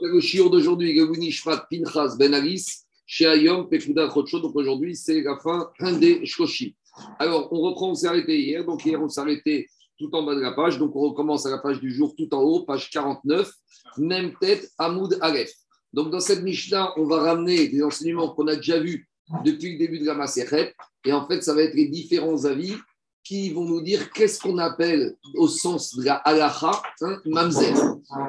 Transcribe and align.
Le 0.00 0.20
shiur 0.20 0.48
d'aujourd'hui, 0.48 0.98
Nishmat 1.18 1.66
Pinchas 1.70 2.16
Ben 2.18 2.32
Alice, 2.32 2.86
chez 3.06 3.26
Ayom 3.26 3.68
Pekuda. 3.68 4.06
Donc 4.06 4.56
aujourd'hui, 4.56 4.96
c'est 4.96 5.20
la 5.20 5.36
fin 5.36 5.92
des 5.92 6.24
Shoshi. 6.24 6.74
Alors, 7.18 7.52
on 7.52 7.60
reprend, 7.60 7.90
on 7.90 7.94
s'est 7.94 8.06
arrêté 8.06 8.40
hier. 8.40 8.64
Donc 8.64 8.84
hier, 8.86 9.00
on 9.02 9.08
s'est 9.08 9.20
arrêté 9.20 9.68
tout 9.98 10.10
en 10.14 10.22
bas 10.22 10.34
de 10.34 10.40
la 10.40 10.52
page. 10.52 10.78
Donc 10.78 10.96
on 10.96 11.00
recommence 11.00 11.44
à 11.44 11.50
la 11.50 11.58
page 11.58 11.80
du 11.80 11.92
jour 11.92 12.14
tout 12.16 12.32
en 12.34 12.40
haut, 12.40 12.64
page 12.64 12.90
49, 12.90 13.52
même 13.98 14.34
tête, 14.40 14.70
Hamoud 14.78 15.18
Aleph. 15.20 15.52
Donc 15.92 16.10
dans 16.10 16.20
cette 16.20 16.42
Mishnah, 16.42 16.92
on 16.96 17.04
va 17.04 17.20
ramener 17.20 17.68
des 17.68 17.82
enseignements 17.82 18.30
qu'on 18.30 18.46
a 18.46 18.56
déjà 18.56 18.80
vus 18.80 19.08
depuis 19.44 19.72
le 19.72 19.78
début 19.78 19.98
de 19.98 20.06
la 20.06 20.14
Maseret. 20.14 20.74
Et 21.04 21.12
en 21.12 21.26
fait, 21.26 21.42
ça 21.42 21.54
va 21.54 21.62
être 21.62 21.74
les 21.74 21.88
différents 21.88 22.44
avis 22.46 22.74
qui 23.22 23.50
vont 23.50 23.64
nous 23.64 23.80
dire 23.80 24.10
qu'est-ce 24.12 24.40
qu'on 24.40 24.58
appelle 24.58 25.16
au 25.34 25.48
sens 25.48 25.96
de 25.96 26.04
la 26.04 26.14
halacha, 26.16 26.82
hein, 27.00 27.20
mamzer. 27.24 27.74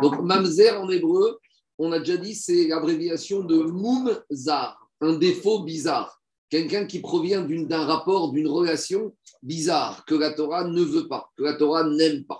Donc 0.01 0.21
mamzer 0.21 0.79
en 0.81 0.89
hébreu, 0.89 1.37
on 1.77 1.91
a 1.91 1.99
déjà 1.99 2.17
dit, 2.17 2.35
c'est 2.35 2.67
l'abréviation 2.67 3.43
de 3.43 3.57
mumzar, 3.63 4.89
un 5.01 5.13
défaut 5.13 5.63
bizarre. 5.63 6.21
Quelqu'un 6.49 6.85
qui 6.85 6.99
provient 6.99 7.41
d'un 7.41 7.85
rapport, 7.85 8.31
d'une 8.31 8.47
relation 8.47 9.13
bizarre, 9.43 10.05
que 10.05 10.15
la 10.15 10.31
Torah 10.31 10.63
ne 10.63 10.81
veut 10.81 11.07
pas, 11.07 11.31
que 11.37 11.43
la 11.43 11.53
Torah 11.53 11.83
n'aime 11.83 12.23
pas. 12.23 12.39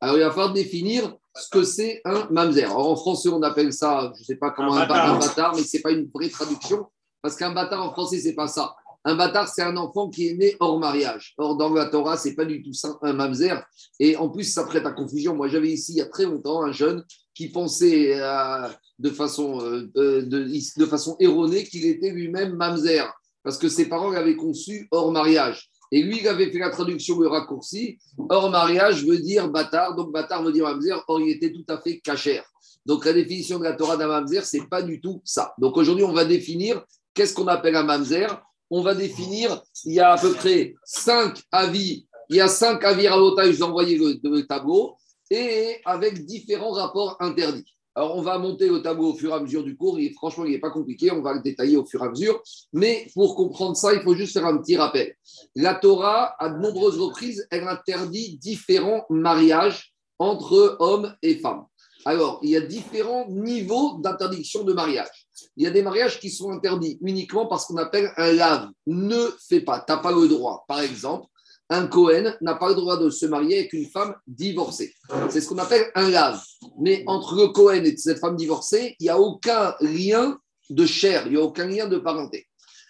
Alors 0.00 0.16
il 0.16 0.22
va 0.22 0.30
falloir 0.30 0.52
définir 0.52 1.14
ce 1.34 1.48
que 1.48 1.62
c'est 1.62 2.00
un 2.04 2.26
mamzer. 2.30 2.64
Alors, 2.64 2.90
en 2.90 2.96
français, 2.96 3.28
on 3.28 3.42
appelle 3.42 3.72
ça, 3.72 4.12
je 4.16 4.20
ne 4.20 4.24
sais 4.24 4.36
pas 4.36 4.50
comment, 4.50 4.74
un, 4.74 4.80
bâtard, 4.80 5.14
un 5.14 5.18
bâtard 5.18 5.54
mais 5.54 5.62
ce 5.62 5.76
n'est 5.76 5.82
pas 5.82 5.92
une 5.92 6.10
vraie 6.12 6.28
traduction, 6.28 6.86
parce 7.22 7.36
qu'un 7.36 7.52
bâtard 7.52 7.86
en 7.86 7.92
français, 7.92 8.18
ce 8.20 8.28
n'est 8.28 8.34
pas 8.34 8.48
ça. 8.48 8.74
Un 9.04 9.16
bâtard, 9.16 9.48
c'est 9.48 9.62
un 9.62 9.76
enfant 9.76 10.08
qui 10.08 10.28
est 10.28 10.34
né 10.34 10.56
hors 10.60 10.78
mariage. 10.78 11.34
Or, 11.36 11.56
dans 11.56 11.72
la 11.72 11.86
Torah, 11.86 12.16
c'est 12.16 12.34
pas 12.34 12.44
du 12.44 12.62
tout 12.62 12.72
ça, 12.72 12.96
un 13.02 13.12
mamzer. 13.12 13.64
Et 13.98 14.16
en 14.16 14.28
plus, 14.28 14.44
ça 14.44 14.64
prête 14.64 14.86
à 14.86 14.92
confusion. 14.92 15.34
Moi, 15.34 15.48
j'avais 15.48 15.70
ici, 15.70 15.92
il 15.92 15.98
y 15.98 16.02
a 16.02 16.06
très 16.06 16.24
longtemps, 16.24 16.62
un 16.62 16.72
jeune 16.72 17.04
qui 17.34 17.48
pensait 17.48 18.20
euh, 18.20 18.68
de, 18.98 19.10
façon, 19.10 19.60
euh, 19.60 19.90
de, 19.94 20.22
de, 20.22 20.86
façon 20.86 21.16
erronée 21.18 21.64
qu'il 21.64 21.86
était 21.86 22.10
lui-même 22.10 22.54
mamzer, 22.54 23.12
parce 23.42 23.58
que 23.58 23.68
ses 23.68 23.88
parents 23.88 24.10
l'avaient 24.10 24.36
conçu 24.36 24.86
hors 24.90 25.10
mariage. 25.10 25.70
Et 25.90 26.02
lui, 26.02 26.20
il 26.20 26.28
avait 26.28 26.50
fait 26.50 26.58
la 26.58 26.70
traduction, 26.70 27.18
le 27.18 27.28
raccourci. 27.28 27.98
Hors 28.30 28.50
mariage 28.50 29.04
veut 29.04 29.18
dire 29.18 29.50
bâtard, 29.50 29.94
donc 29.96 30.12
bâtard 30.12 30.42
veut 30.42 30.52
dire 30.52 30.64
mamzer. 30.64 31.02
Or, 31.08 31.20
il 31.20 31.30
était 31.30 31.52
tout 31.52 31.64
à 31.68 31.78
fait 31.78 31.98
cachère. 31.98 32.44
Donc, 32.86 33.04
la 33.04 33.12
définition 33.12 33.58
de 33.58 33.64
la 33.64 33.74
Torah 33.74 33.96
d'un 33.96 34.08
mamzer, 34.08 34.44
c'est 34.44 34.68
pas 34.68 34.82
du 34.82 35.00
tout 35.00 35.20
ça. 35.24 35.54
Donc, 35.58 35.76
aujourd'hui, 35.76 36.04
on 36.04 36.12
va 36.12 36.24
définir 36.24 36.84
qu'est-ce 37.14 37.34
qu'on 37.34 37.46
appelle 37.46 37.76
un 37.76 37.84
mamzer 37.84 38.42
on 38.72 38.80
va 38.80 38.94
définir, 38.94 39.62
il 39.84 39.92
y 39.92 40.00
a 40.00 40.12
à 40.12 40.18
peu 40.18 40.32
près 40.32 40.74
cinq 40.82 41.42
avis, 41.52 42.06
il 42.30 42.36
y 42.36 42.40
a 42.40 42.48
cinq 42.48 42.82
avis 42.84 43.04
je 43.04 43.10
vous 43.10 43.58
ai 43.58 43.62
envoyé 43.62 43.98
le, 43.98 44.40
tableau, 44.46 44.96
et 45.30 45.76
avec 45.84 46.24
différents 46.24 46.72
rapports 46.72 47.16
interdits. 47.20 47.70
Alors, 47.94 48.16
on 48.16 48.22
va 48.22 48.38
monter 48.38 48.68
le 48.68 48.80
tableau 48.80 49.12
au 49.12 49.14
fur 49.14 49.30
et 49.30 49.34
à 49.34 49.40
mesure 49.40 49.62
du 49.62 49.76
cours. 49.76 49.98
Et 49.98 50.10
franchement, 50.14 50.46
il 50.46 50.52
n'est 50.52 50.58
pas 50.58 50.70
compliqué. 50.70 51.10
On 51.10 51.20
va 51.20 51.34
le 51.34 51.42
détailler 51.42 51.76
au 51.76 51.84
fur 51.84 52.02
et 52.02 52.06
à 52.06 52.08
mesure. 52.08 52.42
Mais 52.72 53.06
pour 53.12 53.36
comprendre 53.36 53.76
ça, 53.76 53.92
il 53.92 54.00
faut 54.00 54.14
juste 54.14 54.32
faire 54.32 54.46
un 54.46 54.56
petit 54.56 54.78
rappel. 54.78 55.14
La 55.54 55.74
Torah, 55.74 56.34
à 56.38 56.48
de 56.48 56.58
nombreuses 56.58 56.98
reprises, 56.98 57.46
elle 57.50 57.68
interdit 57.68 58.38
différents 58.38 59.04
mariages 59.10 59.92
entre 60.18 60.76
hommes 60.80 61.14
et 61.20 61.34
femmes. 61.34 61.66
Alors, 62.06 62.40
il 62.42 62.50
y 62.50 62.56
a 62.56 62.62
différents 62.62 63.26
niveaux 63.28 63.98
d'interdiction 64.00 64.64
de 64.64 64.72
mariage. 64.72 65.21
Il 65.56 65.64
y 65.64 65.66
a 65.66 65.70
des 65.70 65.82
mariages 65.82 66.20
qui 66.20 66.30
sont 66.30 66.50
interdits 66.50 66.98
uniquement 67.02 67.46
parce 67.46 67.66
qu'on 67.66 67.76
appelle 67.76 68.12
un 68.16 68.32
lave. 68.32 68.68
Ne 68.86 69.30
fais 69.48 69.60
pas, 69.60 69.80
tu 69.80 69.92
n'as 69.92 69.98
pas 69.98 70.12
le 70.12 70.28
droit. 70.28 70.64
Par 70.68 70.80
exemple, 70.80 71.26
un 71.68 71.86
Cohen 71.86 72.34
n'a 72.40 72.54
pas 72.54 72.68
le 72.68 72.74
droit 72.74 72.98
de 72.98 73.08
se 73.08 73.26
marier 73.26 73.60
avec 73.60 73.72
une 73.72 73.86
femme 73.86 74.14
divorcée. 74.26 74.94
C'est 75.30 75.40
ce 75.40 75.48
qu'on 75.48 75.58
appelle 75.58 75.90
un 75.94 76.10
lave. 76.10 76.42
Mais 76.78 77.02
entre 77.06 77.34
le 77.34 77.48
Cohen 77.48 77.84
et 77.84 77.96
cette 77.96 78.18
femme 78.18 78.36
divorcée, 78.36 78.94
il 79.00 79.04
n'y 79.04 79.10
a 79.10 79.18
aucun 79.18 79.74
lien 79.80 80.38
de 80.68 80.86
chair, 80.86 81.22
il 81.26 81.32
n'y 81.32 81.38
a 81.38 81.42
aucun 81.42 81.66
lien 81.66 81.86
de 81.86 81.98
parenté. 81.98 82.46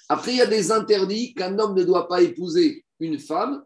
Après, 0.09 0.33
il 0.33 0.39
y 0.39 0.43
a 0.43 0.47
des 0.47 0.73
interdits 0.73 1.33
qu'un 1.35 1.59
homme 1.59 1.75
ne 1.77 1.85
doit 1.85 2.09
pas 2.09 2.23
épouser 2.23 2.85
une 3.01 3.19
femme 3.19 3.63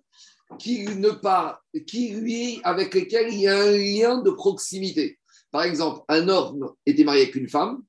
qui 0.59 0.87
lui, 0.87 2.61
avec 2.63 2.95
lesquels 2.95 3.33
il 3.33 3.41
y 3.41 3.49
a 3.49 3.59
un 3.59 3.71
lien 3.73 4.23
de 4.23 4.31
proximité. 4.31 5.19
Par 5.51 5.63
exemple, 5.63 6.03
un 6.09 6.29
homme 6.29 6.73
était 6.85 7.05
marié 7.05 7.23
avec 7.23 7.35
une 7.35 7.49
femme, 7.49 7.83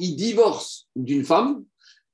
il 0.00 0.16
divorce 0.16 0.88
d'une 0.96 1.24
femme. 1.24 1.64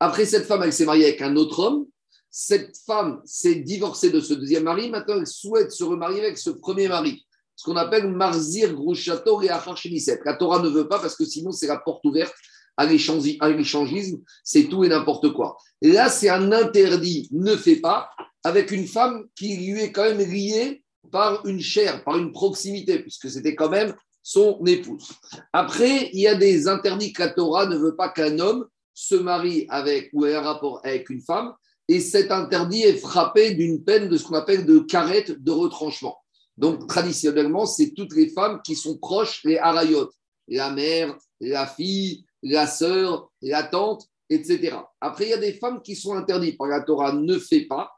Après, 0.00 0.26
cette 0.26 0.44
femme, 0.44 0.62
elle 0.62 0.72
s'est 0.72 0.84
mariée 0.84 1.06
avec 1.06 1.22
un 1.22 1.36
autre 1.36 1.60
homme. 1.60 1.86
Cette 2.30 2.76
femme 2.84 3.22
s'est 3.24 3.54
divorcée 3.54 4.10
de 4.10 4.20
ce 4.20 4.34
deuxième 4.34 4.64
mari. 4.64 4.91
Maintenant, 4.91 5.19
elle 5.19 5.26
souhaite 5.26 5.72
se 5.72 5.84
remarier 5.84 6.20
avec 6.20 6.36
ce 6.36 6.50
premier 6.50 6.88
mari. 6.88 7.24
Ce 7.54 7.64
qu'on 7.64 7.76
appelle 7.76 8.10
Marzir 8.10 8.74
Grouchato 8.74 9.41
et 9.41 9.48
Acharchenisset. 9.48 10.20
La 10.26 10.34
Torah 10.34 10.60
ne 10.60 10.69
veut 10.69 10.88
pas 10.88 10.98
parce 10.98 11.16
que 11.16 11.24
sinon, 11.24 11.52
c'est 11.52 11.66
la 11.66 11.78
porte 11.78 12.04
ouverte 12.04 12.34
à 12.76 12.84
l'échangisme. 12.84 14.18
C'est 14.44 14.64
tout 14.64 14.84
et 14.84 14.88
n'importe 14.88 15.32
quoi. 15.32 15.56
Là, 15.80 16.10
c'est 16.10 16.28
un 16.28 16.53
interdit. 16.53 17.28
Ne 17.32 17.56
fait 17.56 17.76
pas 17.76 18.10
avec 18.44 18.70
une 18.70 18.86
femme 18.86 19.24
qui 19.34 19.56
lui 19.56 19.80
est 19.80 19.92
quand 19.92 20.04
même 20.04 20.18
liée 20.18 20.82
par 21.10 21.47
une 21.47 21.60
chair, 21.60 22.04
par 22.04 22.18
une 22.18 22.32
proximité, 22.32 22.98
puisque 22.98 23.30
c'était 23.30 23.54
quand 23.54 23.70
même 23.70 23.94
son 24.26 24.60
épouse. 24.66 25.12
Après, 25.53 26.10
il 26.12 26.19
y 26.19 26.26
a 26.26 26.34
des 26.34 26.66
interdits 26.66 27.12
que 27.12 27.22
la 27.22 27.28
Torah 27.28 27.66
ne 27.66 27.76
veut 27.76 27.94
pas 27.94 28.09
qu'un 28.09 28.41
homme 28.41 28.66
se 28.92 29.14
marie 29.14 29.66
avec 29.69 30.10
ou 30.12 30.26
ait 30.26 30.34
un 30.34 30.41
rapport 30.41 30.81
avec 30.82 31.10
une 31.10 31.20
femme, 31.20 31.53
et 31.87 32.00
cet 32.00 32.32
interdit 32.32 32.82
est 32.82 32.97
frappé 32.97 33.54
d'une 33.54 33.84
peine 33.84 34.09
de 34.09 34.16
ce 34.16 34.25
qu'on 34.25 34.34
appelle 34.34 34.66
de 34.66 34.81
carette 34.81 35.41
de 35.41 35.53
retranchement. 35.53 36.19
Donc, 36.56 36.88
traditionnellement, 36.88 37.66
c'est 37.66 37.92
toutes 37.94 38.16
les 38.16 38.31
femmes 38.31 38.60
qui 38.65 38.75
sont 38.75 38.98
proches, 38.98 39.44
les 39.44 39.59
harayotes, 39.59 40.12
la 40.48 40.72
mère, 40.72 41.16
la 41.41 41.69
fille, 41.69 42.25
la 42.42 42.66
sœur, 42.66 43.31
la 43.42 43.62
tante, 43.62 44.09
etc. 44.28 44.76
Après, 45.00 45.26
il 45.26 45.31
y 45.31 45.34
a 45.34 45.38
des 45.38 45.53
femmes 45.53 45.81
qui 45.81 45.94
sont 45.94 46.15
interdites 46.15 46.59
par 46.59 46.66
la 46.66 46.81
Torah, 46.81 47.12
ne 47.12 47.38
fait 47.38 47.66
pas, 47.66 47.92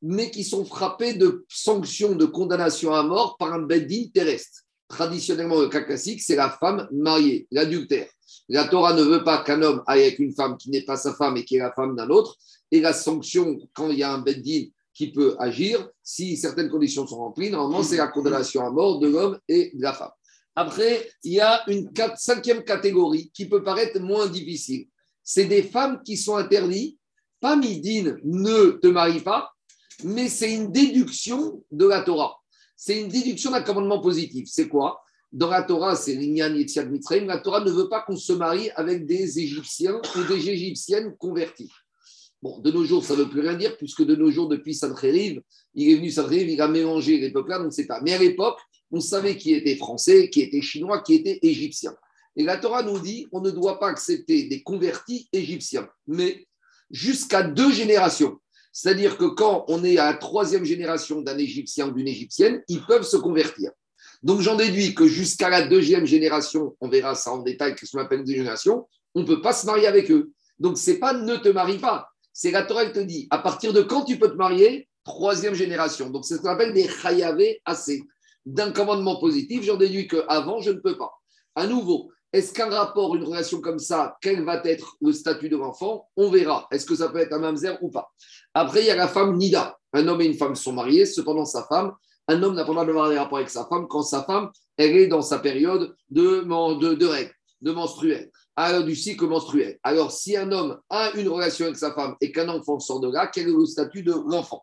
mais 0.00 0.30
qui 0.30 0.44
sont 0.44 0.64
frappées 0.64 1.12
de 1.12 1.44
sanctions 1.50 2.14
de 2.14 2.24
condamnation 2.24 2.94
à 2.94 3.02
mort 3.02 3.36
par 3.36 3.52
un 3.52 3.60
beddin 3.60 4.06
terrestre 4.14 4.63
traditionnellement, 4.88 5.60
le 5.60 5.68
cas 5.68 5.82
classique, 5.82 6.22
c'est 6.22 6.36
la 6.36 6.50
femme 6.50 6.88
mariée, 6.92 7.46
l'adultère. 7.50 8.08
La 8.48 8.66
Torah 8.68 8.94
ne 8.94 9.02
veut 9.02 9.24
pas 9.24 9.42
qu'un 9.42 9.62
homme 9.62 9.82
aille 9.86 10.02
avec 10.02 10.18
une 10.18 10.34
femme 10.34 10.56
qui 10.56 10.70
n'est 10.70 10.84
pas 10.84 10.96
sa 10.96 11.14
femme 11.14 11.36
et 11.36 11.44
qui 11.44 11.56
est 11.56 11.60
la 11.60 11.72
femme 11.72 11.96
d'un 11.96 12.10
autre. 12.10 12.36
Et 12.70 12.80
la 12.80 12.92
sanction, 12.92 13.58
quand 13.72 13.90
il 13.90 13.98
y 13.98 14.02
a 14.02 14.12
un 14.12 14.18
beddin 14.18 14.66
qui 14.92 15.12
peut 15.12 15.36
agir, 15.38 15.88
si 16.02 16.36
certaines 16.36 16.70
conditions 16.70 17.06
sont 17.06 17.18
remplies, 17.18 17.50
normalement, 17.50 17.82
c'est 17.82 17.96
la 17.96 18.08
condamnation 18.08 18.66
à 18.66 18.70
mort 18.70 19.00
de 19.00 19.08
l'homme 19.08 19.38
et 19.48 19.72
de 19.74 19.82
la 19.82 19.92
femme. 19.92 20.10
Après, 20.56 21.08
il 21.24 21.32
y 21.32 21.40
a 21.40 21.62
une 21.68 21.90
cinquième 22.16 22.62
catégorie 22.62 23.30
qui 23.34 23.48
peut 23.48 23.62
paraître 23.62 23.98
moins 24.00 24.28
difficile. 24.28 24.86
C'est 25.22 25.46
des 25.46 25.62
femmes 25.62 26.02
qui 26.04 26.16
sont 26.16 26.36
interdites, 26.36 26.98
pas 27.40 27.56
midine, 27.56 28.18
ne 28.22 28.72
te 28.72 28.86
marie 28.86 29.20
pas, 29.20 29.52
mais 30.04 30.28
c'est 30.28 30.52
une 30.52 30.70
déduction 30.70 31.62
de 31.72 31.86
la 31.86 32.02
Torah 32.02 32.43
c'est 32.76 33.00
une 33.00 33.08
déduction 33.08 33.50
d'un 33.50 33.62
commandement 33.62 34.00
positif. 34.00 34.48
C'est 34.50 34.68
quoi? 34.68 35.02
Dans 35.32 35.50
la 35.50 35.62
Torah, 35.62 35.96
c'est 35.96 36.14
l'Inyan 36.14 36.54
Yetziat 36.54 36.84
Mitzrayim. 36.84 37.26
La 37.26 37.38
Torah 37.38 37.60
ne 37.60 37.70
veut 37.70 37.88
pas 37.88 38.02
qu'on 38.02 38.16
se 38.16 38.32
marie 38.32 38.70
avec 38.76 39.06
des 39.06 39.38
Égyptiens 39.40 40.00
ou 40.16 40.24
des 40.24 40.48
Égyptiennes 40.48 41.16
convertis. 41.16 41.70
Bon, 42.40 42.58
de 42.58 42.70
nos 42.70 42.84
jours, 42.84 43.04
ça 43.04 43.14
ne 43.14 43.20
veut 43.20 43.28
plus 43.28 43.40
rien 43.40 43.54
dire, 43.54 43.76
puisque 43.78 44.04
de 44.04 44.14
nos 44.14 44.30
jours, 44.30 44.48
depuis 44.48 44.74
Sancheriv, 44.74 45.40
il 45.74 45.90
est 45.90 45.94
venu 45.96 46.10
Sancheriv, 46.10 46.48
il 46.48 46.60
a 46.60 46.68
mélangé 46.68 47.18
les 47.18 47.32
peuples-là, 47.32 47.58
donc 47.58 47.72
c'est 47.72 47.86
pas. 47.86 48.00
Mais 48.02 48.12
à 48.12 48.18
l'époque, 48.18 48.58
on 48.90 49.00
savait 49.00 49.36
qui 49.36 49.54
était 49.54 49.76
français, 49.76 50.28
qui 50.28 50.42
était 50.42 50.60
chinois, 50.60 51.00
qui 51.00 51.14
était 51.14 51.38
égyptien. 51.42 51.96
Et 52.36 52.44
la 52.44 52.58
Torah 52.58 52.82
nous 52.82 52.98
dit 52.98 53.26
on 53.32 53.40
ne 53.40 53.50
doit 53.50 53.78
pas 53.78 53.88
accepter 53.88 54.44
des 54.44 54.62
convertis 54.62 55.28
égyptiens, 55.32 55.88
mais 56.06 56.46
jusqu'à 56.90 57.42
deux 57.42 57.72
générations. 57.72 58.38
C'est-à-dire 58.74 59.16
que 59.16 59.26
quand 59.26 59.64
on 59.68 59.84
est 59.84 59.98
à 59.98 60.06
la 60.06 60.14
troisième 60.14 60.64
génération 60.64 61.22
d'un 61.22 61.38
Égyptien 61.38 61.88
ou 61.88 61.92
d'une 61.92 62.08
Égyptienne, 62.08 62.60
ils 62.66 62.84
peuvent 62.84 63.04
se 63.04 63.16
convertir. 63.16 63.70
Donc 64.24 64.40
j'en 64.40 64.56
déduis 64.56 64.94
que 64.94 65.06
jusqu'à 65.06 65.48
la 65.48 65.62
deuxième 65.68 66.06
génération, 66.06 66.76
on 66.80 66.88
verra 66.88 67.14
ça 67.14 67.32
en 67.32 67.38
détail, 67.38 67.76
ce 67.80 67.90
qu'on 67.92 68.02
appelle 68.02 68.20
une 68.20 68.26
génération, 68.26 68.88
on 69.14 69.20
ne 69.20 69.26
peut 69.26 69.40
pas 69.40 69.52
se 69.52 69.64
marier 69.64 69.86
avec 69.86 70.10
eux. 70.10 70.32
Donc 70.58 70.76
c'est 70.76 70.98
pas 70.98 71.12
ne 71.12 71.36
te 71.36 71.48
marie 71.48 71.78
pas. 71.78 72.08
C'est 72.32 72.50
la 72.50 72.64
Torah 72.64 72.84
qui 72.86 72.92
te 72.92 72.98
dit, 72.98 73.28
à 73.30 73.38
partir 73.38 73.72
de 73.72 73.80
quand 73.80 74.04
tu 74.04 74.18
peux 74.18 74.28
te 74.28 74.36
marier? 74.36 74.88
Troisième 75.04 75.54
génération. 75.54 76.10
Donc 76.10 76.24
c'est 76.24 76.36
ce 76.36 76.40
qu'on 76.40 76.48
appelle 76.48 76.72
des 76.72 76.88
chayavé 76.88 77.62
assez. 77.64 78.02
D'un 78.44 78.72
commandement 78.72 79.20
positif, 79.20 79.62
j'en 79.62 79.76
déduis 79.76 80.08
qu'avant, 80.08 80.60
je 80.60 80.72
ne 80.72 80.80
peux 80.80 80.98
pas. 80.98 81.12
À 81.54 81.68
nouveau, 81.68 82.10
est-ce 82.34 82.52
qu'un 82.52 82.68
rapport, 82.68 83.14
une 83.14 83.22
relation 83.22 83.60
comme 83.60 83.78
ça, 83.78 84.16
quel 84.20 84.44
va 84.44 84.60
être 84.64 84.96
le 85.00 85.12
statut 85.12 85.48
de 85.48 85.56
l'enfant? 85.56 86.08
On 86.16 86.30
verra. 86.30 86.66
Est-ce 86.72 86.84
que 86.84 86.96
ça 86.96 87.08
peut 87.08 87.18
être 87.18 87.32
un 87.32 87.38
mamzer 87.38 87.78
ou 87.80 87.90
pas? 87.90 88.12
Après, 88.52 88.80
il 88.80 88.86
y 88.86 88.90
a 88.90 88.96
la 88.96 89.06
femme 89.06 89.36
Nida. 89.36 89.78
Un 89.92 90.08
homme 90.08 90.20
et 90.20 90.24
une 90.24 90.34
femme 90.34 90.56
sont 90.56 90.72
mariés, 90.72 91.06
cependant 91.06 91.44
sa 91.44 91.62
femme, 91.62 91.92
un 92.26 92.42
homme 92.42 92.56
n'a 92.56 92.64
pas 92.64 92.70
le 92.70 92.74
droit 92.74 92.86
d'avoir 92.86 93.08
des 93.08 93.18
rapports 93.18 93.38
avec 93.38 93.50
sa 93.50 93.66
femme 93.66 93.86
quand 93.88 94.02
sa 94.02 94.24
femme, 94.24 94.50
elle 94.76 94.96
est 94.96 95.06
dans 95.06 95.22
sa 95.22 95.38
période 95.38 95.94
de, 96.10 96.40
de, 96.40 96.94
de 96.94 97.06
règles, 97.06 97.34
de 97.60 97.70
menstruelle. 97.70 98.32
Alors, 98.56 98.84
du 98.84 98.94
cycle 98.94 99.26
menstruel. 99.26 99.78
Alors, 99.82 100.12
si 100.12 100.36
un 100.36 100.52
homme 100.52 100.78
a 100.88 101.10
une 101.16 101.28
relation 101.28 101.66
avec 101.66 101.76
sa 101.76 101.92
femme 101.92 102.14
et 102.20 102.30
qu'un 102.30 102.48
enfant 102.48 102.78
sort 102.78 103.00
de 103.00 103.10
là, 103.10 103.26
quel 103.26 103.48
est 103.48 103.52
le 103.52 103.66
statut 103.66 104.02
de 104.02 104.12
l'enfant? 104.12 104.62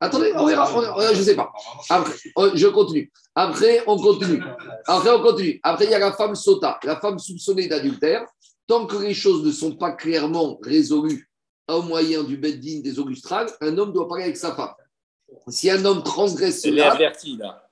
Attendez, 0.00 0.32
on 0.34 0.46
verra, 0.46 0.68
je 1.12 1.18
ne 1.18 1.24
sais 1.24 1.36
pas. 1.36 1.52
Après, 1.88 2.14
je 2.54 2.66
continue. 2.66 3.12
Après, 3.34 3.84
on 3.86 3.96
continue. 3.96 4.42
Après, 4.86 5.10
on 5.10 5.22
continue. 5.22 5.60
Après, 5.62 5.84
il 5.84 5.90
y 5.92 5.94
a 5.94 6.00
la 6.00 6.12
femme 6.12 6.34
sota, 6.34 6.80
la 6.82 7.00
femme 7.00 7.18
soupçonnée 7.18 7.68
d'adultère. 7.68 8.24
Tant 8.66 8.86
que 8.86 8.96
les 8.96 9.14
choses 9.14 9.44
ne 9.44 9.52
sont 9.52 9.76
pas 9.76 9.92
clairement 9.92 10.58
résolues 10.62 11.30
au 11.68 11.82
moyen 11.82 12.24
du 12.24 12.36
bedding 12.36 12.82
des 12.82 12.98
Augustrales, 12.98 13.50
un 13.60 13.76
homme 13.78 13.92
doit 13.92 14.08
parler 14.08 14.24
avec 14.24 14.36
sa 14.36 14.54
femme. 14.54 14.72
Si 15.48 15.70
un 15.70 15.84
homme 15.84 16.02
transgresse 16.02 16.62
cela, 16.62 16.98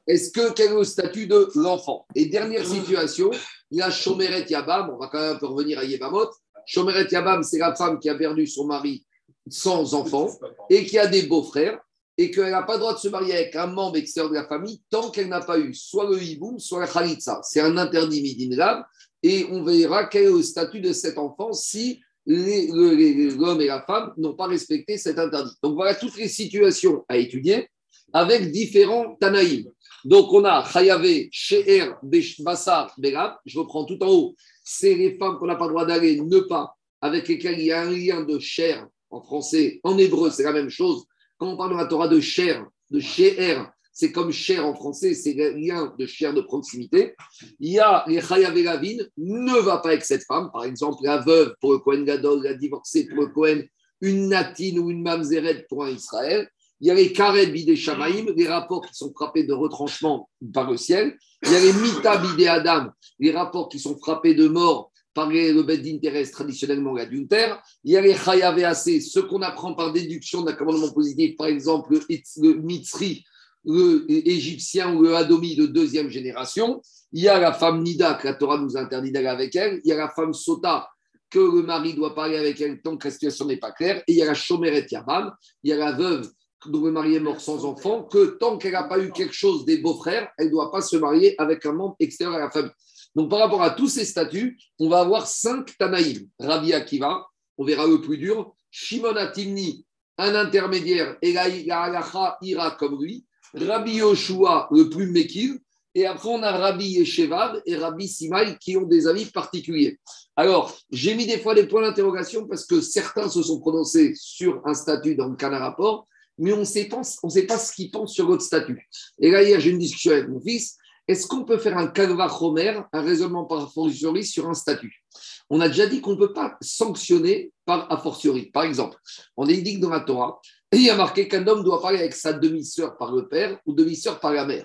est-ce 0.06 0.30
que 0.30 0.52
quel 0.52 0.72
est 0.72 0.74
le 0.74 0.84
statut 0.84 1.26
de 1.26 1.48
l'enfant? 1.54 2.06
Et 2.14 2.26
dernière 2.26 2.66
situation, 2.66 3.30
il 3.72 3.78
y 3.78 3.82
a 3.82 3.90
Shomeret 3.90 4.44
Yabam, 4.50 4.90
on 4.94 4.98
va 4.98 5.08
quand 5.08 5.18
même 5.18 5.36
un 5.36 5.38
peu 5.38 5.46
revenir 5.46 5.78
à 5.78 5.84
Yebamot. 5.84 6.28
Shomeret 6.66 7.08
Yabam, 7.10 7.42
c'est 7.42 7.58
la 7.58 7.74
femme 7.74 7.98
qui 7.98 8.10
a 8.10 8.14
perdu 8.14 8.46
son 8.46 8.66
mari 8.66 9.04
sans 9.48 9.94
enfant 9.94 10.28
et 10.68 10.84
qui 10.84 10.98
a 10.98 11.06
des 11.06 11.22
beaux-frères 11.22 11.80
et 12.18 12.30
qu'elle 12.30 12.50
n'a 12.50 12.62
pas 12.62 12.74
le 12.74 12.80
droit 12.80 12.92
de 12.92 12.98
se 12.98 13.08
marier 13.08 13.32
avec 13.32 13.56
un 13.56 13.66
membre 13.66 13.96
extérieur 13.96 14.30
de 14.30 14.36
la 14.36 14.46
famille 14.46 14.82
tant 14.90 15.10
qu'elle 15.10 15.28
n'a 15.28 15.40
pas 15.40 15.58
eu 15.58 15.72
soit 15.72 16.08
le 16.08 16.22
hiboum, 16.22 16.58
soit 16.58 16.80
la 16.80 16.86
khalitsa. 16.86 17.40
C'est 17.42 17.62
un 17.62 17.78
interdit 17.78 18.20
midin 18.20 18.84
et 19.22 19.46
on 19.50 19.64
verra 19.64 20.04
quel 20.04 20.24
est 20.24 20.30
le 20.30 20.42
statut 20.42 20.80
de 20.80 20.92
cet 20.92 21.16
enfant 21.16 21.54
si 21.54 22.02
l'homme 22.26 23.60
et 23.62 23.66
la 23.66 23.82
femme 23.86 24.12
n'ont 24.18 24.34
pas 24.34 24.48
respecté 24.48 24.98
cet 24.98 25.18
interdit. 25.18 25.54
Donc 25.62 25.74
voilà 25.74 25.94
toutes 25.94 26.18
les 26.18 26.28
situations 26.28 27.06
à 27.08 27.16
étudier 27.16 27.68
avec 28.12 28.50
différents 28.50 29.16
Tanaïm. 29.18 29.64
Donc 30.04 30.32
on 30.32 30.44
a 30.44 30.64
Chayavé, 30.64 31.28
Sheher, 31.32 31.94
Bassar, 32.40 32.92
Berab, 32.98 33.36
je 33.46 33.58
reprends 33.58 33.84
tout 33.84 34.02
en 34.02 34.08
haut, 34.08 34.34
c'est 34.64 34.94
les 34.94 35.16
femmes 35.16 35.38
qu'on 35.38 35.46
n'a 35.46 35.56
pas 35.56 35.66
le 35.66 35.70
droit 35.70 35.86
d'aller, 35.86 36.20
ne 36.20 36.40
pas, 36.40 36.76
avec 37.00 37.28
lesquelles 37.28 37.60
il 37.60 37.66
y 37.66 37.72
a 37.72 37.82
un 37.82 37.90
lien 37.90 38.22
de 38.22 38.38
chair 38.38 38.86
en 39.10 39.20
français, 39.20 39.80
en 39.84 39.96
hébreu 39.98 40.30
c'est 40.30 40.42
la 40.42 40.52
même 40.52 40.70
chose. 40.70 41.04
Quand 41.38 41.52
on 41.52 41.56
parle 41.56 41.70
dans 41.70 41.76
la 41.76 41.86
Torah 41.86 42.08
de 42.08 42.20
chair, 42.20 42.64
de 42.90 43.00
Sheher, 43.00 43.64
c'est 43.92 44.10
comme 44.10 44.32
chair 44.32 44.66
en 44.66 44.74
français, 44.74 45.14
c'est 45.14 45.34
le 45.34 45.50
lien 45.50 45.94
de 45.98 46.06
chair 46.06 46.32
de 46.32 46.40
proximité. 46.40 47.14
Il 47.60 47.72
y 47.72 47.78
a 47.78 48.04
les 48.08 48.20
Chayavé 48.20 48.62
Lavin, 48.62 48.96
ne 49.18 49.60
va 49.60 49.78
pas 49.78 49.90
avec 49.90 50.04
cette 50.04 50.24
femme, 50.24 50.50
par 50.52 50.64
exemple 50.64 51.02
la 51.02 51.18
veuve 51.18 51.54
pour 51.60 51.72
le 51.72 51.78
Kohen 51.78 52.04
Gadol, 52.04 52.42
la 52.42 52.54
divorcée 52.54 53.06
pour 53.06 53.20
le 53.20 53.28
Kohen, 53.28 53.66
une 54.00 54.28
natine 54.28 54.78
ou 54.78 54.90
une 54.90 55.02
mamzeret 55.02 55.66
pour 55.68 55.84
un 55.84 55.90
Israël. 55.90 56.48
Il 56.82 56.88
y 56.88 56.90
a 56.90 56.94
les 56.94 57.12
Karet 57.12 57.46
Bidé 57.46 57.76
Shamaïm, 57.76 58.32
les 58.36 58.48
rapports 58.48 58.84
qui 58.84 58.92
sont 58.92 59.12
frappés 59.14 59.44
de 59.44 59.52
retranchement 59.52 60.28
par 60.52 60.68
le 60.68 60.76
ciel. 60.76 61.16
Il 61.44 61.52
y 61.52 61.54
a 61.54 61.60
les 61.60 61.72
Mita 61.72 62.16
Bidé 62.18 62.48
Adam, 62.48 62.90
les 63.20 63.30
rapports 63.30 63.68
qui 63.68 63.78
sont 63.78 63.96
frappés 63.96 64.34
de 64.34 64.48
mort 64.48 64.90
par 65.14 65.28
le 65.28 65.62
Beddin 65.62 65.98
terrestre, 65.98 66.38
traditionnellement 66.38 66.94
l'adultère. 66.94 67.62
Il 67.84 67.92
y 67.92 67.96
a 67.96 68.00
les 68.00 68.16
Chayavé 68.16 68.64
ce 68.74 69.20
qu'on 69.20 69.42
apprend 69.42 69.74
par 69.74 69.92
déduction 69.92 70.42
d'un 70.42 70.54
commandement 70.54 70.90
positif, 70.90 71.36
par 71.36 71.46
exemple 71.46 72.00
le 72.38 72.54
Mitzri, 72.54 73.24
le 73.64 74.04
Égyptien 74.08 74.92
ou 74.92 75.02
le 75.02 75.14
Adomi 75.14 75.54
de 75.54 75.66
deuxième 75.66 76.08
génération. 76.08 76.82
Il 77.12 77.22
y 77.22 77.28
a 77.28 77.38
la 77.38 77.52
femme 77.52 77.84
Nida, 77.84 78.14
que 78.14 78.26
la 78.26 78.34
Torah 78.34 78.58
nous 78.58 78.76
interdit 78.76 79.12
d'aller 79.12 79.28
avec 79.28 79.54
elle. 79.54 79.80
Il 79.84 79.88
y 79.88 79.92
a 79.92 79.96
la 79.96 80.08
femme 80.08 80.34
Sota, 80.34 80.88
que 81.30 81.38
le 81.38 81.62
mari 81.62 81.94
doit 81.94 82.14
parler 82.14 82.38
avec 82.38 82.60
elle 82.60 82.80
tant 82.82 82.96
que 82.96 83.06
la 83.06 83.12
situation 83.12 83.44
n'est 83.44 83.58
pas 83.58 83.70
claire. 83.70 84.02
Et 84.08 84.12
il 84.12 84.16
y 84.16 84.22
a 84.22 84.26
la 84.26 84.34
Shomeret 84.34 84.86
Yabam, 84.90 85.32
il 85.62 85.70
y 85.70 85.72
a 85.72 85.76
la 85.76 85.92
veuve 85.92 86.28
dont 86.66 86.84
le 86.84 86.92
mari 86.92 87.14
est 87.14 87.20
mort 87.20 87.40
sans 87.40 87.64
enfant, 87.64 88.04
que 88.04 88.36
tant 88.38 88.58
qu'elle 88.58 88.72
n'a 88.72 88.84
pas 88.84 88.98
eu 88.98 89.10
quelque 89.12 89.34
chose 89.34 89.64
des 89.64 89.78
beaux-frères, 89.78 90.30
elle 90.38 90.46
ne 90.46 90.50
doit 90.50 90.70
pas 90.70 90.80
se 90.80 90.96
marier 90.96 91.34
avec 91.40 91.64
un 91.66 91.72
membre 91.72 91.96
extérieur 91.98 92.36
à 92.36 92.40
la 92.40 92.50
famille. 92.50 92.72
Donc, 93.14 93.30
par 93.30 93.40
rapport 93.40 93.62
à 93.62 93.70
tous 93.70 93.88
ces 93.88 94.04
statuts, 94.04 94.58
on 94.78 94.88
va 94.88 95.00
avoir 95.00 95.26
cinq 95.26 95.76
Tanaïm. 95.78 96.28
Rabbi 96.38 96.72
Akiva, 96.72 97.26
on 97.58 97.64
verra 97.64 97.86
le 97.86 98.00
plus 98.00 98.16
dur. 98.16 98.54
Shimon 98.70 99.16
Atimni, 99.16 99.86
un 100.18 100.34
intermédiaire, 100.34 101.16
et 101.20 101.32
la 101.32 101.48
ira 101.48 102.70
comme 102.78 103.02
lui. 103.02 103.26
Rabbi 103.54 103.96
Yoshua, 103.96 104.68
le 104.70 104.88
plus 104.88 105.10
mékil. 105.10 105.58
Et 105.94 106.06
après, 106.06 106.30
on 106.30 106.42
a 106.42 106.52
Rabbi 106.52 106.86
Yeshevad 106.86 107.62
et 107.66 107.76
Rabbi 107.76 108.08
Simaï 108.08 108.56
qui 108.58 108.78
ont 108.78 108.86
des 108.86 109.06
avis 109.06 109.26
particuliers. 109.26 110.00
Alors, 110.36 110.74
j'ai 110.90 111.14
mis 111.14 111.26
des 111.26 111.38
fois 111.38 111.54
des 111.54 111.66
points 111.66 111.82
d'interrogation 111.82 112.46
parce 112.46 112.64
que 112.64 112.80
certains 112.80 113.28
se 113.28 113.42
sont 113.42 113.60
prononcés 113.60 114.14
sur 114.16 114.62
un 114.64 114.72
statut 114.72 115.16
dans 115.16 115.28
le 115.28 115.36
cas 115.36 115.50
rapport 115.50 116.06
mais 116.38 116.52
on 116.52 116.60
ne 116.60 116.64
sait 116.64 116.88
pas 116.88 117.02
ce 117.04 117.72
qu'ils 117.72 117.90
pensent 117.90 118.14
sur 118.14 118.26
votre 118.26 118.42
statut. 118.42 118.88
Et 119.20 119.30
là, 119.30 119.42
hier, 119.42 119.60
j'ai 119.60 119.70
une 119.70 119.78
discussion 119.78 120.12
avec 120.12 120.28
mon 120.28 120.40
fils. 120.40 120.76
Est-ce 121.08 121.26
qu'on 121.26 121.44
peut 121.44 121.58
faire 121.58 121.76
un 121.76 121.88
calva 121.88 122.26
romer, 122.28 122.80
un 122.92 123.02
raisonnement 123.02 123.44
par 123.44 123.72
fortiori 123.72 124.24
sur 124.24 124.48
un 124.48 124.54
statut? 124.54 125.02
On 125.50 125.60
a 125.60 125.68
déjà 125.68 125.86
dit 125.86 126.00
qu'on 126.00 126.12
ne 126.12 126.16
peut 126.16 126.32
pas 126.32 126.56
sanctionner 126.60 127.52
par 127.64 127.90
a 127.92 127.98
fortiori. 127.98 128.50
Par 128.50 128.62
exemple, 128.62 128.96
on 129.36 129.48
indique 129.48 129.80
dans 129.80 129.90
la 129.90 130.00
Torah, 130.00 130.40
il 130.72 130.82
y 130.82 130.90
a 130.90 130.96
marqué 130.96 131.28
qu'un 131.28 131.46
homme 131.46 131.64
doit 131.64 131.82
parler 131.82 131.98
avec 131.98 132.14
sa 132.14 132.32
demi-sœur 132.32 132.96
par 132.96 133.12
le 133.12 133.28
père 133.28 133.58
ou 133.66 133.74
demi-sœur 133.74 134.20
par 134.20 134.32
la 134.32 134.46
mère. 134.46 134.64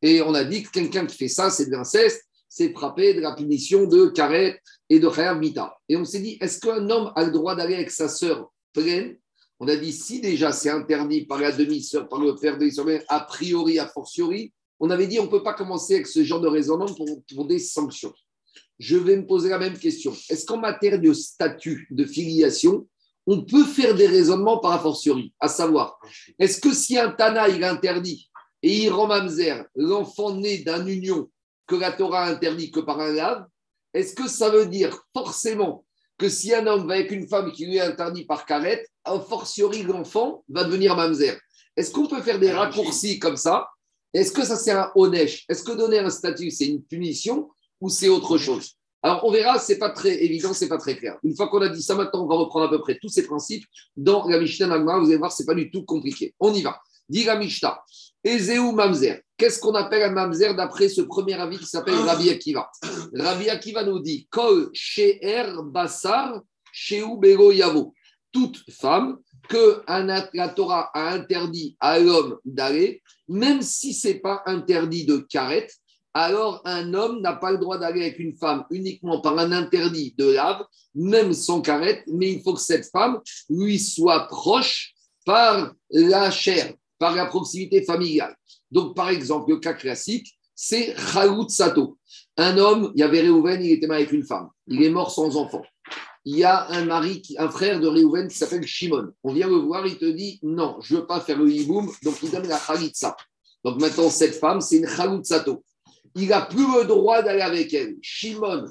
Et 0.00 0.22
on 0.22 0.34
a 0.34 0.44
dit 0.44 0.62
que 0.62 0.70
quelqu'un 0.70 1.06
qui 1.06 1.16
fait 1.16 1.28
ça, 1.28 1.50
c'est 1.50 1.66
de 1.66 1.70
l'inceste, 1.70 2.24
c'est 2.48 2.72
frappé 2.72 3.14
de 3.14 3.20
la 3.20 3.34
punition 3.34 3.86
de 3.86 4.06
Karet 4.06 4.60
et 4.88 4.98
de 4.98 5.08
Khayab 5.08 5.38
Mita. 5.38 5.76
Et 5.88 5.96
on 5.96 6.04
s'est 6.04 6.20
dit, 6.20 6.38
est-ce 6.40 6.60
qu'un 6.60 6.88
homme 6.88 7.12
a 7.14 7.24
le 7.24 7.30
droit 7.30 7.54
d'aller 7.54 7.74
avec 7.74 7.90
sa 7.90 8.08
sœur 8.08 8.50
pleine 8.72 9.16
on 9.60 9.68
a 9.68 9.76
dit 9.76 9.92
si 9.92 10.20
déjà 10.20 10.52
c'est 10.52 10.70
interdit 10.70 11.26
par 11.26 11.40
la 11.40 11.52
demi-sœur, 11.52 12.08
par 12.08 12.20
le 12.20 12.34
père 12.36 12.58
de 12.58 12.70
sœur, 12.70 12.86
a 13.08 13.20
priori, 13.20 13.78
a 13.78 13.88
fortiori, 13.88 14.52
on 14.80 14.90
avait 14.90 15.06
dit 15.06 15.18
on 15.18 15.24
ne 15.24 15.30
peut 15.30 15.42
pas 15.42 15.54
commencer 15.54 15.94
avec 15.94 16.06
ce 16.06 16.22
genre 16.22 16.40
de 16.40 16.48
raisonnement 16.48 16.94
pour, 17.34 17.46
des 17.46 17.58
sanctions. 17.58 18.12
Je 18.78 18.96
vais 18.96 19.16
me 19.16 19.26
poser 19.26 19.48
la 19.48 19.58
même 19.58 19.76
question. 19.76 20.14
Est-ce 20.28 20.46
qu'en 20.46 20.58
matière 20.58 21.00
de 21.00 21.12
statut, 21.12 21.88
de 21.90 22.04
filiation, 22.04 22.86
on 23.26 23.44
peut 23.44 23.64
faire 23.64 23.94
des 23.94 24.06
raisonnements 24.06 24.58
par 24.58 24.72
a 24.72 24.78
fortiori 24.78 25.34
À 25.40 25.48
savoir, 25.48 25.98
est-ce 26.38 26.60
que 26.60 26.72
si 26.72 26.96
un 26.96 27.10
Tana 27.10 27.48
il 27.48 27.64
interdit 27.64 28.30
et 28.62 28.84
il 28.84 28.90
rend 28.90 29.08
mamzer 29.08 29.64
l'enfant 29.74 30.34
né 30.34 30.58
d'une 30.58 30.88
union 30.88 31.30
que 31.66 31.74
la 31.74 31.92
Torah 31.92 32.26
interdit 32.26 32.70
que 32.70 32.80
par 32.80 33.00
un 33.00 33.12
lave, 33.12 33.44
est-ce 33.92 34.14
que 34.14 34.28
ça 34.28 34.48
veut 34.50 34.66
dire 34.66 34.96
forcément 35.12 35.84
que 36.16 36.28
si 36.28 36.54
un 36.54 36.66
homme 36.66 36.86
va 36.86 36.94
avec 36.94 37.10
une 37.10 37.28
femme 37.28 37.52
qui 37.52 37.66
lui 37.66 37.76
est 37.76 37.80
interdit 37.80 38.24
par 38.24 38.46
carette, 38.46 38.88
a 39.10 39.20
fortiori 39.20 39.82
l'enfant 39.82 40.44
va 40.48 40.64
devenir 40.64 40.96
mamzer. 40.96 41.38
Est-ce 41.76 41.90
qu'on 41.90 42.06
peut 42.06 42.22
faire 42.22 42.38
des 42.38 42.50
raccourcis 42.50 43.18
comme 43.18 43.36
ça? 43.36 43.68
Est-ce 44.12 44.32
que 44.32 44.44
ça 44.44 44.56
c'est 44.56 44.72
un 44.72 44.90
onesh? 44.94 45.44
Est-ce 45.48 45.62
que 45.62 45.72
donner 45.72 45.98
un 45.98 46.10
statut 46.10 46.50
c'est 46.50 46.66
une 46.66 46.82
punition 46.82 47.50
ou 47.80 47.88
c'est 47.88 48.08
autre 48.08 48.38
chose? 48.38 48.74
Alors 49.02 49.24
on 49.24 49.30
verra, 49.30 49.58
c'est 49.58 49.78
pas 49.78 49.90
très 49.90 50.24
évident, 50.24 50.52
c'est 50.52 50.68
pas 50.68 50.78
très 50.78 50.96
clair. 50.96 51.16
Une 51.22 51.36
fois 51.36 51.48
qu'on 51.48 51.60
a 51.60 51.68
dit 51.68 51.82
ça, 51.82 51.94
maintenant 51.94 52.24
on 52.24 52.26
va 52.26 52.34
reprendre 52.34 52.66
à 52.66 52.70
peu 52.70 52.80
près 52.80 52.98
tous 53.00 53.08
ces 53.08 53.24
principes 53.24 53.64
dans 53.96 54.26
la 54.26 54.40
Mishnah 54.40 54.66
Nagma. 54.66 54.98
Vous 54.98 55.06
allez 55.06 55.16
voir, 55.16 55.30
c'est 55.30 55.46
pas 55.46 55.54
du 55.54 55.70
tout 55.70 55.84
compliqué. 55.84 56.34
On 56.40 56.52
y 56.52 56.62
va. 56.62 56.80
Dit 57.08 57.24
la 57.24 57.36
Mishnah. 57.36 57.80
Ezeu 58.24 58.72
mamzer. 58.72 59.22
Qu'est-ce 59.36 59.60
qu'on 59.60 59.74
appelle 59.74 60.02
un 60.02 60.10
mamzer 60.10 60.54
d'après 60.56 60.88
ce 60.88 61.02
premier 61.02 61.34
avis 61.34 61.58
qui 61.58 61.66
s'appelle 61.66 61.94
Rabbi 61.94 62.28
Akiva? 62.28 62.68
Rabbi 63.14 63.48
Akiva 63.48 63.84
nous 63.84 64.00
dit 64.00 64.26
Kol 64.30 64.68
she'er 64.72 65.54
basar 65.62 66.42
she'u 66.72 67.16
bego 67.18 67.52
yavo. 67.52 67.94
Toute 68.32 68.58
femme 68.70 69.18
que 69.48 69.82
la 70.34 70.48
Torah 70.48 70.90
a 70.94 71.14
interdit 71.14 71.76
à 71.80 71.98
l'homme 71.98 72.38
d'aller, 72.44 73.02
même 73.28 73.62
si 73.62 73.94
ce 73.94 74.08
n'est 74.08 74.20
pas 74.20 74.42
interdit 74.46 75.06
de 75.06 75.18
carette, 75.18 75.72
alors 76.14 76.62
un 76.64 76.94
homme 76.94 77.20
n'a 77.20 77.34
pas 77.34 77.52
le 77.52 77.58
droit 77.58 77.78
d'aller 77.78 78.02
avec 78.02 78.18
une 78.18 78.36
femme 78.36 78.64
uniquement 78.70 79.20
par 79.20 79.38
un 79.38 79.52
interdit 79.52 80.14
de 80.18 80.32
lave, 80.32 80.64
même 80.94 81.32
sans 81.32 81.60
carette, 81.60 82.02
mais 82.08 82.32
il 82.32 82.42
faut 82.42 82.54
que 82.54 82.60
cette 82.60 82.86
femme 82.90 83.20
lui 83.48 83.78
soit 83.78 84.26
proche 84.26 84.94
par 85.24 85.72
la 85.90 86.30
chair, 86.30 86.74
par 86.98 87.14
la 87.14 87.26
proximité 87.26 87.84
familiale. 87.84 88.34
Donc, 88.70 88.96
par 88.96 89.10
exemple, 89.10 89.50
le 89.50 89.58
cas 89.58 89.74
classique, 89.74 90.38
c'est 90.54 90.96
Chalut 90.96 91.48
Sato. 91.48 91.98
Un 92.36 92.58
homme, 92.58 92.92
il 92.94 93.00
y 93.00 93.02
avait 93.04 93.20
Réhouven, 93.20 93.62
il 93.62 93.72
était 93.72 93.86
marié 93.86 94.04
avec 94.04 94.12
une 94.12 94.26
femme. 94.26 94.48
Il 94.66 94.82
est 94.82 94.90
mort 94.90 95.10
sans 95.10 95.36
enfant. 95.36 95.62
Il 96.24 96.36
y 96.36 96.44
a 96.44 96.68
un 96.68 96.84
mari, 96.84 97.22
un 97.38 97.48
frère 97.48 97.80
de 97.80 97.86
Réhouven 97.86 98.28
qui 98.28 98.36
s'appelle 98.36 98.66
Shimon. 98.66 99.12
On 99.22 99.32
vient 99.32 99.48
le 99.48 99.56
voir, 99.56 99.86
il 99.86 99.98
te 99.98 100.04
dit 100.04 100.38
non, 100.42 100.78
je 100.82 100.94
ne 100.94 101.00
veux 101.00 101.06
pas 101.06 101.20
faire 101.20 101.38
le 101.38 101.50
hiboum, 101.50 101.90
donc 102.02 102.22
il 102.22 102.30
donne 102.30 102.46
la 102.48 102.58
Khalitsa. 102.58 103.16
Donc 103.64 103.80
maintenant, 103.80 104.10
cette 104.10 104.34
femme, 104.34 104.60
c'est 104.60 104.76
une 104.76 104.88
Chalut 104.88 105.24
Sato. 105.24 105.64
Il 106.14 106.28
n'a 106.28 106.42
plus 106.42 106.66
le 106.78 106.84
droit 106.84 107.22
d'aller 107.22 107.42
avec 107.42 107.72
elle. 107.72 107.96
Shimon 108.02 108.66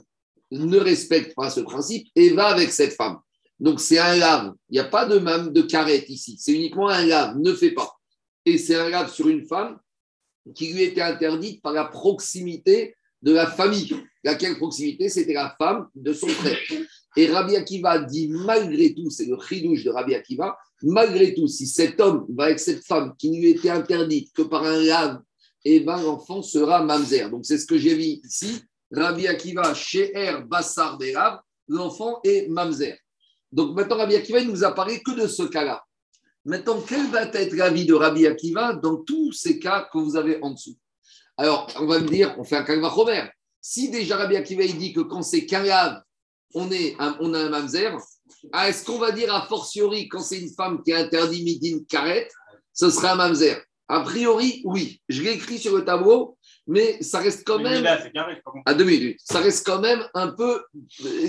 ne 0.51 0.77
respecte 0.77 1.35
pas 1.35 1.49
ce 1.49 1.61
principe 1.61 2.07
et 2.15 2.29
va 2.29 2.47
avec 2.47 2.71
cette 2.71 2.93
femme. 2.93 3.19
Donc 3.59 3.79
c'est 3.79 3.97
un 3.97 4.15
lave. 4.15 4.53
Il 4.69 4.73
n'y 4.73 4.79
a 4.79 4.85
pas 4.85 5.05
de 5.05 5.19
même 5.19 5.51
de 5.51 5.61
carrette 5.61 6.09
ici. 6.09 6.37
C'est 6.39 6.53
uniquement 6.53 6.89
un 6.89 7.05
lave. 7.05 7.37
Ne 7.37 7.53
fais 7.53 7.71
pas. 7.71 7.91
Et 8.45 8.57
c'est 8.57 8.75
un 8.75 8.89
lave 8.89 9.11
sur 9.11 9.27
une 9.27 9.45
femme 9.45 9.77
qui 10.55 10.73
lui 10.73 10.83
était 10.83 11.01
interdite 11.01 11.61
par 11.61 11.73
la 11.73 11.85
proximité 11.85 12.95
de 13.21 13.33
la 13.33 13.47
famille. 13.47 13.95
Laquelle 14.23 14.57
proximité? 14.57 15.09
C'était 15.09 15.33
la 15.33 15.55
femme 15.57 15.87
de 15.95 16.13
son 16.13 16.27
frère. 16.27 16.57
Et 17.15 17.27
Rabbi 17.27 17.55
Akiva 17.55 17.99
dit 17.99 18.27
malgré 18.29 18.93
tout, 18.93 19.09
c'est 19.09 19.25
le 19.25 19.37
chidouche 19.39 19.83
de 19.83 19.89
Rabbi 19.89 20.13
Akiva, 20.13 20.57
malgré 20.83 21.33
tout, 21.33 21.47
si 21.47 21.65
cet 21.65 21.99
homme 21.99 22.25
va 22.29 22.45
avec 22.45 22.59
cette 22.59 22.85
femme 22.85 23.15
qui 23.17 23.29
lui 23.29 23.49
était 23.49 23.69
interdite 23.69 24.33
que 24.33 24.43
par 24.43 24.63
un 24.63 24.83
lave, 24.83 25.21
eh 25.63 25.79
ben, 25.79 26.01
l'enfant 26.01 26.41
sera 26.41 26.83
mamzer. 26.83 27.29
Donc 27.29 27.45
c'est 27.45 27.57
ce 27.57 27.65
que 27.65 27.77
j'ai 27.77 27.95
vu 27.95 28.03
ici. 28.23 28.61
Rabbi 28.91 29.27
Akiva, 29.27 29.73
Sheher, 29.73 30.43
Bassar, 30.47 30.97
Berav, 30.97 31.39
l'enfant 31.67 32.19
est 32.23 32.47
Mamzer. 32.47 32.97
Donc 33.51 33.75
maintenant, 33.75 33.97
Rabbi 33.97 34.15
Akiva, 34.15 34.39
il 34.39 34.47
nous 34.47 34.63
apparaît 34.63 35.01
que 35.01 35.11
de 35.11 35.27
ce 35.27 35.43
cas-là. 35.43 35.83
Maintenant, 36.45 36.81
quelle 36.81 37.07
va 37.07 37.23
être 37.23 37.55
l'avis 37.55 37.85
de 37.85 37.93
Rabbi 37.93 38.25
Akiva 38.25 38.73
dans 38.73 38.97
tous 39.03 39.33
ces 39.33 39.59
cas 39.59 39.87
que 39.91 39.97
vous 39.97 40.15
avez 40.15 40.39
en 40.41 40.51
dessous? 40.51 40.77
Alors, 41.35 41.67
on 41.79 41.85
va 41.85 41.99
me 41.99 42.07
dire, 42.07 42.35
on 42.37 42.43
fait 42.43 42.55
un 42.55 42.63
Kalvachomer. 42.63 43.29
Si 43.59 43.89
déjà 43.89 44.15
Rabbi 44.15 44.37
Akiva, 44.37 44.63
il 44.63 44.77
dit 44.77 44.93
que 44.93 45.01
quand 45.01 45.21
c'est 45.21 45.45
Kalav, 45.45 46.01
on, 46.53 46.71
est 46.71 46.95
on 47.19 47.33
a 47.33 47.39
un 47.39 47.49
Mamzer, 47.49 47.97
ah, 48.53 48.69
est-ce 48.69 48.85
qu'on 48.85 48.97
va 48.97 49.11
dire 49.11 49.33
a 49.33 49.45
fortiori, 49.47 50.07
quand 50.07 50.21
c'est 50.21 50.39
une 50.39 50.53
femme 50.53 50.81
qui 50.83 50.93
a 50.93 50.99
interdit 50.99 51.43
Midin 51.43 51.79
Karet, 51.89 52.27
ce 52.73 52.89
sera 52.89 53.13
un 53.13 53.15
Mamzer? 53.15 53.61
A 53.89 54.01
priori, 54.01 54.61
oui. 54.65 55.01
Je 55.07 55.21
l'ai 55.21 55.31
écrit 55.31 55.57
sur 55.57 55.75
le 55.75 55.85
tableau, 55.85 56.37
mais 56.67 57.01
ça 57.01 57.19
reste 57.19 57.47
quand 57.47 57.59
même. 57.59 57.85
à 58.65 58.73
deux 58.73 58.83
minutes. 58.83 59.19
Ça 59.23 59.39
reste 59.39 59.65
quand 59.65 59.79
même 59.79 60.05
un 60.13 60.27
peu. 60.27 60.61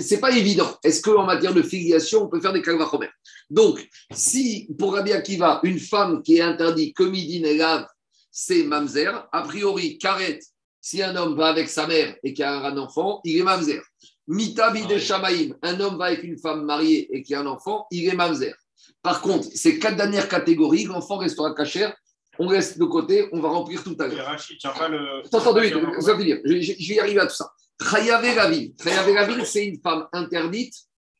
C'est 0.01 0.19
pas 0.19 0.35
évident. 0.35 0.69
Est-ce 0.83 1.01
qu'en 1.01 1.23
matière 1.23 1.53
de 1.53 1.61
filiation, 1.61 2.23
on 2.23 2.27
peut 2.27 2.41
faire 2.41 2.51
des 2.51 2.61
calvachomer 2.61 3.07
Donc, 3.49 3.87
si 4.11 4.67
pour 4.77 4.93
Rabbi 4.93 5.13
Akiva, 5.13 5.61
une 5.63 5.79
femme 5.79 6.21
qui 6.21 6.37
est 6.37 6.41
interdite 6.41 6.95
que 6.95 7.03
midin 7.03 7.47
et 7.47 7.55
lave, 7.55 7.87
c'est 8.31 8.63
mamzer, 8.63 9.27
a 9.31 9.41
priori, 9.41 9.97
karet, 9.97 10.39
si 10.81 11.01
un 11.01 11.15
homme 11.15 11.35
va 11.35 11.47
avec 11.47 11.69
sa 11.69 11.87
mère 11.87 12.15
et 12.23 12.33
qui 12.33 12.43
a 12.43 12.65
un 12.65 12.77
enfant, 12.77 13.21
il 13.23 13.37
est 13.37 13.43
mamzer. 13.43 13.81
Mitabi 14.29 14.85
de 14.85 14.97
Shamaim, 14.97 15.55
un 15.61 15.79
homme 15.81 15.97
va 15.97 16.05
avec 16.05 16.23
une 16.23 16.37
femme 16.37 16.63
mariée 16.63 17.09
et 17.13 17.21
qui 17.21 17.35
a 17.35 17.41
un 17.41 17.47
enfant, 17.47 17.85
il 17.91 18.07
est 18.07 18.15
mamzer. 18.15 18.55
Par 19.01 19.21
contre, 19.21 19.49
ces 19.53 19.79
quatre 19.79 19.97
dernières 19.97 20.29
catégories, 20.29 20.85
l'enfant 20.85 21.17
restera 21.17 21.53
cachère 21.53 21.93
on 22.39 22.47
reste 22.47 22.79
de 22.79 22.85
côté, 22.85 23.27
on 23.33 23.41
va 23.41 23.49
remplir 23.49 23.83
tout 23.83 23.97
à 23.99 24.07
l'heure. 24.07 24.29
Attends, 25.25 25.53
deux 25.53 25.61
minutes, 25.61 25.77
je 25.77 26.11
vais 26.11 26.41
Je, 26.45 26.87
vais 26.87 26.95
y 26.95 26.99
arriver 26.99 27.19
à 27.19 27.27
tout 27.27 27.35
ça. 27.35 27.51
Trayave 27.77 28.35
Ravine. 28.35 28.73
c'est 29.45 29.65
une 29.65 29.79
femme 29.81 30.07
interdite, 30.13 30.73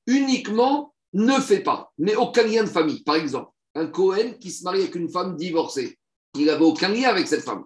uniquement 0.07 0.93
ne 1.13 1.33
fait 1.39 1.59
pas, 1.59 1.91
mais 1.97 2.15
aucun 2.15 2.43
lien 2.43 2.63
de 2.63 2.69
famille. 2.69 3.03
Par 3.03 3.15
exemple, 3.15 3.51
un 3.75 3.87
Cohen 3.87 4.33
qui 4.39 4.49
se 4.49 4.63
marie 4.63 4.81
avec 4.81 4.95
une 4.95 5.09
femme 5.09 5.35
divorcée, 5.35 5.97
il 6.37 6.45
n'avait 6.45 6.63
aucun 6.63 6.89
lien 6.89 7.09
avec 7.09 7.27
cette 7.27 7.43
femme. 7.43 7.63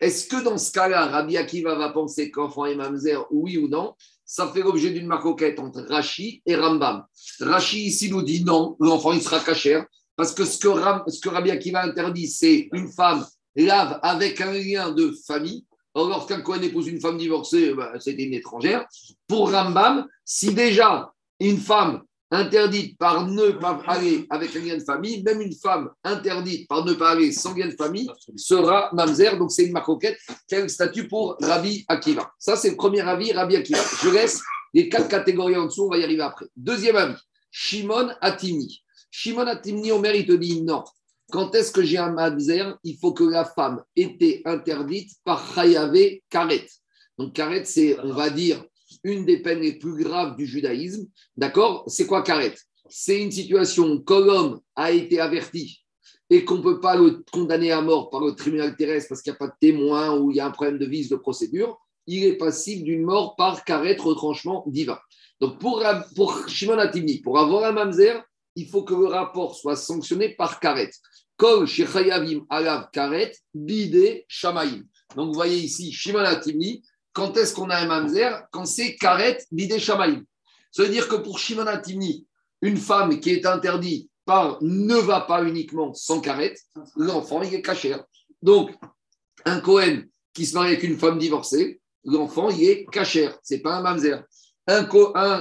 Est-ce 0.00 0.28
que 0.28 0.42
dans 0.42 0.58
ce 0.58 0.70
cas-là, 0.72 1.06
Rabbi 1.06 1.36
Akiva 1.38 1.74
va 1.74 1.88
penser 1.88 2.30
qu'enfant 2.30 2.66
est 2.66 2.76
mamzer, 2.76 3.26
oui 3.30 3.58
ou 3.58 3.68
non? 3.68 3.94
Ça 4.26 4.48
fait 4.48 4.62
l'objet 4.62 4.90
d'une 4.90 5.06
marcoquette 5.06 5.60
entre 5.60 5.86
Rashi 5.88 6.42
et 6.44 6.56
Rambam. 6.56 7.04
Rashi 7.40 7.84
ici 7.86 8.10
nous 8.10 8.22
dit 8.22 8.44
non, 8.44 8.76
l'enfant 8.80 9.12
il 9.12 9.22
sera 9.22 9.38
cachère. 9.40 9.86
Parce 10.16 10.32
que 10.32 10.44
ce 10.44 10.58
que, 10.58 10.68
ce 11.10 11.20
que 11.20 11.28
Rabbi 11.28 11.50
Akiva 11.50 11.82
interdit, 11.82 12.26
c'est 12.26 12.68
une 12.72 12.90
femme 12.90 13.24
lave 13.54 14.00
avec 14.02 14.40
un 14.40 14.52
lien 14.52 14.90
de 14.90 15.14
famille. 15.26 15.64
Or, 15.94 16.08
lorsqu'un 16.08 16.40
Cohen 16.40 16.60
épouse 16.60 16.88
une 16.88 17.00
femme 17.00 17.16
divorcée, 17.16 17.72
ben, 17.72 17.92
c'était 18.00 18.24
une 18.24 18.34
étrangère. 18.34 18.86
Pour 19.26 19.52
Rambam, 19.52 20.06
si 20.24 20.52
déjà 20.52 21.12
une 21.40 21.58
femme 21.58 22.02
interdite 22.30 22.98
par 22.98 23.26
ne 23.26 23.50
pas 23.52 23.80
aller 23.86 24.26
avec 24.30 24.54
un 24.56 24.60
lien 24.60 24.76
de 24.76 24.82
famille, 24.82 25.22
même 25.22 25.40
une 25.40 25.54
femme 25.54 25.90
interdite 26.04 26.68
par 26.68 26.84
ne 26.84 26.92
pas 26.94 27.10
aller 27.10 27.32
sans 27.32 27.54
lien 27.54 27.68
de 27.68 27.76
famille 27.76 28.08
sera 28.36 28.90
mamzer. 28.92 29.36
Donc, 29.38 29.52
c'est 29.52 29.64
une 29.64 29.72
maroquette. 29.72 30.18
Quel 30.48 30.68
statut 30.68 31.08
pour 31.08 31.36
Rabbi 31.40 31.84
Akiva 31.88 32.30
Ça, 32.38 32.56
c'est 32.56 32.70
le 32.70 32.76
premier 32.76 33.02
avis, 33.02 33.32
Rabbi 33.32 33.56
Akiva. 33.56 33.80
Je 34.02 34.10
laisse 34.10 34.40
les 34.74 34.88
quatre 34.88 35.08
catégories 35.08 35.56
en 35.56 35.66
dessous, 35.66 35.84
on 35.84 35.90
va 35.90 35.98
y 35.98 36.04
arriver 36.04 36.22
après. 36.22 36.46
Deuxième 36.56 36.96
avis, 36.96 37.20
Shimon 37.50 38.10
Atimi. 38.20 38.82
Shimon 39.10 39.46
Atimni 39.46 39.92
Omer, 39.92 40.14
il 40.14 40.26
te 40.26 40.32
dit 40.32 40.62
non. 40.62 40.84
Quand 41.30 41.54
est-ce 41.54 41.72
que 41.72 41.82
j'ai 41.82 41.98
un 41.98 42.12
mamzer 42.12 42.76
Il 42.84 42.98
faut 42.98 43.12
que 43.12 43.24
la 43.24 43.44
femme 43.44 43.82
était 43.96 44.42
interdite 44.44 45.12
par 45.24 45.54
Chayavé 45.54 46.22
Karet. 46.28 46.66
Donc, 47.18 47.32
Karet, 47.32 47.64
c'est, 47.64 47.98
on 48.00 48.12
va 48.12 48.30
dire, 48.30 48.62
une 49.06 49.24
des 49.24 49.40
peines 49.40 49.60
les 49.60 49.78
plus 49.78 50.02
graves 50.02 50.36
du 50.36 50.46
judaïsme. 50.46 51.06
D'accord? 51.36 51.84
C'est 51.86 52.06
quoi 52.06 52.22
Karet? 52.22 52.54
C'est 52.88 53.20
une 53.20 53.30
situation 53.30 53.84
où 53.84 54.04
l'homme 54.12 54.60
a 54.74 54.90
été 54.90 55.20
averti 55.20 55.82
et 56.28 56.44
qu'on 56.44 56.56
ne 56.56 56.62
peut 56.62 56.80
pas 56.80 56.96
le 56.96 57.24
condamner 57.32 57.72
à 57.72 57.80
mort 57.80 58.10
par 58.10 58.20
le 58.20 58.34
tribunal 58.34 58.76
terrestre 58.76 59.08
parce 59.10 59.22
qu'il 59.22 59.32
n'y 59.32 59.36
a 59.36 59.38
pas 59.38 59.48
de 59.48 59.58
témoin 59.60 60.18
ou 60.18 60.30
il 60.30 60.36
y 60.36 60.40
a 60.40 60.46
un 60.46 60.50
problème 60.50 60.78
de 60.78 60.86
vice 60.86 61.08
de 61.08 61.16
procédure. 61.16 61.78
Il 62.06 62.24
est 62.24 62.36
passible 62.36 62.84
d'une 62.84 63.02
mort 63.02 63.36
par 63.36 63.64
Karet, 63.64 63.96
retranchement 63.98 64.64
divin. 64.66 64.98
Donc, 65.40 65.58
pour, 65.58 65.84
pour 66.14 66.48
Shimon 66.48 66.78
pour 67.22 67.38
avoir 67.38 67.64
un 67.64 67.72
mamzer, 67.72 68.22
il 68.56 68.68
faut 68.68 68.82
que 68.82 68.94
le 68.94 69.06
rapport 69.06 69.54
soit 69.54 69.76
sanctionné 69.76 70.30
par 70.30 70.58
karet. 70.58 70.90
Kol 71.36 71.66
shechayavim 71.66 72.46
alav 72.48 72.88
karet 72.90 73.32
bide 73.54 74.24
shamaim. 74.26 74.82
Donc 75.14 75.28
vous 75.28 75.34
voyez 75.34 75.58
ici, 75.58 75.92
Shimon 75.92 76.20
Atimni, 76.20 76.82
quand 77.16 77.34
est-ce 77.38 77.54
qu'on 77.54 77.70
a 77.70 77.76
un 77.76 77.86
mamzer 77.86 78.46
Quand 78.52 78.66
c'est 78.66 78.94
karet 78.96 79.38
bide 79.50 79.78
shamaim. 79.78 80.22
Ça 80.70 80.82
veut 80.82 80.90
dire 80.90 81.08
que 81.08 81.16
pour 81.16 81.38
Shimon 81.38 81.66
Atimni, 81.66 82.26
une 82.60 82.76
femme 82.76 83.20
qui 83.20 83.30
est 83.30 83.46
interdite 83.46 84.10
par 84.26 84.58
ne 84.60 84.96
va 84.96 85.22
pas 85.22 85.42
uniquement 85.42 85.94
sans 85.94 86.20
karet, 86.20 86.54
l'enfant 86.94 87.40
il 87.40 87.54
est 87.54 87.62
cachère. 87.62 88.04
Donc 88.42 88.70
un 89.46 89.60
Cohen 89.60 90.02
qui 90.34 90.44
se 90.44 90.54
marie 90.54 90.72
avec 90.72 90.82
une 90.82 90.98
femme 90.98 91.18
divorcée, 91.18 91.80
l'enfant 92.04 92.50
il 92.50 92.62
est 92.64 92.84
cachère. 92.92 93.38
C'est 93.42 93.60
pas 93.60 93.76
un 93.76 93.80
mamzer. 93.80 94.22
Un, 94.66 94.86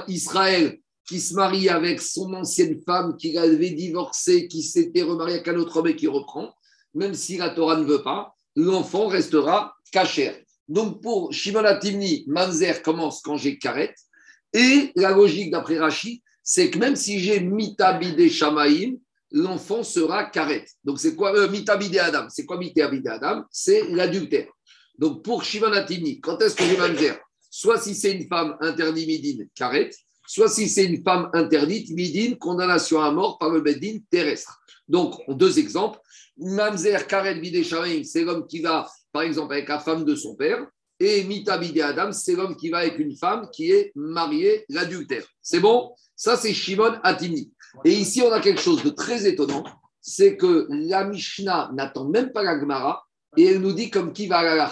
Israël 0.08 0.80
qui 1.06 1.20
se 1.20 1.34
marie 1.34 1.68
avec 1.68 2.00
son 2.00 2.34
ancienne 2.36 2.80
femme 2.86 3.18
qui 3.18 3.38
avait 3.38 3.72
divorcé, 3.72 4.48
qui 4.48 4.64
s'était 4.64 5.04
remarié 5.04 5.36
avec 5.36 5.48
un 5.50 5.58
autre 5.58 5.76
homme 5.76 5.88
et 5.88 5.98
qui 5.98 6.08
reprend, 6.08 6.54
même 6.94 7.16
si 7.16 7.36
la 7.36 7.50
Torah 7.50 7.76
ne 7.76 7.84
veut 7.84 8.02
pas, 8.02 8.34
l'enfant 8.56 9.08
restera 9.08 9.76
cachère. 9.92 10.38
Donc 10.68 11.02
pour 11.02 11.32
Shimon 11.34 11.64
Timni, 11.80 12.24
Mamzer 12.28 12.82
commence 12.82 13.22
quand 13.22 13.38
j'ai 13.38 13.58
karet. 13.58 13.94
Et 14.54 14.92
la 14.96 15.12
logique 15.12 15.52
d'après 15.52 15.78
Rashi, 15.78 16.24
c'est 16.44 16.70
que 16.70 16.78
même 16.78 16.96
si 16.96 17.20
j'ai 17.20 17.40
mitabide 17.40 18.30
shamaim, 18.30 18.96
l'enfant 19.32 19.84
sera 19.84 20.26
karet. 20.26 20.66
Donc 20.84 21.00
c'est 21.00 21.16
quoi 21.16 21.36
euh, 21.36 21.50
mitabide 21.50 21.98
adam 21.98 22.28
C'est 22.30 22.46
quoi 22.46 22.58
mitabide 22.58 23.08
adam? 23.08 23.44
C'est 23.52 23.88
l'adultère. 23.90 24.48
Donc 24.98 25.24
pour 25.24 25.44
Shimon 25.44 25.86
Timni, 25.86 26.20
quand 26.22 26.42
est-ce 26.42 26.56
que 26.56 26.64
j'ai 26.64 26.78
Mamzer? 26.78 27.20
Soit 27.50 27.80
si 27.80 27.96
c'est 27.96 28.12
une 28.12 28.28
femme 28.28 28.58
interdite 28.62 29.08
midine, 29.08 29.48
karet, 29.56 29.90
soit 30.28 30.50
si 30.50 30.68
c'est 30.70 30.86
une 30.86 31.04
femme 31.04 31.30
interdite, 31.34 31.90
midin, 31.92 32.36
condamnation 32.36 33.02
à 33.02 33.12
mort 33.12 33.38
par 33.38 33.50
le 33.50 33.62
bedin 33.62 33.98
terrestre. 34.10 34.60
Donc, 34.88 35.16
deux 35.28 35.58
exemples. 35.60 36.00
Mamzer 36.38 37.08
Karet 37.08 37.40
Bidesharim, 37.40 38.04
c'est 38.04 38.24
l'homme 38.24 38.46
qui 38.48 38.60
va, 38.60 38.88
par 39.16 39.24
exemple, 39.24 39.54
avec 39.54 39.70
la 39.70 39.80
femme 39.80 40.04
de 40.06 40.16
son 40.16 40.36
père. 40.36 40.60
Et 41.00 41.24
Mita 41.24 41.54
Adam, 41.56 42.12
c'est 42.12 42.36
l'homme 42.36 42.56
qui 42.56 42.70
va 42.70 42.80
avec 42.80 43.00
une 43.00 43.16
femme 43.16 43.50
qui 43.52 43.72
est 43.72 43.92
mariée, 43.96 44.66
l'adultère. 44.70 45.26
C'est 45.42 45.60
bon? 45.60 45.94
Ça, 46.16 46.38
c'est 46.38 46.54
Shimon 46.54 46.96
Atini. 47.04 47.52
Et 47.84 47.94
ici, 47.94 48.22
on 48.22 48.32
a 48.32 48.40
quelque 48.40 48.62
chose 48.62 48.84
de 48.84 48.90
très 48.90 49.28
étonnant 49.28 49.64
c'est 50.08 50.38
que 50.38 50.68
la 50.70 51.04
Mishnah 51.04 51.72
n'attend 51.74 52.06
même 52.06 52.32
pas 52.32 52.44
la 52.44 52.60
Gemara 52.60 53.04
et 53.36 53.46
elle 53.46 53.60
nous 53.60 53.74
dit 53.74 53.90
comme 53.90 54.14
qui 54.14 54.28
va 54.28 54.38
à 54.38 54.56
la 54.56 54.72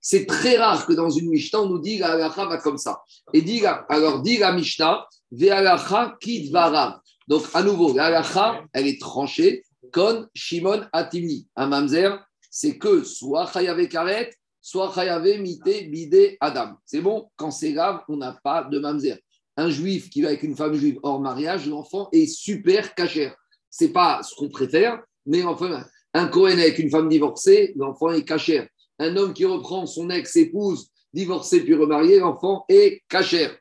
c'est 0.00 0.26
très 0.26 0.58
rare 0.58 0.84
que 0.84 0.92
dans 0.92 1.08
une 1.08 1.30
Mishnah, 1.30 1.62
on 1.62 1.68
nous 1.68 1.78
dit 1.78 1.96
la 1.96 2.12
halacha 2.12 2.44
va 2.44 2.58
comme 2.58 2.76
ça. 2.76 3.00
Et 3.32 3.40
dit, 3.40 3.64
alors, 3.88 4.20
dit 4.20 4.36
la 4.36 4.52
Mishnah, 4.52 5.06
ve'alacha 5.32 6.16
kidvarav. 6.20 7.00
Donc, 7.26 7.44
à 7.54 7.62
nouveau, 7.62 7.94
la 7.94 8.06
halacha, 8.06 8.64
elle 8.74 8.86
est 8.86 9.00
tranchée, 9.00 9.64
kon 9.92 10.26
Shimon 10.34 10.82
atimni. 10.92 11.48
Un 11.56 11.68
mamzer, 11.68 12.22
c'est 12.56 12.78
que 12.78 13.02
soit 13.02 13.50
chayave 13.52 13.88
karet, 13.88 14.30
soit 14.60 14.92
chayave 14.94 15.40
mite 15.40 15.90
bide 15.90 16.36
adam. 16.38 16.74
C'est 16.84 17.00
bon 17.00 17.28
Quand 17.34 17.50
c'est 17.50 17.72
grave, 17.72 18.02
on 18.08 18.16
n'a 18.16 18.38
pas 18.44 18.62
de 18.64 18.78
mamzer. 18.78 19.18
Un 19.56 19.70
juif 19.70 20.08
qui 20.08 20.22
va 20.22 20.28
avec 20.28 20.44
une 20.44 20.56
femme 20.56 20.74
juive 20.74 21.00
hors 21.02 21.20
mariage, 21.20 21.66
l'enfant 21.66 22.08
est 22.12 22.26
super 22.26 22.94
cachère. 22.94 23.34
C'est 23.70 23.92
pas 23.92 24.22
ce 24.22 24.34
qu'on 24.36 24.48
préfère, 24.48 25.02
mais 25.26 25.42
enfin, 25.42 25.84
un 26.12 26.28
Cohen 26.28 26.58
avec 26.58 26.78
une 26.78 26.90
femme 26.90 27.08
divorcée, 27.08 27.72
l'enfant 27.76 28.12
est 28.12 28.24
cachère 28.24 28.68
un 28.98 29.16
homme 29.16 29.34
qui 29.34 29.44
reprend 29.44 29.86
son 29.86 30.10
ex-épouse, 30.10 30.90
divorcée 31.12 31.64
puis 31.64 31.74
remariée, 31.74 32.20
l'enfant 32.20 32.64
est 32.68 33.02
cachère. 33.08 33.56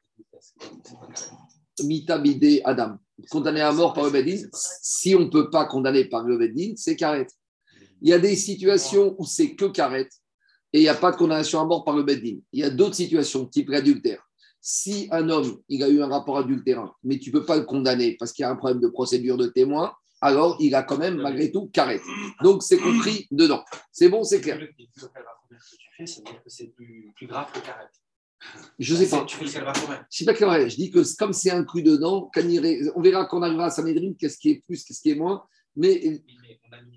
Mitabide 1.81 2.61
Adam. 2.65 2.97
Condamné 3.29 3.61
à 3.61 3.71
mort 3.71 3.93
par 3.93 4.09
le. 4.09 4.21
Si 4.81 5.15
on 5.15 5.21
ne 5.21 5.29
peut 5.29 5.49
pas 5.49 5.65
condamner 5.65 6.05
par 6.05 6.23
le 6.23 6.37
Bedin, 6.37 6.73
c'est 6.75 6.95
carré. 6.95 7.25
Il 8.03 8.09
y 8.09 8.13
a 8.13 8.19
des 8.19 8.35
situations 8.35 9.15
où 9.17 9.25
c'est 9.25 9.55
que 9.55 9.65
carré 9.65 10.07
et 10.73 10.79
il 10.79 10.81
n'y 10.81 10.89
a 10.89 10.95
pas 10.95 11.11
de 11.11 11.15
condamnation 11.15 11.61
à 11.61 11.65
mort 11.65 11.85
par 11.85 11.95
le 11.95 12.03
Bedin. 12.03 12.37
Il 12.51 12.59
y 12.59 12.63
a 12.63 12.69
d'autres 12.69 12.95
situations, 12.95 13.45
type 13.45 13.69
l'adultère. 13.69 14.21
Si 14.59 15.07
un 15.11 15.29
homme 15.29 15.61
il 15.69 15.83
a 15.83 15.87
eu 15.87 16.01
un 16.01 16.07
rapport 16.07 16.37
adultérin, 16.37 16.93
mais 17.03 17.17
tu 17.17 17.31
ne 17.31 17.39
peux 17.39 17.45
pas 17.45 17.55
le 17.55 17.63
condamner 17.63 18.17
parce 18.19 18.33
qu'il 18.33 18.43
y 18.43 18.45
a 18.45 18.51
un 18.51 18.57
problème 18.57 18.81
de 18.81 18.89
procédure 18.89 19.37
de 19.37 19.47
témoin, 19.47 19.93
alors 20.19 20.57
il 20.59 20.75
a 20.75 20.83
quand 20.83 20.97
même 20.97 21.15
malgré 21.15 21.49
tout 21.49 21.67
carré. 21.67 22.01
Donc 22.41 22.61
c'est 22.61 22.77
compris 22.77 23.27
dedans. 23.31 23.63
C'est 23.91 24.09
bon, 24.09 24.23
c'est 24.23 24.41
clair. 24.41 24.59
Je 28.79 28.95
ne 28.95 28.99
sais 28.99 29.09
pas. 29.09 29.25
Je 29.27 29.45
sais 29.45 30.25
pas. 30.25 30.67
Je 30.67 30.75
dis 30.75 30.91
que 30.91 31.17
comme 31.17 31.31
c'est 31.31 31.51
inclus 31.51 31.83
dedans, 31.83 32.29
on 32.95 33.01
verra 33.01 33.25
quand 33.25 33.39
on 33.39 33.43
arrivera 33.43 33.65
à 33.65 33.69
Sanhedrin, 33.69 34.13
qu'est-ce 34.19 34.37
qui 34.37 34.49
est 34.51 34.63
plus, 34.65 34.83
qu'est-ce 34.83 35.01
qui 35.01 35.11
est 35.11 35.15
moins. 35.15 35.45
Mais, 35.75 36.21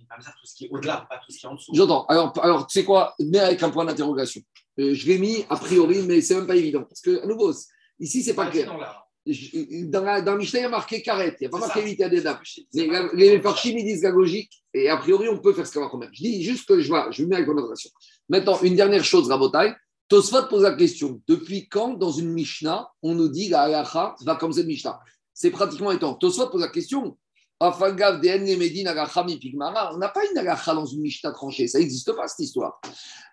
tout 0.09 0.47
ce 0.47 0.55
qui 0.55 0.67
est 0.67 0.69
au-delà, 0.71 1.07
pas 1.09 1.19
tout 1.19 1.33
ce 1.33 1.39
qui 1.39 1.47
est 1.47 1.49
en 1.49 1.55
dessous. 1.55 1.73
J'entends. 1.75 2.05
Alors, 2.07 2.33
alors 2.43 2.67
tu 2.67 2.79
sais 2.79 2.85
quoi 2.85 3.15
Mets 3.19 3.39
avec 3.39 3.63
un 3.63 3.71
point 3.71 3.85
d'interrogation. 3.85 4.41
Euh, 4.79 4.95
je 4.95 5.07
l'ai 5.07 5.19
mis 5.19 5.45
a 5.49 5.57
priori, 5.57 6.03
mais 6.03 6.21
c'est 6.21 6.35
même 6.35 6.47
pas 6.47 6.57
évident. 6.57 6.85
Parce 6.85 7.01
que, 7.01 7.23
à 7.23 7.27
nouveau, 7.27 7.53
ici, 7.99 8.23
c'est 8.23 8.35
pas 8.35 8.47
clair. 8.47 8.73
Dans, 9.27 10.05
la, 10.05 10.21
dans 10.21 10.37
Mishnah, 10.37 10.61
il 10.61 10.63
y 10.63 10.67
a 10.67 10.69
marqué 10.69 11.03
carré, 11.03 11.35
il 11.41 11.43
n'y 11.43 11.47
a 11.49 11.51
pas 11.51 11.59
marqué 11.59 11.81
éviter 11.81 12.05
à 12.05 12.09
des 12.09 12.21
dames. 12.21 12.39
Les, 12.73 12.89
les 13.15 13.43
ils 13.65 13.85
disent 13.85 14.03
la 14.03 14.11
logique, 14.11 14.63
et 14.73 14.89
a 14.89 14.97
priori, 14.99 15.29
on 15.29 15.39
peut 15.39 15.53
faire 15.53 15.67
ce 15.67 15.75
qu'on 15.75 15.81
va 15.81 15.89
remettre. 15.89 16.13
Je 16.15 16.23
dis 16.23 16.43
juste 16.45 16.69
que 16.69 16.81
je 16.81 16.93
vais, 16.93 17.01
je 17.11 17.25
mettre 17.25 17.43
avec 17.43 17.49
notation. 17.49 17.91
Maintenant, 18.29 18.61
une 18.63 18.77
dernière 18.77 19.05
chose, 19.05 19.29
Rabotai. 19.29 19.75
Tosfot 20.09 20.47
pose 20.49 20.63
la 20.63 20.75
question 20.75 21.21
depuis 21.27 21.69
quand, 21.69 21.95
dans 21.95 22.13
une 22.13 22.33
Mishnah, 22.33 22.89
on 23.03 23.15
nous 23.15 23.29
dit 23.29 23.49
la 23.49 23.63
halacha 23.63 24.15
va 24.21 24.37
comme 24.37 24.53
cette 24.53 24.67
Mishnah? 24.67 25.01
C'est 25.35 25.51
pratiquement 25.51 25.91
étant. 25.91 26.15
Tosfot 26.15 26.49
pose 26.49 26.61
la 26.61 26.69
question 26.69 27.19
on 27.59 27.71
n'a 29.99 30.09
pas 30.09 30.25
une 30.31 30.39
halacha 30.39 30.75
dans 30.75 30.85
une 30.85 31.01
Mishnah 31.01 31.33
tranchée, 31.33 31.69
ça 31.69 31.79
n'existe 31.79 32.13
pas 32.13 32.29
cette 32.29 32.41
histoire. 32.41 32.81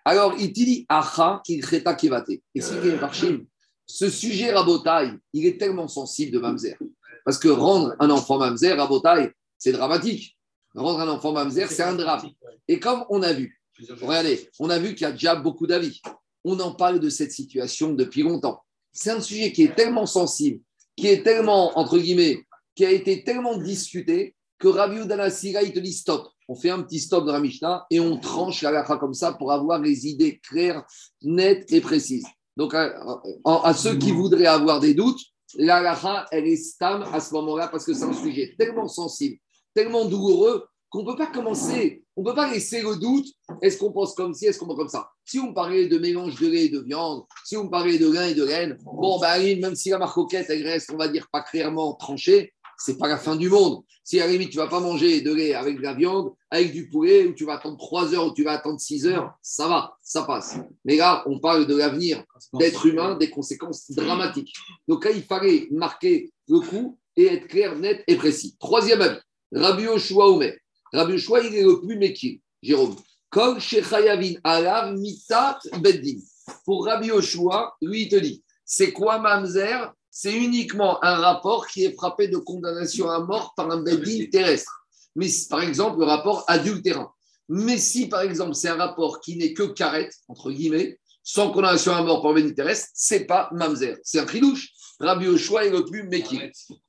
Alors, 0.06 0.36
il 0.40 0.54
dit 0.54 0.86
Acha 0.88 1.42
Kilcheta 1.46 1.94
Kevate. 1.96 2.32
Expliquez 2.56 2.98
Parchim. 2.98 3.46
Ce 3.86 4.10
sujet 4.10 4.52
Rabotai, 4.54 5.12
il 5.34 5.46
est 5.46 5.60
tellement 5.60 5.90
sensible 5.90 6.32
de 6.32 6.40
Mamzer. 6.40 6.78
Parce 7.26 7.38
que 7.38 7.50
rendre 7.50 7.96
un 8.00 8.10
enfant 8.10 8.38
Mamzer, 8.38 8.78
Rabotai, 8.78 9.32
c'est 9.58 9.74
dramatique. 9.74 10.38
Rendre 10.74 11.02
un 11.02 11.10
enfant 11.10 11.34
Mamzer, 11.34 11.70
c'est 11.70 11.84
un 11.84 11.96
drame. 11.96 12.30
Et 12.68 12.80
comme 12.80 13.06
on 13.10 13.22
a 13.24 13.34
vu, 13.34 13.62
regardez, 14.02 14.50
on 14.60 14.70
a 14.70 14.80
vu 14.80 14.96
qu'il 14.96 15.02
y 15.02 15.10
a 15.10 15.12
déjà 15.12 15.36
beaucoup 15.36 15.68
d'avis. 15.68 16.02
On 16.46 16.60
en 16.60 16.74
parle 16.74 17.00
de 17.00 17.10
cette 17.10 17.32
situation 17.32 17.94
depuis 17.94 18.24
longtemps. 18.24 18.62
C'est 18.92 19.12
un 19.12 19.22
sujet 19.22 19.52
qui 19.52 19.64
est 19.64 19.76
tellement 19.76 20.06
sensible, 20.06 20.62
qui 20.96 21.08
est 21.08 21.24
tellement, 21.24 21.78
entre 21.78 21.98
guillemets, 21.98 22.46
qui 22.76 22.86
a 22.86 22.92
été 22.92 23.24
tellement 23.24 23.58
discuté 23.58 24.36
que 24.60 24.68
Rabbi 24.68 24.98
Udanassira, 25.02 25.62
il 25.64 25.74
te 25.74 25.80
dit 25.80 25.94
stop. 25.94 26.28
On 26.48 26.56
fait 26.56 26.70
un 26.70 26.82
petit 26.82 27.00
stop 27.00 27.26
dans 27.26 27.34
la 27.34 27.40
Mishnah 27.40 27.86
et 27.90 28.00
on 28.00 28.20
tranche 28.20 28.62
la 28.62 28.72
lacha 28.72 28.98
comme 28.98 29.14
ça 29.14 29.34
pour 29.34 29.52
avoir 29.52 29.80
les 29.80 30.08
idées 30.08 30.40
claires, 30.40 30.86
nettes 31.22 31.72
et 31.72 31.82
précises. 31.82 32.26
Donc, 32.56 32.74
à, 32.74 33.74
ceux 33.74 33.98
qui 33.98 34.12
voudraient 34.12 34.46
avoir 34.46 34.80
des 34.80 34.94
doutes, 34.94 35.20
la 35.56 35.82
lacha, 35.82 36.26
elle 36.32 36.48
est 36.48 36.58
stable 36.58 37.06
à 37.12 37.20
ce 37.20 37.34
moment-là 37.34 37.68
parce 37.68 37.86
que 37.86 37.94
c'est 37.94 38.04
un 38.04 38.14
sujet 38.14 38.56
tellement 38.58 38.88
sensible, 38.88 39.38
tellement 39.74 40.06
douloureux 40.06 40.66
qu'on 40.90 41.02
ne 41.02 41.08
peut 41.08 41.18
pas 41.18 41.28
commencer, 41.28 42.04
on 42.16 42.22
ne 42.22 42.30
peut 42.30 42.36
pas 42.36 42.52
laisser 42.52 42.84
le 42.84 42.96
doute, 42.98 43.26
est-ce 43.64 43.80
qu'on 43.80 43.92
pense 43.92 44.14
comme 44.14 44.34
ci, 44.34 44.46
est-ce 44.46 44.60
qu'on 44.60 44.68
pense 44.68 44.78
comme 44.78 44.90
ça? 44.90 45.10
Si 45.26 45.40
on 45.40 45.52
parlait 45.52 45.88
de 45.88 45.98
mélange 45.98 46.36
de 46.40 46.48
lait 46.48 46.66
et 46.66 46.70
de 46.70 46.82
viande, 46.82 47.24
si 47.44 47.58
on 47.58 47.68
parlait 47.68 47.98
de 47.98 48.12
lin 48.12 48.28
et 48.28 48.36
de 48.36 48.44
laine, 48.44 48.78
bon, 48.84 49.20
ben, 49.20 49.60
même 49.60 49.76
si 49.76 49.90
la 49.90 49.98
marcoquette, 49.98 50.46
elle 50.50 50.64
reste, 50.64 50.92
on 50.94 50.98
va 50.98 51.08
dire, 51.08 51.28
pas 51.32 51.42
clairement 51.42 51.96
tranchée, 51.96 52.54
c'est 52.84 52.98
pas 52.98 53.08
la 53.08 53.18
fin 53.18 53.38
du 53.38 53.50
monde. 53.50 53.82
Si 54.04 54.20
à 54.20 54.26
la 54.26 54.34
limite, 54.34 54.50
tu 54.50 54.58
vas 54.58 54.68
pas 54.68 54.82
manger 54.82 55.22
de 55.22 55.34
lait 55.34 55.54
avec 55.54 55.78
de 55.78 55.82
la 55.82 55.94
viande, 55.94 56.34
avec 56.52 56.74
du 56.74 56.90
poulet, 56.90 57.26
ou 57.26 57.34
tu 57.34 57.46
vas 57.46 57.54
attendre 57.54 57.78
3 57.78 58.14
heures, 58.14 58.28
ou 58.28 58.34
tu 58.34 58.44
vas 58.44 58.52
attendre 58.52 58.78
6 58.78 59.08
heures, 59.08 59.34
ça 59.42 59.70
va, 59.70 59.96
ça 60.02 60.24
passe. 60.24 60.58
Mais 60.84 60.98
là, 60.98 61.24
on 61.26 61.40
parle 61.40 61.66
de 61.66 61.78
l'avenir 61.78 62.26
d'être 62.54 62.86
humain, 62.86 63.16
des 63.16 63.30
conséquences 63.30 63.90
dramatiques. 63.92 64.54
Donc 64.90 65.06
là, 65.06 65.12
il 65.12 65.24
fallait 65.24 65.70
marquer 65.72 66.34
le 66.50 66.60
coup 66.60 67.00
et 67.16 67.28
être 67.28 67.48
clair, 67.48 67.78
net 67.78 68.04
et 68.06 68.18
précis. 68.18 68.58
Troisième 68.60 69.02
avis, 69.02 69.20
Rabbi 69.54 69.88
Oshua 69.88 70.28
Omer. 70.28 70.58
Rabbi 70.92 71.14
Oshua, 71.14 71.42
il 71.42 71.56
est 71.56 71.64
le 71.64 71.80
plus 71.80 71.98
métier, 71.98 72.42
Jérôme. 72.62 72.98
Comme 73.30 73.62
Shechayavin 73.62 74.34
Alav 74.44 74.94
Mitat 74.98 75.60
Beddin. 75.80 76.20
Pour 76.66 76.86
Rabbi 76.86 77.12
Oshua, 77.12 77.78
lui, 77.82 78.04
il 78.04 78.10
te 78.10 78.18
dit, 78.18 78.44
c'est 78.66 78.92
quoi 78.92 79.20
Mamzer 79.20 79.94
c'est 80.16 80.32
uniquement 80.32 81.04
un 81.04 81.16
rapport 81.16 81.66
qui 81.66 81.86
est 81.86 81.94
frappé 81.96 82.28
de 82.28 82.38
condamnation 82.38 83.10
à 83.10 83.20
mort 83.20 83.56
par 83.58 83.72
un 83.72 83.82
bedin 83.82 84.28
terrestre. 84.32 84.86
Mais 85.16 85.28
par 85.50 85.64
exemple, 85.64 85.98
le 86.00 86.06
rapport 86.06 86.44
adultérin. 86.48 87.12
Mais 87.50 87.80
si, 87.80 88.08
par 88.08 88.22
exemple, 88.22 88.54
c'est 88.54 88.68
un 88.68 88.76
rapport 88.76 89.22
qui 89.22 89.38
n'est 89.38 89.54
que 89.54 89.64
carrette, 89.64 90.14
entre 90.28 90.52
guillemets, 90.52 91.00
sans 91.24 91.50
condamnation 91.50 91.96
à 91.96 92.04
mort 92.04 92.22
par 92.22 92.30
un 92.30 92.36
bedin 92.36 92.54
terrestre, 92.54 92.90
c'est 92.94 93.26
pas 93.26 93.50
mamzer. 93.54 93.98
C'est 94.04 94.20
un 94.20 94.26
tridouche. 94.26 94.70
Rabbi 95.00 95.28
Oshua 95.28 95.66
est 95.66 95.72
le 95.72 95.84
plus 95.84 96.04
méki. 96.04 96.40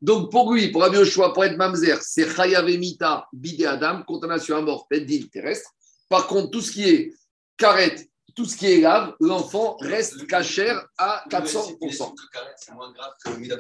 Donc 0.03 0.31
pour 0.31 0.53
lui, 0.53 0.71
pour 0.71 0.83
Rabbi 0.83 0.99
Oshua, 0.99 1.33
pour 1.33 1.47
être 1.47 1.57
mamzer, 1.57 2.03
c'est 2.03 2.29
chayavemita 2.29 3.27
bide 3.33 3.65
adam, 3.65 4.03
condamnation 4.07 4.59
à 4.59 4.61
mort, 4.61 4.87
bedin 4.91 5.25
terrestre. 5.33 5.71
Par 6.11 6.27
contre, 6.27 6.51
tout 6.51 6.61
ce 6.61 6.73
qui 6.73 6.91
est 6.91 7.15
carrette 7.57 8.07
tout 8.35 8.45
ce 8.45 8.57
qui 8.57 8.67
est 8.67 8.81
grave, 8.81 9.15
l'enfant 9.21 9.77
reste 9.81 10.27
cachère 10.27 10.87
à 10.99 11.25
400%. 11.31 12.13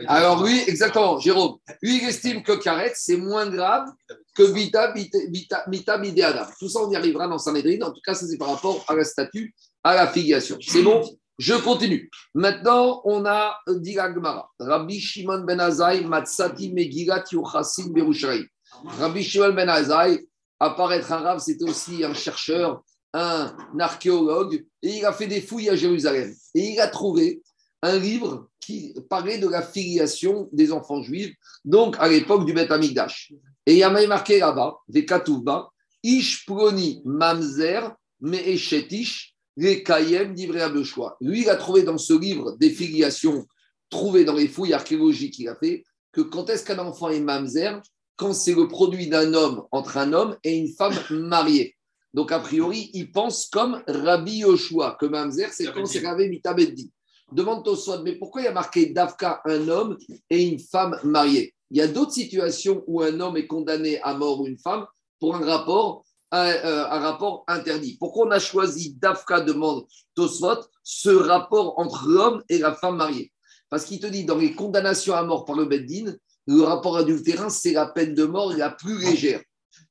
Alors 0.07 0.43
oui, 0.43 0.63
exactement, 0.67 1.19
Jérôme. 1.19 1.57
Lui, 1.83 2.03
il 2.03 2.09
estime 2.09 2.43
que 2.43 2.53
Karet, 2.53 2.93
c'est 2.95 3.17
moins 3.17 3.49
grave 3.49 3.89
que 4.35 4.43
Vita, 4.43 4.93
Vita, 4.93 5.65
Adam. 5.95 6.47
Tout 6.59 6.69
ça, 6.69 6.81
on 6.81 6.91
y 6.91 6.97
arrivera 6.97 7.29
dans 7.29 7.39
Sanhedrin. 7.39 7.87
En 7.87 7.93
tout 7.93 8.01
cas, 8.05 8.15
ça, 8.15 8.27
c'est 8.27 8.37
par 8.37 8.51
rapport 8.51 8.85
à 8.89 8.95
la 8.95 9.05
statue, 9.05 9.55
à 9.83 9.95
la 9.95 10.09
filiation. 10.09 10.59
C'est 10.61 10.83
bon? 10.83 11.03
Je 11.39 11.55
continue. 11.55 12.11
Maintenant, 12.35 13.01
on 13.05 13.27
a 13.27 13.59
dit 13.69 13.99
Rabbi 13.99 15.01
Shimon 15.01 15.41
ben 15.41 15.59
Azai, 15.61 16.03
Matsati 16.03 16.73
Megilat 16.73 17.25
Yochassin 17.33 17.91
Berusharay. 17.91 18.45
Rabbi 18.99 19.23
Shimon 19.23 19.53
ben 19.53 19.69
Azai, 19.69 20.27
apparaître 20.61 21.13
un 21.13 21.19
rave, 21.19 21.41
c'était 21.41 21.65
aussi 21.65 22.05
un 22.05 22.15
chercheur 22.15 22.83
un 23.15 23.57
archéologue 23.79 24.67
et 24.83 24.99
il 24.99 25.05
a 25.07 25.13
fait 25.13 25.29
des 25.29 25.41
fouilles 25.41 25.71
à 25.71 25.77
Jérusalem. 25.77 26.35
Et 26.55 26.73
il 26.73 26.81
a 26.81 26.89
trouvé 26.89 27.43
un 27.81 27.99
livre 27.99 28.49
qui 28.61 28.95
parlait 29.09 29.39
de 29.39 29.49
la 29.49 29.63
filiation 29.63 30.49
des 30.53 30.73
enfants 30.73 31.03
juifs, 31.03 31.35
donc 31.65 31.97
à 31.99 32.09
l'époque 32.09 32.45
du 32.45 32.53
Beth 32.53 32.71
Amikdash. 32.71 33.33
Et 33.67 33.75
il 33.75 33.79
y 33.79 33.83
a 33.83 33.91
même 33.91 34.09
marqué 34.09 34.39
là-bas, 34.41 34.77
des 34.89 35.07
Katouba, 35.07 35.71
Ish 36.03 36.45
Proni 36.45 37.01
Mamzer 37.05 37.95
Meeshetish 38.21 39.35
Lekayem 39.57 40.35
choix. 40.85 41.17
Lui, 41.21 41.43
il 41.43 41.51
a 41.51 41.57
trouvé 41.57 41.83
dans 41.83 41.99
ce 41.99 42.15
livre 42.15 42.57
des 42.59 42.71
filiations 42.71 43.47
trouvées 43.89 44.25
dans 44.25 44.35
les 44.35 44.49
fouilles 44.49 44.73
archéologiques 44.73 45.35
qu'il 45.35 45.49
a 45.49 45.55
fait, 45.55 45.85
que 46.11 46.21
quand 46.21 46.51
est-ce 46.51 46.65
qu'un 46.65 46.79
enfant 46.79 47.11
est 47.11 47.21
Mamzer? 47.21 47.81
Quand 48.17 48.33
c'est 48.33 48.55
le 48.55 48.69
produit 48.69 49.09
d'un 49.09 49.35
homme 49.35 49.65
entre 49.73 49.97
un 49.99 50.13
homme 50.13 50.37
et 50.45 50.57
une 50.57 50.69
femme 50.69 50.95
mariée. 51.11 51.77
Donc, 52.15 52.31
a 52.31 52.39
priori, 52.39 52.91
il 52.95 53.11
pense 53.11 53.49
comme 53.51 53.83
Rabbi 53.89 54.39
Yoshua, 54.39 54.97
que 55.01 55.07
Mamzer, 55.07 55.53
c'est 55.53 55.67
quand 55.73 55.85
c'est 55.85 56.07
Rabbi 56.07 56.29
Mitabeddi. 56.29 56.93
Demande 57.33 57.65
Tosfot, 57.65 58.03
mais 58.05 58.15
pourquoi 58.15 58.43
il 58.43 58.45
y 58.45 58.49
a 58.49 58.53
marqué 58.53 58.87
Davka, 58.87 59.43
un 59.45 59.69
homme 59.69 59.99
et 60.31 60.45
une 60.45 60.61
femme 60.61 60.97
mariée 61.03 61.53
Il 61.73 61.79
y 61.79 61.81
a 61.81 61.89
d'autres 61.89 62.13
situations 62.13 62.85
où 62.87 63.03
un 63.03 63.19
homme 63.19 63.37
est 63.37 63.49
condamné 63.49 64.01
à 64.03 64.15
mort 64.15 64.41
ou 64.41 64.47
une 64.47 64.59
femme 64.59 64.87
pour 65.19 65.35
un 65.35 65.45
rapport, 65.45 66.05
un, 66.31 66.51
euh, 66.51 66.85
rapport 66.85 67.43
interdit. 67.49 67.97
Pourquoi 67.99 68.29
on 68.29 68.31
a 68.31 68.39
choisi 68.39 68.95
Davka, 68.95 69.41
demande 69.41 69.85
Tosfot, 70.15 70.61
ce 70.85 71.11
rapport 71.11 71.81
entre 71.81 72.07
l'homme 72.07 72.45
et 72.49 72.59
la 72.59 72.75
femme 72.75 72.97
mariée? 72.97 73.33
Parce 73.71 73.87
qu'il 73.87 73.99
te 73.99 74.07
dit, 74.07 74.25
dans 74.25 74.39
les 74.39 74.55
condamnations 74.55 75.15
à 75.15 75.25
mort 75.25 75.45
par 75.45 75.57
le 75.57 75.65
Beddin, 75.65 76.15
le 76.47 76.63
rapport 76.63 76.97
adultérin, 76.97 77.51
c'est 77.51 77.73
la 77.73 77.87
peine 77.87 78.15
de 78.15 78.25
mort 78.25 78.53
la 78.53 78.71
plus 78.71 78.99
légère. 78.99 79.41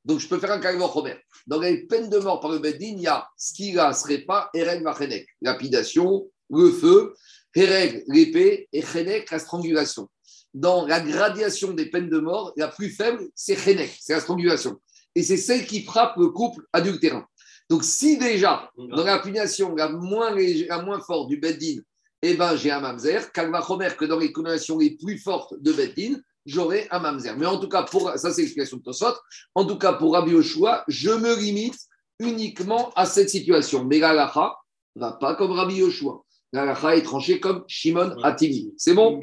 Donc, 0.05 0.19
je 0.19 0.27
peux 0.27 0.39
faire 0.39 0.51
un 0.51 0.59
calvaire 0.59 0.87
Robert. 0.87 1.19
Dans 1.47 1.59
les 1.59 1.85
peines 1.85 2.09
de 2.09 2.17
mort 2.17 2.39
par 2.39 2.51
le 2.51 2.59
Beddin, 2.59 2.95
il 2.97 3.01
y 3.01 3.07
a 3.07 3.27
skira, 3.37 3.93
pas 4.27 4.49
Ereg, 4.53 4.81
Machenek, 4.81 5.27
lapidation, 5.41 6.27
le 6.49 6.71
feu, 6.71 7.13
Ereg, 7.55 8.03
l'épée, 8.07 8.67
et 8.73 8.81
Chenek, 8.81 9.31
la 9.31 9.39
strangulation. 9.39 10.09
Dans 10.53 10.85
la 10.85 10.99
gradation 10.99 11.71
des 11.71 11.89
peines 11.89 12.09
de 12.09 12.19
mort, 12.19 12.53
la 12.57 12.67
plus 12.67 12.89
faible, 12.89 13.27
c'est 13.33 13.55
Chenek, 13.55 13.97
c'est 13.99 14.13
la 14.13 14.19
strangulation. 14.19 14.79
Et 15.15 15.23
c'est 15.23 15.37
celle 15.37 15.65
qui 15.65 15.83
frappe 15.83 16.17
le 16.17 16.29
couple 16.29 16.65
adultérin. 16.73 17.25
Donc, 17.69 17.83
si 17.83 18.17
déjà, 18.17 18.69
dans 18.77 19.03
la 19.03 19.19
punition 19.19 19.73
la 19.75 19.89
moins, 19.89 20.99
forte 20.99 21.29
du 21.29 21.37
Beddin, 21.37 21.81
eh 22.21 22.35
ben, 22.35 22.55
j'ai 22.55 22.71
un 22.71 22.79
mamzer, 22.79 23.31
Kalvachomer, 23.31 23.95
que 23.97 24.05
dans 24.05 24.19
les 24.19 24.31
condamnations 24.31 24.77
les 24.77 24.95
plus 24.97 25.17
fortes 25.17 25.53
de 25.59 25.71
Beddin, 25.71 26.19
j'aurai 26.45 26.87
un 26.91 26.99
mamzer. 26.99 27.37
Mais 27.37 27.45
en 27.45 27.59
tout 27.59 27.69
cas, 27.69 27.83
pour, 27.83 28.09
ça 28.15 28.31
c'est 28.31 28.41
l'explication 28.41 28.77
de 28.77 28.83
Tosot, 28.83 29.15
en 29.55 29.65
tout 29.65 29.77
cas 29.77 29.93
pour 29.93 30.13
Rabbi 30.13 30.31
Yoshua, 30.31 30.83
je 30.87 31.11
me 31.11 31.39
limite 31.39 31.77
uniquement 32.19 32.91
à 32.95 33.05
cette 33.05 33.29
situation. 33.29 33.85
Mais 33.85 33.99
la 33.99 34.13
lacha 34.13 34.55
va 34.95 35.13
pas 35.13 35.35
comme 35.35 35.51
Rabbi 35.51 35.75
Yoshua. 35.75 36.23
La 36.51 36.65
lacha 36.65 36.95
est 36.95 37.01
tranchée 37.01 37.39
comme 37.39 37.63
Shimon 37.67 38.15
Atimi. 38.23 38.73
C'est 38.77 38.93
bon? 38.93 39.19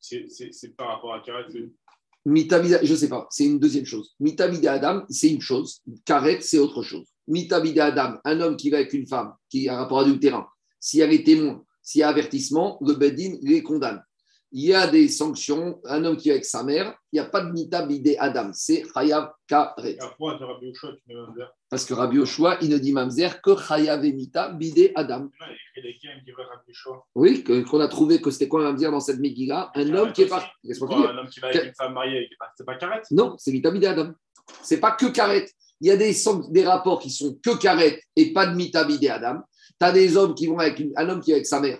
C'est 0.00 0.76
par 0.76 0.88
rapport 0.88 1.14
à 1.14 1.20
Karet 1.20 1.46
Mitabida, 2.26 2.80
je 2.82 2.92
ne 2.92 2.96
sais 2.96 3.08
pas, 3.08 3.26
c'est 3.30 3.46
une 3.46 3.58
deuxième 3.58 3.86
chose. 3.86 4.14
Mitabida 4.20 4.74
Adam, 4.74 5.04
c'est 5.08 5.30
une 5.30 5.40
chose. 5.40 5.80
Karet, 6.04 6.42
c'est 6.42 6.58
autre 6.58 6.82
chose. 6.82 7.06
Mitabida 7.26 7.86
Adam, 7.86 8.18
un 8.24 8.40
homme 8.40 8.56
qui 8.56 8.68
va 8.68 8.76
avec 8.76 8.92
une 8.92 9.06
femme, 9.06 9.32
qui 9.48 9.68
a 9.68 9.76
un 9.76 9.78
rapport 9.78 10.00
adultérin, 10.00 10.46
s'il 10.78 11.00
y 11.00 11.02
a 11.02 11.06
les 11.06 11.24
témoins, 11.24 11.64
s'il 11.82 12.00
y 12.00 12.02
a 12.02 12.08
avertissement, 12.08 12.78
le 12.82 12.92
Bedin 12.94 13.38
les 13.40 13.62
condamne 13.62 14.02
il 14.52 14.64
y 14.64 14.74
a 14.74 14.86
des 14.86 15.08
sanctions. 15.08 15.80
Un 15.84 16.04
homme 16.04 16.16
qui 16.16 16.28
est 16.28 16.32
avec 16.32 16.44
sa 16.44 16.62
mère, 16.62 16.94
il 17.12 17.20
n'y 17.20 17.26
a 17.26 17.28
pas 17.28 17.40
de 17.40 17.50
mita 17.52 17.84
bidé 17.84 18.16
Adam, 18.18 18.50
c'est 18.52 18.84
Chayav 18.94 19.30
Karet. 19.46 19.98
Parce 21.68 21.84
que 21.84 21.94
Rabbi 21.94 22.18
Oshua, 22.18 22.58
il 22.60 22.70
ne 22.70 22.78
dit 22.78 22.92
Mamzer 22.92 23.40
que 23.40 23.56
Chayav 23.56 24.04
et 24.04 24.12
mita 24.12 24.48
bidé 24.50 24.92
Adam. 24.94 25.28
Oui, 27.14 27.44
qu'on 27.44 27.80
a 27.80 27.88
trouvé 27.88 28.20
que 28.20 28.30
c'était 28.30 28.48
quoi 28.48 28.62
Mamzer 28.62 28.90
dans 28.90 29.00
cette 29.00 29.20
Megillah? 29.20 29.70
Un 29.74 29.94
homme 29.94 30.12
qui 30.12 30.22
est 30.22 30.26
pas. 30.26 30.44
Un 30.64 31.18
homme 31.18 31.28
qui 31.28 31.40
va 31.40 31.48
avec 31.48 31.66
une 31.66 31.74
femme 31.74 31.94
mariée, 31.94 32.28
c'est 32.56 32.66
pas 32.66 32.76
Karet? 32.76 33.02
Non, 33.10 33.36
c'est 33.38 33.52
mita 33.52 33.70
bidé 33.70 33.86
Adam. 33.86 34.12
C'est 34.62 34.80
pas 34.80 34.92
que 34.92 35.06
Karet. 35.06 35.46
Il 35.80 35.88
y 35.88 35.90
a 35.90 35.96
des, 35.96 36.14
des 36.50 36.64
rapports 36.66 36.98
qui 36.98 37.10
sont 37.10 37.38
que 37.42 37.56
Karet 37.56 38.02
et 38.14 38.32
pas 38.32 38.46
de 38.46 38.54
mita 38.54 38.84
bidé 38.84 39.08
Adam. 39.08 39.40
Tu 39.80 39.86
as 39.86 39.92
des 39.92 40.16
hommes 40.16 40.34
qui 40.34 40.46
vont 40.46 40.58
avec 40.58 40.82
un 40.96 41.08
homme 41.08 41.20
qui 41.20 41.30
est 41.30 41.34
avec 41.34 41.46
sa 41.46 41.60
mère. 41.60 41.78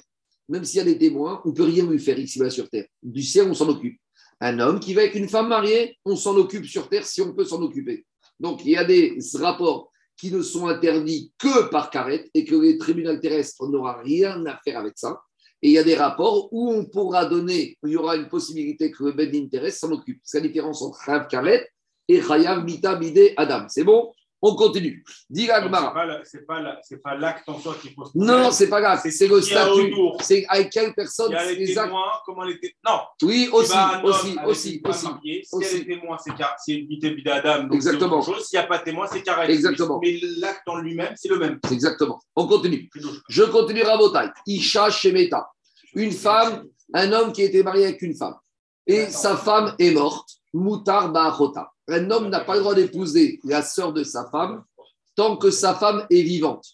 Même 0.51 0.65
s'il 0.65 0.79
y 0.79 0.81
a 0.81 0.85
des 0.85 0.99
témoins, 0.99 1.41
on 1.45 1.51
ne 1.51 1.55
peut 1.55 1.63
rien 1.63 1.87
lui 1.87 2.01
faire 2.01 2.19
ici 2.19 2.41
sur 2.51 2.69
terre. 2.69 2.87
Du 3.03 3.23
ciel, 3.23 3.47
on 3.49 3.55
s'en 3.55 3.69
occupe. 3.69 3.99
Un 4.41 4.59
homme 4.59 4.81
qui 4.81 4.95
va 4.95 5.03
avec 5.03 5.15
une 5.15 5.29
femme 5.29 5.49
mariée, 5.49 5.97
on 6.05 6.17
s'en 6.17 6.35
occupe 6.37 6.67
sur 6.67 6.89
terre 6.89 7.07
si 7.07 7.23
on 7.23 7.33
peut 7.33 7.45
s'en 7.45 7.63
occuper. 7.63 8.05
Donc, 8.41 8.65
il 8.65 8.73
y 8.73 8.77
a 8.77 8.85
des 8.85 9.17
rapports 9.35 9.93
qui 10.17 10.33
ne 10.33 10.43
sont 10.43 10.67
interdits 10.67 11.33
que 11.39 11.71
par 11.71 11.89
carrette 11.91 12.29
et 12.35 12.45
que 12.45 12.57
les 12.57 12.79
tribunaux 12.79 13.17
terrestres 13.19 13.69
n'aura 13.69 14.01
rien 14.03 14.45
à 14.47 14.59
faire 14.65 14.79
avec 14.79 14.95
ça. 14.97 15.21
Et 15.63 15.69
il 15.69 15.73
y 15.73 15.79
a 15.79 15.85
des 15.85 15.95
rapports 15.95 16.49
où 16.53 16.73
on 16.73 16.85
pourra 16.85 17.27
donner, 17.27 17.79
où 17.83 17.87
il 17.87 17.93
y 17.93 17.97
aura 17.97 18.17
une 18.17 18.29
possibilité 18.29 18.91
que 18.91 19.05
le 19.05 19.27
d'intérêt 19.27 19.71
s'en 19.71 19.93
occupe. 19.93 20.21
C'est 20.25 20.41
la 20.41 20.49
différence 20.49 20.83
entre 20.83 21.01
Chayav 21.05 21.29
Karet 21.29 21.69
et 22.09 22.21
Chayav 22.21 22.65
Mita 22.65 22.97
Bide 22.97 23.35
Adam. 23.37 23.67
C'est 23.69 23.85
bon? 23.85 24.11
On 24.43 24.55
continue. 24.55 25.05
Dis 25.29 25.51
Agmara. 25.51 26.23
C'est 26.25 26.47
pas 26.47 27.15
l'acte 27.15 27.49
en 27.49 27.59
soi 27.59 27.77
qui 27.81 27.91
pose 27.91 28.11
Non, 28.15 28.51
c'est 28.51 28.69
pas 28.69 28.81
l'acte, 28.81 29.09
c'est 29.11 29.27
le 29.29 29.41
statut. 29.41 29.95
C'est 30.21 30.47
avec 30.49 30.71
quelle 30.71 30.95
personne 30.95 31.31
Il 31.31 31.35
y 31.35 31.37
a 31.37 31.53
les 31.53 31.75
témoins, 31.75 32.13
comment 32.25 32.45
les 32.45 32.59
témoins. 32.59 32.75
Non. 32.87 33.01
Oui, 33.23 33.49
aussi, 33.53 33.77
aussi, 34.05 34.39
aussi, 34.47 34.83
aussi. 34.85 35.07
Si 35.45 35.51
il 35.53 35.63
y 35.63 35.67
a 35.67 35.73
des 35.73 35.87
témoins, 35.87 36.17
c'est 36.19 36.73
une 36.73 36.87
bide 36.87 37.29
Adam. 37.29 37.71
Exactement. 37.71 38.23
S'il 38.23 38.59
n'y 38.59 38.65
a 38.65 38.67
pas 38.67 38.79
de 38.79 38.85
témoins, 38.85 39.07
c'est 39.11 39.23
carré. 39.23 39.53
Exactement. 39.53 40.01
Mais 40.03 40.19
l'acte 40.39 40.69
en 40.69 40.79
lui-même, 40.79 41.15
c'est 41.17 41.29
le 41.29 41.39
même. 41.39 41.59
Exactement. 41.71 42.21
On 42.35 42.47
continue. 42.47 42.89
Je 43.29 43.43
continue 43.45 43.83
Rabotai. 43.83 44.31
Isha 44.47 44.91
Shemeta. 44.91 45.51
Une 45.95 46.13
femme, 46.13 46.65
un 46.95 47.13
homme 47.13 47.33
qui 47.33 47.43
était 47.43 47.63
marié 47.63 47.87
avec 47.87 48.03
une 48.03 48.15
femme. 48.15 48.37
Et 48.87 49.07
sa 49.07 49.37
femme 49.37 49.75
est 49.79 49.91
morte. 49.91 50.29
Moutar 50.53 51.13
Ba'achota 51.13 51.71
un 51.91 52.11
homme 52.11 52.29
n'a 52.29 52.41
pas 52.41 52.55
le 52.55 52.61
droit 52.61 52.75
d'épouser 52.75 53.41
la 53.45 53.63
sœur 53.63 53.93
de 53.93 54.05
sa 54.05 54.29
femme 54.31 54.63
tant 55.17 55.37
que 55.37 55.51
sa 55.51 55.75
femme 55.75 56.07
est 56.09 56.23
vivante. 56.23 56.67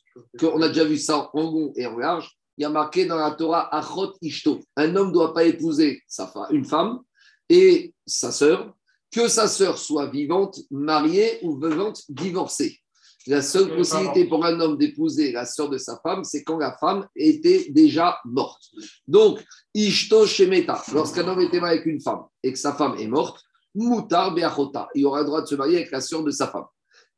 On 0.43 0.63
a 0.63 0.69
déjà 0.69 0.85
vu 0.85 0.99
ça 0.99 1.31
en 1.33 1.43
long 1.43 1.73
et 1.75 1.87
en 1.87 1.99
large. 1.99 2.31
Il 2.59 2.63
y 2.63 2.65
a 2.65 2.71
marqué 2.71 3.05
dans 3.05 3.17
la 3.17 3.33
Torah 3.33 3.75
Achot 3.75 4.15
Ishto. 4.23 4.61
Un 4.77 4.95
homme 4.97 5.09
ne 5.09 5.13
doit 5.13 5.35
pas 5.35 5.45
épouser 5.45 6.03
sa 6.07 6.27
femme, 6.27 6.47
une 6.51 6.65
femme 6.65 7.01
et 7.49 7.93
sa 8.07 8.33
sœur, 8.33 8.75
que 9.11 9.29
sa 9.29 9.49
sœur 9.49 9.79
soit 9.79 10.07
vivante, 10.07 10.61
mariée 10.71 11.39
ou 11.43 11.59
vivante, 11.59 12.03
divorcée. 12.09 12.79
La 13.27 13.43
seule 13.43 13.75
possibilité 13.75 14.27
pour 14.27 14.45
un 14.45 14.61
homme 14.61 14.79
d'épouser 14.79 15.33
la 15.33 15.45
sœur 15.45 15.69
de 15.69 15.79
sa 15.79 15.99
femme, 16.01 16.23
c'est 16.23 16.45
quand 16.45 16.59
la 16.59 16.77
femme 16.79 17.09
était 17.17 17.67
déjà 17.71 18.19
morte. 18.25 18.63
Donc, 19.09 19.45
Ishto 19.75 20.27
Shemeta, 20.27 20.81
lorsqu'un 20.93 21.27
homme 21.27 21.41
était 21.41 21.59
marié 21.59 21.79
avec 21.79 21.87
une 21.87 22.01
femme 22.01 22.23
et 22.45 22.53
que 22.53 22.59
sa 22.59 22.75
femme 22.75 22.95
est 22.99 23.09
morte, 23.09 23.43
Moutar 23.77 24.35
Beachota. 24.35 24.89
Il 24.95 25.07
aura 25.07 25.21
le 25.21 25.27
droit 25.27 25.43
de 25.43 25.47
se 25.47 25.55
marier 25.55 25.77
avec 25.77 25.91
la 25.93 26.01
sœur 26.01 26.25
de 26.25 26.31
sa 26.31 26.49
femme. 26.49 26.67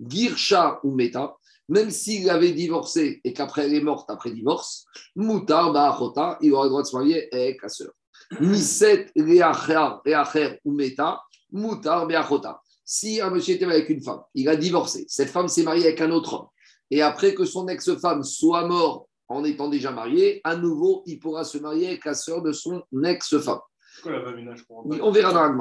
Girsha 0.01 0.81
ou 0.85 0.95
Meta, 0.95 1.35
même 1.69 1.91
s'il 1.91 2.29
avait 2.29 2.53
divorcé 2.53 3.21
et 3.25 3.33
qu'après 3.33 3.67
elle 3.67 3.75
est 3.75 3.81
morte 3.81 4.11
après 4.11 4.31
divorce, 4.31 4.85
Moutar 5.17 5.73
Beachota, 5.73 6.39
il 6.41 6.53
aura 6.53 6.65
le 6.65 6.71
droit 6.71 6.83
de 6.83 6.87
se 6.87 6.97
marier 6.97 7.29
avec 7.35 7.63
la 7.63 7.69
sœur. 7.69 7.93
Niset 8.41 9.11
Reacher 9.17 10.59
ou 10.65 10.73
Meta, 10.73 11.21
Moutar 11.51 12.07
Beachota. 12.07 12.61
Si 12.85 13.21
un 13.21 13.31
monsieur 13.31 13.55
était 13.55 13.67
avec 13.67 13.89
une 13.91 14.03
femme, 14.03 14.23
il 14.35 14.49
a 14.49 14.57
divorcé, 14.57 15.05
cette 15.09 15.29
femme 15.29 15.49
s'est 15.49 15.63
mariée 15.63 15.87
avec 15.87 16.01
un 16.01 16.11
autre 16.11 16.35
homme, 16.35 16.47
et 16.91 17.03
après 17.03 17.35
que 17.35 17.45
son 17.45 17.69
ex-femme 17.69 18.23
soit 18.23 18.67
morte 18.67 19.07
en 19.29 19.45
étant 19.45 19.69
déjà 19.69 19.91
marié, 19.91 20.41
à 20.43 20.57
nouveau, 20.57 21.03
il 21.05 21.19
pourra 21.19 21.45
se 21.45 21.59
marier 21.59 21.89
avec 21.89 22.07
la 22.07 22.15
sœur 22.15 22.41
de 22.41 22.53
son 22.53 22.83
ex-femme. 23.05 23.61
On 24.81 25.11
verra 25.11 25.33
dans 25.35 25.43
la 25.43 25.53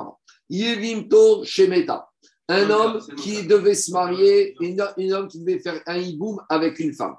Yevimto 0.50 1.44
Shemeta. 1.44 2.10
Un 2.50 2.70
homme 2.70 3.02
qui 3.18 3.46
devait 3.46 3.76
se 3.76 3.92
marier, 3.92 4.56
un 4.62 5.12
homme 5.12 5.28
qui 5.28 5.40
devait 5.40 5.60
faire 5.60 5.82
un 5.86 5.98
hiboum 5.98 6.40
avec 6.50 6.80
une 6.80 6.94
femme. 6.94 7.16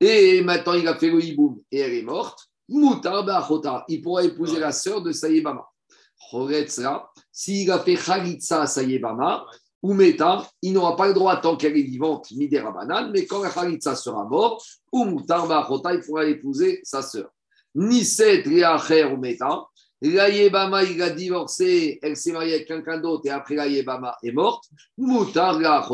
Et 0.00 0.42
maintenant, 0.42 0.74
il 0.74 0.86
a 0.88 0.96
fait 0.96 1.10
le 1.10 1.22
hiboum 1.22 1.60
et 1.70 1.78
elle 1.78 1.94
est 1.94 2.02
morte. 2.02 2.48
Moutar 2.68 3.84
Il 3.88 4.02
pourra 4.02 4.24
épouser 4.24 4.58
la 4.58 4.72
sœur 4.72 5.02
de 5.02 5.12
Sayebama. 5.12 5.64
S'il 7.32 7.70
a 7.70 7.78
fait 7.78 7.94
Khalitsa 7.94 8.62
à 8.62 8.66
Sayebama, 8.66 9.46
ou 9.80 9.94
Meta, 9.94 10.46
il 10.60 10.72
n'aura 10.72 10.96
pas 10.96 11.06
le 11.06 11.14
droit 11.14 11.36
tant 11.36 11.56
qu'elle 11.56 11.76
est 11.76 11.82
vivante, 11.82 12.30
Midera 12.32 12.72
Banane, 12.72 13.12
mais 13.12 13.26
quand 13.26 13.42
la 13.42 13.50
Khalitsa 13.50 13.94
sera 13.94 14.24
morte, 14.24 14.66
ou 14.92 15.04
Moutar 15.04 15.46
il 15.94 16.00
pourra 16.00 16.26
épouser 16.26 16.80
sa 16.82 17.00
sœur. 17.00 17.30
Niset 17.74 18.42
Riacher 18.42 19.04
ou 19.04 19.16
Meta. 19.18 19.64
La 20.00 20.28
Yébama, 20.28 20.84
il 20.84 21.02
a 21.02 21.10
divorcé, 21.10 21.98
elle 22.02 22.16
s'est 22.16 22.30
mariée 22.30 22.54
avec 22.54 22.68
quelqu'un 22.68 22.98
d'autre 22.98 23.26
et 23.26 23.30
après 23.30 23.56
la 23.56 23.66
Yébama 23.66 24.16
est 24.22 24.30
morte. 24.30 24.64
Moutar 24.96 25.58
la 25.58 25.84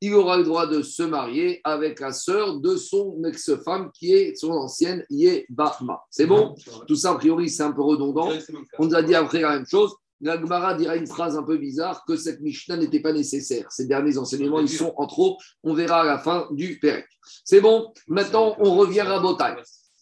il 0.00 0.14
aura 0.14 0.38
le 0.38 0.44
droit 0.44 0.66
de 0.66 0.80
se 0.80 1.02
marier 1.02 1.60
avec 1.64 2.00
la 2.00 2.12
sœur 2.12 2.58
de 2.60 2.76
son 2.76 3.22
ex-femme 3.24 3.90
qui 3.92 4.12
est 4.12 4.34
son 4.34 4.50
ancienne 4.50 5.04
Yébama. 5.10 6.00
C'est 6.10 6.26
bon? 6.26 6.54
Tout 6.86 6.96
ça, 6.96 7.10
a 7.10 7.14
priori, 7.16 7.50
c'est 7.50 7.62
un 7.62 7.72
peu 7.72 7.82
redondant. 7.82 8.30
On 8.78 8.86
nous 8.86 8.94
a 8.94 9.02
dit 9.02 9.14
après 9.14 9.40
la 9.40 9.50
même 9.56 9.66
chose. 9.66 9.94
La 10.20 10.40
Gemara 10.40 10.74
dira 10.74 10.96
une 10.96 11.06
phrase 11.06 11.36
un 11.36 11.42
peu 11.42 11.58
bizarre 11.58 12.02
que 12.06 12.16
cette 12.16 12.40
Mishnah 12.40 12.78
n'était 12.78 13.00
pas 13.00 13.12
nécessaire. 13.12 13.70
Ces 13.70 13.86
derniers 13.86 14.16
enseignements, 14.16 14.60
ils 14.60 14.70
sont 14.70 14.94
en 14.96 15.06
trop. 15.06 15.36
On 15.62 15.74
verra 15.74 16.00
à 16.00 16.04
la 16.04 16.18
fin 16.18 16.48
du 16.52 16.78
Pérec. 16.78 17.04
C'est 17.44 17.60
bon? 17.60 17.92
Maintenant, 18.08 18.56
on 18.58 18.74
revient 18.74 19.00
à 19.00 19.18
Botaï. 19.18 19.54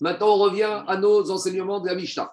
Maintenant, 0.03 0.35
on 0.35 0.39
revient 0.39 0.83
à 0.89 0.97
nos 0.97 1.31
enseignements 1.31 1.79
de 1.79 1.87
la 1.87 1.95
Mishnah. 1.95 2.29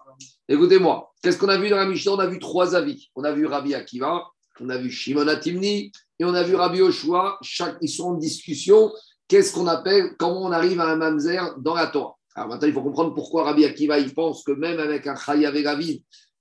Écoutez-moi, 0.48 1.14
qu'est-ce 1.22 1.38
qu'on 1.38 1.50
a 1.50 1.58
vu 1.60 1.70
dans 1.70 1.78
la 1.78 1.86
Mishnah? 1.86 2.14
On 2.14 2.18
a 2.18 2.26
vu 2.26 2.40
trois 2.40 2.76
avis. 2.76 3.12
On 3.16 3.24
a 3.24 3.32
vu 3.32 3.46
Rabbi 3.46 3.76
Akiva, 3.76 4.24
on 4.60 4.70
a 4.70 4.78
vu 4.80 4.90
Shimon 4.90 5.28
Atimni 5.28 5.92
et 6.18 6.26
on 6.26 6.34
a 6.34 6.42
vu 6.42 6.56
Rabbi 6.56 6.82
Oshua. 6.82 7.38
Chaque, 7.44 7.78
ils 7.82 7.88
sont 7.88 8.06
en 8.06 8.14
discussion. 8.16 8.92
Qu'est-ce 9.28 9.54
qu'on 9.54 9.68
appelle, 9.68 10.16
comment 10.18 10.42
on 10.42 10.52
arrive 10.52 10.82
à 10.82 10.86
un 10.86 10.96
mamzer 10.96 11.54
dans 11.60 11.76
la 11.76 11.86
Torah? 11.86 12.16
Alors 12.34 12.50
maintenant, 12.50 12.68
il 12.68 12.74
faut 12.74 12.82
comprendre 12.82 13.14
pourquoi 13.14 13.44
Rabbi 13.44 13.64
Akiva, 13.64 14.00
il 14.00 14.16
pense 14.16 14.44
que 14.44 14.52
même 14.52 14.80
avec 14.80 15.06
un 15.06 15.16
Chayav 15.16 15.56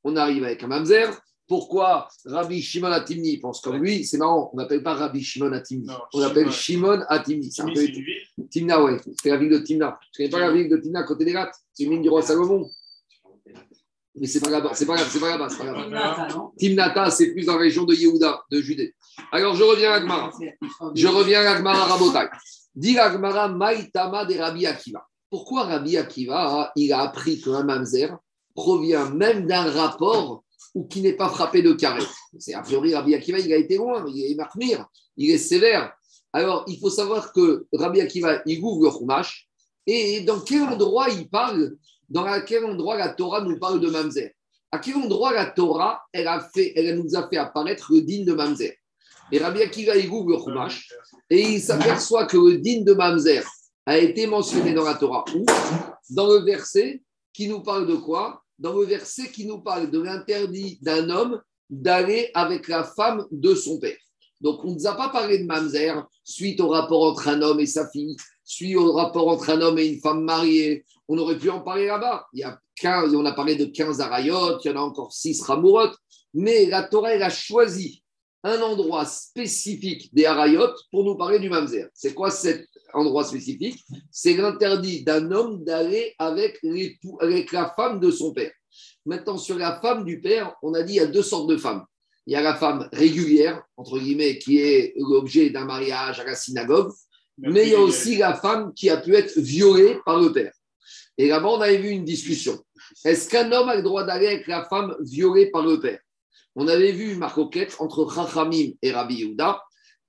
on 0.04 0.16
arrive 0.16 0.44
avec 0.44 0.62
un 0.62 0.68
mamzer. 0.68 1.10
Pourquoi 1.48 2.08
Rabbi 2.26 2.60
Shimon 2.60 2.92
Atimni? 2.92 3.38
Pense 3.38 3.62
comme 3.62 3.82
lui 3.82 4.04
C'est 4.04 4.18
marrant, 4.18 4.50
on 4.52 4.58
n'appelle 4.58 4.82
pas 4.82 4.92
Rabbi 4.92 5.22
Shimon 5.22 5.52
Atimni, 5.52 5.88
on 6.12 6.20
appelle 6.20 6.52
Shimon 6.52 7.00
Atimni. 7.08 7.50
C'est 7.50 7.62
un 7.62 7.72
peu... 7.72 7.86
Timna, 8.50 8.84
ouais, 8.84 8.98
c'est 9.22 9.30
la 9.30 9.38
ville 9.38 9.50
de 9.50 9.58
Timna. 9.58 9.98
Tu 10.12 10.18
connais 10.18 10.28
pas 10.28 10.40
la 10.40 10.52
ville 10.52 10.68
de 10.68 10.76
Timna, 10.76 11.02
côté 11.04 11.24
des 11.24 11.32
Gates 11.32 11.54
C'est 11.72 11.84
une 11.84 11.90
ville 11.90 12.02
du 12.02 12.10
roi 12.10 12.20
Salomon. 12.20 12.68
Mais 14.20 14.26
c'est 14.26 14.40
pas 14.40 14.50
là-bas, 14.50 14.72
c'est 14.74 14.84
pas 14.84 14.96
grave, 14.96 15.08
c'est 15.10 15.20
pas 15.20 15.30
là-bas, 15.30 15.48
c'est 15.48 15.58
pas 15.58 15.72
là 15.72 16.50
Timnata, 16.58 17.10
c'est 17.10 17.32
plus 17.32 17.46
dans 17.46 17.54
la 17.54 17.60
région 17.60 17.84
de 17.84 17.94
Yehuda, 17.94 18.42
de 18.50 18.60
Judée. 18.60 18.94
Alors 19.32 19.54
je 19.54 19.62
reviens 19.62 19.92
à 19.92 20.00
Gmara. 20.00 20.30
Je 20.94 21.06
reviens 21.06 21.40
à 21.46 21.60
Gmara 21.60 21.84
Rabotai. 21.84 22.28
Dit 22.74 22.94
Gmara 22.94 23.48
Maïtama 23.48 24.24
de 24.24 24.34
Rabbi 24.34 24.66
Akiva. 24.66 25.06
Pourquoi 25.30 25.64
Rabbi 25.64 25.96
Akiva, 25.96 26.72
il 26.76 26.92
a 26.92 27.00
appris 27.02 27.40
qu'un 27.40 27.62
mamzer 27.62 28.16
provient 28.54 29.08
même 29.10 29.46
d'un 29.46 29.70
rapport 29.70 30.42
ou 30.78 30.84
qui 30.86 31.00
n'est 31.02 31.14
pas 31.14 31.28
frappé 31.28 31.60
de 31.60 31.72
carré. 31.72 32.04
C'est 32.38 32.54
a 32.54 32.62
priori 32.62 32.94
Rabbi 32.94 33.12
Akiva, 33.12 33.40
il 33.40 33.52
a 33.52 33.56
été 33.56 33.76
loin, 33.76 34.04
il 34.14 34.30
est 34.30 34.34
marmire, 34.36 34.86
il 35.16 35.28
est 35.28 35.38
sévère. 35.38 35.92
Alors 36.32 36.64
il 36.68 36.78
faut 36.78 36.90
savoir 36.90 37.32
que 37.32 37.66
Rabbi 37.72 38.00
Akiva, 38.00 38.42
il 38.46 38.62
ouvre 38.62 38.84
le 38.84 38.90
chumash 38.90 39.48
et 39.86 40.20
dans 40.20 40.40
quel 40.40 40.62
endroit 40.62 41.08
il 41.08 41.28
parle 41.28 41.76
dans 42.08 42.24
quel 42.46 42.64
endroit 42.64 42.96
la 42.96 43.10
Torah 43.10 43.42
nous 43.42 43.58
parle 43.58 43.80
de 43.80 43.90
Mamzer? 43.90 44.34
À 44.70 44.78
quel 44.78 44.96
endroit 44.96 45.32
la 45.32 45.46
Torah, 45.46 46.00
elle, 46.12 46.28
a 46.28 46.40
fait, 46.40 46.72
elle 46.76 46.98
nous 46.98 47.16
a 47.16 47.28
fait 47.28 47.36
apparaître 47.36 47.92
le 47.92 48.00
digne 48.02 48.24
de 48.24 48.32
Mamzer? 48.32 48.76
Et 49.32 49.38
Rabbi 49.38 49.60
Akiva, 49.60 49.96
il 49.96 50.08
ouvre 50.08 50.30
le 50.30 50.38
Chumash 50.38 50.88
et 51.28 51.40
il 51.40 51.60
s'aperçoit 51.60 52.26
que 52.26 52.36
le 52.36 52.58
digne 52.58 52.84
de 52.84 52.94
Mamzer 52.94 53.44
a 53.84 53.98
été 53.98 54.26
mentionné 54.26 54.72
dans 54.72 54.84
la 54.84 54.94
Torah. 54.94 55.24
Où? 55.34 55.44
Dans 56.10 56.28
le 56.28 56.44
verset 56.44 57.02
qui 57.32 57.48
nous 57.48 57.62
parle 57.62 57.86
de 57.86 57.96
quoi? 57.96 58.42
Dans 58.58 58.76
le 58.76 58.86
verset 58.86 59.30
qui 59.30 59.46
nous 59.46 59.60
parle 59.60 59.90
de 59.90 60.00
l'interdit 60.00 60.78
d'un 60.82 61.10
homme 61.10 61.40
d'aller 61.70 62.30
avec 62.34 62.68
la 62.68 62.84
femme 62.84 63.26
de 63.30 63.54
son 63.54 63.78
père. 63.78 63.96
Donc, 64.40 64.64
on 64.64 64.68
ne 64.68 64.74
nous 64.74 64.86
a 64.86 64.94
pas 64.94 65.08
parlé 65.08 65.38
de 65.38 65.44
Mamzer 65.44 66.06
suite 66.24 66.60
au 66.60 66.68
rapport 66.68 67.02
entre 67.02 67.28
un 67.28 67.42
homme 67.42 67.60
et 67.60 67.66
sa 67.66 67.88
fille, 67.88 68.16
suite 68.44 68.76
au 68.76 68.92
rapport 68.92 69.28
entre 69.28 69.50
un 69.50 69.60
homme 69.60 69.78
et 69.78 69.86
une 69.86 70.00
femme 70.00 70.22
mariée, 70.22 70.84
on 71.08 71.18
aurait 71.18 71.38
pu 71.38 71.50
en 71.50 71.60
parler 71.60 71.86
là-bas. 71.86 72.26
Il 72.32 72.40
y 72.40 72.44
a 72.44 72.58
15, 72.76 73.14
on 73.14 73.24
a 73.24 73.32
parlé 73.32 73.56
de 73.56 73.64
15 73.64 74.00
arayot, 74.00 74.60
il 74.62 74.68
y 74.68 74.70
en 74.70 74.76
a 74.76 74.80
encore 74.80 75.12
6 75.12 75.42
ramourot, 75.42 75.90
mais 76.34 76.66
la 76.66 76.84
Torah, 76.84 77.14
elle 77.14 77.22
a 77.22 77.30
choisi 77.30 78.02
un 78.44 78.60
endroit 78.60 79.04
spécifique 79.04 80.14
des 80.14 80.26
arayot 80.26 80.68
pour 80.90 81.04
nous 81.04 81.16
parler 81.16 81.38
du 81.38 81.50
mamzer. 81.50 81.88
C'est 81.92 82.14
quoi 82.14 82.30
cet 82.30 82.68
endroit 82.92 83.24
spécifique 83.24 83.84
C'est 84.10 84.34
l'interdit 84.34 85.04
d'un 85.04 85.30
homme 85.30 85.64
d'aller 85.64 86.14
avec, 86.18 86.60
avec 87.20 87.52
la 87.52 87.72
femme 87.76 88.00
de 88.00 88.10
son 88.10 88.32
père. 88.32 88.52
Maintenant, 89.06 89.38
sur 89.38 89.56
la 89.56 89.80
femme 89.80 90.04
du 90.04 90.20
père, 90.20 90.54
on 90.62 90.74
a 90.74 90.82
dit 90.82 90.94
il 90.94 90.96
y 90.96 91.00
a 91.00 91.06
deux 91.06 91.22
sortes 91.22 91.48
de 91.48 91.56
femmes. 91.56 91.84
Il 92.26 92.32
y 92.32 92.36
a 92.36 92.42
la 92.42 92.54
femme 92.54 92.88
régulière, 92.92 93.62
entre 93.76 93.98
guillemets, 93.98 94.38
qui 94.38 94.58
est 94.58 94.92
l'objet 94.96 95.48
d'un 95.50 95.64
mariage 95.64 96.20
à 96.20 96.24
la 96.24 96.34
synagogue, 96.34 96.92
mais 97.38 97.66
il 97.66 97.72
y 97.72 97.74
a 97.74 97.80
aussi 97.80 98.16
la 98.16 98.34
femme 98.34 98.74
qui 98.74 98.90
a 98.90 98.98
pu 98.98 99.14
être 99.14 99.38
violée 99.38 99.98
par 100.04 100.20
le 100.20 100.32
père. 100.32 100.52
Et 101.16 101.28
là-bas, 101.28 101.48
on 101.48 101.60
avait 101.60 101.78
vu 101.78 101.88
une 101.88 102.04
discussion. 102.04 102.58
Est-ce 103.04 103.28
qu'un 103.28 103.50
homme 103.50 103.68
a 103.68 103.76
le 103.76 103.82
droit 103.82 104.04
d'aller 104.04 104.26
avec 104.26 104.46
la 104.46 104.64
femme 104.64 104.94
violée 105.00 105.50
par 105.50 105.62
le 105.62 105.80
père? 105.80 106.00
On 106.54 106.68
avait 106.68 106.92
vu 106.92 107.12
une 107.12 107.18
marcoquette 107.18 107.76
entre 107.78 108.12
Chachamim 108.12 108.72
et 108.82 108.92
Rabbi 108.92 109.16
Yehuda. 109.16 109.62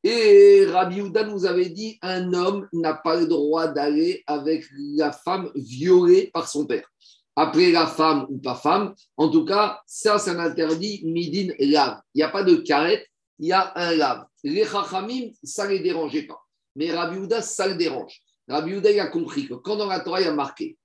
Et 0.03 0.65
Rabbi 0.65 1.01
Houda 1.01 1.25
nous 1.25 1.45
avait 1.45 1.69
dit 1.69 1.99
un 2.01 2.33
homme 2.33 2.67
n'a 2.71 2.93
pas 2.93 3.19
le 3.19 3.27
droit 3.27 3.67
d'aller 3.67 4.23
avec 4.27 4.65
la 4.95 5.12
femme 5.12 5.51
violée 5.55 6.29
par 6.33 6.47
son 6.47 6.65
père. 6.65 6.88
Après 7.35 7.71
la 7.71 7.88
femme 7.88 8.25
ou 8.29 8.38
pas 8.38 8.55
femme, 8.55 8.93
en 9.17 9.29
tout 9.29 9.45
cas, 9.45 9.79
ça, 9.85 10.19
c'est 10.19 10.31
un 10.31 10.39
interdit 10.39 11.01
midin 11.05 11.53
lave. 11.59 11.99
Il 12.13 12.19
n'y 12.19 12.23
a 12.23 12.29
pas 12.29 12.43
de 12.43 12.55
carrette, 12.55 13.05
il 13.39 13.47
y 13.47 13.51
a 13.51 13.71
un 13.75 13.95
lave. 13.95 14.25
Les 14.43 14.65
chachamim, 14.65 15.31
ça 15.43 15.65
ne 15.65 15.71
les 15.71 15.79
dérangeait 15.79 16.23
pas. 16.23 16.39
Mais 16.75 16.91
Rabbi 16.91 17.17
Houda, 17.17 17.41
ça 17.41 17.67
le 17.67 17.75
dérange. 17.75 18.21
Rabbi 18.47 18.75
Houda, 18.75 18.91
il 18.91 18.99
a 18.99 19.07
compris 19.07 19.47
que 19.47 19.53
quand 19.55 19.75
dans 19.75 19.88
la 19.88 19.99
Torah, 19.99 20.21
il 20.21 20.27
a 20.27 20.33
marqué 20.33 20.77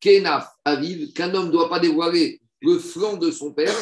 kenaf 0.00 0.48
aviv, 0.64 1.12
qu'un 1.12 1.34
homme 1.34 1.46
ne 1.46 1.52
doit 1.52 1.68
pas 1.68 1.78
dévoiler 1.78 2.40
le 2.60 2.78
flanc 2.78 3.16
de 3.16 3.30
son 3.30 3.52
père, 3.52 3.74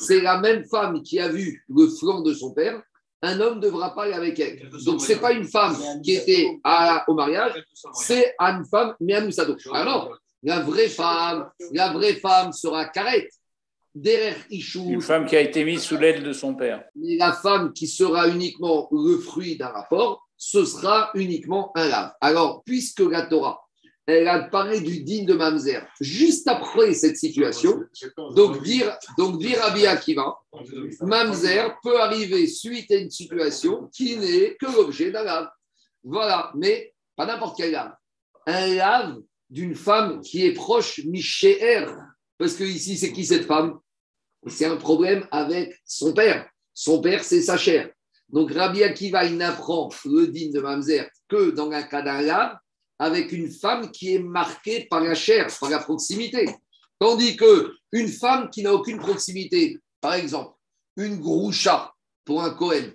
c'est 0.00 0.20
la 0.20 0.40
même 0.40 0.64
femme 0.64 1.02
qui 1.02 1.18
a 1.18 1.28
vu 1.28 1.64
le 1.68 1.88
flanc 1.88 2.20
de 2.20 2.32
son 2.34 2.52
père, 2.52 2.82
un 3.22 3.40
homme 3.40 3.56
ne 3.56 3.60
devra 3.60 3.94
pas 3.94 4.04
aller 4.04 4.14
avec 4.14 4.38
elle. 4.38 4.68
Donc, 4.84 5.00
ce 5.00 5.12
n'est 5.12 5.18
pas 5.18 5.32
une 5.32 5.46
femme 5.46 5.76
qui 6.02 6.14
était 6.14 6.58
au 7.08 7.14
mariage, 7.14 7.52
c'est 7.94 8.34
une 8.38 8.64
femme, 8.64 8.94
mais 9.00 9.14
à 9.14 9.22
Alors, 9.72 10.18
la 10.42 10.60
vraie 10.60 10.88
femme, 10.88 11.50
la 11.72 11.92
vraie 11.92 12.14
femme 12.14 12.52
sera 12.52 12.86
carrette. 12.86 13.32
Derrière 13.94 14.36
Ichou. 14.50 14.90
Une 14.90 15.00
femme 15.00 15.24
qui 15.24 15.36
a 15.36 15.40
été 15.40 15.64
mise 15.64 15.80
sous 15.80 15.96
l'aile 15.96 16.22
de 16.22 16.34
son 16.34 16.54
père. 16.54 16.84
Mais 16.94 17.16
la 17.16 17.32
femme 17.32 17.72
qui 17.72 17.86
sera 17.86 18.28
uniquement 18.28 18.88
le 18.92 19.16
fruit 19.16 19.56
d'un 19.56 19.68
rapport, 19.68 20.28
ce 20.36 20.66
sera 20.66 21.10
uniquement 21.14 21.72
un 21.74 21.88
lave. 21.88 22.12
Alors, 22.20 22.62
puisque 22.64 23.00
la 23.00 23.22
Torah 23.22 23.65
elle 24.06 24.28
a 24.28 24.44
parlé 24.44 24.80
du 24.80 25.02
digne 25.02 25.26
de 25.26 25.34
Mamzer. 25.34 25.84
Juste 26.00 26.46
après 26.46 26.94
cette 26.94 27.16
situation, 27.16 27.82
donc 28.36 28.62
dire, 28.62 28.96
donc 29.18 29.40
dire 29.40 29.60
à 29.62 29.72
Akiva, 29.90 30.38
Mamzer 31.00 31.76
peut 31.82 32.00
arriver 32.00 32.46
suite 32.46 32.90
à 32.92 32.96
une 32.96 33.10
situation 33.10 33.90
qui 33.92 34.16
n'est 34.16 34.56
que 34.56 34.66
l'objet 34.66 35.10
d'un 35.10 35.24
lave. 35.24 35.48
Voilà, 36.04 36.52
mais 36.54 36.94
pas 37.16 37.26
n'importe 37.26 37.56
quel 37.56 37.72
lave. 37.72 37.92
Un 38.46 38.74
lave 38.74 39.16
d'une 39.50 39.74
femme 39.74 40.20
qui 40.20 40.46
est 40.46 40.52
proche 40.52 41.00
Michéer. 41.04 41.86
Parce 42.38 42.54
que 42.54 42.64
ici, 42.64 42.96
c'est 42.96 43.12
qui 43.12 43.24
cette 43.24 43.46
femme? 43.46 43.78
C'est 44.46 44.66
un 44.66 44.76
problème 44.76 45.26
avec 45.32 45.74
son 45.84 46.12
père. 46.12 46.48
Son 46.72 47.00
père, 47.00 47.24
c'est 47.24 47.42
sa 47.42 47.56
chair. 47.56 47.90
Donc 48.28 48.52
Rabbi 48.52 48.84
Akiva, 48.84 49.24
il 49.24 49.36
n'apprend 49.36 49.88
le 50.04 50.28
digne 50.28 50.52
de 50.52 50.60
Mamzer 50.60 51.08
que 51.28 51.50
dans 51.50 51.70
un 51.70 51.82
cas 51.82 52.02
d'un 52.02 52.20
lave 52.20 52.56
avec 52.98 53.32
une 53.32 53.50
femme 53.50 53.90
qui 53.90 54.14
est 54.14 54.18
marquée 54.18 54.86
par 54.90 55.00
la 55.00 55.14
chair, 55.14 55.48
par 55.60 55.70
la 55.70 55.78
proximité. 55.78 56.48
Tandis 56.98 57.36
que 57.36 57.72
une 57.92 58.08
femme 58.08 58.50
qui 58.50 58.62
n'a 58.62 58.72
aucune 58.72 58.98
proximité, 58.98 59.78
par 60.00 60.14
exemple, 60.14 60.54
une 60.96 61.18
groucha 61.20 61.92
pour 62.24 62.42
un 62.42 62.50
Cohen, 62.50 62.92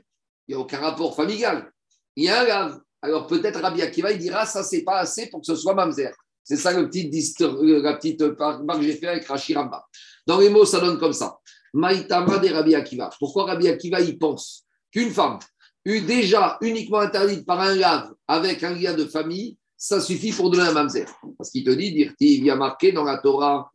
il 0.48 0.56
n'y 0.56 0.56
a 0.56 0.60
aucun 0.60 0.80
rapport 0.80 1.16
familial. 1.16 1.72
Il 2.16 2.26
y 2.26 2.30
a 2.30 2.42
un 2.42 2.46
lave. 2.46 2.82
Alors 3.02 3.28
peut-être 3.28 3.60
Rabbi 3.60 3.82
Akiva, 3.82 4.12
il 4.12 4.20
dira 4.20 4.46
ça, 4.46 4.64
c'est 4.64 4.84
pas 4.84 5.00
assez 5.00 5.28
pour 5.30 5.42
que 5.42 5.48
ce 5.48 5.56
soit 5.56 5.74
mamzer. 5.74 6.12
C'est 6.44 6.58
ça 6.58 6.74
le 6.74 6.90
petit 6.90 7.10
euh, 7.42 7.82
la 7.82 7.94
petite 7.94 8.22
marque 8.22 8.80
que 8.80 8.86
j'ai 8.86 8.96
fait 8.96 9.08
avec 9.08 9.26
Rachiramba. 9.26 9.86
Dans 10.26 10.40
les 10.40 10.50
mots, 10.50 10.66
ça 10.66 10.80
donne 10.80 11.00
comme 11.00 11.14
ça. 11.14 11.40
Maïtama 11.74 12.40
de 12.40 12.50
Rabbi 12.50 12.76
Akiva. 12.76 13.10
Pourquoi 13.20 13.46
Rabbi 13.46 13.68
Akiva, 13.68 14.02
il 14.02 14.18
pense 14.18 14.66
qu'une 14.92 15.12
femme, 15.12 15.40
déjà 15.86 16.58
uniquement 16.62 17.00
interdite 17.00 17.46
par 17.46 17.60
un 17.60 17.76
lave 17.76 18.14
avec 18.28 18.64
un 18.64 18.74
lien 18.74 18.94
de 18.94 19.06
famille, 19.06 19.58
ça 19.82 20.00
suffit 20.00 20.32
pour 20.32 20.52
donner 20.52 20.68
un 20.68 20.74
mamzer. 20.74 21.08
Parce 21.40 21.50
qu'il 21.50 21.64
te 21.64 21.72
dit, 21.72 21.92
dire 21.92 22.14
il 22.20 22.46
y 22.46 22.52
a 22.52 22.56
marqué 22.56 22.92
dans 22.92 23.04
la 23.04 23.18
Torah, 23.18 23.72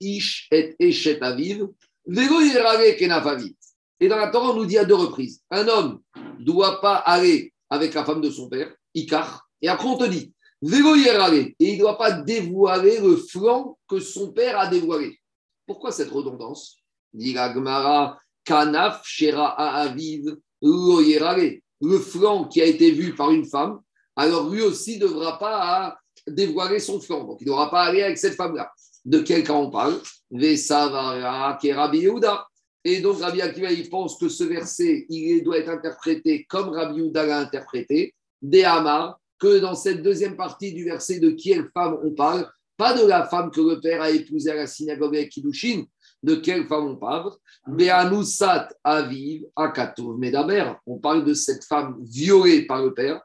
ish 0.00 0.48
et 0.52 0.76
aviv, 1.20 1.66
Et 4.00 4.08
dans 4.08 4.16
la 4.16 4.28
Torah, 4.28 4.50
on 4.52 4.54
nous 4.54 4.66
dit 4.66 4.78
à 4.78 4.84
deux 4.84 4.94
reprises, 4.94 5.42
un 5.50 5.66
homme 5.66 6.00
ne 6.38 6.44
doit 6.44 6.80
pas 6.80 6.94
aller 6.94 7.52
avec 7.68 7.92
la 7.92 8.04
femme 8.04 8.20
de 8.20 8.30
son 8.30 8.48
père, 8.48 8.72
Ikar, 8.94 9.48
et 9.60 9.66
après 9.66 9.88
on 9.88 9.98
te 9.98 10.04
dit, 10.04 10.32
et 10.62 10.66
il 11.58 11.74
ne 11.74 11.78
doit 11.78 11.98
pas 11.98 12.12
dévoiler 12.12 13.00
le 13.00 13.16
flanc 13.16 13.76
que 13.88 13.98
son 13.98 14.30
père 14.30 14.56
a 14.60 14.68
dévoilé. 14.68 15.18
Pourquoi 15.66 15.90
cette 15.90 16.10
redondance? 16.10 16.76
Kanaf, 18.44 19.02
Shera, 19.04 19.56
Aviv, 19.80 20.36
Le 20.62 21.98
flanc 21.98 22.44
qui 22.44 22.62
a 22.62 22.66
été 22.66 22.92
vu 22.92 23.14
par 23.14 23.32
une 23.32 23.44
femme, 23.44 23.80
alors 24.16 24.50
lui 24.50 24.62
aussi 24.62 24.96
ne 24.98 25.06
devra 25.06 25.38
pas 25.38 25.96
dévoiler 26.26 26.78
son 26.78 27.00
flanc. 27.00 27.24
Donc 27.24 27.38
il 27.40 27.44
ne 27.44 27.50
devra 27.50 27.70
pas 27.70 27.84
aller 27.84 28.02
avec 28.02 28.18
cette 28.18 28.34
femme-là. 28.34 28.70
De 29.04 29.18
quel 29.18 29.44
cas 29.44 29.52
on 29.52 29.70
parle 29.70 30.00
Rabbi 30.32 31.98
Yehuda. 31.98 32.46
Et 32.86 33.00
donc 33.00 33.20
Rabbi 33.20 33.40
Akiva, 33.40 33.72
il 33.72 33.88
pense 33.88 34.18
que 34.18 34.28
ce 34.28 34.44
verset, 34.44 35.06
il 35.08 35.42
doit 35.42 35.58
être 35.58 35.70
interprété 35.70 36.44
comme 36.48 36.68
Rabbi 36.68 36.98
Yehuda 36.98 37.24
l'a 37.24 37.38
interprété, 37.38 38.14
des 38.42 38.64
que 39.38 39.58
dans 39.58 39.74
cette 39.74 40.02
deuxième 40.02 40.36
partie 40.36 40.72
du 40.72 40.84
verset 40.84 41.18
de 41.18 41.30
quelle 41.30 41.68
femme 41.72 41.98
on 42.02 42.12
parle, 42.12 42.48
pas 42.76 42.94
de 42.94 43.06
la 43.06 43.26
femme 43.26 43.50
que 43.50 43.60
le 43.60 43.80
père 43.80 44.02
a 44.02 44.10
épousée 44.10 44.50
à 44.50 44.54
la 44.54 44.66
synagogue 44.66 45.16
avec 45.16 45.30
Kiddushin, 45.30 45.84
de 46.22 46.36
quelle 46.36 46.66
femme 46.66 46.86
on 46.86 46.96
parle? 46.96 47.32
Be'anusat 47.66 48.68
aviv 48.82 49.44
akatov 49.54 50.18
medaber. 50.18 50.72
On 50.86 50.98
parle 50.98 51.24
de 51.24 51.34
cette 51.34 51.64
femme 51.64 51.96
violée 52.02 52.66
par 52.66 52.82
le 52.82 52.92
père 52.92 53.20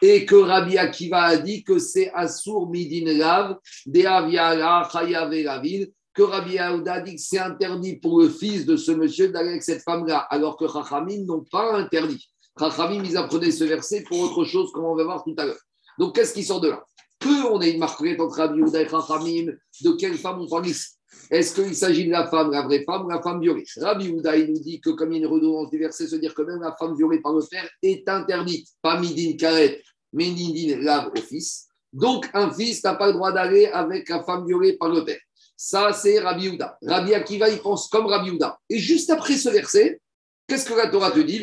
et 0.00 0.24
que 0.24 0.36
Rabbi 0.36 0.78
Akiva 0.78 1.22
a 1.22 1.36
dit 1.36 1.64
que 1.64 1.78
c'est 1.78 2.10
Asur 2.12 2.68
Midin 2.68 3.12
Lav, 3.16 3.56
la 3.86 5.58
ville, 5.60 5.92
que 6.14 6.22
Rabbi 6.22 6.58
Aouda 6.58 6.94
a 6.94 7.00
dit 7.00 7.14
que 7.14 7.20
c'est 7.20 7.38
interdit 7.38 7.96
pour 7.96 8.20
le 8.20 8.28
fils 8.28 8.66
de 8.66 8.76
ce 8.76 8.90
monsieur 8.90 9.28
d'aller 9.28 9.50
avec 9.50 9.62
cette 9.62 9.82
femme-là, 9.82 10.18
alors 10.30 10.56
que 10.56 10.66
Chachamim 10.66 11.24
n'ont 11.24 11.44
pas 11.50 11.76
interdit. 11.76 12.28
Chachamim, 12.58 13.04
ils 13.04 13.16
apprenaient 13.16 13.52
ce 13.52 13.64
verset 13.64 14.02
pour 14.02 14.18
autre 14.18 14.44
chose, 14.44 14.72
comme 14.72 14.84
on 14.84 14.96
va 14.96 15.04
voir 15.04 15.22
tout 15.22 15.34
à 15.38 15.46
l'heure. 15.46 15.60
Donc, 15.96 16.16
qu'est-ce 16.16 16.34
qui 16.34 16.42
sort 16.42 16.60
de 16.60 16.70
là? 16.70 16.82
Que 17.20 17.46
on 17.52 17.60
ait 17.60 17.70
une 17.70 17.78
marque 17.78 18.00
entre 18.18 18.36
Rabbi 18.36 18.60
Aouda 18.60 18.82
et 18.82 18.88
Chachamim, 18.88 19.52
de 19.82 19.90
quelle 19.92 20.18
femme 20.18 20.40
on 20.40 20.48
parle 20.48 20.66
ici? 20.66 20.97
Est-ce 21.30 21.54
qu'il 21.54 21.74
s'agit 21.74 22.06
de 22.06 22.10
la 22.10 22.26
femme, 22.26 22.50
la 22.50 22.62
vraie 22.62 22.84
femme 22.84 23.06
ou 23.06 23.10
la 23.10 23.22
femme 23.22 23.40
violée? 23.40 23.64
Rabbi 23.76 24.08
Houda, 24.08 24.36
il 24.36 24.52
nous 24.52 24.60
dit 24.60 24.80
que 24.80 24.90
comme 24.90 25.12
il 25.12 25.20
y 25.20 25.24
a 25.24 25.26
une 25.26 25.32
redondance 25.32 25.70
du 25.70 25.78
verset, 25.78 26.06
se 26.06 26.16
dire 26.16 26.34
que 26.34 26.42
même 26.42 26.60
la 26.60 26.74
femme 26.78 26.96
violée 26.96 27.20
par 27.20 27.32
le 27.32 27.42
père 27.50 27.68
est 27.82 28.08
interdite. 28.08 28.68
Pas 28.82 29.00
midin 29.00 29.36
karet, 29.36 29.82
mais 30.12 30.30
midin 30.30 30.78
lave 30.80 31.10
au 31.14 31.20
fils. 31.20 31.66
Donc 31.92 32.28
un 32.34 32.50
fils 32.50 32.82
n'a 32.84 32.94
pas 32.94 33.08
le 33.08 33.14
droit 33.14 33.32
d'aller 33.32 33.66
avec 33.66 34.08
la 34.08 34.22
femme 34.22 34.46
violée 34.46 34.76
par 34.76 34.90
le 34.90 35.04
père. 35.04 35.20
Ça, 35.56 35.92
c'est 35.92 36.20
Rabbi 36.20 36.50
Houda. 36.50 36.78
Rabbi 36.82 37.14
Akiva, 37.14 37.48
il 37.48 37.58
pense 37.58 37.88
comme 37.88 38.06
Rabbi 38.06 38.30
Houda. 38.30 38.58
Et 38.70 38.78
juste 38.78 39.10
après 39.10 39.36
ce 39.36 39.48
verset, 39.48 40.00
qu'est-ce 40.46 40.64
que 40.68 40.74
la 40.74 40.88
Torah 40.88 41.10
te 41.10 41.18
dit? 41.18 41.42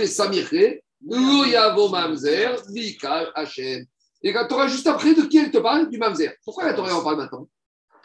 Et 4.23 4.32
la 4.32 4.45
Torah, 4.45 4.67
juste 4.67 4.88
après, 4.88 5.13
de 5.13 5.23
qui 5.23 5.38
elle 5.38 5.51
te 5.51 5.58
parle? 5.58 5.89
Du 5.89 5.97
Mamzer. 5.97 6.34
Pourquoi 6.45 6.63
la 6.65 6.73
Torah 6.73 6.95
en 6.95 7.04
parle 7.04 7.17
maintenant? 7.17 7.47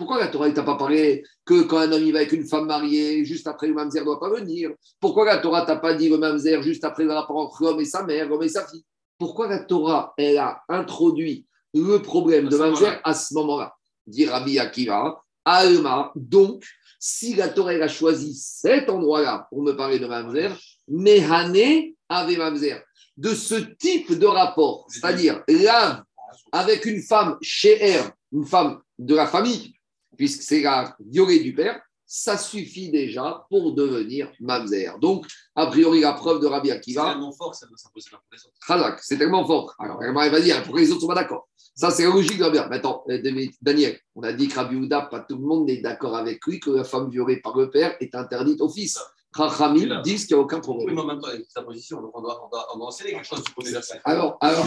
Pourquoi 0.01 0.19
la 0.19 0.29
Torah 0.29 0.49
ne 0.49 0.55
t'a 0.55 0.63
pas 0.63 0.79
parlé 0.79 1.23
que 1.45 1.61
quand 1.65 1.77
un 1.77 1.93
homme 1.93 2.03
y 2.03 2.11
va 2.11 2.21
avec 2.21 2.33
une 2.33 2.47
femme 2.47 2.65
mariée, 2.65 3.23
juste 3.23 3.47
après 3.47 3.67
le 3.67 3.75
mamzer 3.75 4.01
ne 4.01 4.07
doit 4.07 4.19
pas 4.19 4.31
venir? 4.31 4.71
Pourquoi 4.99 5.27
la 5.27 5.37
Torah 5.37 5.67
t'a 5.67 5.77
pas 5.77 5.93
dit 5.93 6.09
le 6.09 6.17
mamzer 6.17 6.63
juste 6.63 6.85
après 6.85 7.05
le 7.05 7.13
rapport 7.13 7.37
entre 7.37 7.63
l'homme 7.63 7.81
et 7.81 7.85
sa 7.85 8.03
mère, 8.03 8.27
l'homme 8.27 8.43
et 8.43 8.49
sa 8.49 8.67
fille? 8.67 8.83
Pourquoi 9.19 9.47
la 9.47 9.59
Torah, 9.59 10.15
elle 10.17 10.39
a 10.39 10.63
introduit 10.71 11.45
le 11.75 11.99
problème 11.99 12.49
de 12.49 12.57
mamzer 12.57 12.99
à 13.05 13.13
ce 13.13 13.35
moment-là? 13.35 13.75
Dit 14.07 14.25
Rabbi 14.25 14.59
Akiva, 14.59 15.23
Alma, 15.45 16.13
donc, 16.17 16.65
si 16.99 17.35
la 17.35 17.51
Torah 17.51 17.73
a 17.73 17.89
choisi 17.89 18.35
cet 18.35 18.89
endroit-là 18.89 19.49
pour 19.51 19.63
me 19.63 19.73
parler 19.73 19.99
de 19.99 20.07
mamzer, 20.07 20.59
Mehane 20.89 21.93
avait 22.09 22.37
mamzer. 22.39 22.83
De 23.19 23.35
ce 23.35 23.57
type 23.57 24.19
de 24.19 24.27
rapport, 24.27 24.87
c'est-à-dire 24.89 25.43
l'âme 25.47 26.05
avec 26.53 26.87
une 26.87 27.03
femme 27.03 27.37
chez 27.43 27.77
elle, 27.83 28.05
une 28.33 28.47
femme 28.47 28.81
de 28.99 29.15
la 29.15 29.27
famille, 29.27 29.75
puisque 30.21 30.43
c'est 30.43 30.61
la 30.61 30.95
violée 31.01 31.41
du 31.41 31.55
père, 31.55 31.81
ça 32.05 32.37
suffit 32.37 32.91
déjà 32.91 33.47
pour 33.49 33.73
devenir 33.73 34.31
mamzer. 34.39 34.99
Donc, 34.99 35.27
a 35.55 35.67
priori, 35.69 36.01
la 36.01 36.13
preuve 36.13 36.43
de 36.43 36.47
Rabbi 36.47 36.71
Akiva. 36.71 37.05
C'est 37.05 37.13
tellement 37.13 37.33
fort 37.33 37.53
que 37.53 37.57
ça 37.57 37.67
doit 37.67 37.79
s'imposer 37.79 38.11
pour 38.11 38.21
les 38.31 38.39
autres. 38.45 38.99
c'est 39.01 39.17
tellement 39.17 39.47
fort. 39.47 39.75
Alors, 39.79 40.05
elle 40.05 40.13
va 40.13 40.41
dire 40.43 40.63
pourquoi 40.63 40.83
les 40.83 40.91
autres 40.91 41.01
sont 41.01 41.07
pas 41.07 41.15
d'accord 41.15 41.49
Ça, 41.75 41.91
c'est 41.91 42.03
la 42.03 42.11
logique 42.11 42.37
de 42.37 42.45
Rabbi 42.45 42.59
Maintenant, 42.59 43.03
euh, 43.09 43.49
Daniel, 43.63 43.99
on 44.15 44.23
a 44.25 44.35
dit 44.35 44.49
que 44.49 44.57
Rabbi 44.57 44.77
Houda, 44.77 45.03
pas 45.11 45.21
tout 45.21 45.37
le 45.37 45.43
monde 45.43 45.67
n'est 45.67 45.81
d'accord 45.81 46.15
avec 46.15 46.45
lui 46.47 46.61
que 46.61 46.69
la 46.69 46.85
femme 46.85 47.09
violée 47.09 47.39
par 47.39 47.57
le 47.57 47.71
père 47.71 47.97
est 47.99 48.15
interdite 48.15 48.61
au 48.61 48.69
fils. 48.69 48.99
Rachamim 49.33 50.03
disent 50.03 50.27
qu'il 50.27 50.37
n'y 50.37 50.43
a 50.43 50.45
aucun 50.45 50.61
problème. 50.61 50.89
Oui, 50.89 50.95
mais 50.95 51.01
en 51.01 51.07
même 51.07 51.21
temps, 51.21 51.29
avec 51.29 51.47
sa 51.49 51.63
position, 51.63 52.03
donc 52.03 52.11
on 52.13 52.21
doit, 52.21 52.45
on 52.45 52.49
doit, 52.51 52.67
on 52.75 52.79
doit 52.79 52.89
enseigner 52.89 53.13
quelque 53.13 53.27
chose 53.27 53.43
du. 53.43 53.77
Alors, 54.05 54.37
alors, 54.43 54.67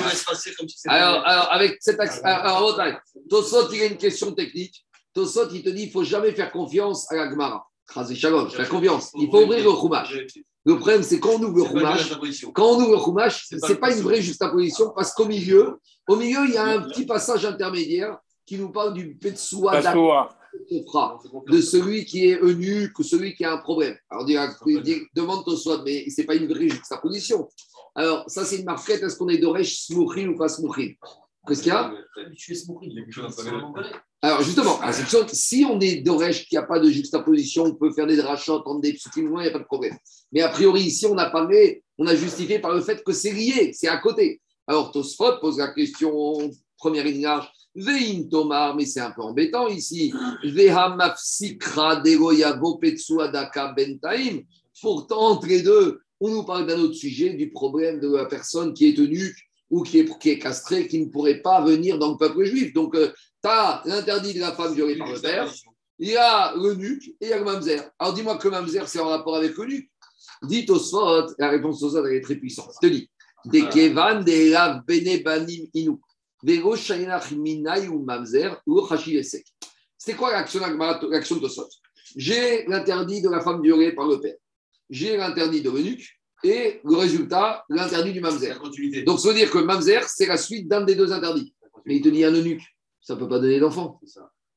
alors, 0.88 1.26
alors, 1.26 1.52
avec 1.52 1.78
cet 1.80 2.00
axe, 2.00 2.22
alors, 2.24 2.80
Tosot, 3.30 3.70
il 3.74 3.78
y 3.78 3.82
a 3.82 3.86
une 3.86 3.98
question 3.98 4.32
technique. 4.32 4.84
Tosot, 5.14 5.50
il 5.52 5.64
te 5.64 5.70
dit 5.70 5.82
qu'il 5.82 5.88
ne 5.88 5.92
faut 5.92 6.04
jamais 6.04 6.32
faire 6.34 6.52
confiance 6.52 7.12
à 7.12 7.16
la 7.16 7.30
Gemara. 7.30 7.68
Shalom, 8.16 8.50
faire 8.50 8.70
confiance. 8.70 9.12
Il 9.16 9.30
faut 9.30 9.44
ouvrir 9.44 9.64
le 9.64 9.72
Chumash. 9.80 10.18
Le 10.66 10.78
problème, 10.78 11.04
c'est 11.04 11.20
quand 11.20 11.32
on 11.32 11.44
ouvre 11.44 11.58
le 11.58 11.66
Chumash, 11.66 12.14
quand 12.54 12.66
on 12.66 12.82
ouvre 12.82 12.96
le 12.96 13.04
Chumash, 13.04 13.48
ce 13.50 13.56
n'est 13.56 13.76
pas, 13.76 13.94
une 13.94 14.02
vraie 14.02 14.22
juxtaposition 14.22 14.92
parce 14.96 15.14
qu'au 15.14 15.26
milieu, 15.26 15.80
au 16.08 16.16
milieu, 16.16 16.40
il 16.48 16.54
y 16.54 16.58
a 16.58 16.66
un 16.66 16.82
petit 16.82 17.06
passage 17.06 17.46
intermédiaire 17.46 18.18
qui 18.46 18.58
nous 18.58 18.72
parle 18.72 18.94
du 18.94 19.16
Petsoua 19.16 19.82
de 21.48 21.62
celui 21.62 22.06
qui 22.06 22.28
est 22.30 22.40
eunuque 22.42 22.98
ou 23.00 23.04
celui 23.04 23.36
qui 23.36 23.44
a 23.44 23.54
un 23.54 23.58
problème. 23.58 23.98
Alors, 24.10 24.26
il 24.30 24.82
dit, 24.82 25.02
demande 25.16 25.44
ton 25.46 25.56
soit, 25.56 25.82
mais 25.84 26.10
ce 26.10 26.22
n'est 26.22 26.28
pas 26.28 26.36
une 26.36 26.48
vraie 26.48 26.70
juxtaposition. 26.70 27.50
Alors, 27.96 28.24
ça, 28.30 28.46
c'est 28.46 28.58
une 28.58 28.66
marquette. 28.66 29.04
Est-ce 29.04 29.18
qu'on 29.18 29.30
est 29.30 29.38
d'Oresh 29.38 29.86
Smouchin 29.86 30.28
ou 30.30 30.38
pas 30.38 30.48
Smouchin 30.48 30.94
Qu'est-ce 31.48 31.64
qu'il 31.64 31.72
y 31.72 31.76
a? 31.76 31.94
Alors 34.24 34.42
justement, 34.42 34.80
si 35.34 35.66
on 35.70 35.82
est 35.82 35.98
d'Oresh, 35.98 36.48
qu'il 36.48 36.58
n'y 36.58 36.64
a 36.64 36.66
pas 36.66 36.80
de 36.80 36.90
juxtaposition, 36.90 37.66
on 37.66 37.76
peut 37.76 37.92
faire 37.92 38.08
des 38.08 38.22
rachats, 38.22 38.54
entendre 38.54 38.80
des 38.80 38.94
psukim, 38.94 39.30
il 39.36 39.42
n'y 39.42 39.48
a 39.48 39.52
pas 39.52 39.60
de 39.60 39.66
problème. 39.66 39.98
Mais 40.32 40.42
a 40.42 40.48
priori, 40.48 40.84
ici, 40.84 41.06
on 41.06 41.18
a 41.18 41.30
parlé, 41.30 41.84
on 41.98 42.08
a 42.08 42.16
justifié 42.16 42.60
par 42.60 42.74
le 42.74 42.80
fait 42.80 43.04
que 43.04 43.12
c'est 43.12 43.34
lié, 43.34 43.74
c'est 43.74 43.90
à 43.90 43.98
côté. 43.98 44.40
Alors 44.66 44.94
Tosfot 44.94 45.40
pose 45.42 45.58
la 45.58 45.74
question, 45.74 46.50
première 46.78 47.04
ligne 47.04 47.24
large, 47.24 47.52
Vein 47.76 48.24
Tomar, 48.32 48.78
mais 48.78 48.86
c'est 48.86 49.02
un 49.02 49.12
peu 49.12 49.24
embêtant 49.24 49.68
ici. 49.68 50.14
Pourtant, 54.82 55.20
entre 55.20 55.48
les 55.48 55.62
deux, 55.64 56.00
on 56.22 56.30
nous 56.30 56.44
parle 56.44 56.66
d'un 56.66 56.80
autre 56.80 56.94
sujet, 56.94 57.34
du 57.34 57.52
problème 57.52 58.00
de 58.00 58.16
la 58.16 58.26
personne 58.26 58.74
qui 58.74 58.88
est 58.88 58.94
tenue 58.96 59.36
ou 59.70 59.84
qui 59.84 60.00
est, 60.00 60.20
qui 60.20 60.30
est 60.30 60.40
castrée, 60.40 60.88
qui 60.88 61.02
ne 61.02 61.10
pourrait 61.10 61.42
pas 61.42 61.62
venir 61.62 61.98
dans 61.98 62.12
le 62.12 62.18
peuple 62.18 62.46
juif. 62.46 62.74
Donc, 62.74 62.96
euh, 62.96 63.12
tu 63.44 63.50
as 63.50 63.82
l'interdit 63.86 64.34
de 64.34 64.40
la 64.40 64.54
femme 64.54 64.74
violée 64.74 64.98
par 64.98 65.12
le 65.12 65.20
père, 65.20 65.54
il 66.00 66.10
y 66.10 66.18
a 66.18 66.54
le 66.56 66.74
nuque 66.74 67.10
et 67.20 67.26
il 67.26 67.30
y 67.30 67.34
a 67.34 67.38
le 67.38 67.44
mamzer. 67.44 67.82
Alors, 68.00 68.14
dis-moi 68.14 68.38
que 68.38 68.48
le 68.48 68.52
mamzer, 68.52 68.88
c'est 68.88 69.00
en 69.00 69.10
rapport 69.10 69.36
avec 69.36 69.56
le 69.58 69.66
nuque. 69.66 69.90
Dit 70.44 70.66
au 70.70 70.80
la 71.38 71.50
réponse 71.50 71.84
au 71.84 72.06
elle 72.06 72.16
est 72.16 72.22
très 72.22 72.36
puissante. 72.36 72.72
Je 72.82 72.88
te 72.88 72.94
dis, 72.94 73.10
des 73.46 73.68
kevan, 73.70 74.24
des 74.24 74.50
lav, 74.50 74.84
bene, 74.86 75.22
banim, 75.24 75.68
inu. 75.74 76.00
C'était 76.46 76.62
quoi 80.18 80.34
l'action 80.34 80.60
de 80.60 81.40
Tosot 81.40 81.70
J'ai 82.18 82.66
l'interdit 82.66 83.22
de 83.22 83.30
la 83.30 83.40
femme 83.40 83.62
violée 83.62 83.94
par 83.94 84.08
le 84.08 84.20
père. 84.20 84.36
J'ai 84.90 85.16
l'interdit 85.16 85.62
de 85.62 85.70
l'eunuque 85.70 86.06
et 86.44 86.82
le 86.84 86.98
résultat, 86.98 87.64
l'interdit 87.70 88.12
du 88.12 88.20
mamzer. 88.20 88.60
Donc, 89.06 89.22
ça 89.22 89.30
veut 89.30 89.36
dire 89.36 89.50
que 89.50 89.60
mamzer, 89.60 90.10
c'est 90.10 90.26
la 90.26 90.36
suite 90.36 90.68
d'un 90.68 90.82
des 90.82 90.96
deux 90.96 91.14
interdits. 91.14 91.54
Mais 91.86 91.96
il 91.96 92.02
te 92.02 92.10
dit 92.10 92.26
un 92.26 92.34
eunuque, 92.34 92.73
ça 93.04 93.14
ne 93.16 93.20
peut 93.20 93.28
pas 93.28 93.40
donner 93.40 93.60
d'enfant. 93.60 94.00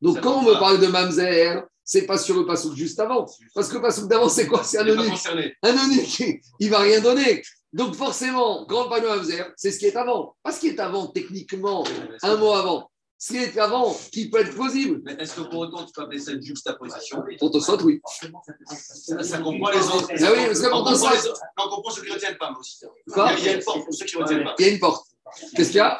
Donc, 0.00 0.20
quand 0.20 0.38
on 0.38 0.42
me 0.42 0.54
parle 0.54 0.80
de 0.80 0.86
mamzer, 0.86 1.62
c'est 1.84 2.06
pas 2.06 2.18
sur 2.18 2.36
le 2.36 2.46
passouk 2.46 2.74
juste 2.74 2.98
avant. 2.98 3.26
Parce 3.54 3.68
que 3.68 3.74
le 3.74 3.82
passouk 3.82 4.08
d'avant, 4.08 4.28
c'est 4.28 4.46
quoi? 4.46 4.64
C'est 4.64 4.78
un 4.78 4.86
eunuque. 4.86 5.52
Un 5.62 5.72
eunuque, 5.72 6.42
il 6.58 6.70
va 6.70 6.80
rien 6.80 7.00
donner. 7.00 7.42
Donc 7.72 7.94
forcément, 7.94 8.64
grand 8.64 8.88
panneau 8.88 9.08
Hamzer, 9.08 9.52
c'est 9.56 9.70
ce 9.70 9.78
qui 9.78 9.86
est 9.86 9.96
avant. 9.96 10.34
Pas 10.42 10.50
ce 10.50 10.60
qui 10.60 10.68
est 10.68 10.80
avant 10.80 11.08
techniquement, 11.08 11.84
un 12.22 12.36
mot 12.36 12.52
avant. 12.52 12.90
Ce 13.18 13.32
qui 13.32 13.38
est 13.38 13.58
avant, 13.58 13.94
qui 14.12 14.30
peut 14.30 14.40
être 14.40 14.54
plausible. 14.54 15.00
Mais 15.04 15.14
est-ce 15.14 15.36
que 15.36 15.42
pour 15.42 15.60
autant 15.60 15.84
tu 15.84 15.92
peux 15.92 16.02
appeler 16.02 16.18
ça 16.18 16.32
une 16.32 16.42
juxtaposition? 16.42 17.22
Pour 17.38 17.50
te 17.50 17.60
saute, 17.60 17.82
oui. 17.82 18.00
Ça, 18.04 19.38
comprend 19.38 19.70
les 19.70 19.86
autres. 19.86 20.08
Ah 20.10 20.32
oui, 20.34 20.46
parce 20.46 20.60
que 20.60 20.66
on, 20.66 20.84
comprend 20.84 21.82
on 21.84 21.90
ceux 21.90 22.02
qui 22.02 22.08
ne 22.08 22.14
retiennent 22.14 22.38
pas, 22.38 22.50
mais 22.50 22.58
aussi. 22.58 22.78
Quoi? 23.12 23.32
Il 23.38 23.44
y 23.44 23.48
a 23.48 23.52
une 23.54 23.64
porte 23.64 23.84
pour 23.84 23.94
ceux 23.94 24.04
qui 24.04 24.16
ne 24.16 24.22
retiennent 24.22 24.44
pas. 24.44 24.54
Il 24.58 24.66
y 24.66 24.68
a 24.68 24.72
une 24.72 24.78
porte. 24.78 25.06
Qu'est-ce 25.54 25.70
qu'il 25.70 25.78
y 25.78 25.80
a? 25.80 25.98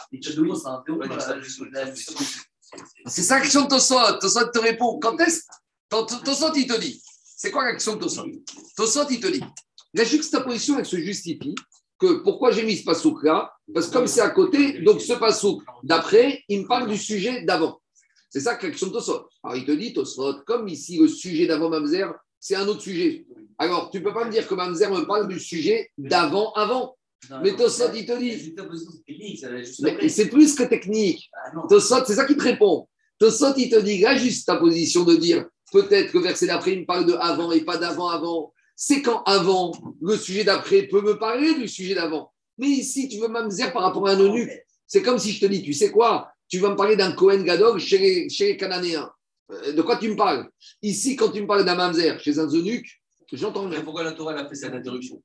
C'est 3.07 3.23
ça 3.23 3.39
l'action 3.39 3.62
de 3.62 3.69
Tosot. 3.69 4.19
Tosot 4.21 4.51
te 4.53 4.59
répond. 4.59 4.99
Quand 4.99 5.19
est-ce 5.19 5.43
Tosot, 5.89 6.55
il 6.55 6.67
te 6.67 6.79
dit. 6.81 7.03
C'est 7.37 7.51
quoi 7.51 7.65
l'action 7.65 7.97
de 7.97 8.01
Tosot 8.01 8.27
Tosot, 8.77 9.09
il 9.11 9.21
te 9.21 9.29
dit. 9.29 9.43
La 9.95 10.05
juxtaposition, 10.05 10.79
elle 10.79 10.87
se 10.87 10.97
justifie 10.97 11.55
que 11.99 12.23
pourquoi 12.23 12.51
j'ai 12.51 12.65
mis 12.65 12.77
ce 12.77 12.85
pasouk 12.85 13.23
là 13.25 13.53
Parce 13.73 13.89
que 13.89 13.93
comme 13.93 14.07
c'est 14.07 14.21
à 14.21 14.31
côté, 14.31 14.83
donc 14.83 15.01
ce 15.01 15.15
pasouk 15.15 15.62
d'après, 15.83 16.45
il 16.49 16.62
me 16.62 16.67
parle 16.67 16.89
du 16.89 16.99
sujet 16.99 17.43
d'avant. 17.45 17.81
C'est 18.29 18.41
ça 18.41 18.57
que 18.57 18.67
l'action 18.67 18.89
de 18.89 18.93
Tosot. 18.93 19.29
Alors 19.43 19.57
il 19.57 19.65
te 19.65 19.73
dit, 19.73 19.93
Tosot, 19.93 20.43
comme 20.45 20.69
ici 20.69 20.99
le 20.99 21.09
sujet 21.09 21.47
d'avant 21.47 21.71
Mamzer, 21.71 22.12
c'est 22.39 22.55
un 22.55 22.67
autre 22.69 22.83
sujet. 22.83 23.27
Alors 23.59 23.91
tu 23.91 23.99
ne 23.99 24.05
peux 24.05 24.12
pas 24.12 24.25
me 24.25 24.31
dire 24.31 24.47
que 24.47 24.55
Mamzer 24.55 24.91
me 24.91 25.07
parle 25.07 25.29
du 25.29 25.41
sujet 25.41 25.91
d'avant 25.97 26.53
avant. 26.53 26.97
Mais 27.42 27.57
Tosot, 27.57 27.92
il 27.94 28.07
te 28.07 28.18
dit. 28.18 28.55
C'est 30.09 30.29
plus 30.29 30.55
que 30.55 30.64
technique. 30.64 31.31
Tosot, 31.68 32.05
c'est 32.07 32.14
ça 32.14 32.24
qui 32.24 32.37
te 32.37 32.42
répond. 32.42 32.88
Tosot, 33.18 33.55
il 33.57 33.70
te 33.70 33.81
dit, 33.81 34.00
là, 34.00 34.16
juste 34.16 34.46
ta 34.46 34.57
position 34.57 35.05
de 35.05 35.16
dire 35.16 35.46
peut-être 35.72 36.12
que 36.12 36.18
verset 36.18 36.46
d'après, 36.46 36.72
il 36.72 36.81
me 36.81 36.87
parle 36.87 37.07
de 37.07 37.14
avant 37.14 37.52
et 37.52 37.62
pas 37.62 37.76
d'avant 37.76 38.09
avant 38.09 38.52
c'est 38.76 39.00
quand 39.00 39.22
avant, 39.22 39.72
le 40.02 40.16
sujet 40.16 40.44
d'après 40.44 40.83
peut 40.83 41.00
me 41.00 41.18
parler 41.18 41.55
du 41.55 41.66
sujet 41.66 41.94
d'avant. 41.94 42.31
Mais 42.59 42.68
ici, 42.68 43.09
tu 43.09 43.18
veux 43.18 43.29
m'amzer 43.29 43.72
par 43.72 43.83
rapport 43.83 44.07
à 44.07 44.12
un 44.12 44.20
eunuque. 44.20 44.52
C'est 44.87 45.02
comme 45.02 45.18
si 45.18 45.33
je 45.33 45.40
te 45.40 45.46
dis, 45.46 45.62
tu 45.62 45.72
sais 45.72 45.90
quoi? 45.90 46.31
Tu 46.48 46.59
vas 46.59 46.70
me 46.70 46.76
parler 46.76 46.94
d'un 46.94 47.12
Cohen 47.12 47.42
Gadog 47.42 47.79
chez 47.79 47.98
les, 47.98 48.29
chez 48.29 48.48
les 48.48 48.57
Cananéens. 48.57 49.11
Euh, 49.50 49.72
de 49.72 49.83
quoi 49.83 49.96
tu 49.96 50.11
me 50.11 50.16
parles? 50.16 50.48
Ici, 50.83 51.16
quand 51.16 51.31
tu 51.31 51.40
me 51.40 51.46
parles 51.46 51.64
d'un 51.64 51.74
mamzer 51.74 52.20
chez 52.20 52.38
un 52.38 52.46
eunuque, 52.46 52.88
j'entends 53.33 53.66
Mais 53.66 53.83
pourquoi 53.83 54.05
la 54.05 54.12
Torah 54.12 54.35
a 54.35 54.48
fait 54.48 54.55
cette 54.55 54.74
interruption? 54.74 55.22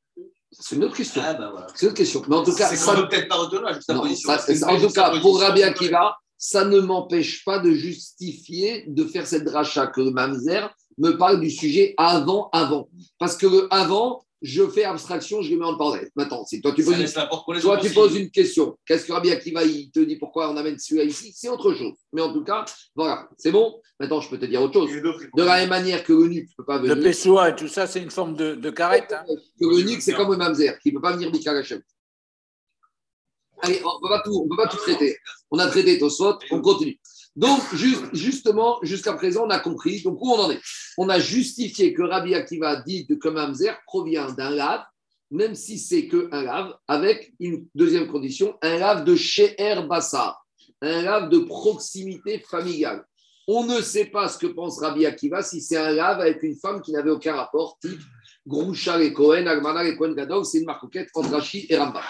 C'est 0.52 0.76
une 0.76 0.84
autre 0.84 0.96
question. 0.96 1.22
Ah, 1.26 1.34
bah 1.34 1.50
voilà. 1.52 1.68
C'est 1.74 1.86
une 1.86 1.90
autre 1.90 1.98
question. 1.98 2.22
Mais 2.28 2.36
en 2.36 2.44
tout 2.44 2.56
cas, 2.56 2.68
ça 2.68 2.96
ne 2.96 3.04
peut-être 3.04 3.28
pas 3.28 3.36
retenir 3.36 3.62
En 4.68 4.80
tout 4.80 4.94
cas, 4.94 5.20
pour 5.22 5.40
Rabbi 5.40 5.64
Akiva, 5.64 6.18
ça 6.38 6.66
ne 6.66 6.80
m'empêche 6.80 7.46
pas 7.46 7.60
de 7.60 7.72
justifier 7.72 8.86
de 8.88 9.06
faire 9.06 9.28
cette 9.28 9.46
dracha 9.46 9.88
que 9.88 10.02
le 10.02 10.12
mamzer 10.12 10.74
me 10.98 11.12
parle 11.12 11.40
du 11.40 11.50
sujet 11.50 11.94
avant, 11.98 12.50
avant. 12.52 12.90
Parce 13.18 13.38
que 13.38 13.48
le 13.48 13.68
avant, 13.74 14.24
je 14.42 14.68
fais 14.68 14.84
abstraction, 14.84 15.42
je 15.42 15.52
le 15.52 15.60
mets 15.60 15.66
en 15.66 15.78
parenthèse. 15.78 16.10
Maintenant, 16.16 16.44
si 16.46 16.62
toi 16.62 16.72
tu 16.72 16.84
poses, 16.84 17.00
une, 17.00 17.62
toi, 17.62 17.78
tu 17.78 17.90
poses 17.92 18.16
une 18.16 18.32
question, 18.32 18.78
qu'est-ce 18.86 19.06
que 19.06 19.14
Rabbi 19.14 19.30
Akiva 19.30 19.64
il 19.64 19.92
te 19.92 20.00
dit 20.00 20.16
pourquoi 20.16 20.50
on 20.50 20.58
amène 20.58 20.80
celui-là 20.80 21.04
ici? 21.06 21.32
C'est 21.36 21.50
autre 21.50 21.74
chose. 21.74 21.94
Mais 22.12 22.22
en 22.22 22.34
tout 22.34 22.44
cas, 22.44 22.66
voilà, 22.96 23.30
c'est 23.38 23.52
bon. 23.52 23.80
Maintenant, 24.00 24.20
je 24.20 24.30
peux 24.30 24.40
te 24.40 24.46
dire 24.46 24.62
autre 24.62 24.74
chose. 24.74 24.90
De 24.90 25.44
la 25.44 25.58
même 25.58 25.70
manière 25.70 26.04
que 26.04 26.14
l'eunuque 26.14 26.50
ne 26.50 26.56
peut 26.58 26.66
pas 26.66 26.80
venir. 26.80 26.96
Le 26.96 27.02
Pessoa 27.02 27.50
et 27.50 27.56
tout 27.56 27.68
ça, 27.68 27.86
c'est 27.86 28.02
une 28.02 28.10
forme 28.10 28.36
de, 28.36 28.56
de 28.56 28.70
carrette. 28.72 29.14
Hein. 29.14 29.24
Que 29.60 30.00
c'est 30.00 30.14
comme 30.14 30.32
le 30.32 30.38
Mamzer, 30.38 30.80
qui 30.80 30.90
ne 30.90 30.96
peut 30.96 31.02
pas 31.02 31.14
venir 31.14 31.32
Bika 31.32 31.52
Hachem. 31.52 31.82
Allez, 33.62 33.80
on 33.86 33.90
ne 33.96 34.50
peut 34.50 34.56
pas 34.56 34.68
tout 34.68 34.78
traiter. 34.78 35.18
On 35.52 35.60
a 35.60 35.68
traité 35.68 36.00
Tosot, 36.00 36.40
on 36.50 36.62
continue. 36.62 37.00
Donc, 37.36 37.62
justement, 38.14 38.80
jusqu'à 38.82 39.14
présent, 39.14 39.46
on 39.46 39.50
a 39.50 39.60
compris. 39.60 40.02
Donc, 40.02 40.22
où 40.22 40.32
on 40.32 40.40
en 40.40 40.52
est? 40.52 40.60
On 40.98 41.08
a 41.10 41.20
justifié 41.20 41.94
que 41.94 42.02
Rabbi 42.02 42.36
Akiva 42.36 42.78
dit 42.82 43.08
que 43.08 43.30
Mamzer 43.30 43.74
provient 43.86 44.32
d'un 44.32 44.50
lave, 44.50 44.84
même 45.30 45.56
si 45.56 45.80
c'est 45.80 46.08
qu'un 46.08 46.44
lave, 46.44 46.76
avec 46.88 47.34
une 47.40 47.66
deuxième 47.74 48.08
condition, 48.08 48.58
un 48.62 48.78
lave 48.78 49.06
de 49.06 49.16
Sheher 49.16 49.82
Bassar, 49.88 50.46
un 50.82 51.02
lave 51.04 51.30
de 51.30 51.40
proximité 51.40 52.40
familiale. 52.40 53.06
On 53.48 53.66
ne 53.66 53.82
sait 53.82 54.06
pas 54.06 54.28
ce 54.28 54.38
que 54.38 54.48
pense 54.48 54.80
Rabbi 54.80 55.06
Akiva 55.06 55.42
si 55.42 55.62
c'est 55.62 55.78
un 55.78 55.92
lave 55.92 56.20
avec 56.20 56.44
une 56.44 56.56
femme 56.56 56.82
qui 56.82 56.92
n'avait 56.92 57.12
aucun 57.12 57.36
rapport, 57.36 57.78
type 57.82 58.00
Groucha 58.46 59.02
et 59.02 59.14
Cohen, 59.14 59.46
Agmana 59.46 59.86
et 59.86 59.96
Cohen 59.96 60.14
Gadol, 60.14 60.46
c'est 60.46 60.60
une 60.60 60.66
marcoquette 60.66 61.10
entre 61.14 61.30
Rashi 61.30 61.66
et 61.70 61.78
Rambam. 61.78 62.02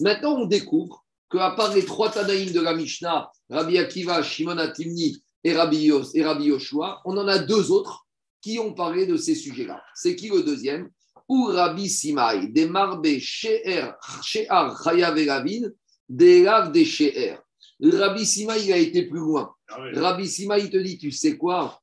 Maintenant, 0.00 0.36
on 0.38 0.46
découvre 0.46 1.04
qu'à 1.30 1.52
part 1.52 1.74
les 1.74 1.84
trois 1.84 2.10
Tanaïm 2.10 2.52
de 2.52 2.60
la 2.60 2.74
Mishnah, 2.74 3.30
Rabbi 3.48 3.78
Akiva, 3.78 4.22
Shimon 4.22 4.58
Atimni 4.58 5.22
et 5.44 5.54
Rabbi, 5.54 5.90
et 6.14 6.24
Rabbi 6.24 6.44
Yoshua, 6.44 7.00
on 7.04 7.16
en 7.16 7.28
a 7.28 7.38
deux 7.38 7.70
autres 7.70 8.06
qui 8.42 8.58
ont 8.58 8.74
parlé 8.74 9.06
de 9.06 9.16
ces 9.16 9.34
sujets-là. 9.34 9.82
C'est 9.94 10.16
qui 10.16 10.28
le 10.28 10.42
deuxième? 10.42 10.90
Ou 11.28 11.44
Rabbi 11.44 11.88
Simai, 11.88 12.48
des 12.48 12.66
Marbe 12.66 13.06
She'er, 13.18 13.92
She'ar 14.22 14.82
Chayav 14.82 15.16
et 15.16 15.62
des 16.08 16.48
Rav 16.48 16.72
des 16.72 16.84
She'er. 16.84 17.36
Rabbi 17.80 18.26
Simai, 18.26 18.64
il 18.64 18.72
a 18.72 18.78
été 18.78 19.06
plus 19.06 19.20
loin. 19.20 19.54
Ah 19.68 19.78
Rabbi 19.94 20.28
Simai, 20.28 20.62
il 20.64 20.70
te 20.70 20.76
dit, 20.76 20.98
tu 20.98 21.12
sais 21.12 21.36
quoi? 21.36 21.80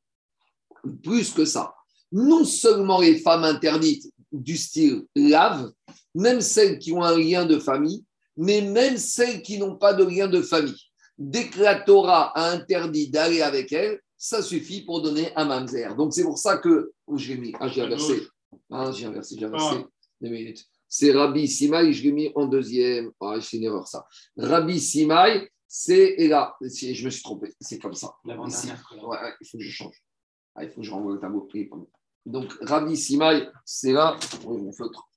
Plus 1.02 1.32
que 1.32 1.46
ça. 1.46 1.74
Non 2.12 2.44
seulement 2.44 3.00
les 3.00 3.18
femmes 3.20 3.46
interdites 3.46 4.12
du 4.32 4.58
style 4.58 5.06
lave, 5.16 5.72
même 6.14 6.42
celles 6.42 6.80
qui 6.80 6.92
ont 6.92 7.04
un 7.04 7.18
lien 7.18 7.46
de 7.46 7.58
famille, 7.60 8.04
mais 8.38 8.62
même 8.62 8.98
celles 8.98 9.42
qui 9.42 9.58
n'ont 9.58 9.76
pas 9.76 9.94
de 9.94 10.04
lien 10.04 10.28
de 10.28 10.42
famille. 10.42 10.80
Dès 11.18 11.48
que 11.50 11.60
la 11.60 11.80
Torah 11.80 12.32
a 12.38 12.52
interdit 12.52 13.10
d'aller 13.10 13.42
avec 13.42 13.72
elles, 13.72 14.00
ça 14.18 14.42
suffit 14.42 14.82
pour 14.82 15.02
donner 15.02 15.36
un 15.36 15.46
mamzer. 15.46 15.96
Donc 15.96 16.14
c'est 16.14 16.24
pour 16.24 16.38
ça 16.38 16.58
que. 16.58 16.94
Où 17.08 17.18
j'ai 17.18 17.38
mis 17.38 17.54
Ah, 17.60 17.68
j'ai 17.68 17.82
inversé. 17.82 18.28
Ah, 18.70 18.92
j'ai 18.92 19.06
inversé, 19.06 19.36
j'ai 19.38 19.46
inversé. 19.46 19.78
Deux 20.22 20.30
minutes. 20.30 20.66
C'est 20.88 21.12
Rabbi 21.12 21.48
Simai, 21.48 21.92
je 21.92 22.04
l'ai 22.04 22.12
mis 22.12 22.32
en 22.36 22.46
deuxième. 22.46 23.12
Ah, 23.20 23.38
c'est 23.42 23.58
une 23.58 23.64
erreur 23.64 23.88
ça. 23.88 24.06
Rabbi 24.38 24.80
Simai, 24.80 25.50
c'est. 25.68 26.16
Et 26.18 26.28
là, 26.28 26.56
je 26.62 27.06
me 27.06 27.10
suis 27.10 27.24
trompé. 27.24 27.54
C'est 27.60 27.80
comme 27.80 27.94
ça. 27.94 28.16
Ouais, 28.24 28.36
il 28.36 29.48
faut 29.48 29.58
que 29.58 29.64
je 29.64 29.72
change. 29.72 30.02
Ah, 30.56 30.64
il 30.64 30.70
faut 30.70 30.82
que 30.82 30.88
je 30.88 30.92
renvoie 30.92 31.14
le 31.14 31.20
tableau 31.20 31.48
Donc, 32.26 32.54
Rabbi 32.62 32.96
Simai, 32.96 33.48
c'est 33.66 33.92
là. 33.92 34.18
Oui, 34.46 34.62
mon 34.62 34.72
feutre. 34.72 35.08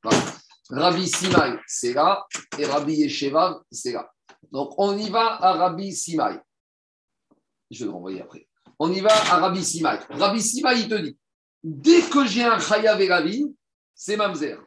Rabbi 0.71 1.09
Simai, 1.09 1.59
c'est 1.67 1.93
là, 1.93 2.27
et 2.59 2.65
Rabbi 2.65 2.95
Yesheva, 2.95 3.63
c'est 3.71 3.93
là. 3.93 4.11
Donc, 4.53 4.75
on 4.79 4.97
y 4.97 5.11
va 5.11 5.43
à 5.43 5.53
Rabbi 5.55 5.93
Simai. 5.93 6.39
Je 7.71 7.81
vais 7.81 7.85
le 7.87 7.91
renvoyer 7.91 8.23
après. 8.23 8.47
On 8.79 8.93
y 8.93 9.01
va 9.01 9.13
à 9.13 9.39
Rabbi 9.39 9.65
Simai. 9.65 9.99
Rabbi 10.11 10.41
Simai, 10.41 10.81
il 10.81 10.89
te 10.89 10.95
dit 10.95 11.17
dès 11.63 12.03
que 12.03 12.27
j'ai 12.27 12.45
un 12.45 12.59
Chayav 12.59 13.01
et 13.01 13.45
c'est 13.95 14.17
Mamzer. 14.17 14.59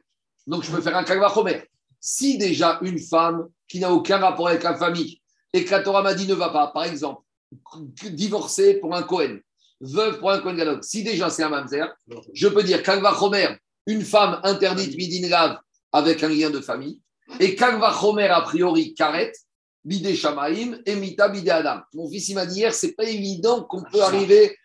Donc, 0.46 0.64
je 0.64 0.72
peux 0.72 0.82
faire 0.82 0.96
un 0.96 1.04
Kalvachomer. 1.04 1.64
Si 2.00 2.38
déjà 2.38 2.80
une 2.82 3.00
femme 3.00 3.48
qui 3.68 3.80
n'a 3.80 3.92
aucun 3.92 4.18
rapport 4.18 4.50
avec 4.50 4.64
la 4.64 4.76
famille 4.76 5.22
et 5.54 5.64
que 5.64 5.72
la 5.72 5.82
Torah 5.82 6.04
m'a 6.04 6.14
dit 6.14 6.28
ne 6.28 6.34
va 6.34 6.50
pas, 6.50 6.68
par 6.68 6.84
exemple, 6.84 7.24
divorcer 8.12 8.76
pour 8.76 8.94
un 8.94 9.04
Cohen, 9.04 9.40
veuve 9.80 10.20
pour 10.20 10.32
un 10.32 10.40
Kohen 10.40 10.58
Gadol. 10.58 10.84
Si 10.84 11.04
déjà 11.04 11.30
c'est 11.30 11.44
un 11.44 11.50
mamzer, 11.50 11.88
je 12.34 12.48
peux 12.48 12.64
dire 12.64 12.84
Kalva 12.84 13.16
Chomer, 13.18 13.58
une 13.88 14.02
femme 14.02 14.40
interdite 14.44 14.98
midin 14.98 15.30
lave 15.30 15.60
avec 15.94 16.24
un 16.24 16.30
lien 16.30 16.50
de 16.50 16.60
famille, 16.60 17.00
et 17.40 17.56
Kalva 17.56 17.94
Chomer 17.94 18.28
a 18.28 18.42
priori 18.42 18.94
karet, 18.94 19.32
bidé 19.86 20.16
shamaim 20.16 20.80
et 20.86 20.96
mita 20.96 21.30
bidé 21.30 21.52
adam. 21.52 21.82
Mon 21.94 22.10
fils 22.10 22.30
il 22.30 22.36
m'a 22.36 22.46
dit 22.46 22.60
hier, 22.60 22.74
c'est 22.74 22.94
pas 22.94 23.06
évident 23.06 23.64
qu'on 23.64 23.84
peut 23.84 24.02
arriver. 24.02 24.58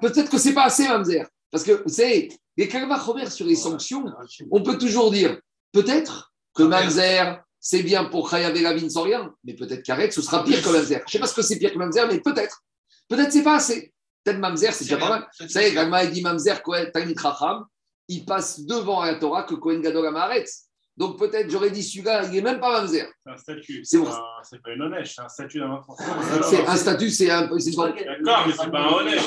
Peut-être 0.00 0.30
que 0.30 0.38
c'est 0.38 0.54
pas 0.54 0.64
assez 0.64 0.86
mamzer, 0.86 1.26
parce 1.50 1.64
que 1.64 1.82
vous 1.82 1.92
savez, 1.92 2.30
les 2.56 2.68
Kalva 2.68 3.02
Chomer 3.04 3.30
sur 3.30 3.46
les 3.46 3.56
sanctions, 3.56 4.04
on 4.50 4.62
peut 4.62 4.78
toujours 4.78 5.10
dire 5.10 5.38
peut-être 5.72 6.32
que 6.54 6.62
mamzer 6.62 7.40
c'est 7.66 7.82
bien 7.82 8.04
pour 8.04 8.28
Chayav 8.28 8.54
et 8.54 8.90
sans 8.90 9.04
rien, 9.04 9.34
mais 9.42 9.54
peut-être 9.54 9.82
qu'Arek, 9.82 10.12
ce 10.12 10.20
sera 10.20 10.44
pire 10.44 10.62
que 10.62 10.68
Mamzer. 10.68 10.98
Je 10.98 11.04
ne 11.04 11.10
sais 11.12 11.18
pas 11.18 11.26
ce 11.26 11.34
que 11.34 11.40
c'est 11.40 11.58
pire 11.58 11.72
que 11.72 11.78
Mamzer, 11.78 12.06
mais 12.06 12.20
peut-être. 12.20 12.62
Peut-être 13.08 13.32
c'est 13.32 13.42
pas 13.42 13.56
assez. 13.56 13.90
Peut-être 14.22 14.38
Mamzer, 14.38 14.74
c'est 14.74 14.84
déjà 14.84 14.98
pas 14.98 15.08
mal. 15.08 15.28
Vous 15.40 15.48
savez, 15.48 15.72
Gagma 15.72 16.04
dit 16.04 16.20
Mamzer, 16.20 16.62
Tanit 16.92 17.14
Racham, 17.16 17.64
il 18.08 18.26
passe 18.26 18.60
devant 18.60 19.02
la 19.02 19.14
Torah 19.14 19.44
que 19.44 19.54
Kohen 19.54 19.80
Gadol 19.80 20.06
Amaretz. 20.08 20.63
Donc 20.96 21.18
peut-être 21.18 21.50
j'aurais 21.50 21.70
dit 21.70 21.82
celui-là, 21.82 22.24
il 22.26 22.30
n'est 22.30 22.40
même 22.40 22.60
pas 22.60 22.80
Mamzer. 22.80 23.06
C'est 23.24 23.32
un 23.32 23.36
statut. 23.36 23.84
C'est 23.84 23.98
bon. 23.98 24.04
pas, 24.04 24.40
c'est 24.44 24.62
pas 24.62 24.70
une 24.70 24.82
honnête, 24.82 25.06
c'est 25.06 25.22
un 25.22 25.28
statut 25.28 25.58
d'un 25.58 25.70
enfant. 25.70 25.96
C'est 26.42 26.64
un 26.66 26.76
statut, 26.76 27.10
c'est 27.10 27.30
un. 27.30 27.48
C'est 27.58 27.74
pas, 27.74 27.88
D'accord, 27.88 28.44
mais 28.46 28.52
c'est 28.52 28.70
pas 28.70 28.80
un 28.80 28.92
honnête. 28.92 29.20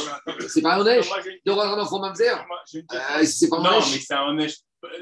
c'est 0.48 0.62
pas 0.62 0.76
un 0.76 0.80
honnête. 0.80 1.06
Moi, 1.08 1.18
j'ai 1.24 1.32
une 1.32 1.40
De 1.46 1.52
voir 1.52 1.78
un 1.78 1.82
enfant 1.82 2.00
Mamzer, 2.00 2.46
euh, 2.76 3.26
c'est 3.26 3.50
pas 3.50 3.58
un 3.58 3.64
Non, 3.64 3.80
mais 3.80 3.82
c'est 4.00 4.14
un 4.14 4.28
honnête. 4.28 4.54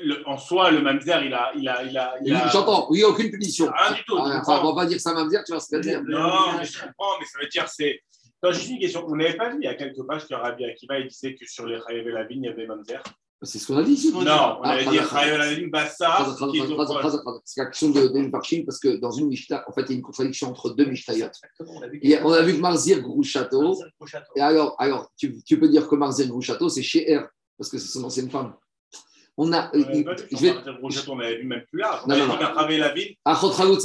Le- 0.04 0.28
en 0.28 0.38
soi, 0.38 0.72
le 0.72 0.82
mamzer, 0.82 1.22
il 1.26 1.34
a. 1.34 1.52
Il 1.56 1.68
a, 1.68 1.84
il 1.84 1.98
a, 1.98 2.16
il 2.24 2.34
a... 2.34 2.48
J'entends, 2.48 2.88
oui, 2.90 3.04
aucune 3.04 3.30
punition. 3.30 3.70
Rien 3.72 3.96
du 3.96 4.04
tout. 4.06 4.18
Ah, 4.18 4.42
on 4.48 4.74
va 4.74 4.82
pas 4.82 4.86
dire 4.88 5.00
ça 5.00 5.14
Mamzer, 5.14 5.44
tu 5.46 5.52
vas 5.52 5.60
se 5.60 5.68
faire 5.68 5.82
dire. 5.82 6.02
Non, 6.04 6.58
mais 6.58 6.66
je 6.66 6.80
comprends, 6.80 7.20
mais 7.20 7.26
ça 7.26 7.40
veut 7.40 7.48
dire 7.48 7.68
c'est. 7.68 8.02
Non, 8.42 8.52
juste 8.52 8.70
une 8.70 8.80
question. 8.80 9.06
On 9.08 9.16
n'avait 9.16 9.36
pas 9.36 9.50
vu 9.50 9.58
il 9.62 9.66
y 9.66 9.68
a 9.68 9.76
quelques 9.76 10.02
pages 10.08 10.28
que 10.28 10.34
Rabbi 10.34 10.66
Akiva 10.66 10.98
il 11.00 11.08
disait 11.08 11.36
que 11.36 11.46
sur 11.48 11.66
les 11.66 11.80
Chayav 11.80 12.08
et 12.08 12.12
la 12.12 12.24
vigne, 12.24 12.44
il 12.44 12.48
y 12.48 12.50
avait 12.50 12.66
mamzer. 12.66 13.04
C'est 13.46 13.60
ce 13.60 13.68
qu'on 13.68 13.78
a 13.78 13.84
dit 13.84 13.94
ici. 13.94 14.12
Non, 14.12 14.22
on 14.22 14.26
Ah, 14.64 14.72
avait 14.72 14.86
dit 14.86 14.98
phrase, 14.98 15.30
proche. 16.36 16.58
phrase, 17.00 17.22
phrase. 17.22 17.40
C'est 17.46 17.62
la 17.62 17.68
question 17.68 17.90
de 17.90 18.08
de 18.08 18.28
Parchim 18.30 18.64
parce 18.66 18.80
que 18.80 18.98
dans 18.98 19.12
une 19.12 19.28
Mishnah, 19.28 19.64
en 19.68 19.72
fait, 19.74 19.82
il 19.84 19.90
y 19.90 19.94
a 19.94 19.96
une 19.96 20.02
contradiction 20.02 20.50
entre 20.50 20.72
deux 20.72 20.86
Mishnayot. 20.86 21.28
Et 22.02 22.18
on 22.24 22.32
a 22.32 22.42
vu 22.42 22.56
que 22.56 22.60
Marzir 22.62 23.02
Grouchato, 23.02 23.78
et 24.36 24.42
alors, 24.42 24.76
alors 24.80 25.12
tu, 25.18 25.42
tu 25.44 25.60
peux 25.60 25.70
dire 25.70 25.88
que 25.88 25.96
Marzir 25.96 26.28
Grouchato, 26.28 26.68
c'est 26.70 26.84
chez 26.84 27.16
R, 27.18 27.28
parce 27.58 27.70
que 27.70 27.78
c'est 27.78 27.88
son 27.88 28.04
ancienne 28.04 28.30
femme. 28.30 28.54
On 29.38 29.52
a. 29.52 29.70
On 29.74 29.82
avait 29.84 30.04
pas 30.04 30.16
vu 30.16 30.28
je 30.32 30.38
vais. 30.38 30.54
Martin 30.54 30.74
Brochette, 30.74 31.10
on 31.10 31.20
avait 31.20 31.38
vu 31.38 31.44
même 31.46 31.64
plus 31.70 31.80
large. 31.80 32.02
On 32.06 32.08
Non, 32.08 32.16
avait 32.16 32.26
non, 32.26 32.34
dit 32.34 32.40
qu'à 32.40 32.48
travers 32.48 32.80
la 32.80 33.32
Achot 33.32 33.50
Raout 33.50 33.80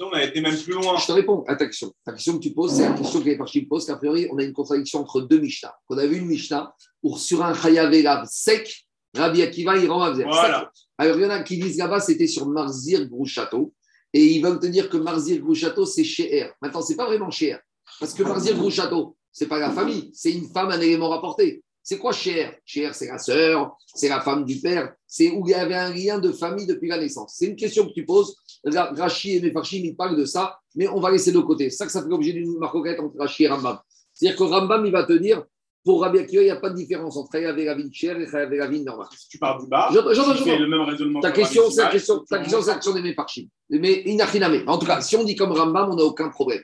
On 0.00 0.10
a 0.10 0.22
été 0.22 0.40
même 0.40 0.56
plus 0.56 0.74
loin. 0.74 0.96
Je 0.96 1.06
te 1.06 1.12
réponds 1.12 1.44
à 1.48 1.56
ta 1.56 1.66
question. 1.66 1.92
Ta 2.04 2.12
question 2.12 2.34
que 2.34 2.42
tu 2.42 2.52
poses, 2.52 2.74
c'est 2.74 2.88
la 2.88 2.92
question 2.92 3.20
que 3.20 3.24
les 3.24 3.36
Parchim 3.36 3.64
posent, 3.68 3.86
qu'a 3.86 3.96
priori, 3.96 4.28
on 4.30 4.38
a 4.38 4.44
une 4.44 4.52
contradiction 4.52 5.00
entre 5.00 5.22
deux 5.22 5.40
Mishnah. 5.40 5.74
On 5.88 5.98
a 5.98 6.06
vu 6.06 6.18
une 6.18 6.26
Mishnah 6.26 6.72
où 7.02 7.16
sur 7.18 7.44
un 7.44 7.52
Chayav 7.54 8.24
sec, 8.30 8.86
Rabbi 9.16 9.42
Akiva, 9.42 9.76
il 9.76 9.90
rend 9.90 9.98
Mavzer. 9.98 10.24
Voilà. 10.24 10.70
Alors, 10.98 11.16
il 11.16 11.22
y 11.22 11.26
en 11.26 11.30
a 11.30 11.42
qui 11.42 11.58
disent 11.58 11.78
là-bas, 11.78 12.00
c'était 12.00 12.26
sur 12.26 12.46
Marzir 12.46 13.08
Grouchato. 13.08 13.72
Et 14.12 14.24
ils 14.24 14.42
veulent 14.42 14.60
te 14.60 14.66
dire 14.66 14.88
que 14.88 14.96
Marzir 14.96 15.40
Grouchato, 15.40 15.84
c'est 15.84 16.04
chez 16.04 16.44
R. 16.44 16.54
Maintenant, 16.62 16.80
c'est 16.80 16.96
pas 16.96 17.06
vraiment 17.06 17.30
chez 17.30 17.54
R. 17.54 17.58
Parce 17.98 18.14
que 18.14 18.22
Marzir 18.22 18.56
Grouchato, 18.56 19.16
c'est 19.32 19.48
pas 19.48 19.58
la 19.58 19.70
famille, 19.70 20.10
c'est 20.14 20.32
une 20.32 20.48
femme, 20.48 20.70
un 20.70 20.80
élément 20.80 21.08
rapporté. 21.08 21.62
C'est 21.88 21.96
quoi 21.96 22.12
chez 22.12 22.44
R 22.44 22.50
Chez 22.66 22.86
R, 22.86 22.94
c'est 22.94 23.06
la 23.06 23.16
sœur, 23.16 23.74
c'est 23.94 24.10
la 24.10 24.20
femme 24.20 24.44
du 24.44 24.56
père, 24.60 24.92
c'est 25.06 25.30
où 25.30 25.42
il 25.46 25.52
y 25.52 25.54
avait 25.54 25.74
un 25.74 25.90
lien 25.90 26.18
de 26.18 26.30
famille 26.32 26.66
depuis 26.66 26.86
la 26.90 26.98
naissance. 26.98 27.36
C'est 27.38 27.46
une 27.46 27.56
question 27.56 27.86
que 27.86 27.94
tu 27.94 28.04
poses. 28.04 28.36
Ra- 28.62 28.92
Rachi 28.94 29.36
et 29.36 29.40
Mefarchim, 29.40 29.80
ils 29.84 29.96
parlent 29.96 30.14
de 30.18 30.26
ça, 30.26 30.58
mais 30.74 30.86
on 30.88 31.00
va 31.00 31.10
laisser 31.10 31.32
de 31.32 31.38
côté. 31.40 31.70
C'est 31.70 31.78
ça 31.78 31.86
que 31.86 31.92
ça 31.92 32.02
fait 32.02 32.10
l'objet 32.10 32.34
d'une 32.34 32.58
marcoquette 32.58 33.00
entre 33.00 33.16
Rachi 33.18 33.44
et 33.44 33.48
Rambam. 33.48 33.78
C'est-à-dire 34.12 34.36
que 34.38 34.44
Rambam, 34.44 34.84
il 34.84 34.92
va 34.92 35.04
te 35.04 35.14
dire, 35.14 35.42
pour 35.82 36.02
Rabbi 36.02 36.18
Akiva, 36.18 36.42
il 36.42 36.44
n'y 36.44 36.50
a 36.50 36.56
pas 36.56 36.68
de 36.68 36.74
différence 36.76 37.16
entre 37.16 37.30
Chayav 37.32 37.58
et 37.58 37.66
Ravine 37.66 37.90
cher 37.90 38.20
et 38.20 38.26
Chayav 38.30 38.52
et 38.52 38.60
Ravine 38.60 38.84
normal. 38.84 39.06
Si 39.16 39.26
tu 39.30 39.38
pars 39.38 39.58
du 39.58 39.66
bas, 39.66 39.88
tu 39.90 39.96
fais 40.08 40.14
j'entends. 40.44 40.58
le 40.58 40.66
même 40.68 40.82
raisonnement 40.82 41.20
Ta 41.20 41.30
que 41.30 41.36
question, 41.36 41.70
c'est 41.70 41.80
la 41.84 41.88
question, 41.88 42.18
ta 42.28 42.40
question, 42.40 42.60
c'est 42.60 42.68
la 42.68 42.74
question 42.74 42.92
des 42.92 43.00
Mefarchim. 43.00 43.46
Mais 43.70 44.02
inachiname. 44.04 44.62
En 44.66 44.76
tout 44.76 44.84
cas, 44.84 45.00
si 45.00 45.16
on 45.16 45.24
dit 45.24 45.36
comme 45.36 45.52
Rambam, 45.52 45.88
on 45.92 45.96
n'a 45.96 46.02
aucun 46.02 46.28
problème. 46.28 46.60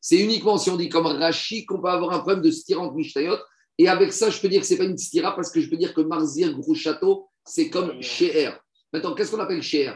C'est 0.00 0.18
uniquement 0.18 0.56
si 0.56 0.70
on 0.70 0.76
dit 0.76 0.88
comme 0.88 1.06
Rashi 1.06 1.66
qu'on 1.66 1.80
peut 1.80 1.88
avoir 1.88 2.12
un 2.12 2.20
problème 2.20 2.42
de 2.42 2.52
stirant 2.52 2.92
Mishtayot. 2.92 3.38
Et 3.78 3.88
avec 3.88 4.12
ça, 4.12 4.28
je 4.28 4.40
peux 4.40 4.48
dire 4.48 4.60
que 4.60 4.66
ce 4.66 4.74
n'est 4.74 4.78
pas 4.78 4.84
une 4.84 4.98
stira 4.98 5.34
parce 5.34 5.50
que 5.50 5.60
je 5.60 5.70
peux 5.70 5.76
dire 5.76 5.94
que 5.94 6.00
Marzir 6.00 6.52
Grouchato, 6.58 7.28
c'est 7.44 7.70
comme 7.70 8.02
Sheher. 8.02 8.50
Maintenant, 8.92 9.14
qu'est-ce 9.14 9.30
qu'on 9.30 9.40
appelle 9.40 9.62
Sheher 9.62 9.94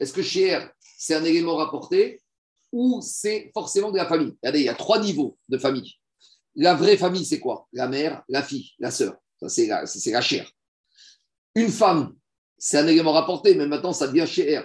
Est-ce 0.00 0.12
que 0.12 0.22
Sheher, 0.22 0.68
c'est 0.80 1.14
un 1.14 1.24
élément 1.24 1.56
rapporté 1.56 2.20
ou 2.72 3.00
c'est 3.02 3.52
forcément 3.54 3.92
de 3.92 3.96
la 3.96 4.06
famille? 4.06 4.34
Regardez, 4.42 4.60
il 4.60 4.64
y 4.66 4.68
a 4.68 4.74
trois 4.74 5.00
niveaux 5.00 5.38
de 5.48 5.58
famille. 5.58 5.92
La 6.56 6.74
vraie 6.74 6.96
famille, 6.96 7.24
c'est 7.24 7.38
quoi? 7.38 7.68
La 7.72 7.88
mère, 7.88 8.22
la 8.28 8.42
fille, 8.42 8.72
la 8.80 8.90
sœur. 8.90 9.14
Ça, 9.40 9.48
c'est 9.48 9.66
la, 9.66 9.86
c'est 9.86 10.10
la 10.10 10.20
chair. 10.20 10.50
Une 11.54 11.68
femme, 11.68 12.14
c'est 12.58 12.78
un 12.78 12.86
élément 12.86 13.12
rapporté, 13.12 13.54
mais 13.54 13.66
maintenant, 13.66 13.92
ça 13.92 14.08
devient 14.08 14.26
chez 14.26 14.58
R. 14.58 14.64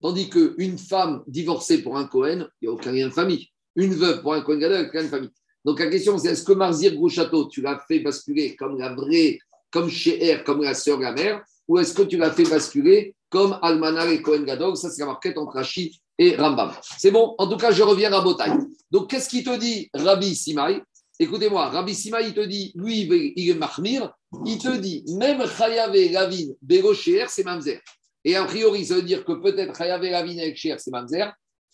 Tandis 0.00 0.30
qu'une 0.30 0.78
femme 0.78 1.24
divorcée 1.26 1.82
pour 1.82 1.96
un 1.96 2.06
Cohen, 2.06 2.46
il 2.60 2.64
n'y 2.64 2.68
a 2.68 2.72
aucun 2.72 2.92
lien 2.92 3.08
de 3.08 3.12
famille. 3.12 3.48
Une 3.74 3.94
veuve 3.94 4.22
pour 4.22 4.34
un 4.34 4.42
Cohen 4.42 4.58
Gadol, 4.58 4.76
il 4.76 4.80
n'y 4.80 4.86
a 4.86 4.88
aucun 4.88 4.98
lien 5.00 5.04
de 5.04 5.10
famille. 5.10 5.30
Donc 5.68 5.80
la 5.80 5.88
question, 5.88 6.16
c'est 6.16 6.28
est-ce 6.28 6.44
que 6.44 6.54
Marzir 6.54 6.94
Grouchato, 6.94 7.44
tu 7.44 7.60
l'as 7.60 7.78
fait 7.86 8.00
basculer 8.00 8.56
comme 8.56 8.78
la 8.78 8.94
vraie, 8.94 9.38
comme 9.70 9.90
chez 9.90 10.34
R, 10.34 10.42
comme 10.42 10.62
la 10.62 10.72
sœur, 10.72 10.98
la 10.98 11.12
mère, 11.12 11.44
ou 11.68 11.78
est-ce 11.78 11.92
que 11.92 12.00
tu 12.00 12.16
l'as 12.16 12.30
fait 12.30 12.48
basculer 12.48 13.14
comme 13.28 13.58
Almanar 13.60 14.08
et 14.08 14.22
Cohen 14.22 14.44
Gadol? 14.44 14.78
Ça, 14.78 14.88
c'est 14.88 15.00
la 15.02 15.08
marquette 15.08 15.36
entre 15.36 15.56
Rachid 15.56 15.92
et 16.18 16.36
Rambam. 16.36 16.72
C'est 16.96 17.10
bon 17.10 17.34
En 17.36 17.46
tout 17.46 17.58
cas, 17.58 17.70
je 17.70 17.82
reviens 17.82 18.10
à 18.14 18.22
Botaï. 18.22 18.50
Donc, 18.90 19.10
qu'est-ce 19.10 19.28
qu'il 19.28 19.44
te 19.44 19.58
dit, 19.58 19.90
Rabbi 19.92 20.34
Simaï 20.34 20.80
Écoutez-moi, 21.20 21.66
Rabbi 21.68 21.94
Simaï, 21.94 22.28
il 22.28 22.32
te 22.34 22.46
dit, 22.46 22.72
lui, 22.74 23.02
il 23.02 23.50
est- 23.50 23.54
Mahmir, 23.54 24.10
il 24.46 24.56
te 24.56 24.74
dit, 24.74 25.04
même 25.18 25.46
Chayav 25.46 25.94
et 25.94 26.16
Ravine, 26.16 26.54
Bego 26.62 26.94
c'est 26.94 27.44
Mamzer. 27.44 27.82
Et 28.24 28.36
a 28.36 28.44
priori, 28.46 28.86
ça 28.86 28.94
veut 28.94 29.02
dire 29.02 29.22
que 29.22 29.32
peut-être 29.32 29.76
Chayav 29.76 30.02
et 30.02 30.14
Ravine 30.16 30.40
avec 30.40 30.56
Sheher, 30.56 30.76
c'est 30.78 30.92
Mamzer. 30.92 31.30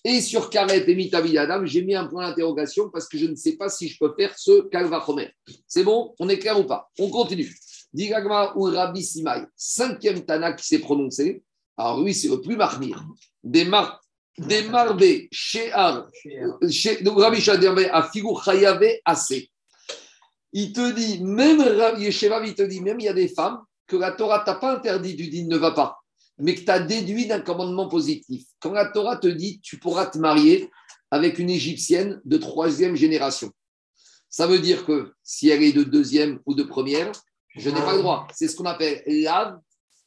Et 0.06 0.20
sur 0.20 0.50
Karet 0.50 0.84
et 0.88 0.94
Mitavi 0.94 1.38
Adam, 1.38 1.64
j'ai 1.64 1.82
mis 1.82 1.94
un 1.94 2.06
point 2.06 2.28
d'interrogation 2.28 2.90
parce 2.90 3.08
que 3.08 3.16
je 3.16 3.24
ne 3.26 3.34
sais 3.34 3.56
pas 3.56 3.70
si 3.70 3.88
je 3.88 3.98
peux 3.98 4.12
faire 4.14 4.38
ce 4.38 4.68
Kalva 4.68 5.02
Chomer. 5.04 5.30
C'est 5.66 5.82
bon? 5.82 6.14
On 6.18 6.28
est 6.28 6.38
clair 6.38 6.60
ou 6.60 6.64
pas? 6.64 6.90
On 6.98 7.08
continue. 7.08 7.50
Digagma 7.92 8.52
ou 8.56 8.64
Rabbi 8.64 9.02
Simaï, 9.02 9.46
cinquième 9.56 10.24
Tana 10.24 10.52
qui 10.52 10.66
s'est 10.66 10.80
prononcé. 10.80 11.42
Alors 11.76 12.02
lui, 12.02 12.12
c'est 12.12 12.28
le 12.28 12.40
plus 12.40 12.56
Mahmir. 12.56 13.02
Des 13.42 13.64
mar 13.64 14.00
des 14.36 14.62
donc 17.02 17.20
Rabbi 17.20 17.40
Shaderbe 17.40 17.86
a 17.92 18.02
figure 18.02 18.42
Chayavé 18.42 19.00
assez. 19.04 19.48
Il 20.52 20.72
te 20.72 20.92
dit, 20.92 21.22
même 21.22 21.60
Rabbi 21.60 22.06
il 22.06 22.54
te 22.54 22.62
dit, 22.62 22.80
même 22.80 22.98
il 22.98 23.04
y 23.04 23.08
a 23.08 23.12
des 23.12 23.28
femmes 23.28 23.60
que 23.86 23.96
la 23.96 24.12
Torah 24.12 24.40
t'a 24.40 24.54
pas 24.54 24.74
interdit 24.74 25.14
du 25.14 25.28
dit 25.28 25.44
ne 25.44 25.56
va 25.56 25.70
pas, 25.70 25.98
mais 26.38 26.54
que 26.54 26.60
tu 26.60 26.70
as 26.70 26.80
déduit 26.80 27.26
d'un 27.26 27.40
commandement 27.40 27.88
positif. 27.88 28.44
Quand 28.60 28.72
la 28.72 28.86
Torah 28.86 29.16
te 29.16 29.26
dit, 29.26 29.60
tu 29.60 29.78
pourras 29.78 30.06
te 30.06 30.18
marier 30.18 30.70
avec 31.10 31.38
une 31.38 31.50
Égyptienne 31.50 32.20
de 32.24 32.36
troisième 32.36 32.96
génération. 32.96 33.50
Ça 34.28 34.46
veut 34.46 34.58
dire 34.58 34.84
que 34.84 35.12
si 35.22 35.48
elle 35.48 35.62
est 35.62 35.72
de 35.72 35.84
deuxième 35.84 36.40
ou 36.44 36.54
de 36.54 36.64
première, 36.64 37.12
je 37.54 37.70
n'ai 37.70 37.80
pas 37.80 37.92
le 37.92 38.00
droit. 38.00 38.26
C'est 38.34 38.48
ce 38.48 38.56
qu'on 38.56 38.64
appelle 38.64 39.02
Lav, 39.06 39.58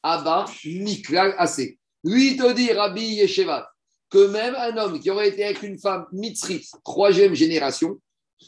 Abba, 0.03 0.45
Miklal, 0.65 1.33
Assez. 1.37 1.79
Lui, 2.03 2.35
te 2.35 2.51
dit, 2.53 2.71
Rabbi 2.73 3.01
Yeshevav, 3.01 3.65
que 4.09 4.27
même 4.27 4.55
un 4.55 4.75
homme 4.77 4.99
qui 4.99 5.09
aurait 5.09 5.29
été 5.29 5.45
avec 5.45 5.63
une 5.63 5.79
femme 5.79 6.05
mitzrit, 6.11 6.65
troisième 6.83 7.33
génération, 7.33 7.99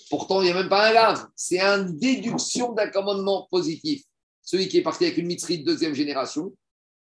pourtant 0.09 0.41
il 0.41 0.45
n'y 0.45 0.51
a 0.51 0.53
même 0.53 0.69
pas 0.69 0.89
un 0.89 0.93
lave, 0.93 1.27
c'est 1.35 1.59
une 1.59 1.97
déduction 1.97 2.73
d'un 2.73 2.89
commandement 2.89 3.47
positif. 3.49 4.03
Celui 4.41 4.67
qui 4.67 4.77
est 4.77 4.83
parti 4.83 5.05
avec 5.05 5.17
une 5.17 5.27
mitzrit 5.27 5.63
deuxième 5.63 5.93
génération, 5.93 6.53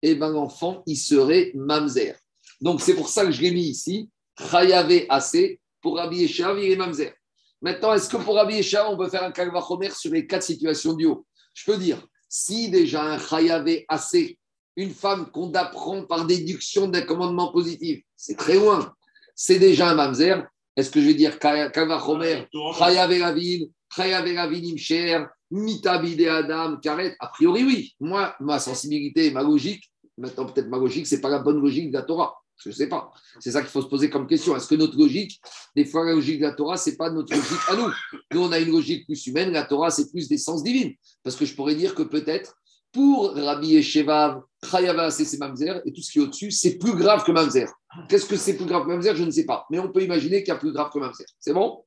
eh 0.01 0.15
ben 0.15 0.29
l'enfant, 0.29 0.83
il 0.85 0.97
serait 0.97 1.51
mamzer. 1.55 2.15
Donc 2.61 2.81
c'est 2.81 2.95
pour 2.95 3.09
ça 3.09 3.25
que 3.25 3.31
je 3.31 3.41
l'ai 3.41 3.51
mis 3.51 3.67
ici, 3.67 4.09
Chayavé 4.51 5.05
assez, 5.09 5.59
pour 5.81 5.97
Rabbi 5.97 6.17
Yeshav, 6.17 6.59
il 6.59 6.71
est 6.71 6.75
mamzer. 6.75 7.13
Maintenant, 7.61 7.93
est-ce 7.93 8.09
que 8.09 8.17
pour 8.17 8.35
Rabbi 8.35 8.55
Yeshav, 8.55 8.87
on 8.89 8.97
peut 8.97 9.09
faire 9.09 9.23
un 9.23 9.31
kalvachomer 9.31 9.89
sur 9.89 10.11
les 10.11 10.27
quatre 10.27 10.43
situations 10.43 10.93
du 10.93 11.05
haut? 11.05 11.25
Je 11.53 11.65
peux 11.65 11.77
dire, 11.77 12.05
si 12.29 12.69
déjà 12.69 13.03
un 13.03 13.19
Chayavé 13.19 13.85
assez, 13.87 14.37
une 14.75 14.91
femme 14.91 15.31
qu'on 15.31 15.51
apprend 15.53 16.03
par 16.05 16.25
déduction 16.25 16.87
d'un 16.87 17.01
commandement 17.01 17.51
positif, 17.51 18.03
c'est 18.15 18.37
très 18.37 18.55
loin. 18.55 18.93
C'est 19.35 19.59
déjà 19.59 19.89
un 19.89 19.95
mamzer. 19.95 20.45
Est-ce 20.75 20.91
que 20.91 21.01
je 21.01 21.07
vais 21.07 21.13
dire 21.15 21.39
Kavachomer, 21.39 22.45
Chayav 22.77 23.11
Elavin, 23.11 23.65
Chayav 23.95 24.27
Elavin 24.27 24.63
Imcher, 24.63 25.25
Mitabide 25.51 26.27
Adam, 26.27 26.77
Karet 26.77 27.15
A 27.19 27.27
priori, 27.27 27.63
oui. 27.63 27.95
Moi, 27.99 28.35
ma 28.39 28.59
sensibilité, 28.59 29.31
ma 29.31 29.43
logique, 29.43 29.91
maintenant 30.17 30.45
peut-être 30.45 30.67
ma 30.67 30.77
logique, 30.77 31.07
c'est 31.07 31.21
pas 31.21 31.29
la 31.29 31.39
bonne 31.39 31.61
logique 31.61 31.91
de 31.91 31.97
la 31.97 32.03
Torah. 32.03 32.35
Je 32.63 32.69
ne 32.69 32.73
sais 32.73 32.89
pas. 32.89 33.11
C'est 33.39 33.51
ça 33.51 33.61
qu'il 33.61 33.69
faut 33.69 33.83
se 33.83 33.87
poser 33.87 34.09
comme 34.09 34.25
question. 34.25 34.55
Est-ce 34.55 34.67
que 34.67 34.75
notre 34.75 34.97
logique, 34.97 35.39
des 35.75 35.85
fois 35.85 36.03
la 36.05 36.13
logique 36.13 36.39
de 36.39 36.45
la 36.45 36.53
Torah, 36.53 36.75
c'est 36.75 36.97
pas 36.97 37.09
notre 37.11 37.35
logique 37.35 37.59
à 37.69 37.75
nous? 37.75 37.91
Nous, 38.33 38.41
on 38.41 38.51
a 38.51 38.59
une 38.59 38.71
logique 38.71 39.05
plus 39.05 39.27
humaine. 39.27 39.51
La 39.51 39.63
Torah, 39.63 39.91
c'est 39.91 40.09
plus 40.09 40.27
des 40.27 40.39
sens 40.39 40.63
divines. 40.63 40.93
Parce 41.23 41.35
que 41.35 41.45
je 41.45 41.53
pourrais 41.53 41.75
dire 41.75 41.93
que 41.93 42.01
peut-être 42.01 42.55
pour 42.91 43.35
Rabbi 43.35 43.75
Eshevav, 43.75 44.41
Chayava, 44.63 45.11
c'est 45.11 45.37
Mamzer, 45.37 45.81
et 45.85 45.93
tout 45.93 46.01
ce 46.01 46.11
qui 46.11 46.17
est 46.17 46.21
au-dessus, 46.21 46.49
c'est 46.49 46.77
plus 46.79 46.95
grave 46.95 47.23
que 47.23 47.31
Mamzer. 47.31 47.67
Qu'est-ce 48.09 48.25
que 48.25 48.35
c'est 48.35 48.55
plus 48.55 48.65
grave 48.65 48.83
que 48.83 48.87
Mamzer 48.87 49.15
Je 49.15 49.23
ne 49.23 49.29
sais 49.29 49.45
pas. 49.45 49.67
Mais 49.69 49.77
on 49.77 49.91
peut 49.91 50.01
imaginer 50.01 50.39
qu'il 50.39 50.49
y 50.49 50.51
a 50.51 50.55
plus 50.55 50.71
grave 50.71 50.89
que 50.91 50.97
Mamzer. 50.97 51.25
C'est 51.39 51.53
bon? 51.53 51.83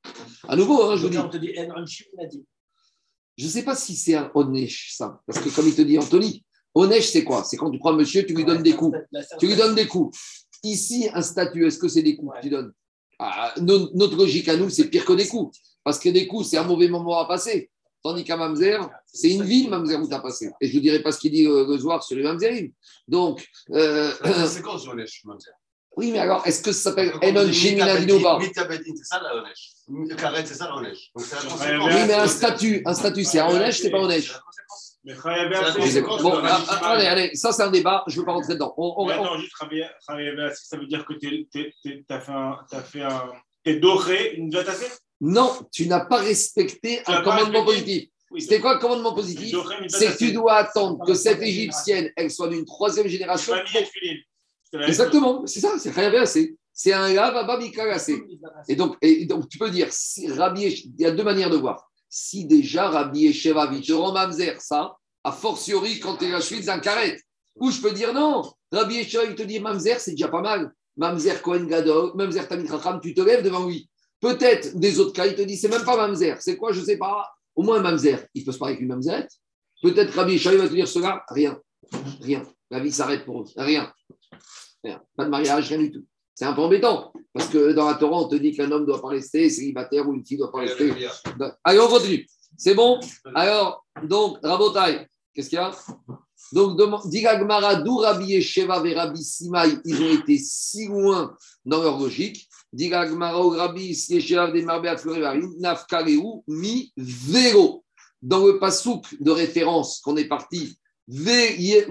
À 0.47 0.55
nouveau, 0.55 0.85
hein, 0.85 0.97
je 0.97 1.03
vous 1.03 1.09
dis. 1.09 1.19
on 1.19 1.29
te 1.29 1.37
dit 1.37 1.53
En 1.59 1.83
Anshim, 1.83 2.05
il 2.17 2.25
a 2.25 2.29
dit. 2.29 2.45
Je 3.41 3.47
ne 3.47 3.51
sais 3.51 3.63
pas 3.63 3.75
si 3.75 3.97
c'est 3.97 4.15
un 4.15 4.31
onesh, 4.35 4.93
ça. 4.97 5.19
Parce 5.27 5.39
que 5.41 5.49
comme 5.49 5.67
il 5.67 5.75
te 5.75 5.81
dit 5.83 5.99
Anthony, 5.99 6.45
onesh, 6.75 7.09
c'est 7.09 7.25
quoi 7.25 7.43
C'est 7.45 7.57
quand 7.57 7.71
tu 7.71 7.79
prends 7.79 7.93
un 7.95 7.97
monsieur, 7.97 8.25
tu 8.27 8.35
lui 8.35 8.45
donnes 8.45 8.63
des 8.63 8.75
coups. 8.75 8.99
Tu 9.39 9.47
lui 9.47 9.57
donnes 9.57 9.75
des 9.75 9.87
coups. 9.87 10.19
Ici, 10.63 11.09
un 11.15 11.23
statut, 11.23 11.67
est-ce 11.67 11.79
que 11.79 11.89
c'est 11.89 12.03
des 12.03 12.17
coups 12.17 12.35
que 12.37 12.43
tu 12.43 12.51
donnes 12.51 12.73
Ah, 13.19 13.55
no- 13.63 13.89
Notre 13.95 14.17
logique 14.17 14.49
à 14.49 14.57
nous, 14.57 14.69
c'est 14.69 14.89
pire 14.89 15.07
que 15.07 15.15
des 15.15 15.27
coups. 15.27 15.59
Parce 15.83 15.99
que 15.99 16.11
des 16.11 16.27
coups, 16.27 16.49
c'est 16.49 16.59
un 16.59 16.65
mauvais 16.65 16.89
moment 16.89 17.19
à 17.19 17.25
passer. 17.27 17.71
Tandis 18.03 18.25
qu'à 18.25 18.37
Mamzer, 18.37 18.79
c'est 19.07 19.31
une 19.31 19.43
ville, 19.45 19.69
Mamzer, 19.71 19.97
où 20.03 20.07
tu 20.09 20.15
as 20.15 20.21
passé. 20.21 20.51
Et 20.61 20.69
je 20.69 20.77
ne 20.77 20.81
dirais 20.83 21.03
pas 21.03 21.13
ce 21.13 21.19
qu'il 21.19 21.33
dit 21.33 21.47
euh, 21.47 21.67
le 21.67 21.79
soir 21.79 22.03
sur 22.03 22.17
les 22.17 22.23
Mamzerim. 22.23 22.71
Donc, 23.09 23.47
euh, 23.73 24.11
C'est 24.47 24.63
quoi 24.63 24.79
ce 24.79 24.89
Onesh 24.89 25.23
oui, 26.01 26.11
mais 26.13 26.19
alors, 26.19 26.45
est-ce 26.47 26.63
que 26.63 26.73
ça 26.73 26.91
s'appelle 26.91 27.13
Enon 27.23 27.53
Sheminadin 27.53 28.13
ou 28.15 28.21
pas 28.21 28.39
Mitabedin, 28.39 28.93
c'est 28.97 29.05
ça 29.05 29.21
la 29.23 29.37
Onesh. 29.37 30.17
Karet, 30.19 30.45
c'est 30.47 30.55
ça 30.55 30.67
la 30.67 30.75
Onesh. 30.77 31.11
Donc 31.15 31.25
c'est 31.27 31.37
la 31.37 31.43
Ouais, 31.43 31.49
conséquence. 31.79 31.95
Oui, 31.95 32.01
mais 32.09 32.15
un 32.15 32.27
statut, 32.27 32.83
un 32.85 32.95
statut, 32.95 33.25
c'est 33.25 33.39
un 33.39 33.49
Onesh, 33.49 33.79
c'est 33.81 33.91
pas 33.91 33.99
Onesh. 34.01 34.33
Bon, 35.03 35.13
ah, 36.45 36.61
ah, 36.69 36.91
allez, 36.91 37.07
allez, 37.07 37.35
ça 37.35 37.53
c'est 37.53 37.63
un 37.63 37.71
débat, 37.71 38.05
je 38.07 38.15
ne 38.15 38.19
veux 38.21 38.27
pas 38.27 38.33
rentrer 38.33 38.53
dedans. 38.55 38.75
On- 38.77 38.95
on- 38.99 39.07
Mais 39.07 39.15
on- 39.15 39.25
attends, 39.25 39.39
juste 39.39 39.53
Chayavé 40.07 40.43
Assi, 40.45 40.67
ça 40.69 40.77
veut 40.77 40.87
dire 40.87 41.05
que 41.07 41.15
t'es- 41.15 41.47
t'as 42.07 42.21
fait 42.21 42.33
un. 42.33 42.59
T'as 42.71 42.83
fait 42.83 43.03
un. 43.03 43.31
T'es 43.65 43.77
doré 43.77 44.35
une 44.37 44.55
assez 44.57 44.87
Non, 45.21 45.53
tu 45.73 45.87
n'as 45.87 46.01
pas 46.05 46.19
respecté 46.19 47.03
Tu 47.05 47.11
un 47.13 47.23
commandement 47.23 47.65
respecté 47.65 47.65
positif. 47.65 48.11
Oui, 48.31 48.43
C'était 48.43 48.61
quoi 48.61 48.75
le 48.75 48.79
commandement 48.81 49.13
positif 49.15 49.57
C'est 49.89 50.13
que 50.13 50.19
tu 50.19 50.33
dois 50.33 50.55
attendre 50.55 51.05
que 51.05 51.15
cette 51.15 51.43
égyptienne, 51.43 52.11
elle 52.17 52.31
soit 52.31 52.49
d'une 52.49 52.65
troisième 52.65 53.09
génération. 53.09 53.55
Famille 53.55 54.25
Exactement, 54.73 55.47
c'est 55.47 55.61
ça, 55.61 55.79
c'est 55.79 55.97
assez. 56.17 56.57
C'est 56.73 56.93
un 56.93 57.45
Babika 57.45 57.85
assez. 57.93 58.23
Et 58.69 58.77
donc, 58.77 58.97
et 59.03 59.27
donc, 59.27 59.49
tu 59.49 59.59
peux 59.59 59.71
dire, 59.71 59.89
Rabbi 60.37 60.63
il 60.63 61.01
y 61.01 61.07
a 61.07 61.11
deux 61.11 61.25
manières 61.25 61.51
de 61.51 61.57
voir. 61.57 61.91
Si 62.09 62.45
déjà 62.45 62.89
Rabbi 62.89 63.27
Eshevavi 63.27 63.83
te 63.83 63.93
rend 63.93 64.13
Mamzer, 64.13 64.61
ça, 64.61 64.97
a 65.23 65.33
fortiori 65.33 66.01
quand 66.01 66.17
tu 66.17 66.25
es 66.25 66.31
la 66.31 66.41
suite 66.41 66.67
d'un 66.67 66.81
carré. 66.81 67.21
Ou 67.57 67.71
je 67.71 67.81
peux 67.81 67.93
dire 67.93 68.13
non, 68.13 68.43
Rabbi 68.73 68.97
Eshevavi 68.97 69.35
te 69.35 69.43
dit 69.43 69.61
Mamzer, 69.61 70.01
c'est 70.01 70.13
déjà 70.13 70.29
pas 70.29 70.41
mal. 70.41 70.73
Mamzer 70.97 71.41
Kohen 71.41 71.69
Gadol, 71.69 72.13
Mamzer 72.17 72.49
Tamit 72.49 72.69
Racham, 72.69 73.01
tu 73.01 73.15
te 73.15 73.21
lèves 73.21 73.45
devant 73.45 73.67
lui. 73.67 73.89
Peut-être 74.21 74.77
des 74.77 74.99
autres 74.99 75.13
cas, 75.13 75.27
il 75.27 75.35
te 75.35 75.43
dit 75.43 75.57
c'est 75.57 75.69
même 75.69 75.85
pas 75.85 75.97
Mamzer. 75.97 76.37
C'est 76.41 76.57
quoi, 76.57 76.73
je 76.73 76.81
sais 76.81 76.97
pas. 76.97 77.29
Au 77.55 77.63
moins 77.63 77.81
Mamzer, 77.81 78.27
il 78.35 78.45
peut 78.45 78.53
se 78.53 78.59
parler 78.59 78.75
avec 78.75 78.83
une 78.83 78.89
Mamzerette. 78.89 79.31
Peut-être 79.83 80.13
Rabbi 80.15 80.35
Eshevavi 80.35 80.57
va 80.63 80.69
te 80.69 80.75
dire 80.75 80.89
cela, 80.89 81.25
rien. 81.29 81.61
Rien. 82.21 82.43
La 82.71 82.81
vie 82.81 82.93
s'arrête 82.93 83.25
pour 83.25 83.43
eux. 83.43 83.47
Rien. 83.57 83.93
Rien. 84.83 85.03
Pas 85.17 85.25
de 85.25 85.31
mariage, 85.31 85.69
rien 85.69 85.79
du 85.79 85.91
tout. 85.91 86.05
C'est 86.35 86.47
un 86.47 86.55
peu 86.55 86.63
embêtant, 86.63 87.13
parce 87.35 87.49
que 87.49 87.73
dans 87.73 87.87
la 87.87 87.95
Torah, 87.95 88.23
on 88.23 88.29
te 88.29 88.37
dit 88.37 88.53
qu'un 88.53 88.71
homme 88.71 88.83
ne 88.83 88.87
doit 88.87 89.03
pas 89.03 89.09
rester 89.09 89.51
célibataire 89.51 90.09
ou 90.09 90.15
une 90.15 90.25
fille 90.25 90.39
ne 90.39 90.45
doit 90.45 90.53
pas 90.53 90.61
rester. 90.61 90.91
Allez, 91.65 91.81
on 91.81 91.89
continue. 91.89 92.27
C'est 92.57 92.75
bon? 92.75 92.99
Alors, 93.35 93.85
donc, 94.03 94.39
Rabotai, 94.43 95.07
qu'est-ce 95.35 95.51
qu'il 95.51 95.59
y 95.59 95.61
a? 95.61 95.71
Donc, 96.53 96.81
Gagmara, 97.11 97.77
d'où 97.77 97.97
Rabbi 97.97 98.33
Yesheva 98.33 98.83
et 98.87 98.95
Rabbi 98.95 99.23
Simaï, 99.23 99.79
ils 99.85 100.03
ont 100.03 100.15
été 100.15 100.39
si 100.39 100.89
loin 100.89 101.37
dans 101.65 101.83
leur 101.83 101.99
logique. 101.99 102.49
Ou 102.73 103.49
Rabbi 103.51 103.95
Yesheva 104.09 104.51
des 104.51 104.65
Nafkareu, 104.65 106.43
mi 106.49 106.93
vélo. 106.97 107.85
Dans 108.23 108.47
le 108.47 108.59
pasouk 108.59 109.15
de 109.19 109.31
référence 109.31 110.01
qu'on 110.01 110.17
est 110.17 110.29
parti, 110.29 110.79
Il 111.13 111.61
y 111.61 111.77
a 111.77 111.85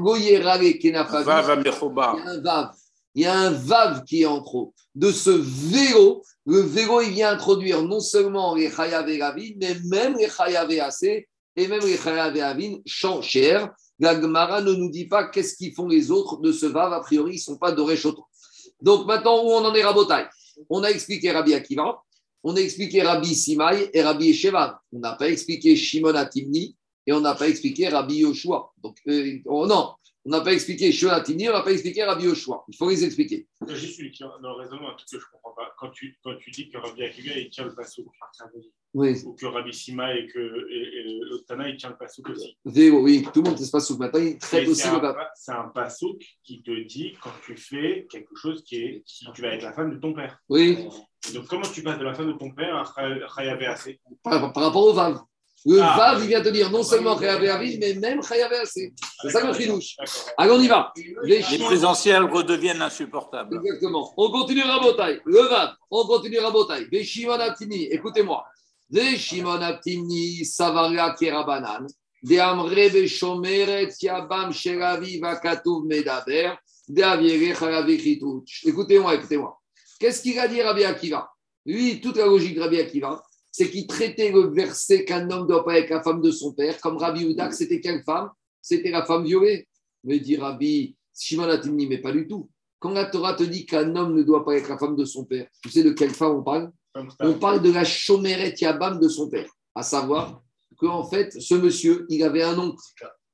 un 2.26 2.40
vav. 2.42 2.72
Il 3.16 3.22
y 3.22 3.26
a 3.26 3.38
un 3.38 3.50
vav 3.50 4.04
qui 4.06 4.22
est 4.22 4.26
en 4.26 4.42
trop. 4.42 4.74
De 4.96 5.12
ce 5.12 5.30
vélo, 5.30 6.24
le 6.46 6.62
vélo, 6.62 7.02
il 7.02 7.12
vient 7.12 7.32
introduire 7.32 7.82
non 7.84 8.00
seulement 8.00 8.56
les 8.56 8.72
chayav 8.72 9.10
et 9.10 9.20
mais 9.60 9.76
même 9.86 10.16
les 10.18 10.30
chayav 10.30 10.72
et 10.72 11.28
et 11.58 11.68
même 11.68 11.82
les 11.82 11.98
chayav 11.98 12.38
et 12.38 12.82
cher. 13.22 13.70
La 14.00 14.20
Gemara 14.20 14.62
ne 14.62 14.72
nous 14.72 14.90
dit 14.90 15.08
pas 15.08 15.26
qu'est-ce 15.26 15.58
qu'ils 15.58 15.74
font 15.74 15.88
les 15.88 16.12
autres 16.12 16.38
de 16.38 16.54
ce 16.54 16.68
vav. 16.68 16.94
A 16.94 17.02
priori, 17.02 17.34
ils 17.34 17.36
ne 17.36 17.42
sont 17.42 17.58
pas 17.58 17.74
dorés 17.74 17.98
choton. 17.98 18.24
Donc 18.82 19.06
maintenant, 19.06 19.44
où 19.44 19.50
on 19.50 19.66
en 19.66 19.74
est 19.76 19.84
Rabotai? 19.84 20.28
On 20.70 20.82
a 20.84 20.90
expliqué 20.90 21.32
Rabbi 21.32 21.54
Akiva, 21.54 22.02
on 22.44 22.56
a 22.56 22.60
expliqué 22.60 23.02
Rabbi 23.02 23.36
Simai 23.36 23.90
et 23.94 24.02
Rabbi 24.02 24.30
Eshevan. 24.30 24.76
On 24.94 25.00
n'a 25.00 25.16
pas 25.16 25.28
expliqué 25.28 25.76
Shimon 25.76 26.16
Atimni 26.16 26.78
et 27.08 27.14
on 27.14 27.22
n'a 27.22 27.36
pas 27.36 27.48
expliqué 27.48 27.88
Rabbi 27.90 28.18
Yoshua. 28.18 28.72
Donc, 28.84 28.98
euh, 29.08 29.40
oh, 29.46 29.66
non, 29.68 29.94
on 30.26 30.30
n'a 30.30 30.42
pas 30.42 30.54
expliqué 30.54 30.92
Shimon 30.92 31.12
Atimni, 31.12 31.50
on 31.50 31.54
n'a 31.54 31.62
pas 31.64 31.72
expliqué 31.72 32.04
Rabbi 32.04 32.26
Yoshua. 32.26 32.64
Il 32.68 32.76
faut 32.76 32.90
les 32.90 33.04
expliquer. 33.04 33.48
J'ai 33.68 33.76
juste 33.76 34.22
dans 34.22 34.38
le 34.58 34.62
raisonnement, 34.64 34.90
un 34.90 34.96
truc 34.96 35.10
que 35.10 35.18
je 35.20 35.26
ne 35.26 35.32
comprends 35.32 35.54
pas. 35.56 35.74
Quand 35.78 35.90
tu, 35.92 36.18
quand 36.24 36.36
tu 36.40 36.52
dis 36.52 36.70
que 36.70 36.78
Rabbi 36.78 37.04
Akiva, 37.04 37.34
il 37.38 37.50
tient 37.50 37.66
le 37.66 37.74
pasouk, 37.74 38.06
Oui, 38.94 39.16
ou 39.26 39.34
que 39.34 39.46
Rabbi 39.46 39.74
Sima 39.74 40.14
et 40.14 40.28
que 40.28 40.40
le 40.40 41.38
Tana, 41.48 41.70
il 41.70 41.78
tient 41.78 41.90
le 41.90 41.98
pasouk 41.98 42.30
aussi. 42.30 42.58
vélo, 42.66 43.02
oui, 43.02 43.26
tout 43.34 43.42
le 43.42 43.50
monde 43.50 43.60
ne 43.60 43.64
sait 43.66 43.72
pas 43.72 43.80
sous 43.80 43.98
matin, 43.98 44.20
il 44.20 44.38
traite 44.38 44.68
aussi 44.68 44.82
C'est 44.82 44.90
le 44.92 44.98
un, 44.98 45.14
pa- 45.14 45.32
c'est 45.36 45.52
un 45.54 45.68
pasouk 45.70 46.22
qui 46.44 46.62
te 46.64 46.72
dit 46.86 47.14
quand 47.22 47.32
tu 47.46 47.56
fais 47.56 48.06
quelque 48.12 48.36
chose 48.36 48.64
qui 48.64 48.76
est. 48.76 49.04
Qui, 49.06 49.26
tu 49.34 49.42
vas 49.42 49.50
être 49.54 49.64
la 49.64 49.74
femme 49.74 49.94
de 49.96 50.00
ton 50.00 50.14
père. 50.14 50.38
Oui, 50.50 50.78
donc, 51.34 51.48
comment 51.48 51.68
tu 51.74 51.82
passes 51.84 52.00
de 52.00 52.04
la 52.04 52.14
femme 52.14 52.28
de 52.28 52.38
ton 52.38 52.52
père 52.52 52.76
à 52.76 53.28
Chayavé 53.36 53.68
par, 54.24 54.52
par 54.54 54.64
rapport 54.64 54.86
au 54.88 54.94
vav. 54.94 55.20
Le 55.66 55.82
Ah. 55.82 55.96
vav, 55.98 56.24
il 56.24 56.28
vient 56.30 56.42
te 56.42 56.50
dire 56.50 56.72
non 56.72 56.84
seulement 56.84 57.20
Chayav 57.20 57.44
et 57.44 57.50
Aviv, 57.50 57.80
mais 57.82 57.94
même 57.96 58.24
Chayav 58.24 58.52
et 58.54 58.60
assez. 58.60 58.94
C'est 59.22 59.30
ça 59.30 59.46
le 59.46 59.54
chidouche. 59.54 59.98
Allez, 60.38 60.52
on 60.52 60.62
y 60.62 60.68
va. 60.68 60.94
Les 61.24 61.42
Les 61.52 61.58
présentiels 61.60 62.24
redeviennent 62.24 62.82
insupportables. 62.82 63.58
Exactement. 63.64 64.14
On 64.16 64.32
continue 64.32 64.62
Rabotai. 64.64 65.22
Le 65.26 65.42
Vav. 65.42 65.74
On 65.92 66.06
continue 66.06 66.40
Rabotai. 66.40 66.86
Ve 66.92 67.04
Shimon 67.04 67.40
Aptini. 67.40 67.86
Écoutez-moi. 67.92 68.46
Ve 68.90 69.18
Shimon 69.18 69.62
Aptini, 69.62 70.46
Savaria 70.46 71.14
Kerabanan. 71.20 71.86
De 72.24 72.38
Amre 72.40 72.90
Beshomeret 72.92 73.90
Yabam 74.02 74.52
Sheravi 74.54 75.20
Vakatuv 75.20 75.86
Medaber. 75.86 76.54
De 76.88 77.04
Aviere 77.04 77.54
Charavi 77.56 78.00
Chitut. 78.00 78.44
Écoutez-moi, 78.66 79.16
écoutez-moi. 79.16 79.60
Qu'est-ce 80.00 80.22
qu'il 80.22 80.40
a 80.40 80.48
dit 80.48 80.62
Rabbi 80.62 80.86
Akiva? 80.86 81.30
Lui, 81.66 82.00
toute 82.00 82.16
la 82.18 82.26
logique 82.26 82.56
de 82.56 82.62
Rabbi 82.62 82.80
Akiva, 82.80 83.22
c'est 83.60 83.70
qu'il 83.70 83.88
traitait 83.88 84.32
le 84.32 84.54
verset 84.54 85.04
qu'un 85.04 85.30
homme 85.30 85.42
ne 85.42 85.48
doit 85.48 85.66
pas 85.66 85.78
être 85.78 85.90
la 85.90 86.02
femme 86.02 86.22
de 86.22 86.32
son 86.32 86.54
père, 86.54 86.80
comme 86.80 86.96
Rabbi 86.96 87.26
Udak, 87.26 87.54
c'était 87.54 87.82
quelle 87.82 88.02
femme? 88.04 88.30
C'était 88.62 88.90
la 88.90 89.06
femme 89.06 89.26
violée. 89.26 89.68
Mais 90.06 90.22
dit 90.22 90.38
Rabbi 90.38 90.96
Shimon 91.14 91.50
Atimni, 91.50 91.86
mais 91.86 91.98
pas 91.98 92.14
du 92.14 92.26
tout. 92.26 92.50
Quand 92.80 92.92
la 92.92 93.04
Torah 93.04 93.34
te 93.34 93.44
dit 93.44 93.66
qu'un 93.66 93.94
homme 93.98 94.16
ne 94.16 94.24
doit 94.24 94.46
pas 94.46 94.56
être 94.56 94.70
la 94.70 94.78
femme 94.78 94.96
de 94.96 95.04
son 95.04 95.26
père, 95.26 95.46
tu 95.62 95.70
sais 95.70 95.84
de 95.84 95.90
quelle 95.90 96.12
femme 96.12 96.38
on 96.38 96.42
parle? 96.42 96.72
On 97.20 97.34
parle 97.34 97.62
de 97.62 97.70
la 97.70 97.84
chomeret 97.84 98.56
Yabam 98.62 98.98
de 98.98 99.10
son 99.10 99.30
père. 99.30 99.50
À 99.76 99.84
savoir 99.84 100.42
qu'en 100.78 101.04
fait, 101.04 101.34
ce 101.34 101.56
monsieur, 101.56 102.06
il 102.08 102.24
avait 102.24 102.44
un 102.44 102.58
oncle. 102.58 102.82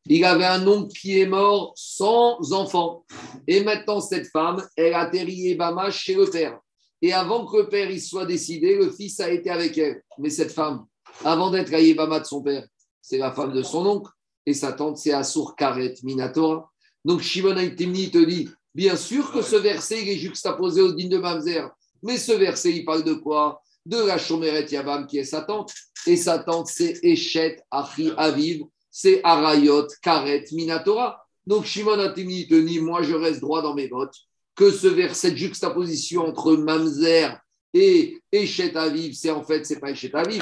Il 0.08 0.26
avait 0.26 0.46
un 0.46 0.68
oncle 0.68 0.92
qui 1.00 1.20
est 1.20 1.28
mort 1.28 1.72
sans 1.76 2.52
enfant. 2.52 3.06
Et 3.46 3.64
maintenant, 3.64 4.02
cette 4.02 4.26
femme, 4.30 4.68
elle 4.76 4.96
a 4.96 5.02
atterri 5.02 5.50
Ebama 5.50 5.92
chez 5.92 6.16
le 6.16 6.26
père. 6.26 6.60
Et 7.02 7.14
avant 7.14 7.46
que 7.46 7.58
le 7.58 7.70
père 7.70 7.90
il 7.92 8.02
soit 8.02 8.26
décidé, 8.26 8.76
le 8.76 8.90
fils 8.90 9.20
a 9.20 9.30
été 9.30 9.50
avec 9.50 9.78
elle. 9.78 10.02
Mais 10.18 10.30
cette 10.30 10.52
femme, 10.52 10.86
avant 11.24 11.52
d'être 11.52 11.74
à 11.74 11.80
Yébama 11.80 12.20
de 12.20 12.26
son 12.26 12.42
père, 12.42 12.66
c'est 13.02 13.18
la 13.18 13.32
femme 13.32 13.54
de 13.54 13.62
son 13.62 13.86
oncle. 13.86 14.12
Et 14.46 14.54
sa 14.54 14.74
tante, 14.74 14.98
c'est 14.98 15.12
Assur 15.12 15.56
Karet 15.56 15.96
Minatora. 16.04 16.72
Donc 17.04 17.22
Shimon 17.22 17.58
Aitimni 17.58 18.12
te 18.12 18.18
dit, 18.18 18.50
bien 18.74 18.96
sûr 18.96 19.32
que 19.32 19.42
ce 19.42 19.56
verset, 19.56 20.02
il 20.02 20.10
est 20.10 20.18
juxtaposé 20.18 20.82
au 20.82 20.92
digne 20.92 21.10
de 21.10 21.18
Mamzer. 21.18 21.70
Mais 22.04 22.18
ce 22.18 22.32
verset, 22.32 22.72
il 22.72 22.86
parle 22.86 23.04
de 23.04 23.14
quoi? 23.14 23.62
De 23.86 23.98
la 23.98 24.18
Shomeret 24.18 24.68
Yabam 24.72 25.06
qui 25.08 25.18
est 25.18 25.24
sa 25.24 25.42
tante. 25.42 25.74
Et 26.08 26.16
sa 26.18 26.40
tante, 26.40 26.68
c'est 26.68 27.00
Eshet 27.04 27.64
Achi 27.72 28.12
Aviv, 28.18 28.64
c'est 28.90 29.22
Arayot 29.24 29.88
Karet 30.02 30.46
Minatora. 30.52 31.24
Donc 31.46 31.66
Shimon 31.66 32.00
Aitimni 32.00 32.48
te 32.48 32.56
dit, 32.56 32.80
moi 32.80 33.04
je 33.04 33.14
reste 33.14 33.42
droit 33.42 33.62
dans 33.62 33.76
mes 33.76 33.88
votes 33.88 34.16
que 34.56 34.72
ce 34.72 34.88
vers, 34.88 35.16
cette 35.16 35.38
juxtaposition 35.38 36.26
entre 36.26 36.56
Mamzer 36.56 37.38
et 37.74 38.22
Eshet 38.32 38.76
Aviv, 38.76 39.14
c'est 39.14 39.32
en 39.32 39.44
fait, 39.44 39.66
c'est 39.66 39.80
pas 39.80 39.92
Eshet 39.92 40.16
Aviv, 40.16 40.42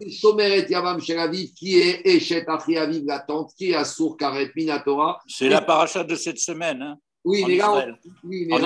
c'est 0.00 0.70
Yavam 0.70 1.00
Shel 1.00 1.18
Aviv 1.18 1.52
qui 1.54 1.78
est 1.78 2.02
Eshet 2.04 2.44
Achi 2.48 2.76
Aviv, 2.76 3.04
la 3.06 3.20
tante, 3.20 3.52
qui 3.56 3.70
est 3.70 3.74
Assur 3.74 4.16
Karet 4.16 4.52
Minatora. 4.54 5.20
C'est 5.26 5.48
la 5.48 5.62
paracha 5.62 6.04
de 6.04 6.14
cette 6.14 6.38
semaine, 6.38 6.82
hein, 6.82 6.98
Oui, 7.24 7.44
en 7.44 7.48
mais 7.48 7.56
là, 7.56 7.86
oui, 8.24 8.46
mais 8.48 8.56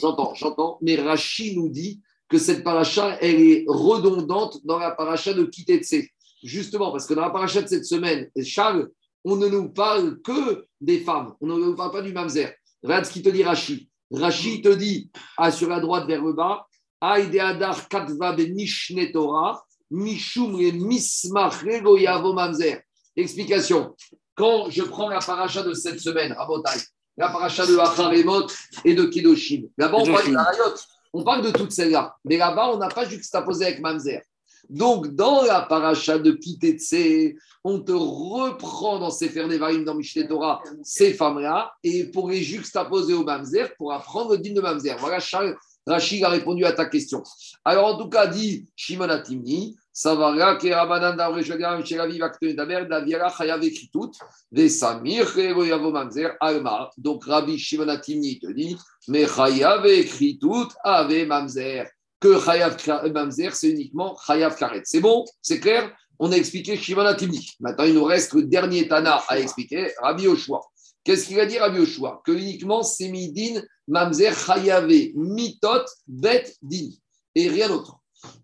j'entends, 0.00 0.34
j'entends, 0.34 0.78
mais 0.80 0.96
Rashi 0.96 1.56
nous 1.56 1.68
dit 1.68 2.00
que 2.28 2.38
cette 2.38 2.62
paracha, 2.62 3.18
elle 3.20 3.40
est 3.40 3.64
redondante 3.66 4.64
dans 4.64 4.78
la 4.78 4.90
paracha 4.92 5.32
de 5.34 5.44
Kitetse. 5.44 6.06
Justement, 6.42 6.92
parce 6.92 7.06
que 7.06 7.14
dans 7.14 7.22
la 7.22 7.30
paracha 7.30 7.62
de 7.62 7.66
cette 7.66 7.84
semaine, 7.84 8.30
Charles, 8.44 8.88
on 9.24 9.36
ne 9.36 9.48
nous 9.48 9.70
parle 9.70 10.20
que 10.22 10.66
des 10.80 11.00
femmes, 11.00 11.34
on 11.40 11.46
ne 11.46 11.54
nous 11.54 11.74
parle 11.74 11.90
pas 11.90 12.02
du 12.02 12.12
mamzer. 12.12 12.54
Regarde 12.82 13.06
ce 13.06 13.12
qu'il 13.12 13.22
te 13.22 13.30
dit 13.30 13.42
Rashi. 13.42 13.87
Rashi 14.10 14.62
te 14.62 14.74
dit, 14.74 15.10
ah, 15.36 15.50
sur 15.50 15.68
la 15.68 15.80
droite 15.80 16.06
vers 16.06 16.22
le 16.22 16.32
bas, 16.32 16.66
Aïde 17.00 17.38
Adar 17.38 17.88
Katva 17.88 18.34
Mishne 18.36 19.10
Torah, 19.12 19.62
Mishum 19.90 20.58
le 20.58 20.72
Mismach 20.72 21.62
Rego 21.62 21.96
Yavo 21.96 22.32
Mamzer. 22.32 22.82
Explication. 23.16 23.94
Quand 24.34 24.70
je 24.70 24.82
prends 24.82 25.08
la 25.08 25.18
paracha 25.18 25.62
de 25.62 25.72
cette 25.72 26.00
semaine, 26.00 26.32
Rabotai, 26.32 26.78
la 27.16 27.30
paracha 27.30 27.66
de 27.66 27.76
Acharemot 27.76 28.46
et 28.84 28.94
de 28.94 29.04
Kedoshim, 29.04 29.68
là-bas 29.76 29.98
on 29.98 30.06
parle 30.06 30.30
de. 30.30 30.36
Harayot, 30.36 30.74
on 31.12 31.24
parle 31.24 31.42
de 31.42 31.50
toutes 31.50 31.72
celles-là. 31.72 32.14
Mais 32.24 32.36
là-bas, 32.36 32.70
on 32.70 32.78
n'a 32.78 32.88
pas 32.88 33.08
juxtaposé 33.08 33.66
avec 33.66 33.80
Mamzer. 33.80 34.22
Donc, 34.68 35.08
dans 35.14 35.42
la 35.42 35.62
paracha 35.62 36.18
de 36.18 36.32
Kitetse, 36.32 37.34
on 37.64 37.80
te 37.80 37.92
reprend 37.92 38.98
dans 38.98 39.10
Sefer 39.10 39.46
Nevarim, 39.46 39.84
dans 39.84 39.94
Mishneh 39.94 40.26
Torah, 40.26 40.62
ces 40.82 41.14
femmes-là, 41.14 41.72
et 41.82 42.04
pour 42.04 42.30
les 42.30 42.42
juxtaposer 42.42 43.14
au 43.14 43.24
Mamzer, 43.24 43.74
pour 43.76 43.92
apprendre 43.92 44.32
le 44.32 44.38
din 44.38 44.52
de 44.52 44.60
Mamzer. 44.60 44.96
Voilà, 44.98 45.20
Charles, 45.20 45.56
Rachid 45.86 46.22
a 46.22 46.28
répondu 46.28 46.64
à 46.64 46.72
ta 46.72 46.84
question. 46.84 47.22
Alors, 47.64 47.94
en 47.94 47.98
tout 47.98 48.08
cas, 48.08 48.26
dit 48.26 48.66
Shimon 48.76 49.08
Atimni, 49.08 49.76
ça 49.92 50.14
va 50.14 50.34
là, 50.34 50.56
que 50.56 50.68
Rabanan 50.68 51.16
d'Avreshagam, 51.16 51.84
Shelavi, 51.84 52.18
Vakte 52.18 52.54
Daber, 52.54 52.86
Daviara, 52.88 53.30
Chayav 53.30 53.64
Ekritut, 53.64 54.12
Vesamir, 54.52 55.26
Yavo 55.36 55.90
Mamzer, 55.90 56.36
Alma. 56.40 56.90
Donc, 56.98 57.24
Rabbi 57.24 57.58
Shimon 57.58 57.88
Atimni 57.88 58.38
te 58.38 58.52
dit, 58.52 58.76
mais 59.08 59.26
Chayav 59.26 59.86
Ekritut, 59.86 60.68
Ave 60.84 61.26
Mamzer. 61.26 61.86
Que 62.20 62.40
Chayav 62.40 62.76
Mamzer, 63.12 63.54
c'est 63.54 63.70
uniquement 63.70 64.16
Chayav 64.26 64.56
Karet. 64.56 64.82
C'est 64.84 65.00
bon 65.00 65.24
C'est 65.40 65.60
clair? 65.60 65.92
On 66.18 66.32
a 66.32 66.36
expliqué 66.36 66.76
Shimon 66.76 67.06
Atimni. 67.06 67.50
Maintenant, 67.60 67.84
il 67.84 67.94
nous 67.94 68.04
reste 68.04 68.32
le 68.34 68.42
dernier 68.42 68.88
Tana 68.88 69.22
à 69.28 69.38
expliquer, 69.38 69.92
Rabbi 70.02 70.26
Oshua. 70.26 70.60
Qu'est-ce 71.04 71.26
qu'il 71.26 71.36
va 71.36 71.46
dire 71.46 71.62
Rabbi 71.62 71.78
Oshua 71.78 72.20
Que 72.24 72.32
uniquement 72.32 72.82
c'est 72.82 73.08
midin 73.08 73.62
mamzer 73.86 74.32
chayave 74.34 75.12
mitot 75.14 75.84
bet 76.06 76.52
din 76.60 76.90
et 77.34 77.48
rien 77.48 77.68
d'autre. 77.68 77.96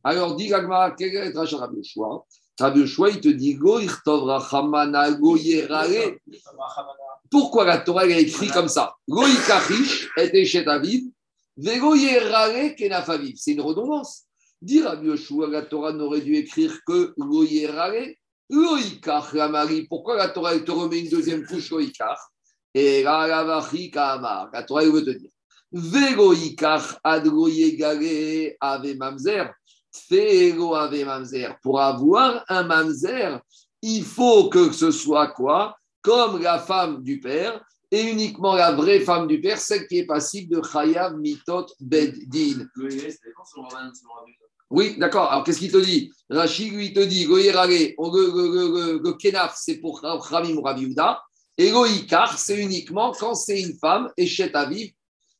Alors 0.04 0.36
dit 0.36 0.48
Gagmara, 0.48 0.92
quel 0.92 1.14
est 1.14 1.36
Rabbi 1.36 1.80
Oshua 1.80 2.24
Rabbi 2.58 2.80
Oshua, 2.82 3.10
il 3.10 3.20
te 3.20 3.28
dit 3.28 3.54
go 3.54 3.80
rachamana 4.06 5.10
go 5.10 5.36
yerare. 5.36 6.16
Pourquoi 7.30 7.64
la 7.64 7.78
Torah 7.78 8.06
elle 8.06 8.12
a 8.12 8.18
écrit 8.20 8.48
comme 8.48 8.68
ça? 8.68 8.94
Go 9.08 9.26
ikachish 9.26 10.08
et 10.16 10.40
eshet 10.40 10.68
aviv. 10.68 11.10
C'est 11.56 13.52
une 13.52 13.60
redondance. 13.60 14.24
Dit 14.60 14.82
Rabbi 14.82 15.08
Oshua, 15.10 15.48
la 15.48 15.62
Torah 15.62 15.92
n'aurait 15.92 16.20
dû 16.20 16.36
écrire 16.36 16.78
que 16.86 17.14
go 17.18 17.44
yerare. 17.44 18.16
Loïkach, 18.50 19.32
la 19.32 19.48
Marie, 19.48 19.86
pourquoi 19.88 20.16
la 20.16 20.28
Torah 20.28 20.58
te 20.58 20.70
remet 20.70 21.00
une 21.00 21.08
deuxième 21.08 21.46
couche 21.46 21.70
loïkach 21.70 22.18
et 22.74 23.02
la 23.02 23.26
la 23.26 24.62
Torah 24.62 24.84
veut 24.84 25.04
te 25.04 25.10
dire 25.10 25.30
Vegoikach 25.74 27.00
adgoyegare 27.02 28.54
ave 28.60 28.94
mamzer. 28.96 29.52
Fego 29.92 30.74
ave 30.74 31.04
mamzer. 31.04 31.56
Pour 31.62 31.80
avoir 31.80 32.44
un 32.48 32.62
mamzer, 32.62 33.40
il 33.82 34.04
faut 34.04 34.48
que 34.48 34.70
ce 34.72 34.92
soit 34.92 35.28
quoi? 35.28 35.76
Comme 36.00 36.40
la 36.40 36.60
femme 36.60 37.02
du 37.02 37.18
père, 37.18 37.60
et 37.90 38.02
uniquement 38.02 38.54
la 38.54 38.72
vraie 38.72 39.00
femme 39.00 39.26
du 39.26 39.40
père, 39.40 39.58
celle 39.58 39.86
qui 39.86 39.98
est 39.98 40.06
passible 40.06 40.56
de 40.56 40.62
Chayav 40.62 41.16
Mitot 41.16 41.66
Beddin. 41.80 42.66
Oui, 44.70 44.96
d'accord. 44.98 45.30
Alors, 45.30 45.44
qu'est-ce 45.44 45.58
qu'il 45.58 45.70
te 45.70 45.78
dit? 45.78 46.10
Rachid 46.28 46.72
lui 46.72 46.92
te 46.92 47.00
dit 47.00 47.26
Goyerare, 47.26 47.68
le 47.68 49.12
Kenaf, 49.12 49.54
c'est 49.56 49.76
pour 49.76 50.00
Ramim 50.02 50.60
Rabiuda. 50.60 51.22
Et 51.56 51.70
Goïkar, 51.70 52.36
c'est 52.36 52.60
uniquement 52.60 53.12
quand 53.12 53.34
c'est 53.34 53.60
une 53.60 53.76
femme, 53.78 54.10
et 54.16 54.26
Chet 54.26 54.54
Aviv. 54.56 54.92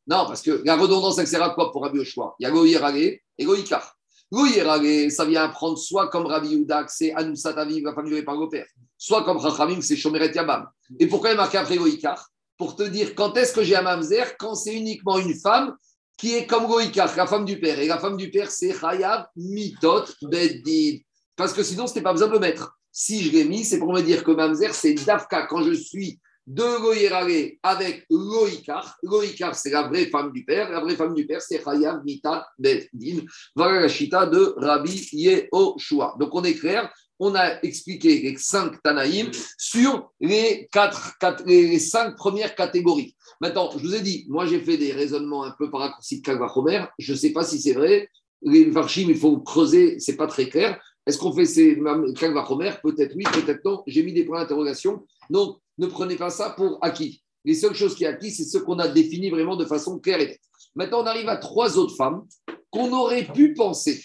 Non, 0.06 0.26
parce 0.26 0.42
que 0.42 0.62
la 0.64 0.76
redondance, 0.76 1.18
elle 1.18 1.26
sert 1.26 1.42
à 1.42 1.50
quoi 1.50 1.72
pour 1.72 1.82
Rabbi 1.82 1.98
Oshua 1.98 2.36
Il 2.38 2.44
y 2.44 2.46
a 2.46 2.50
Goïrage 2.50 3.18
et 3.38 3.44
Goïkar. 3.44 3.96
Goïrage, 4.30 5.08
ça 5.10 5.24
vient 5.24 5.44
apprendre 5.44 5.78
soit 5.78 6.08
comme 6.08 6.26
Rabbi 6.26 6.54
Uda, 6.54 6.86
c'est 6.88 7.12
Anoussat 7.14 7.58
Aviv, 7.58 7.84
la 7.84 7.92
par 7.92 8.36
le 8.36 8.48
père, 8.48 8.66
soit 8.96 9.24
comme 9.24 9.40
Chachamim, 9.40 9.80
c'est 9.80 9.96
Shomeret 9.96 10.32
Yabam. 10.34 10.68
Et 11.00 11.06
pourquoi 11.06 11.30
il 11.30 11.36
marqué 11.36 11.58
après 11.58 11.76
Goïkar 11.76 12.28
Pour 12.56 12.76
te 12.76 12.82
dire 12.84 13.14
quand 13.14 13.36
est-ce 13.36 13.52
que 13.52 13.62
j'ai 13.62 13.76
un 13.76 13.82
mamzer 13.82 14.36
Quand 14.38 14.54
c'est 14.54 14.74
uniquement 14.74 15.18
une 15.18 15.34
femme 15.34 15.74
qui 16.16 16.34
est 16.34 16.46
comme 16.46 16.66
Goïkar, 16.66 17.14
la 17.16 17.26
femme 17.26 17.44
du 17.44 17.58
père. 17.58 17.78
Et 17.78 17.86
la 17.86 17.98
femme 17.98 18.16
du 18.16 18.30
père, 18.30 18.50
c'est 18.50 18.72
Chayav 18.72 19.26
Mitot 19.36 20.04
Beddin. 20.22 20.98
Parce 21.36 21.52
que 21.52 21.62
sinon, 21.62 21.86
ce 21.86 21.94
n'est 21.94 22.02
pas 22.02 22.12
besoin 22.12 22.28
de 22.28 22.34
le 22.34 22.38
mettre. 22.38 22.78
Si 22.92 23.24
je 23.24 23.32
l'ai 23.32 23.44
mis, 23.44 23.64
c'est 23.64 23.78
pour 23.78 23.92
me 23.92 24.00
dire 24.00 24.22
que 24.22 24.30
Mamzer, 24.30 24.72
c'est 24.72 24.94
Dafka 24.94 25.46
quand 25.46 25.64
je 25.64 25.72
suis 25.72 26.20
de 26.46 26.78
Goyerare 26.80 27.56
avec 27.62 28.06
Loïkar. 28.10 28.96
Loïkar, 29.02 29.54
c'est 29.54 29.70
la 29.70 29.88
vraie 29.88 30.06
femme 30.06 30.30
du 30.30 30.44
père. 30.44 30.70
La 30.70 30.80
vraie 30.80 30.94
femme 30.94 31.14
du 31.14 31.26
père, 31.26 31.42
c'est 31.42 31.62
Chayav 31.62 32.04
Mita 32.04 32.46
Bedin. 32.58 33.24
Voilà 33.56 33.86
de 33.88 34.54
Rabbi 34.56 35.08
Yehoshua. 35.12 36.14
Donc 36.20 36.30
on 36.32 36.44
est 36.44 36.54
clair, 36.54 36.92
on 37.18 37.34
a 37.34 37.62
expliqué 37.62 38.20
les 38.20 38.36
cinq 38.36 38.82
Tanaïm 38.82 39.30
sur 39.58 40.10
les, 40.20 40.68
quatre, 40.72 41.14
les 41.46 41.78
cinq 41.78 42.16
premières 42.16 42.54
catégories. 42.54 43.14
Maintenant, 43.40 43.70
je 43.76 43.86
vous 43.86 43.94
ai 43.94 44.00
dit, 44.00 44.26
moi 44.28 44.46
j'ai 44.46 44.60
fait 44.60 44.76
des 44.76 44.92
raisonnements 44.92 45.44
un 45.44 45.52
peu 45.52 45.70
par 45.70 45.80
raccourci 45.80 46.20
de 46.20 46.22
Kalvachomer. 46.22 46.84
Je 46.98 47.12
ne 47.12 47.18
sais 47.18 47.32
pas 47.32 47.44
si 47.44 47.60
c'est 47.60 47.72
vrai. 47.72 48.08
Les 48.42 48.66
Varchim, 48.66 49.06
il 49.08 49.16
faut 49.16 49.38
creuser, 49.38 49.98
c'est 50.00 50.16
pas 50.16 50.26
très 50.26 50.48
clair. 50.48 50.80
Est-ce 51.06 51.18
qu'on 51.18 51.32
fait 51.32 51.46
ces 51.46 51.78
Kalvachomer 52.18 52.72
Peut-être 52.82 53.14
oui, 53.14 53.24
peut-être 53.32 53.64
non. 53.64 53.82
J'ai 53.86 54.02
mis 54.02 54.12
des 54.12 54.24
points 54.24 54.40
d'interrogation. 54.40 55.06
Donc, 55.30 55.58
ne 55.78 55.86
prenez 55.86 56.16
pas 56.16 56.30
ça 56.30 56.50
pour 56.50 56.78
acquis. 56.82 57.22
Les 57.44 57.54
seules 57.54 57.74
choses 57.74 57.94
qui 57.94 58.04
sont 58.04 58.10
acquis, 58.10 58.30
c'est 58.30 58.44
ce 58.44 58.58
qu'on 58.58 58.78
a 58.78 58.88
défini 58.88 59.30
vraiment 59.30 59.56
de 59.56 59.66
façon 59.66 59.98
claire 59.98 60.20
et 60.20 60.28
nette. 60.28 60.40
Maintenant, 60.74 61.02
on 61.02 61.06
arrive 61.06 61.28
à 61.28 61.36
trois 61.36 61.78
autres 61.78 61.94
femmes 61.96 62.24
qu'on 62.70 62.92
aurait 62.92 63.24
pu 63.24 63.54
penser 63.54 64.02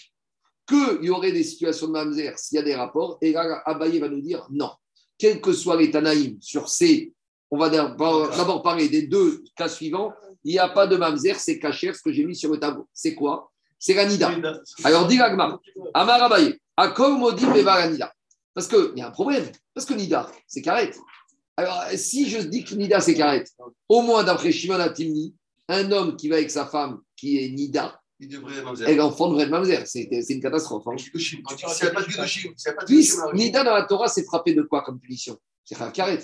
qu'il 0.70 1.04
y 1.04 1.10
aurait 1.10 1.32
des 1.32 1.42
situations 1.42 1.88
de 1.88 1.92
mamzer 1.92 2.38
s'il 2.38 2.56
y 2.56 2.58
a 2.58 2.62
des 2.62 2.74
rapports. 2.74 3.18
Et 3.20 3.32
là, 3.32 3.62
Abaye 3.66 3.98
va 3.98 4.08
nous 4.08 4.20
dire 4.20 4.46
non. 4.50 4.70
Quels 5.18 5.40
que 5.40 5.52
soient 5.52 5.76
les 5.76 5.90
Tanaïm 5.90 6.38
sur 6.40 6.68
ces, 6.68 7.12
on 7.50 7.58
va 7.58 7.68
d'abord 7.68 8.62
parler 8.62 8.88
des 8.88 9.02
deux 9.02 9.42
cas 9.56 9.68
suivants. 9.68 10.12
Il 10.44 10.52
n'y 10.52 10.58
a 10.58 10.68
pas 10.68 10.86
de 10.86 10.96
mamzer, 10.96 11.38
c'est 11.38 11.58
caché 11.58 11.92
ce 11.92 12.00
que 12.00 12.12
j'ai 12.12 12.24
mis 12.24 12.36
sur 12.36 12.50
le 12.50 12.58
tableau. 12.58 12.88
C'est 12.94 13.14
quoi? 13.14 13.50
C'est 13.78 13.94
la 13.94 14.06
Nida. 14.06 14.30
Alors, 14.84 15.06
dit 15.06 15.20
Agmar, 15.20 15.58
Amar 15.92 16.22
Abaye, 16.22 16.58
Akol 16.76 17.18
Modi 17.18 17.44
Nida. 17.46 18.12
Parce 18.54 18.68
qu'il 18.68 18.92
y 18.96 19.02
a 19.02 19.08
un 19.08 19.10
problème. 19.10 19.50
Parce 19.74 19.86
que 19.86 19.94
Nida, 19.94 20.30
c'est 20.46 20.62
carré. 20.62 20.90
Alors, 21.56 21.84
si 21.94 22.30
je 22.30 22.38
dis 22.38 22.64
que 22.64 22.74
Nida, 22.74 23.00
c'est 23.00 23.14
Karet, 23.14 23.44
au 23.86 24.00
moins 24.00 24.24
d'après 24.24 24.50
Shimon 24.50 24.80
Atimni, 24.80 25.34
un 25.68 25.92
homme 25.92 26.16
qui 26.16 26.30
va 26.30 26.36
avec 26.36 26.50
sa 26.50 26.64
femme 26.64 27.00
qui 27.16 27.38
est 27.38 27.50
Nida, 27.50 27.99
elle 28.86 29.00
enfant 29.00 29.28
devrait 29.28 29.44
être 29.44 29.50
mamzer. 29.50 29.86
C'est 29.86 30.08
une 30.28 30.42
catastrophe. 30.42 30.84
Hein. 30.86 30.96
Nida 33.34 33.64
dans 33.64 33.74
la 33.74 33.84
Torah, 33.84 34.08
c'est 34.08 34.24
frappé 34.24 34.54
de 34.54 34.62
quoi 34.62 34.82
comme 34.82 34.98
punition? 34.98 35.36
C'est 35.64 35.92
Karet. 35.92 36.18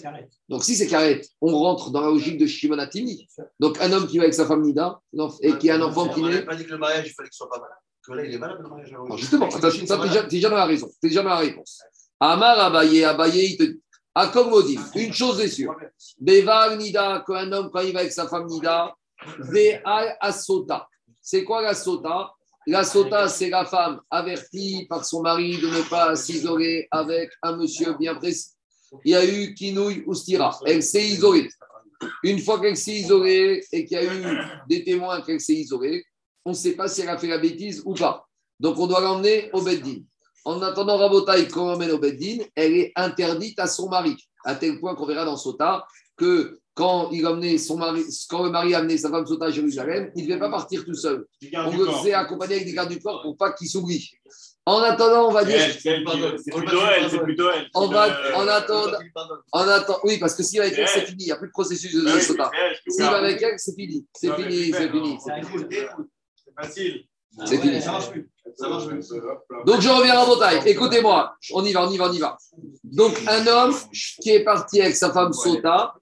Donc, 0.49 0.64
si 0.64 0.74
c'est 0.74 0.86
Karet, 0.86 1.22
on 1.40 1.57
rentre 1.57 1.90
dans 1.90 2.01
la 2.01 2.09
logique 2.09 2.38
de 2.38 2.47
Shimon 2.47 2.78
Atimni. 2.78 3.28
Donc, 3.61 3.80
un 3.80 3.92
homme 3.92 4.07
qui 4.07 4.18
va 4.18 4.24
avec 4.24 4.34
sa 4.34 4.47
femme 4.47 4.62
Nida 4.62 5.01
et 5.40 5.57
qui 5.59 5.70
a 5.70 5.76
un 5.76 5.82
enfant 5.82 6.09
qui 6.09 6.22
naît. 6.22 6.44
pas 6.44 6.57
dit 6.57 6.64
que 6.64 6.72
le 6.72 6.78
mariage, 6.78 7.07
il 7.07 7.12
fallait 7.12 7.28
qu'il 7.28 7.36
soit 7.36 7.49
pas 7.49 7.61
malade. 7.61 7.76
Que 8.05 8.12
là, 8.12 8.24
il 8.24 8.34
est 8.34 8.38
malade, 8.38 8.59
le 8.61 8.68
mariage. 8.68 8.92
Justement, 9.16 9.49
tu 9.49 9.57
es 9.57 10.26
déjà 10.28 10.51
dans 10.51 10.57
la 10.57 10.66
raison. 10.66 10.88
Tu 11.01 11.09
déjà 11.09 11.22
dans 11.22 11.28
la 11.28 11.38
réponse. 11.38 11.80
Amar 12.18 12.59
Abaye, 12.59 13.05
Abaye, 13.05 13.53
il 13.53 13.57
te 13.57 13.62
dit 13.64 13.80
Akomodif, 14.14 14.80
une 14.94 15.12
chose 15.12 15.38
est 15.40 15.49
sûre. 15.49 15.76
Bevar 16.18 16.74
Nida, 16.76 17.22
quand 17.26 17.34
un 17.34 17.53
homme, 17.53 17.70
quand 17.70 17.80
il 17.80 17.92
va 17.92 18.01
avec 18.01 18.12
sa 18.12 18.26
femme 18.26 18.47
Nida, 18.47 18.94
Ve'al 19.38 20.16
Asota. 20.20 20.88
C'est 21.29 21.43
quoi 21.43 21.61
la 21.61 21.74
sota? 21.74 22.31
La 22.68 22.85
sota, 22.85 23.29
c'est 23.29 23.51
la 23.51 23.64
femme 23.64 24.01
avertie 24.12 24.87
par 24.89 25.05
son 25.05 25.22
mari 25.22 25.59
de 25.59 25.66
ne 25.66 25.83
pas 25.91 26.14
s'isoler 26.14 26.87
avec 26.93 27.31
un 27.43 27.57
monsieur 27.57 27.95
bien 27.95 28.14
précis. 28.14 28.51
Il 29.05 29.11
y 29.11 29.14
a 29.16 29.27
eu 29.27 29.53
Kinouille 29.53 30.05
Oustira. 30.07 30.57
Elle 30.64 30.85
s'est 30.85 31.05
isolée. 31.05 31.49
Une 32.22 32.39
fois 32.39 32.61
qu'elle 32.61 32.77
s'est 32.77 32.95
isolée 32.95 33.61
et 33.72 33.85
qu'il 33.85 33.97
y 33.97 34.01
a 34.01 34.05
eu 34.05 34.39
des 34.68 34.85
témoins 34.85 35.20
qu'elle 35.20 35.41
s'est 35.41 35.55
isolée, 35.55 36.05
on 36.45 36.51
ne 36.51 36.55
sait 36.55 36.77
pas 36.77 36.87
si 36.87 37.01
elle 37.01 37.09
a 37.09 37.18
fait 37.18 37.27
la 37.27 37.39
bêtise 37.39 37.83
ou 37.85 37.95
pas. 37.95 38.24
Donc 38.61 38.79
on 38.79 38.87
doit 38.87 39.01
l'emmener 39.01 39.51
au 39.53 39.62
Beddin. 39.62 40.03
En 40.45 40.62
attendant 40.62 40.97
Rabotaï 40.97 41.49
qu'on 41.49 41.72
emmène 41.72 41.91
au 41.91 41.99
Beddin, 41.99 42.45
elle 42.55 42.77
est 42.77 42.93
interdite 42.95 43.59
à 43.59 43.66
son 43.66 43.89
mari, 43.89 44.16
à 44.45 44.55
tel 44.55 44.79
point 44.79 44.95
qu'on 44.95 45.07
verra 45.07 45.24
dans 45.24 45.37
Sota 45.37 45.85
que 46.16 46.61
quand, 46.77 47.09
il 47.11 47.59
son 47.59 47.79
mari, 47.79 48.05
quand 48.29 48.45
le 48.45 48.51
mari 48.51 48.74
a 48.74 48.79
amené 48.79 48.99
sa 48.99 49.09
femme 49.09 49.27
Sota 49.27 49.47
à 49.47 49.51
Jérusalem, 49.51 50.12
il 50.14 50.24
ne 50.24 50.29
devait 50.29 50.39
pas 50.39 50.51
partir 50.51 50.85
tout 50.85 50.95
seul. 50.95 51.27
On 51.55 51.74
le 51.74 51.87
faisait 51.87 52.12
accompagner 52.12 52.57
avec 52.57 52.66
des 52.66 52.74
gardes 52.74 52.91
du 52.91 53.01
corps 53.01 53.22
pour 53.22 53.35
pas 53.35 53.53
qu'il 53.53 53.66
s'oublie. 53.66 54.11
En 54.66 54.81
attendant, 54.81 55.29
on 55.29 55.33
va 55.33 55.45
dire. 55.45 55.59
C'est 55.83 56.03
plutôt 56.03 56.79
elle, 56.95 57.11
c'est 57.11 57.22
plutôt 57.22 57.49
elle. 57.51 57.68
On 57.74 57.87
va, 57.87 58.37
en 58.37 58.47
attendant, 58.47 58.99
en 59.53 59.61
attendant, 59.61 60.01
oui, 60.05 60.18
parce 60.18 60.35
que 60.35 60.43
s'il 60.43 60.59
va 60.59 60.66
avec 60.66 60.79
elle, 60.79 60.87
c'est 60.87 61.07
fini. 61.07 61.24
Il 61.24 61.27
n'y 61.27 61.33
a 61.33 61.37
plus 61.37 61.49
de 61.49 61.53
processus 61.53 61.95
de 61.95 62.07
Sota. 62.20 62.51
S'il 62.87 63.05
va 63.05 63.16
avec 63.16 63.41
elle, 63.41 63.55
c'est 63.57 63.74
fini. 63.74 64.07
C'est 64.14 64.35
fini, 64.35 64.70
c'est 64.72 64.91
fini. 64.91 65.18
C'est 65.24 66.55
facile. 66.55 67.05
C'est 67.47 67.59
fini. 67.59 67.81
Donc 69.64 69.81
je 69.81 69.89
reviens 69.89 70.20
à 70.20 70.27
Bretagne. 70.27 70.62
Écoutez-moi, 70.66 71.35
on 71.55 71.64
y 71.64 71.72
va, 71.72 71.89
on 71.89 71.91
y 71.91 71.97
va, 71.97 72.11
on 72.11 72.12
y 72.12 72.18
va. 72.18 72.37
Donc 72.85 73.18
un 73.27 73.47
homme 73.47 73.74
qui 74.20 74.31
est 74.31 74.45
parti 74.45 74.83
avec 74.83 74.95
sa 74.95 75.11
femme 75.11 75.33
Sota 75.33 75.95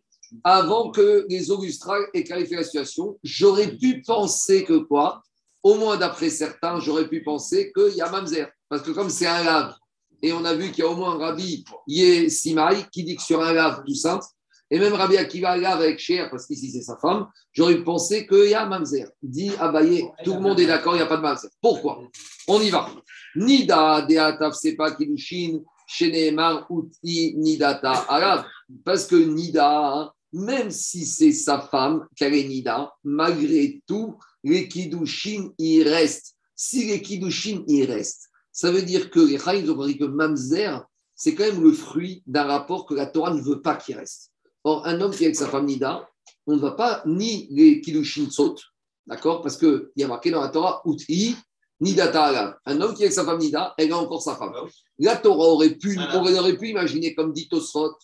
avant 0.43 0.91
que 0.91 1.27
les 1.29 1.51
Augustra 1.51 1.97
aient 2.13 2.25
clarifié 2.25 2.57
la 2.57 2.65
situation, 2.65 3.19
j'aurais 3.23 3.77
pu 3.77 4.03
penser 4.03 4.65
que 4.65 4.79
quoi? 4.79 5.23
Au 5.63 5.75
moins 5.77 5.97
d'après 5.97 6.31
certains, 6.31 6.81
j'aurais 6.81 7.09
pu 7.09 7.23
penser 7.23 7.73
qu'il 7.73 7.97
y 7.97 8.01
a 8.01 8.11
Mamzer. 8.11 8.49
Parce 8.69 8.83
que 8.83 8.91
comme 8.91 9.11
c'est 9.11 9.27
un 9.27 9.45
lave, 9.45 9.75
et 10.23 10.33
on 10.33 10.45
a 10.45 10.55
vu 10.55 10.71
qu'il 10.71 10.85
y 10.85 10.87
a 10.87 10.91
au 10.91 10.97
moins 10.97 11.15
un 11.15 11.19
rabbi, 11.19 11.65
Yé 11.87 12.29
Simaï, 12.29 12.85
qui 12.91 13.05
dit 13.05 13.17
que 13.17 13.23
sur 13.23 13.43
un 13.43 13.53
lave 13.53 13.83
tout 13.87 13.95
simple, 13.95 14.25
Et 14.71 14.79
même 14.79 14.95
Rabbi 14.95 15.17
Akiva 15.17 15.57
là 15.57 15.75
avec 15.75 15.99
Cher, 15.99 16.31
parce 16.31 16.47
qu'ici 16.47 16.71
c'est 16.71 16.83
sa 16.83 16.97
femme, 16.97 17.29
j'aurais 17.53 17.83
pensé 17.85 18.27
qu'il 18.27 18.49
y 18.49 18.55
a 18.55 18.67
Mamzer. 18.67 19.07
Dit 19.23 19.53
Abaye, 19.61 20.05
tout 20.25 20.35
le 20.35 20.41
monde 20.41 20.59
est 20.59 20.67
d'accord, 20.67 20.95
il 20.95 20.97
n'y 20.97 21.03
a 21.03 21.07
pas 21.07 21.19
de 21.19 21.23
Mamzer. 21.23 21.51
Pourquoi? 21.61 22.03
On 22.49 22.61
y 22.61 22.71
va. 22.71 22.89
Nida 23.37 24.03
deataf 24.03 24.55
sepa 24.55 24.91
kilushin 24.93 25.63
sheneemar 25.87 26.67
uti 26.71 27.35
nidata 27.37 27.93
arabe. 28.09 28.47
Parce 28.85 29.07
que 29.07 29.17
Nida, 29.17 29.69
hein, 29.69 30.13
même 30.35 30.71
si 30.73 31.07
c'est 31.07 31.33
sa 31.33 31.61
femme, 31.61 32.07
qu'elle 32.17 32.35
est 32.35 32.49
Nida, 32.49 32.93
malgré 33.05 33.81
tout, 33.87 34.19
les 34.43 34.69
Kiddushin, 34.69 35.51
il 35.59 35.89
reste. 35.89 36.35
Si 36.57 36.87
les 36.87 37.01
Kiddushin, 37.01 37.63
il 37.69 37.85
reste, 37.85 38.29
ça 38.51 38.73
veut 38.73 38.83
dire 38.83 39.11
que 39.11 39.21
les 39.21 39.39
Chaïs 39.39 39.69
ont 39.71 39.75
compris 39.75 39.97
que 39.97 40.05
Mamzer, 40.05 40.85
c'est 41.15 41.37
quand 41.37 41.45
même 41.45 41.63
le 41.63 41.73
fruit 41.73 42.25
d'un 42.27 42.45
rapport 42.45 42.85
que 42.85 42.95
la 42.95 43.07
Torah 43.07 43.33
ne 43.33 43.41
veut 43.41 43.63
pas 43.63 43.77
qu'il 43.77 43.97
reste. 43.97 44.33
Or, 44.65 44.85
un 44.87 45.01
homme 45.01 45.13
qui 45.13 45.23
est 45.23 45.27
avec 45.27 45.37
sa 45.37 45.49
femme 45.49 45.67
Nida, 45.67 46.09
on 46.49 46.57
ne 46.57 46.61
va 46.61 46.73
pas 46.73 47.03
ni 47.07 47.47
les 47.53 47.81
Kiddushin 47.81 48.29
sautent, 48.29 48.65
d'accord 49.07 49.41
Parce 49.41 49.57
qu'il 49.57 49.89
y 49.97 50.03
a 50.03 50.09
marqué 50.09 50.33
dans 50.33 50.41
la 50.41 50.49
Torah, 50.49 50.83
Uti, 50.85 51.37
Alav. 51.81 52.57
Un 52.67 52.81
homme 52.81 52.95
qui 52.95 53.03
est 53.03 53.07
avec 53.07 53.15
sa 53.15 53.25
femme 53.25 53.39
Nida, 53.39 53.73
elle 53.79 53.93
a 53.93 53.99
encore 53.99 54.23
sa 54.23 54.35
femme. 54.35 54.53
La 54.99 55.17
Torah 55.17 55.47
aurait 55.47 55.77
pu, 55.77 55.97
on 56.13 56.35
aurait 56.35 56.57
pu 56.57 56.71
imaginer, 56.71 57.15
comme 57.15 57.33
dit 57.33 57.49
Tosfot, 57.49 57.95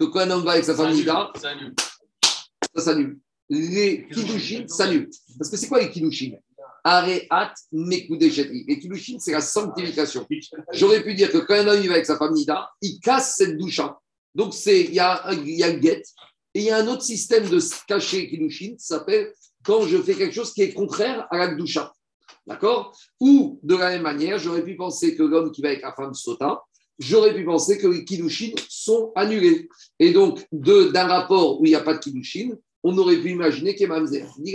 que 0.00 0.06
quand 0.06 0.20
un 0.20 0.30
homme 0.30 0.44
va 0.44 0.52
avec 0.52 0.64
sa 0.64 0.74
femme 0.74 0.94
Nida, 0.94 1.30
ça 2.74 2.82
s'annule. 2.82 3.18
Les 3.50 4.06
Kiddushin 4.10 4.66
s'annulent. 4.66 5.10
Parce 5.38 5.50
que 5.50 5.56
c'est 5.58 5.68
quoi 5.68 5.80
les 5.80 5.90
Kiddushin? 5.90 6.36
Areat 6.82 7.54
Mekudeshetri. 7.70 8.64
Les 8.66 8.78
Kiddushin, 8.78 9.18
c'est 9.18 9.32
la 9.32 9.42
sanctification. 9.42 10.26
J'aurais 10.72 11.02
pu 11.02 11.14
dire 11.14 11.30
que 11.30 11.38
quand 11.38 11.54
un 11.54 11.66
homme 11.66 11.86
va 11.86 11.92
avec 11.92 12.06
sa 12.06 12.16
femme 12.16 12.32
Nida, 12.32 12.70
il 12.80 12.98
casse 13.00 13.36
cette 13.36 13.58
doucha. 13.58 13.98
Donc, 14.34 14.54
il 14.66 14.94
y 14.94 15.00
a, 15.00 15.30
y 15.34 15.62
a 15.62 15.72
le 15.72 15.82
get. 15.82 16.02
Et 16.54 16.60
il 16.60 16.64
y 16.64 16.70
a 16.70 16.78
un 16.78 16.86
autre 16.86 17.02
système 17.02 17.48
de 17.48 17.60
cacher 17.86 18.28
Kiddushin, 18.30 18.76
ça 18.78 18.98
s'appelle 18.98 19.32
quand 19.62 19.82
je 19.82 19.98
fais 19.98 20.14
quelque 20.14 20.34
chose 20.34 20.54
qui 20.54 20.62
est 20.62 20.72
contraire 20.72 21.26
à 21.30 21.36
la 21.36 21.54
doucha. 21.54 21.92
D'accord? 22.46 22.96
Ou, 23.20 23.60
de 23.62 23.76
la 23.76 23.90
même 23.90 24.02
manière, 24.02 24.38
j'aurais 24.38 24.64
pu 24.64 24.76
penser 24.76 25.14
que 25.14 25.22
l'homme 25.22 25.52
qui 25.52 25.60
va 25.60 25.68
avec 25.68 25.82
la 25.82 25.92
femme 25.92 26.14
Sota, 26.14 26.62
j'aurais 27.00 27.34
pu 27.34 27.44
penser 27.44 27.78
que 27.78 27.88
les 27.88 28.04
Kiddushin 28.04 28.52
sont 28.68 29.10
annulés. 29.16 29.68
Et 29.98 30.12
donc, 30.12 30.46
d'un 30.52 31.06
rapport 31.06 31.60
où 31.60 31.64
il 31.64 31.70
n'y 31.70 31.74
a 31.74 31.80
pas 31.80 31.94
de 31.94 31.98
Kiddushin, 31.98 32.50
on 32.82 32.96
aurait 32.98 33.16
pu 33.16 33.30
imaginer 33.30 33.74
qu'il 33.74 33.90
y. 33.90 34.42
Dit 34.42 34.54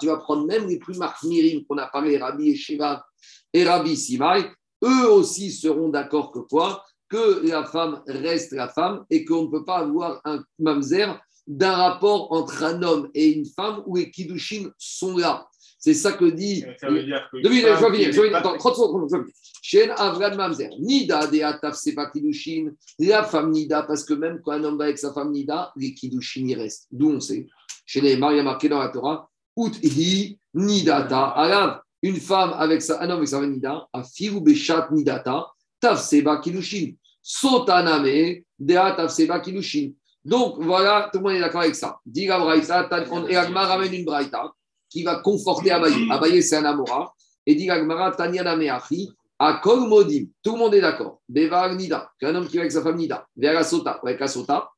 tu 0.00 0.06
vas 0.06 0.16
prendre 0.18 0.46
même 0.46 0.68
les 0.68 0.78
plus 0.78 0.96
marmirim 0.96 1.64
qu'on 1.64 1.78
a 1.78 1.86
parlé, 1.86 2.16
Rabbi 2.18 2.50
et 2.50 2.56
Shiva 2.56 3.04
et 3.52 3.64
Rabbi 3.64 3.96
Simai, 3.96 4.50
eux 4.84 5.10
aussi 5.10 5.50
seront 5.50 5.88
d'accord 5.88 6.30
que 6.30 6.40
quoi? 6.40 6.84
Que 7.08 7.46
la 7.46 7.64
femme 7.64 8.02
reste 8.06 8.52
la 8.52 8.68
femme 8.68 9.04
et 9.10 9.24
qu'on 9.24 9.44
ne 9.44 9.50
peut 9.50 9.64
pas 9.64 9.78
avoir 9.78 10.20
un 10.24 10.42
Mamzer 10.58 11.18
d'un 11.46 11.72
rapport 11.72 12.32
entre 12.32 12.64
un 12.64 12.82
homme 12.82 13.08
et 13.14 13.30
une 13.30 13.46
femme 13.46 13.82
où 13.86 13.96
les 13.96 14.10
Kiddushin 14.10 14.70
sont 14.78 15.16
là. 15.16 15.46
C'est 15.86 15.94
ça 15.94 16.14
que 16.14 16.24
dit. 16.24 16.64
Ça 16.80 16.90
veut 16.90 17.04
dire 17.04 17.28
que. 17.30 17.40
Je 17.40 18.20
vais 18.20 18.30
pas- 18.32 18.38
Attends, 18.38 18.56
30 18.58 18.74
secondes. 18.74 19.08
30 19.08 19.10
secondes. 19.10 19.26
Shen 19.62 19.92
Avran 19.96 20.34
Mamzer. 20.34 20.70
Nida 20.80 21.28
de 21.28 21.40
Ataf 21.42 21.76
Sepa 21.76 22.10
Kiddushin. 22.10 22.72
La 22.98 23.22
femme 23.22 23.52
Nida, 23.52 23.84
parce 23.84 24.02
que 24.02 24.14
même 24.14 24.40
quand 24.42 24.50
un 24.50 24.64
homme 24.64 24.78
va 24.78 24.86
avec 24.86 24.98
sa 24.98 25.12
femme 25.12 25.30
Nida, 25.30 25.72
les 25.76 25.94
Kiddushin 25.94 26.48
y 26.48 26.56
restent. 26.56 26.88
D'où 26.90 27.12
on 27.12 27.20
sait. 27.20 27.46
Chez 27.86 28.00
les 28.00 28.14
il 28.14 28.24
a 28.24 28.42
marqué 28.42 28.68
dans 28.68 28.80
la 28.80 28.88
Torah 28.88 29.30
Ut 29.56 29.78
hi 29.80 30.36
Nidata 30.54 31.26
Alav. 31.26 31.78
Une 32.02 32.16
femme 32.16 32.54
avec 32.58 32.82
sa, 32.82 33.00
un 33.00 33.04
homme 33.08 33.18
avec 33.18 33.28
sa 33.28 33.38
femme 33.38 33.52
Nida, 33.52 33.86
a 33.92 34.02
firu 34.02 34.40
Beshat 34.40 34.88
Nidata, 34.90 35.46
Taf 35.78 36.00
Seba 36.02 36.38
Kiddushin. 36.38 36.94
Sotaname 37.22 38.42
Dea 38.58 38.92
Taf 38.96 39.12
Seba 39.12 39.38
Kiddushin. 39.38 39.92
Donc 40.24 40.56
voilà, 40.58 41.08
tout 41.12 41.20
le 41.20 41.24
monde 41.26 41.34
est 41.34 41.40
d'accord 41.40 41.60
avec 41.60 41.76
ça. 41.76 42.00
Dit 42.04 42.26
la 42.26 42.40
Braïta, 42.40 42.88
et 43.28 43.36
Agma 43.36 43.66
ramène 43.66 43.94
une 43.94 44.04
Braïta 44.04 44.52
qui 44.88 45.02
va 45.02 45.16
conforter 45.16 45.70
Abaye. 45.70 46.08
Abaye, 46.10 46.42
c'est 46.42 46.56
un 46.56 46.64
Amora. 46.64 47.12
Et 47.46 47.54
dit 47.54 47.70
Agmara, 47.70 48.10
Tanyana 48.12 48.56
Meachi, 48.56 49.10
à 49.38 49.60
Modim. 49.64 50.26
Tout 50.42 50.52
le 50.52 50.58
monde 50.58 50.74
est 50.74 50.80
d'accord. 50.80 51.20
Beva 51.28 51.72
Nida, 51.74 52.10
qu'un 52.18 52.34
homme 52.34 52.48
qui 52.48 52.56
va 52.56 52.62
avec 52.62 52.72
sa 52.72 52.82
femme 52.82 52.96
Nida, 52.96 53.26
vers 53.36 53.54
la 53.54 53.64
Sota, 53.64 54.00
avec 54.02 54.20
la 54.20 54.28
Sota. 54.28 54.70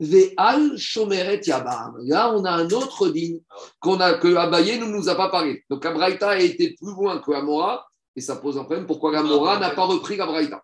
Ve'al 0.00 0.76
Shomeret 0.76 1.40
Yabam. 1.46 1.96
Là, 2.02 2.32
on 2.34 2.44
a 2.44 2.50
un 2.50 2.68
autre 2.70 3.08
digne 3.08 3.40
qu'on 3.80 3.96
que 3.96 4.36
Abaye 4.36 4.78
ne 4.78 4.86
nous 4.86 5.08
a 5.08 5.14
pas 5.14 5.28
parlé. 5.28 5.64
Donc, 5.70 5.84
Abraïta 5.86 6.30
a 6.30 6.38
été 6.38 6.74
plus 6.74 6.92
loin 6.92 7.20
que 7.20 7.32
Amora, 7.32 7.86
et 8.16 8.20
ça 8.20 8.36
pose 8.36 8.58
un 8.58 8.64
problème. 8.64 8.86
Pourquoi 8.86 9.16
Amora 9.16 9.58
n'a 9.58 9.70
pas 9.70 9.84
repris 9.84 10.16
l'Abraïta 10.16 10.62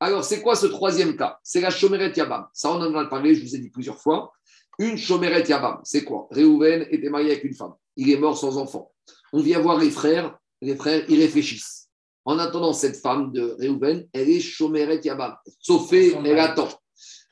Alors, 0.00 0.24
c'est 0.24 0.42
quoi 0.42 0.56
ce 0.56 0.66
troisième 0.66 1.16
cas? 1.16 1.38
C'est 1.42 1.60
la 1.60 1.70
Shomeret 1.70 2.12
Yabam. 2.14 2.46
Ça, 2.52 2.70
on 2.70 2.80
en 2.80 2.94
a 2.94 3.06
parlé, 3.06 3.34
je 3.34 3.42
vous 3.42 3.54
ai 3.54 3.58
dit 3.58 3.70
plusieurs 3.70 4.00
fois. 4.00 4.32
Une 4.78 4.96
Shomeret 4.96 5.46
Yabam, 5.48 5.80
c'est 5.84 6.04
quoi? 6.04 6.28
Réhouven 6.30 6.86
était 6.90 7.10
marié 7.10 7.32
avec 7.32 7.44
une 7.44 7.54
femme. 7.54 7.74
Il 7.96 8.10
est 8.10 8.16
mort 8.16 8.36
sans 8.36 8.56
enfant. 8.56 8.90
On 9.32 9.40
vient 9.40 9.60
voir 9.60 9.78
les 9.78 9.90
frères. 9.90 10.36
Les 10.60 10.76
frères, 10.76 11.04
ils 11.08 11.20
réfléchissent. 11.20 11.88
En 12.24 12.38
attendant, 12.38 12.72
cette 12.72 12.96
femme 12.96 13.32
de 13.32 13.56
Réhouven, 13.58 14.06
elle 14.12 14.30
est 14.30 14.40
Shomeret 14.40 15.00
Yabam. 15.02 15.34
Sauf 15.58 15.92
elle 15.92 16.38
attend. 16.38 16.68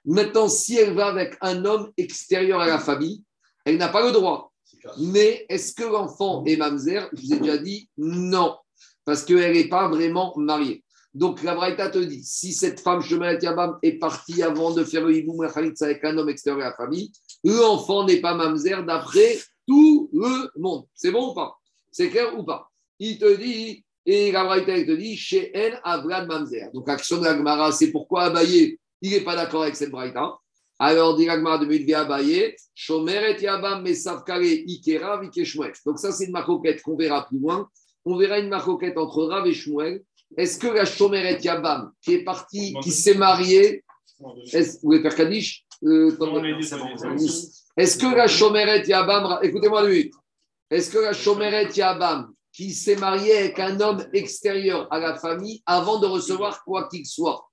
Maintenant, 0.04 0.48
si 0.48 0.76
elle 0.76 0.94
va 0.94 1.06
avec 1.06 1.36
un 1.40 1.64
homme 1.64 1.92
extérieur 1.96 2.60
à 2.60 2.66
la 2.66 2.78
famille, 2.78 3.22
elle 3.64 3.76
n'a 3.76 3.88
pas 3.88 4.04
le 4.04 4.12
droit. 4.12 4.52
Mais 4.98 5.46
est-ce 5.48 5.74
que 5.74 5.84
l'enfant 5.84 6.42
est 6.46 6.56
mamzer? 6.56 7.08
Je 7.12 7.20
vous 7.22 7.34
ai 7.34 7.38
déjà 7.38 7.58
dit 7.58 7.88
non, 7.98 8.56
parce 9.04 9.24
qu'elle 9.24 9.52
n'est 9.52 9.68
pas 9.68 9.88
vraiment 9.88 10.32
mariée. 10.36 10.82
Donc 11.12 11.42
la 11.42 11.54
Braïta 11.54 11.90
te 11.90 11.98
dit, 11.98 12.22
si 12.22 12.52
cette 12.52 12.80
femme 12.80 13.02
Shomeret 13.02 13.38
Yabam 13.42 13.78
est 13.82 13.98
partie 13.98 14.42
avant 14.42 14.72
de 14.72 14.84
faire 14.84 15.04
le 15.04 15.16
hiboum 15.16 15.44
avec 15.80 16.04
un 16.04 16.18
homme 16.18 16.28
extérieur 16.28 16.66
à 16.66 16.70
la 16.70 16.76
famille, 16.76 17.10
l'enfant 17.42 18.04
n'est 18.04 18.20
pas 18.20 18.34
mamzer 18.34 18.84
d'après 18.84 19.38
tout 19.66 20.08
le 20.12 20.50
monde. 20.56 20.84
C'est 20.94 21.10
bon 21.10 21.32
ou 21.32 21.34
pas? 21.34 21.56
C'est 21.90 22.10
clair 22.10 22.38
ou 22.38 22.44
pas? 22.44 22.70
Il 23.00 23.18
te 23.18 23.36
dit, 23.36 23.84
et 24.06 24.30
la 24.30 24.44
Braïta 24.44 24.72
te 24.84 24.92
dit, 24.92 25.16
chez 25.16 25.50
elle, 25.52 25.80
Avlad 25.82 26.28
mamzer. 26.28 26.70
Donc 26.72 26.88
action 26.88 27.18
de 27.18 27.24
la 27.24 27.72
c'est 27.72 27.90
pourquoi 27.90 28.24
Abaye, 28.24 28.78
il 29.02 29.10
n'est 29.10 29.22
pas 29.22 29.34
d'accord 29.34 29.62
avec 29.62 29.74
cette 29.76 29.90
Braïta. 29.90 30.36
Alors, 30.82 31.14
dit 31.14 31.26
la 31.26 31.36
Gemara 31.36 31.58
de 31.58 31.66
Mulvi 31.66 31.92
Abaye, 31.92 32.56
Shomeret 32.74 33.38
Yabam 33.42 33.82
Mesavkale 33.82 34.46
Ikera 34.66 35.20
Vikeshmuel. 35.20 35.72
Donc 35.84 35.98
ça, 35.98 36.10
c'est 36.10 36.24
une 36.24 36.32
marcoquette 36.32 36.80
qu'on 36.80 36.96
verra 36.96 37.26
plus 37.26 37.38
loin. 37.38 37.68
On 38.06 38.16
verra 38.16 38.38
une 38.38 38.48
marcoquette 38.48 38.96
entre 38.96 39.24
Rav 39.24 39.46
et 39.46 39.52
Shmuel. 39.52 40.02
Est-ce 40.36 40.58
que 40.58 40.68
la 40.68 40.84
Shomeret 40.84 41.40
Yabam, 41.40 41.92
qui 42.02 42.14
est 42.14 42.24
partie, 42.24 42.74
qui 42.82 42.90
s'est 42.92 43.14
mariée, 43.14 43.84
bon, 44.18 44.34
c'est 44.46 44.80
bon. 46.78 46.88
Est-ce 47.76 47.98
que 47.98 48.14
la 48.14 48.28
Shomeret 48.28 48.86
Yabam, 48.86 49.38
écoutez-moi 49.42 49.88
minute. 49.88 50.14
Est-ce 50.70 50.90
que 50.90 50.98
la 50.98 51.12
Shomeret 51.12 51.70
Yabam, 51.74 52.32
qui 52.52 52.72
s'est 52.72 52.96
mariée 52.96 53.36
avec 53.38 53.58
un 53.58 53.80
homme 53.80 54.04
extérieur 54.12 54.86
à 54.92 54.98
la 54.98 55.16
famille 55.16 55.62
avant 55.66 55.98
de 55.98 56.06
recevoir 56.06 56.62
quoi 56.64 56.88
qu'il 56.88 57.06
soit, 57.06 57.48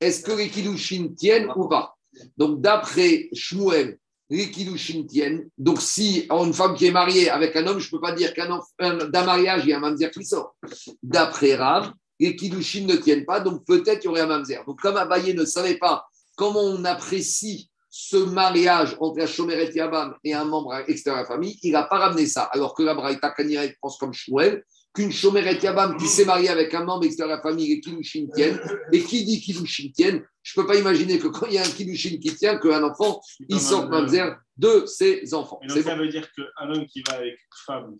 est-ce 0.00 0.22
que 0.22 0.32
les 0.32 0.48
Kiddushin 0.48 1.08
tiennent 1.16 1.50
ou 1.56 1.68
pas? 1.68 1.96
Donc, 2.36 2.60
d'après 2.60 3.28
Shmuel, 3.32 3.98
les 4.30 4.50
Kiddushin 4.50 5.04
tiennent. 5.06 5.48
Donc, 5.56 5.80
si 5.80 6.26
une 6.30 6.52
femme 6.52 6.74
qui 6.74 6.86
est 6.86 6.92
mariée 6.92 7.30
avec 7.30 7.56
un 7.56 7.66
homme, 7.66 7.78
je 7.78 7.86
ne 7.86 7.90
peux 7.90 8.00
pas 8.00 8.12
dire 8.12 8.32
qu'un 8.34 8.60
d'un 8.78 9.24
mariage, 9.24 9.62
il 9.64 9.70
y 9.70 9.72
a 9.72 9.78
un 9.78 9.80
mamzer 9.80 10.10
qui 10.10 10.24
sort. 10.24 10.54
D'après 11.02 11.54
Rav, 11.54 11.92
les 12.18 12.36
Kiddushin 12.36 12.86
ne 12.86 12.96
tiennent 12.96 13.24
pas, 13.24 13.40
donc 13.40 13.64
peut-être 13.66 14.04
il 14.04 14.06
y 14.06 14.08
aurait 14.08 14.22
un 14.22 14.26
mamzer. 14.26 14.64
Donc, 14.66 14.80
comme 14.80 14.96
Abaye 14.96 15.34
ne 15.34 15.44
savait 15.44 15.78
pas 15.78 16.06
comment 16.36 16.62
on 16.62 16.84
apprécie 16.84 17.70
ce 17.90 18.16
mariage 18.16 18.96
entre 19.00 19.18
la 19.18 19.26
Shomeret 19.26 19.72
Yabam 19.74 20.14
et 20.22 20.34
un 20.34 20.44
membre 20.44 20.74
extérieur 20.88 21.18
à 21.18 21.22
la 21.22 21.28
famille, 21.28 21.58
il 21.62 21.72
n'a 21.72 21.84
pas 21.84 21.98
ramené 21.98 22.26
ça. 22.26 22.44
Alors 22.52 22.74
que 22.74 22.82
la 22.82 22.94
Braïta 22.94 23.34
pense 23.80 23.98
comme 23.98 24.12
Shmuel, 24.12 24.62
qu'une 24.94 25.10
Shomeret 25.10 25.58
Yabam 25.62 25.96
qui 25.96 26.06
s'est 26.06 26.24
mariée 26.24 26.48
avec 26.48 26.74
un 26.74 26.84
membre 26.84 27.06
extérieur 27.06 27.34
à 27.34 27.36
la 27.36 27.42
famille 27.42 27.72
et 27.72 27.80
Kiddushin 27.80 28.26
tiennent, 28.34 28.60
et 28.92 29.02
qui 29.02 29.24
dit 29.24 29.40
Kiddushin 29.40 29.90
tiennent, 29.94 30.24
je 30.42 30.58
ne 30.58 30.62
peux 30.62 30.68
pas 30.68 30.78
imaginer 30.78 31.18
que 31.18 31.28
quand 31.28 31.46
il 31.46 31.54
y 31.54 31.58
a 31.58 31.62
un 31.62 31.68
Kiddushin 31.68 32.18
qui 32.18 32.34
tient, 32.34 32.58
qu'un 32.58 32.82
enfant, 32.82 33.20
il 33.48 33.60
sorte 33.60 33.88
mamzer 33.88 34.36
de 34.56 34.84
ses 34.86 35.34
enfants. 35.34 35.58
Et 35.62 35.66
donc, 35.68 35.78
bon. 35.78 35.84
ça 35.84 35.96
veut 35.96 36.08
dire 36.08 36.28
qu'un 36.32 36.70
homme 36.70 36.86
qui 36.86 37.02
va 37.02 37.14
avec 37.14 37.34
une 37.34 37.64
femme 37.66 37.96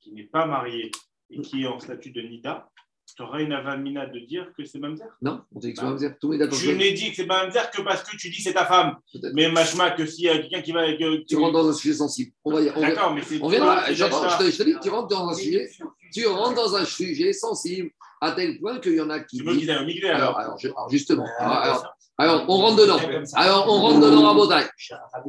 qui 0.00 0.12
n'est 0.12 0.24
pas 0.26 0.46
mariée 0.46 0.90
et 1.30 1.40
qui 1.40 1.62
est 1.62 1.66
en 1.66 1.80
statut 1.80 2.10
de 2.10 2.20
Nida, 2.20 2.68
tu 3.14 3.22
auras 3.22 3.40
une 3.40 3.52
avamina 3.52 4.06
de 4.06 4.18
dire 4.20 4.46
que 4.56 4.64
c'est 4.64 4.78
Mamzer 4.78 5.06
Non, 5.20 5.42
on 5.54 5.58
dit 5.58 5.72
que 5.72 5.78
c'est 5.80 5.84
mamzer. 5.84 6.16
Tout 6.20 6.28
le 6.30 6.38
monde 6.38 6.42
est 6.42 6.44
d'accord. 6.44 6.58
Je 6.58 6.70
n'ai 6.70 6.92
dit 6.92 7.10
que 7.10 7.16
c'est 7.16 7.26
Mamzer 7.26 7.70
que 7.70 7.82
parce 7.82 8.02
que 8.02 8.16
tu 8.16 8.30
dis 8.30 8.40
c'est 8.42 8.54
ta 8.54 8.64
femme. 8.66 8.96
Mais 9.34 9.50
machma 9.50 9.90
que 9.90 10.06
s'il 10.06 10.24
y 10.24 10.28
a 10.28 10.38
quelqu'un 10.38 10.62
qui 10.62 10.72
va 10.72 10.80
avec. 10.80 11.00
euh, 11.00 11.22
Tu 11.28 11.36
rentres 11.36 11.52
dans 11.52 11.68
un 11.68 11.72
sujet 11.72 11.94
sensible. 11.94 12.32
On 12.44 12.52
va 12.52 12.60
on 12.74 12.80
D'accord, 12.80 13.14
mais 13.14 13.22
c'est. 13.22 13.38
On 13.42 13.50
ça. 13.50 13.92
je 13.92 14.56
te, 14.56 14.62
dis, 14.62 14.74
tu 14.82 14.88
rentres 14.90 15.08
dans 15.08 15.28
un 15.28 15.34
sujet, 15.34 15.70
tu 16.12 16.26
rentres 16.26 16.54
dans 16.54 16.74
un 16.76 16.84
sujet 16.84 17.32
sensible, 17.32 17.90
à 18.20 18.32
tel 18.32 18.58
point 18.58 18.78
qu'il 18.80 18.94
y 18.94 19.00
en 19.00 19.10
a 19.10 19.20
qui 19.20 19.38
C'est 19.38 19.44
moi 19.44 19.52
qui 19.52 19.60
disent. 19.60 19.68
t'ai 19.68 19.84
migré 19.84 20.10
Alors, 20.10 20.38
alors. 20.38 20.58
justement, 20.90 21.26
alors, 21.38 21.94
alors, 22.18 22.44
on 22.48 22.56
rentre 22.56 22.82
dedans. 22.82 22.98
Alors, 23.34 23.66
on 23.68 23.80
rentre 23.80 24.00
dedans 24.00 24.28
à 24.28 24.34
Bretagne. 24.34 24.68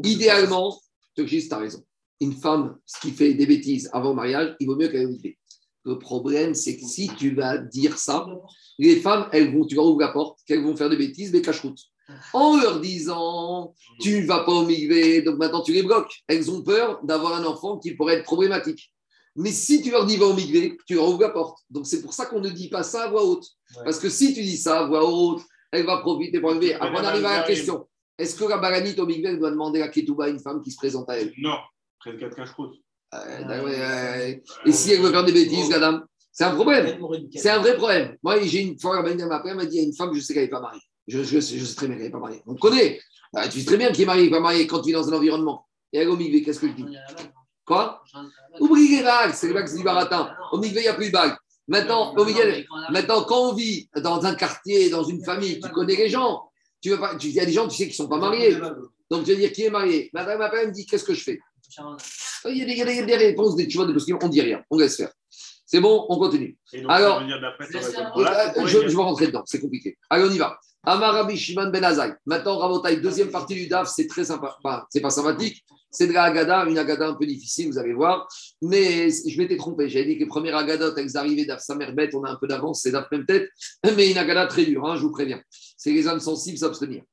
Idéalement, 0.03 0.79
tu 1.15 1.25
as 1.51 1.57
raison. 1.57 1.83
Une 2.21 2.33
femme, 2.33 2.77
ce 2.85 2.99
qui 3.01 3.11
fait 3.11 3.33
des 3.33 3.45
bêtises 3.45 3.89
avant 3.91 4.09
le 4.09 4.15
mariage, 4.15 4.55
il 4.59 4.67
vaut 4.67 4.75
mieux 4.75 4.87
qu'elle 4.87 5.01
ait 5.01 5.05
oublié. 5.05 5.37
Le 5.85 5.99
problème, 5.99 6.53
c'est 6.53 6.77
que 6.77 6.85
si 6.85 7.09
tu 7.17 7.35
vas 7.35 7.57
dire 7.57 7.97
ça, 7.97 8.25
les 8.79 8.97
femmes, 8.97 9.27
elles 9.31 9.53
vont, 9.53 9.65
tu 9.65 9.75
vas 9.75 9.83
ouvrir 9.83 10.07
la 10.07 10.13
porte, 10.13 10.39
qu'elles 10.45 10.63
vont 10.63 10.75
faire 10.75 10.89
des 10.89 10.97
bêtises, 10.97 11.31
des 11.31 11.41
cache-routes. 11.41 11.81
en 12.33 12.57
leur 12.57 12.79
disant 12.79 13.73
Tu 13.99 14.21
ne 14.21 14.25
vas 14.25 14.43
pas 14.43 14.51
au 14.51 14.65
migvé, 14.65 15.21
donc 15.21 15.37
maintenant 15.37 15.61
tu 15.61 15.73
les 15.73 15.83
bloques. 15.83 16.13
Elles 16.27 16.49
ont 16.51 16.61
peur 16.61 16.99
d'avoir 17.03 17.33
un 17.33 17.45
enfant 17.45 17.77
qui 17.77 17.95
pourrait 17.95 18.15
être 18.15 18.23
problématique. 18.23 18.91
Mais 19.35 19.51
si 19.51 19.81
tu 19.81 19.89
leur 19.89 20.05
dis 20.05 20.17
va 20.17 20.27
au 20.27 20.33
migvé, 20.33 20.77
tu 20.85 20.95
leur 20.95 21.09
ouvres 21.09 21.21
la 21.21 21.29
porte. 21.29 21.59
Donc 21.69 21.87
c'est 21.87 22.01
pour 22.01 22.13
ça 22.13 22.25
qu'on 22.27 22.39
ne 22.39 22.49
dit 22.49 22.69
pas 22.69 22.83
ça 22.83 23.05
à 23.05 23.09
voix 23.09 23.23
haute. 23.25 23.45
Parce 23.83 23.99
que 23.99 24.09
si 24.09 24.33
tu 24.33 24.41
dis 24.41 24.57
ça 24.57 24.81
à 24.81 24.85
voix 24.85 25.03
haute, 25.03 25.41
elle 25.71 25.85
va 25.85 25.97
profiter 25.97 26.39
pour 26.39 26.51
enlever. 26.51 26.75
Après, 26.75 26.91
on 26.91 27.03
arrive 27.03 27.25
à 27.25 27.39
la 27.39 27.43
question 27.43 27.87
est-ce 28.17 28.35
que 28.35 28.45
la 28.45 28.57
balanite 28.57 28.99
au 28.99 29.05
migvé 29.05 29.29
elle 29.29 29.39
doit 29.39 29.51
demander 29.51 29.81
à 29.81 29.87
Ketouba, 29.87 30.29
une 30.29 30.39
femme 30.39 30.61
qui 30.61 30.71
se 30.71 30.77
présente 30.77 31.09
à 31.09 31.17
elle? 31.17 31.33
Non, 31.37 31.57
34 32.01 32.35
cache-croûte. 32.35 32.75
Euh, 32.75 32.75
ouais, 32.75 32.77
ouais. 32.77 32.92
Et 34.65 34.71
si 34.71 34.91
elle 34.93 35.01
veut 35.01 35.11
faire 35.11 35.23
des 35.23 35.31
bêtises, 35.31 35.69
madame 35.69 36.05
C'est 36.31 36.43
un 36.45 36.55
problème. 36.55 36.97
C'est 37.35 37.49
un 37.49 37.59
vrai 37.59 37.75
problème. 37.77 38.17
Moi, 38.23 38.41
j'ai 38.41 38.61
une 38.61 38.79
fois, 38.79 39.01
la 39.01 39.09
elle 39.09 39.55
m'a 39.55 39.65
dit 39.65 39.79
a 39.79 39.83
une 39.83 39.93
femme, 39.93 40.11
je 40.13 40.19
sais 40.19 40.33
qu'elle 40.33 40.43
n'est 40.43 40.49
pas 40.49 40.61
mariée. 40.61 40.81
Je, 41.07 41.21
je, 41.23 41.39
sais- 41.39 41.57
je 41.57 41.65
sais 41.65 41.75
très 41.75 41.87
bien 41.87 41.95
qu'elle 41.97 42.05
n'est 42.05 42.11
pas 42.11 42.19
mariée. 42.19 42.41
On 42.47 42.55
te 42.55 42.59
connaît. 42.59 42.99
Ah, 43.35 43.47
tu 43.47 43.59
sais 43.59 43.65
très 43.65 43.77
bien 43.77 43.91
qu'il 43.91 44.03
est 44.03 44.05
marié, 44.05 44.29
pas 44.29 44.39
marié 44.39 44.67
quand 44.67 44.81
tu 44.81 44.89
es 44.91 44.93
dans 44.93 45.07
un 45.09 45.13
environnement. 45.17 45.67
Et 45.91 45.99
elle 45.99 46.09
au 46.09 46.17
migvé, 46.17 46.41
qu'est-ce 46.43 46.59
que 46.59 46.67
je 46.67 46.73
dis? 46.73 46.85
Quoi? 47.65 48.03
Oublie 48.59 48.97
les 48.97 49.03
bagues, 49.03 49.33
c'est 49.33 49.47
les 49.47 49.53
bagues, 49.53 49.67
c'est 49.67 49.77
du 49.77 49.83
baratin. 49.83 50.29
Au 50.51 50.57
migvé, 50.59 50.79
il 50.81 50.83
n'y 50.83 50.87
a 50.89 50.93
plus 50.93 51.07
de 51.07 51.11
bagues. 51.11 51.35
Maintenant, 51.67 52.13
au 52.15 52.25
migvé, 52.25 52.65
Maintenant, 52.91 53.23
quand 53.23 53.49
on 53.49 53.53
vit 53.53 53.89
dans 53.95 54.25
un 54.25 54.35
quartier, 54.35 54.89
dans 54.89 55.03
une 55.03 55.23
famille, 55.23 55.59
tu 55.59 55.69
connais 55.69 55.95
les 55.95 56.09
gens. 56.09 56.43
Tu 56.81 56.89
veux 56.89 56.99
pas, 56.99 57.15
tu- 57.15 57.27
il 57.27 57.33
y 57.33 57.39
a 57.39 57.45
des 57.45 57.53
gens, 57.53 57.67
tu 57.67 57.75
sais, 57.77 57.83
qui 57.85 57.91
ne 57.91 57.95
sont 57.95 58.09
pas 58.09 58.17
mariés. 58.17 58.57
Donc, 59.09 59.23
tu 59.23 59.31
vas 59.33 59.37
dire 59.39 59.51
qui 59.53 59.63
est 59.63 59.69
marié? 59.69 60.09
Madame 60.13 60.41
elle 60.53 60.67
me 60.67 60.73
dit 60.73 60.85
qu'est-ce 60.85 61.03
que 61.05 61.13
je 61.13 61.23
fais? 61.23 61.39
Il 62.45 62.57
y, 62.57 62.61
a 62.61 62.65
des, 62.65 62.71
il 62.73 62.77
y 62.77 62.81
a 62.81 62.85
des- 62.85 62.93
il 62.93 62.97
y 62.97 63.01
a 63.01 63.05
des 63.05 63.15
réponses, 63.15 63.55
des, 63.55 63.67
tu 63.67 63.77
vois, 63.77 63.85
des 63.87 63.93
questions, 63.93 64.17
on 64.21 64.27
ne 64.27 64.31
dit 64.31 64.41
rien, 64.41 64.61
on 64.69 64.77
laisse 64.77 64.97
faire. 64.97 65.11
C'est 65.65 65.79
bon, 65.79 66.05
on 66.09 66.17
continue. 66.19 66.57
Donc, 66.73 66.85
Alors- 66.91 67.21
je, 68.67 68.77
vais 68.79 68.95
rentrer 68.95 69.27
dedans, 69.27 69.43
c'est 69.45 69.59
compliqué. 69.59 69.97
Allez, 70.09 70.25
on 70.25 70.31
y 70.31 70.37
va. 70.37 70.57
Amar 70.85 71.13
Rabbi 71.13 71.37
Shimon 71.37 71.69
Ben 71.69 71.83
Azai. 71.83 72.13
Maintenant, 72.25 72.57
Rabotai, 72.57 72.97
deuxième 72.97 73.31
partie 73.31 73.55
du 73.55 73.67
DAF, 73.67 73.87
c'est 73.89 74.05
très 74.05 74.25
sympa. 74.25 74.57
Enfin, 74.63 74.83
c'est 74.89 74.99
pas 74.99 75.09
sympathique. 75.09 75.63
C'est 75.89 76.07
de 76.07 76.11
la 76.13 76.23
Agada, 76.23 76.65
une 76.65 76.77
Agada 76.77 77.07
un 77.07 77.13
peu 77.13 77.25
difficile, 77.25 77.69
vous 77.71 77.77
allez 77.77 77.93
voir. 77.93 78.27
Mais 78.61 79.09
je 79.09 79.37
m'étais 79.37 79.55
trompé. 79.57 79.87
J'avais 79.87 80.05
dit 80.05 80.15
que 80.15 80.21
les 80.21 80.27
premières 80.27 80.57
Agadotes, 80.57 80.97
elles 80.97 81.15
arrivaient 81.15 81.45
d'Af 81.45 81.61
Samerbet, 81.61 82.09
on 82.15 82.23
a 82.23 82.31
un 82.31 82.35
peu 82.35 82.47
d'avance, 82.47 82.81
c'est 82.81 82.91
d'Af 82.91 83.09
même 83.11 83.25
tête. 83.25 83.47
Mais 83.95 84.11
une 84.11 84.17
Agada 84.17 84.47
très 84.47 84.65
dure, 84.65 84.85
hein, 84.85 84.95
je 84.97 85.03
vous 85.03 85.11
préviens. 85.11 85.41
C'est 85.77 85.91
les 85.91 86.07
âmes 86.07 86.19
sensibles 86.19 86.57
s'abstenir. 86.57 87.03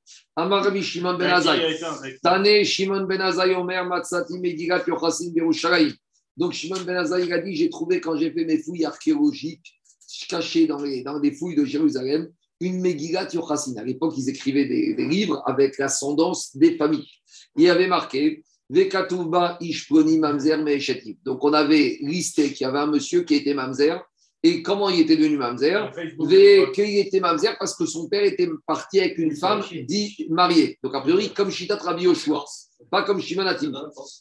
Amar 0.41 0.64
Rabbi 0.64 0.82
Shimon 0.82 1.18
Ben 1.18 1.30
Azai. 1.30 1.76
Tane 2.22 2.64
Shimon 2.64 3.05
Ben 3.07 3.20
Azai 3.20 3.55
Omer 3.55 3.84
Matsati 3.84 4.38
Medigat 4.38 4.84
Yochassim 4.86 5.32
Berushalayim. 5.32 5.93
Donc 6.36 6.53
Shimon 6.53 6.82
Ben 6.86 6.97
Azai 6.97 7.24
il 7.24 7.32
a 7.32 7.38
dit 7.38 7.55
j'ai 7.55 7.70
trouvé 7.70 8.01
quand 8.01 8.16
j'ai 8.16 8.30
fait 8.32 8.45
mes 8.45 8.59
fouilles 8.59 8.84
archéologiques 8.84 9.80
cachées 10.28 10.66
dans 10.66 10.82
les, 10.82 11.03
dans 11.03 11.18
les 11.18 11.32
fouilles 11.32 11.57
de 11.57 11.64
Jérusalem 11.64 12.28
une 12.61 12.80
Megillat 12.80 13.28
Yochassin. 13.32 13.76
À 13.76 13.84
l'époque, 13.84 14.14
ils 14.18 14.28
écrivaient 14.28 14.66
des, 14.66 14.95
des 14.95 15.07
livres 15.07 15.43
avec 15.47 15.78
l'ascendance 15.78 16.57
des 16.57 16.76
familles. 16.76 17.09
Il 17.57 17.62
y 17.64 17.70
avait 17.70 17.86
marqué 17.86 18.45
Vekatuba 18.68 19.59
Ishploni 19.61 20.18
Mamzer 20.18 20.59
Meeshetiv. 20.62 21.16
Donc 21.24 21.43
on 21.45 21.53
avait 21.53 21.99
listé 22.03 22.53
qu'il 22.53 22.64
y 22.66 22.68
avait 22.68 22.78
un 22.78 22.86
monsieur 22.86 23.22
qui 23.22 23.34
était 23.34 23.55
Mamzer. 23.55 24.01
Et 24.43 24.62
comment 24.62 24.88
il 24.88 25.01
était 25.01 25.16
devenu 25.16 25.36
Mamzer 25.36 25.91
qu'il 26.72 26.99
était 26.99 27.20
mamzer 27.20 27.57
parce 27.59 27.74
que 27.74 27.84
son 27.84 28.09
père 28.09 28.24
était 28.24 28.49
parti 28.66 28.99
avec 29.01 29.18
une 29.18 29.36
femme 29.36 29.62
dit 29.86 30.26
mariée. 30.30 30.78
Donc, 30.82 30.95
a 30.95 31.01
priori, 31.03 31.30
comme 31.30 31.51
Shitat 31.51 31.76
Rabbi 31.76 32.05
Yoshua, 32.05 32.45
pas 32.91 33.03
comme 33.03 33.20
Shimon 33.20 33.47
Hatim. 33.47 33.72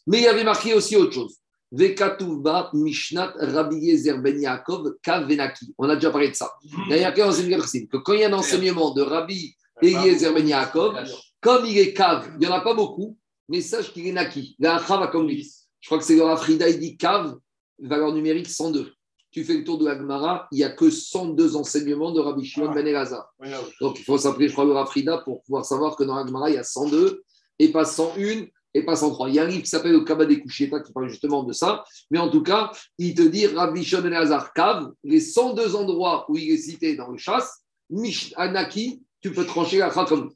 Mais 0.07 0.17
il 0.17 0.23
y 0.23 0.27
avait 0.27 0.43
marqué 0.43 0.73
aussi 0.73 0.97
autre 0.97 1.13
chose. 1.13 1.37
Vekatuvba 1.71 2.71
Mishnat 2.73 3.33
Rabbi 3.39 3.77
Yezer 3.77 4.19
Ben 4.19 4.39
Yaakov 4.39 4.95
Kavenaki. 5.01 5.73
On 5.77 5.87
a 5.87 5.95
déjà 5.95 6.09
parlé 6.09 6.29
de 6.29 6.35
ça. 6.35 6.51
Il 6.89 6.97
y 6.97 7.03
a 7.03 7.11
dans 7.11 7.31
une 7.31 7.55
que 7.87 7.97
quand 7.97 8.13
il 8.13 8.21
y 8.21 8.23
a 8.23 8.29
un 8.29 8.33
enseignement 8.33 8.93
de 8.93 9.01
Rabbi 9.01 9.55
Eliezer 9.81 10.33
Ben 10.33 10.47
Yaakov, 10.47 10.95
comme 11.39 11.65
il 11.65 11.77
est 11.77 11.93
cave, 11.93 12.31
il 12.33 12.39
n'y 12.39 12.47
en 12.47 12.55
a 12.55 12.61
pas 12.61 12.73
beaucoup, 12.73 13.17
mais 13.47 13.61
sache 13.61 13.93
qu'il 13.93 14.07
est 14.07 14.11
naki. 14.11 14.55
Il 14.59 14.65
a 14.65 14.75
un 14.77 15.07
comme 15.07 15.27
lui. 15.27 15.49
Je 15.79 15.87
crois 15.87 15.97
que 15.97 16.03
c'est 16.03 16.17
dans 16.17 16.27
la 16.27 16.35
Frida, 16.35 16.67
il 16.67 16.79
dit 16.79 16.97
cave, 16.97 17.37
valeur 17.81 18.13
numérique 18.13 18.49
102. 18.49 18.91
Tu 19.31 19.43
fais 19.43 19.53
le 19.53 19.63
tour 19.63 19.77
de 19.77 19.85
la 19.85 19.95
Gemara, 19.95 20.47
il 20.51 20.57
n'y 20.57 20.63
a 20.63 20.69
que 20.69 20.89
102 20.89 21.55
enseignements 21.55 22.11
de 22.11 22.19
Rabbi 22.19 22.43
Shimon 22.43 22.71
Ben 22.71 22.87
Elazar. 22.87 23.31
Donc 23.79 23.99
il 23.99 24.03
faut 24.03 24.17
s'appeler, 24.17 24.47
je 24.47 24.53
crois, 24.53 24.65
le 24.65 24.71
Rafrida 24.71 25.19
pour 25.19 25.43
pouvoir 25.43 25.65
savoir 25.65 25.95
que 25.95 26.03
dans 26.03 26.15
la 26.15 26.25
Gemara, 26.25 26.49
il 26.49 26.55
y 26.55 26.57
a 26.57 26.63
102 26.63 27.23
et 27.59 27.71
pas 27.71 27.85
101 27.85 28.47
et 28.73 28.83
pas 28.83 28.95
103. 28.95 29.29
Il 29.29 29.35
y 29.35 29.39
a 29.39 29.43
un 29.43 29.47
livre 29.47 29.61
qui 29.61 29.69
s'appelle 29.69 29.91
le 29.91 30.03
Kaba 30.03 30.25
des 30.25 30.41
qui 30.41 30.69
parle 30.93 31.09
justement 31.09 31.43
de 31.43 31.53
ça. 31.53 31.83
Mais 32.09 32.17
en 32.17 32.29
tout 32.29 32.41
cas, 32.41 32.71
il 32.97 33.13
te 33.13 33.21
dit 33.21 33.45
Rabbi 33.45 33.83
Shimon 33.83 34.01
Ben 34.01 34.13
Elazar 34.13 34.51
Kav, 34.53 34.91
les 35.03 35.19
102 35.19 35.75
endroits 35.75 36.25
où 36.29 36.37
il 36.37 36.51
est 36.51 36.57
cité 36.57 36.95
dans 36.95 37.09
le 37.09 37.17
chasse, 37.17 37.63
Mish 37.89 38.33
Anaki, 38.35 39.01
tu 39.21 39.31
peux 39.31 39.45
trancher 39.45 39.77
la 39.77 39.89
comme. 39.89 40.31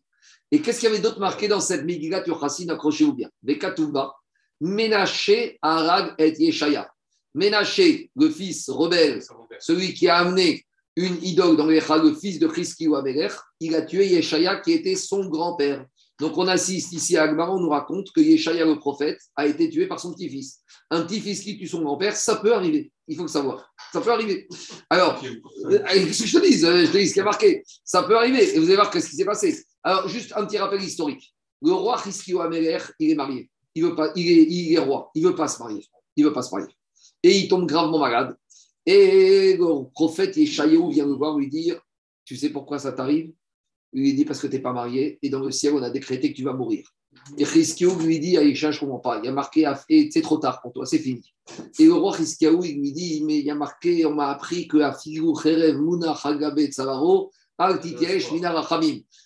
Et 0.52 0.62
qu'est-ce 0.62 0.80
qu'il 0.80 0.90
y 0.90 0.92
avait 0.92 1.02
d'autre 1.02 1.20
marqué 1.20 1.48
dans 1.48 1.60
cette 1.60 1.84
Megillat 1.84 2.28
Yochassin 2.28 2.70
Accrochez-vous 2.70 3.14
bien. 3.14 3.30
Vekatouba, 3.42 4.14
Ménaché, 4.62 5.58
Arag 5.62 6.14
et 6.20 6.34
Yeshaya. 6.40 6.93
Ménaché, 7.36 8.12
le 8.16 8.30
fils 8.30 8.70
rebelle, 8.70 9.22
celui 9.60 9.94
qui 9.94 10.08
a 10.08 10.18
amené 10.18 10.66
une 10.96 11.18
idole 11.24 11.58
dans 11.58 11.66
les 11.66 11.80
le 11.80 12.14
fils 12.14 12.40
de 12.40 12.48
Chriski 12.48 12.88
ou 12.88 12.96
il 13.60 13.76
a 13.76 13.82
tué 13.82 14.08
Yeshaya 14.08 14.58
qui 14.58 14.74
était 14.74 14.96
son 14.96 15.28
grand-père. 15.28 15.86
Donc 16.20 16.38
on 16.38 16.48
assiste 16.48 16.94
ici 16.94 17.18
à 17.18 17.24
Agmara, 17.24 17.54
on 17.54 17.60
nous 17.60 17.70
raconte 17.70 18.12
que 18.12 18.22
Yeshaya 18.22 18.66
le 18.66 18.78
prophète 18.78 19.20
a 19.36 19.48
été 19.48 19.70
tué 19.70 19.88
par 19.88 20.00
son 20.00 20.14
petit-fils. 20.14 20.60
Un 20.92 21.02
petit-fils 21.02 21.42
qui 21.42 21.58
tue 21.58 21.68
son 21.68 21.82
grand-père, 21.82 22.16
ça 22.16 22.36
peut 22.36 22.54
arriver. 22.54 22.92
Il 23.08 23.16
faut 23.16 23.24
le 23.24 23.28
savoir. 23.28 23.74
Ça 23.92 24.00
peut 24.00 24.12
arriver. 24.12 24.48
Alors, 24.90 25.22
euh, 25.66 25.80
Qu'est-ce 25.92 26.24
que 26.24 26.28
je 26.28 26.40
te 26.40 26.46
dis 26.46 26.64
Euh, 26.66 26.86
Je 26.86 26.92
te 26.92 26.98
dis 26.98 27.08
ce 27.08 27.14
qui 27.14 27.20
est 27.20 27.24
marqué. 27.24 27.64
Ça 27.84 28.04
peut 28.04 28.16
arriver. 28.16 28.56
Et 28.56 28.60
vous 28.60 28.66
allez 28.66 28.76
voir 28.76 28.94
ce 28.94 29.00
qui 29.00 29.16
s'est 29.16 29.26
passé. 29.26 29.62
Alors, 29.82 30.08
juste 30.08 30.34
un 30.36 30.46
petit 30.46 30.58
rappel 30.58 30.82
historique. 30.82 31.34
Le 31.62 31.72
roi 31.72 32.02
Hiskio 32.06 32.42
Améler, 32.42 32.78
il 33.00 33.12
est 33.12 33.16
marié. 33.16 33.50
Il, 33.76 33.84
veut 33.84 33.96
pas, 33.96 34.12
il, 34.16 34.28
est, 34.28 34.44
il 34.44 34.74
est 34.74 34.80
roi. 34.80 35.10
Il 35.16 35.24
ne 35.24 35.30
veut 35.30 35.36
pas 35.36 35.48
se 35.48 35.60
marier. 35.60 35.84
Il 36.16 36.24
ne 36.24 36.30
veut 36.30 36.34
pas 36.34 36.44
se 36.44 36.54
marier. 36.54 36.74
Et 37.24 37.38
il 37.40 37.48
tombe 37.48 37.66
gravement 37.66 38.00
malade. 38.00 38.36
Et 38.86 39.56
le 39.58 39.90
prophète 39.92 40.36
Yeshayahu 40.36 40.92
vient 40.92 41.06
le 41.06 41.14
voir 41.14 41.38
lui 41.38 41.48
dire 41.48 41.80
Tu 42.26 42.36
sais 42.36 42.50
pourquoi 42.50 42.80
ça 42.80 42.92
t'arrive? 42.92 43.32
Il 43.94 44.02
lui 44.04 44.14
dit 44.14 44.26
Parce 44.26 44.40
que 44.40 44.48
tu 44.48 44.56
n'es 44.56 44.62
pas 44.62 44.74
marié. 44.74 45.20
Et 45.22 45.30
dans 45.30 45.40
le 45.40 45.52
ciel, 45.52 45.74
on 45.74 45.84
a 45.84 45.90
décrété 45.90 46.32
que 46.32 46.38
tu 46.38 46.44
vas 46.44 46.54
mourir. 46.54 46.86
Et 47.38 47.44
Hiskio 47.44 47.96
lui 48.00 48.20
dit 48.20 48.38
à 48.38 48.44
Yesha, 48.44 48.72
je 48.72 48.78
ne 48.78 48.80
comprends 48.82 49.00
pas. 49.00 49.20
Il 49.20 49.26
y 49.26 49.28
a 49.28 49.32
marqué 49.32 49.72
Et 49.90 50.10
c'est 50.12 50.22
trop 50.22 50.38
tard 50.38 50.62
pour 50.62 50.74
toi, 50.74 50.86
c'est 50.86 51.00
fini. 51.00 51.34
Et 51.80 51.86
le 51.86 51.94
roi 51.94 52.18
Hiskiaou, 52.18 52.64
il 52.64 52.80
lui 52.80 52.92
dit, 52.92 53.24
mais 53.26 53.40
il 53.40 53.46
y 53.46 53.52
a 53.52 53.56
marqué, 53.56 54.06
on 54.06 54.14
m'a 54.14 54.30
appris 54.30 54.68
que 54.68 54.80
Cherev 54.80 55.78
Muna. 55.78 56.16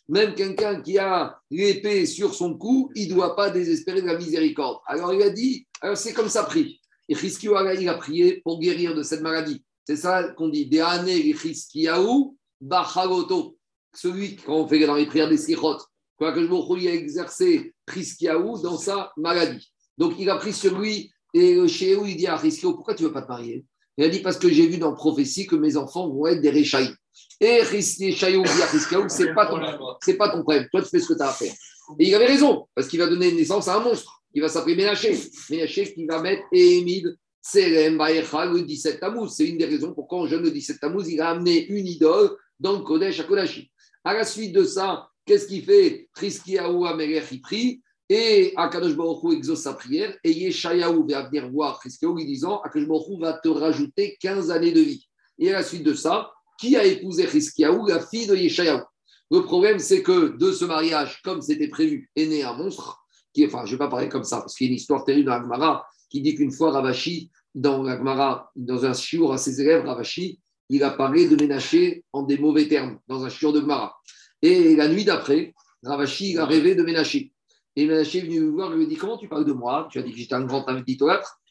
Même 0.09 0.35
quelqu'un 0.35 0.81
qui 0.81 0.97
a 0.97 1.39
l'épée 1.49 2.05
sur 2.05 2.33
son 2.33 2.57
cou, 2.57 2.91
il 2.95 3.09
ne 3.09 3.13
doit 3.13 3.35
pas 3.35 3.49
désespérer 3.49 4.01
de 4.01 4.07
la 4.07 4.17
miséricorde. 4.17 4.79
Alors 4.85 5.13
il 5.13 5.21
a 5.21 5.29
dit, 5.29 5.65
alors 5.81 5.97
c'est 5.97 6.13
comme 6.13 6.29
ça 6.29 6.43
prie. 6.43 6.79
Et 7.09 7.15
il 7.15 7.89
a 7.89 7.93
prié 7.93 8.41
pour 8.43 8.59
guérir 8.59 8.93
de 8.95 9.03
cette 9.03 9.21
maladie. 9.21 9.63
C'est 9.85 9.95
ça 9.95 10.23
qu'on 10.33 10.49
dit, 10.49 10.65
des 10.65 10.81
années 10.81 11.15
Hiskiaou, 11.15 12.35
Bachaloto. 12.59 13.57
Celui, 13.95 14.35
quand 14.35 14.55
on 14.55 14.67
fait 14.67 14.85
dans 14.85 14.95
les 14.95 15.05
prières 15.05 15.29
des 15.29 15.37
Sichot, 15.37 15.77
quoi 16.17 16.33
que 16.33 16.41
je 16.41 16.47
me 16.47 16.87
a 16.89 16.93
exercé 16.93 17.73
Hiskiaou 17.95 18.61
dans 18.61 18.77
sa 18.77 19.11
maladie. 19.17 19.71
Donc 19.97 20.15
il 20.19 20.29
a 20.29 20.35
pris 20.35 20.53
sur 20.53 20.77
lui 20.77 21.11
et 21.33 21.67
chez 21.67 21.95
eux, 21.95 22.03
il 22.05 22.17
dit 22.17 22.27
à 22.27 22.39
Hiskiaou, 22.43 22.73
pourquoi 22.73 22.95
tu 22.95 23.03
ne 23.03 23.07
veux 23.07 23.13
pas 23.13 23.21
te 23.21 23.29
marier? 23.29 23.65
Il 23.97 24.03
a 24.03 24.09
dit, 24.09 24.19
parce 24.19 24.37
que 24.37 24.49
j'ai 24.49 24.67
vu 24.67 24.77
dans 24.77 24.93
prophétie 24.93 25.47
que 25.47 25.55
mes 25.55 25.77
enfants 25.77 26.09
vont 26.09 26.27
être 26.27 26.41
des 26.41 26.49
Réchaïs. 26.49 26.93
Et 27.39 27.61
Hiskiaou 27.73 28.43
dit 28.43 28.61
à 28.61 28.75
Hiskiaou, 28.75 29.07
ce 29.09 29.23
n'est 29.23 29.33
pas, 29.33 29.47
ton- 29.47 29.61
c'est 30.03 30.17
pas 30.17 30.29
ton 30.29 30.43
problème, 30.43 30.67
toi 30.71 30.81
tu 30.81 30.89
fais 30.89 30.99
ce 30.99 31.07
que 31.07 31.13
tu 31.13 31.21
as 31.21 31.29
à 31.29 31.33
faire. 31.33 31.53
Et 31.97 32.07
il 32.09 32.13
avait 32.15 32.25
raison, 32.25 32.67
parce 32.75 32.87
qu'il 32.87 32.99
va 32.99 33.07
donner 33.07 33.31
naissance 33.31 33.67
à 33.69 33.77
un 33.77 33.79
monstre, 33.79 34.16
qui 34.37 34.41
va 34.41 34.49
s'appeler 34.49 34.75
Ménaché. 34.75 35.17
Ménaché 35.49 35.91
qui 35.91 36.05
va 36.05 36.21
mettre 36.21 36.43
Émid 36.51 37.17
Serem 37.41 37.97
le 37.97 38.61
17 38.61 38.99
Tammuz. 38.99 39.33
C'est 39.35 39.47
une 39.47 39.57
des 39.57 39.65
raisons 39.65 39.95
pourquoi 39.95 40.19
en 40.19 40.27
jeune 40.27 40.43
le 40.43 40.51
17 40.51 40.79
Tammuz, 40.79 41.07
il 41.09 41.19
a 41.21 41.29
amené 41.29 41.65
une 41.65 41.87
idole 41.87 42.37
dans 42.59 42.79
Kodesh 42.83 43.19
à 43.19 43.23
Kodashi. 43.23 43.71
À 44.03 44.13
la 44.13 44.23
suite 44.23 44.53
de 44.53 44.63
ça, 44.63 45.09
qu'est-ce 45.25 45.47
qu'il 45.47 45.63
fait? 45.63 46.07
Hiskiaou 46.21 46.85
Amelech, 46.85 47.31
il 47.31 47.41
prie. 47.41 47.81
Et 48.07 48.53
Akadosh 48.55 48.95
exauce 49.33 49.61
sa 49.61 49.73
prière. 49.73 50.15
Et 50.23 50.31
Yeshayahu 50.31 51.09
va 51.09 51.23
venir 51.23 51.49
voir 51.49 51.81
Hiskiaou 51.83 52.15
lui 52.15 52.25
disant 52.27 52.61
Akadosh 52.61 53.19
va 53.19 53.33
te 53.33 53.49
rajouter 53.49 54.17
15 54.21 54.51
années 54.51 54.71
de 54.71 54.81
vie. 54.81 55.09
Et 55.39 55.49
à 55.49 55.53
la 55.53 55.63
suite 55.63 55.83
de 55.83 55.95
ça, 55.95 56.31
qui 56.59 56.75
a 56.75 56.85
épousé 56.85 57.23
Hiskiaou 57.23 57.87
La 57.87 58.05
fille 58.05 58.27
de 58.27 58.35
Yeshayahu. 58.35 58.83
Le 59.31 59.41
problème, 59.41 59.79
c'est 59.79 60.03
que 60.03 60.37
de 60.37 60.51
ce 60.51 60.63
mariage, 60.63 61.23
comme 61.23 61.41
c'était 61.41 61.69
prévu, 61.69 62.11
est 62.15 62.27
né 62.27 62.43
un 62.43 62.53
monstre. 62.53 63.03
Qui, 63.37 63.45
enfin, 63.45 63.65
je 63.65 63.73
ne 63.73 63.75
vais 63.75 63.77
pas 63.77 63.87
parler 63.87 64.09
comme 64.09 64.23
ça, 64.23 64.37
parce 64.39 64.55
qu'il 64.55 64.65
y 64.65 64.69
a 64.69 64.71
une 64.71 64.77
histoire 64.77 65.03
terrible 65.03 65.27
dans 65.27 65.37
la 65.37 65.43
Gemara 65.43 65.85
qui 66.09 66.21
dit 66.21 66.33
qu'une 66.33 66.51
fois 66.51 66.71
Ravashi, 66.71 67.29
dans 67.53 67.83
la 67.83 67.95
Gemara, 67.95 68.51
dans 68.55 68.83
un 68.83 68.93
chiour 68.93 69.31
à 69.31 69.37
ses 69.37 69.61
élèves, 69.61 69.85
Ravashi, 69.85 70.39
il 70.69 70.83
a 70.83 70.89
parlé 70.89 71.29
de 71.29 71.35
Ménaché 71.35 72.03
en 72.13 72.23
des 72.23 72.39
mauvais 72.39 72.67
termes, 72.67 72.97
dans 73.07 73.25
un 73.25 73.29
chiour 73.29 73.53
de 73.53 73.61
Gemara. 73.61 73.95
Et 74.41 74.75
la 74.75 74.87
nuit 74.87 75.05
d'après, 75.05 75.53
Ravashi 75.83 76.31
il 76.31 76.39
a 76.39 76.47
rêvé 76.47 76.73
de 76.73 76.81
Ménaché. 76.81 77.31
Et 77.75 77.85
Ménaché 77.85 78.17
est 78.17 78.21
venu 78.21 78.39
me 78.39 78.49
voir 78.49 78.71
lui 78.71 78.85
a 78.85 78.87
dit 78.87 78.95
Comment 78.95 79.19
tu 79.19 79.27
parles 79.27 79.45
de 79.45 79.53
moi? 79.53 79.87
Tu 79.91 79.99
as 79.99 80.01
dit 80.01 80.11
que 80.11 80.17
j'étais 80.17 80.33
un 80.33 80.45
grand 80.45 80.65
as 80.67 80.81
Il 80.87 80.97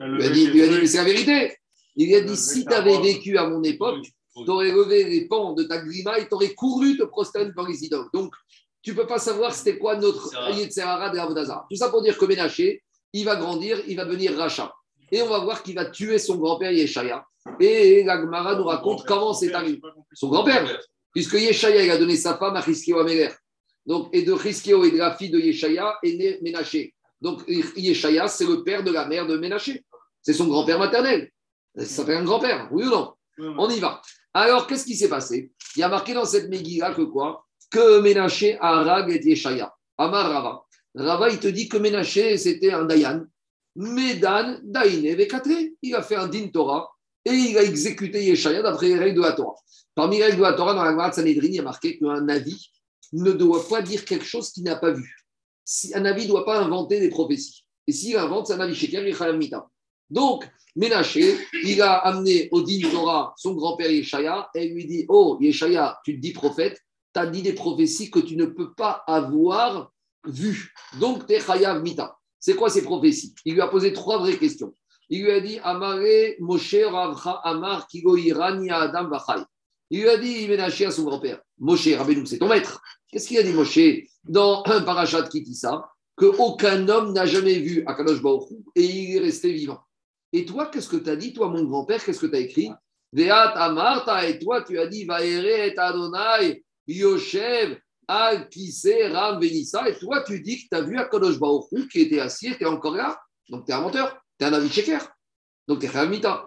lui 0.07 0.24
a 0.24 0.28
dit, 0.28 0.47
lui 0.49 0.62
a 0.62 0.66
dit. 0.66 0.78
Mais 0.80 0.87
c'est 0.87 0.99
la 0.99 1.05
vérité. 1.05 1.57
Il 1.95 2.09
lui 2.09 2.16
a 2.16 2.20
dit 2.20 2.37
Si 2.37 2.64
tu 2.64 2.72
avais 2.72 3.01
vécu 3.01 3.39
à 3.39 3.49
mon 3.49 3.62
époque, 3.62 4.05
tu 4.34 4.51
aurais 4.51 4.72
levé 4.72 5.05
les 5.05 5.28
pans 5.28 5.53
de 5.53 5.62
ta 5.62 5.78
grima 5.78 6.18
et 6.18 6.26
tu 6.26 6.34
aurais 6.34 6.53
couru 6.53 6.99
te 6.99 7.05
prosterner 7.05 7.51
devant 7.51 7.68
les 7.68 7.84
idoles. 7.84 8.09
Donc, 8.12 8.34
tu 8.87 8.93
ne 8.93 8.97
peux 8.99 9.07
pas 9.09 9.18
savoir 9.18 9.53
c'était 9.53 9.78
quoi 9.78 9.97
notre. 9.97 10.32
Yetzerara 10.53 11.11
de 11.11 11.18
Avodazar. 11.18 11.66
Tout 11.68 11.76
ça 11.76 11.89
pour 11.89 12.03
dire 12.03 12.16
que 12.16 12.24
Ménaché, 12.24 12.84
il 13.12 13.24
va 13.24 13.34
grandir, 13.34 13.82
il 13.89 13.97
va 13.97 14.05
devenir 14.05 14.37
rachat. 14.37 14.72
Et 15.11 15.20
on 15.22 15.28
va 15.28 15.41
voir 15.41 15.64
qu'il 15.64 15.74
va 15.74 15.87
tuer 15.87 16.20
son 16.20 16.37
grand-père 16.37 16.70
Yeshaya. 16.70 17.26
Et 17.59 18.05
la 18.05 18.16
Gemara 18.20 18.55
nous 18.55 18.62
raconte 18.62 19.05
comment 19.05 19.34
c'est 19.34 19.53
arrivé. 19.53 19.82
Son 20.12 20.28
grand-père, 20.28 20.80
puisque 21.12 21.32
Yeshaya, 21.32 21.84
il 21.84 21.91
a 21.91 21.99
donné 21.99 22.14
sa 22.14 22.37
femme 22.37 22.55
à 22.55 22.62
Chizkio 22.62 23.01
Améler. 23.01 23.30
Donc, 23.84 24.09
et 24.12 24.22
de 24.22 24.37
Chizkio 24.37 24.84
et 24.84 24.93
de 24.93 24.99
la 24.99 25.16
fille 25.16 25.30
de 25.30 25.41
Yeshaya 25.41 25.99
est 26.05 26.14
né 26.14 26.39
Ménaché. 26.43 26.95
Donc, 27.20 27.43
Yeshaya, 27.49 28.28
c'est 28.28 28.47
le 28.47 28.62
père 28.62 28.84
de 28.84 28.93
la 28.93 29.07
mère 29.07 29.26
de 29.26 29.37
Ménaché. 29.37 29.84
C'est 30.22 30.32
son 30.32 30.47
grand-père 30.47 30.78
maternel. 30.78 31.32
Ça 31.76 32.05
fait 32.05 32.14
un 32.14 32.22
grand-père, 32.22 32.68
oui 32.70 32.84
ou 32.84 32.91
non 32.91 33.14
On 33.59 33.68
y 33.68 33.80
va. 33.80 34.01
Alors, 34.32 34.68
qu'est-ce 34.68 34.87
qui 34.87 34.95
s'est 34.95 35.09
passé? 35.09 35.51
Il 35.74 35.80
y 35.80 35.82
a 35.82 35.89
marqué 35.89 36.14
dans 36.14 36.24
cette 36.24 36.49
Megillah 36.49 36.95
que 36.95 37.03
quoi? 37.03 37.45
Que 37.71 38.01
Ménaché 38.01 38.59
a 38.61 38.83
Rag 38.83 39.11
et 39.11 39.25
Yeshaya. 39.25 39.75
Amar 39.99 40.31
Rava. 40.31 40.62
Rava, 40.95 41.29
il 41.31 41.39
te 41.39 41.49
dit 41.49 41.69
que 41.69 41.77
Ménaché, 41.77 42.39
c'était 42.39 42.73
un 42.73 42.85
Dayan. 42.85 43.25
Medan, 43.77 44.59
Daïne, 44.62 45.14
Vekatre. 45.14 45.51
Il 45.83 45.95
a 45.95 46.03
fait 46.03 46.17
un 46.17 46.29
din 46.29 46.49
Torah 46.49 46.89
et 47.25 47.33
il 47.33 47.59
a 47.59 47.62
exécuté 47.62 48.25
Yeshaya 48.25 48.62
d'après 48.62 48.89
les 48.89 48.99
règles 48.99 49.17
de 49.17 49.23
la 49.23 49.33
Torah. 49.33 49.57
Parmi 49.95 50.19
les 50.19 50.25
règles 50.25 50.39
de 50.39 50.43
la 50.43 50.53
Torah, 50.53 50.75
dans 50.75 50.83
la 50.83 50.91
Gemara 50.91 51.11
de 51.11 51.14
Sanhedrin, 51.14 51.47
il 51.49 51.55
y 51.55 51.59
a 51.59 51.62
marqué 51.62 51.99
qu'un 51.99 52.29
avis 52.29 52.71
ne 53.12 53.33
doit 53.33 53.67
pas 53.69 53.83
dire 53.83 54.05
quelque 54.05 54.25
chose 54.25 54.51
qu'il 54.51 54.64
n'a 54.64 54.77
pas 54.77 54.93
vu. 54.93 55.17
Un 55.95 56.05
avis 56.05 56.25
ne 56.25 56.29
doit 56.29 56.45
pas 56.45 56.61
inventer 56.61 57.01
des 57.01 57.09
prophéties. 57.09 57.64
Et 57.87 57.93
s'il 57.93 58.17
invente, 58.17 58.47
c'est 58.47 58.55
un 58.55 58.61
avis 58.61 58.75
sheker, 58.75 59.03
mita. 59.35 59.67
Donc, 60.09 60.49
Ménaché, 60.77 61.39
il 61.64 61.81
a 61.83 61.95
amené 61.95 62.49
au 62.53 62.62
din 62.62 62.89
Torah 62.91 63.35
son 63.37 63.55
grand-père 63.55 63.91
Yeshaya 63.91 64.49
et 64.55 64.67
il 64.67 64.75
lui 64.75 64.85
dit 64.85 65.07
Oh, 65.09 65.39
Yeshaya, 65.41 65.99
tu 66.05 66.14
te 66.17 66.21
dis 66.21 66.33
prophète, 66.33 66.79
as 67.19 67.27
dit 67.27 67.43
des 67.43 67.53
prophéties 67.53 68.11
que 68.11 68.19
tu 68.19 68.37
ne 68.37 68.47
peux 68.47 68.73
pas 68.75 69.03
avoir 69.07 69.93
vues. 70.25 70.73
Donc, 71.01 71.27
tu 71.27 71.35
es 71.35 71.41
chayav 71.41 71.83
mita. 71.83 72.17
C'est 72.39 72.55
quoi 72.55 72.71
ces 72.71 72.83
prophéties? 72.83 73.35
Il 73.45 73.55
lui 73.55 73.61
a 73.61 73.69
posé 73.69 73.93
trois 73.93 74.19
vraies 74.19 74.39
questions. 74.39 74.75
Il 75.09 75.23
lui 75.23 75.31
a 75.31 75.41
dit 75.41 75.59
Amare 75.62 76.35
Moshe 76.41 76.75
Ravcha 76.75 77.41
Amar 77.45 77.87
Kigo 77.87 78.17
Irani 78.17 78.71
Adam 78.71 79.09
Vachai. 79.09 79.43
Il 79.91 80.03
lui 80.03 80.09
a 80.09 80.17
dit 80.17 80.49
Ménaché 80.49 80.87
à 80.87 80.91
son 80.91 81.05
grand-père 81.05 81.41
Moshe, 81.59 81.89
Rabbeinu, 81.89 82.27
c'est 82.27 82.39
ton 82.39 82.49
maître. 82.49 82.83
Qu'est-ce 83.11 83.29
qu'il 83.29 83.39
a 83.39 83.43
dit 83.43 83.53
Moshe 83.53 83.79
dans 84.25 84.62
un 84.67 84.83
parachat 84.83 85.23
de 85.23 85.29
Kitissa 85.29 85.89
Qu'aucun 86.17 86.89
homme 86.89 87.12
n'a 87.12 87.27
jamais 87.27 87.59
vu 87.59 87.85
Akadosh 87.87 88.23
Baruch 88.23 88.49
et 88.75 88.85
il 88.85 89.17
est 89.17 89.21
resté 89.21 89.53
vivant. 89.53 89.81
Et 90.33 90.45
toi, 90.45 90.67
qu'est-ce 90.67 90.89
que 90.89 90.97
tu 90.97 91.11
as 91.11 91.17
dit, 91.17 91.33
toi, 91.33 91.49
mon 91.49 91.62
grand-père 91.64 92.03
Qu'est-ce 92.03 92.21
que 92.21 92.27
tu 92.27 92.37
as 92.37 92.41
écrit 92.41 92.71
et 93.19 94.39
toi, 94.39 94.62
tu 94.67 94.79
as 94.79 94.87
dit 94.87 95.05
Vaere 95.05 95.47
et 95.47 95.79
Adonai, 95.79 96.64
Yoshev, 96.87 97.78
Al 98.09 98.49
Ram, 99.12 99.41
Venissa. 99.41 99.89
Et 99.89 99.99
toi, 99.99 100.22
tu 100.22 100.41
dis 100.41 100.62
que 100.62 100.68
tu 100.70 100.76
as 100.76 100.82
vu 100.82 100.97
Akadosh 100.99 101.39
Baruch 101.39 101.66
Hu 101.72 101.89
qui 101.89 102.03
était 102.03 102.20
assis 102.20 102.49
et 102.49 102.57
tu 102.57 102.62
es 102.62 102.66
encore 102.66 102.95
là. 102.95 103.18
Donc, 103.49 103.66
tu 103.66 103.72
es 103.72 103.74
un 103.74 103.80
menteur. 103.80 104.16
Tu 104.39 104.45
es 104.45 104.49
un 104.49 104.53
avis 104.53 104.68
checker. 104.68 104.99
Donc, 105.66 105.80
tu 105.80 105.87
es 105.87 105.89
Khamita. 105.89 106.47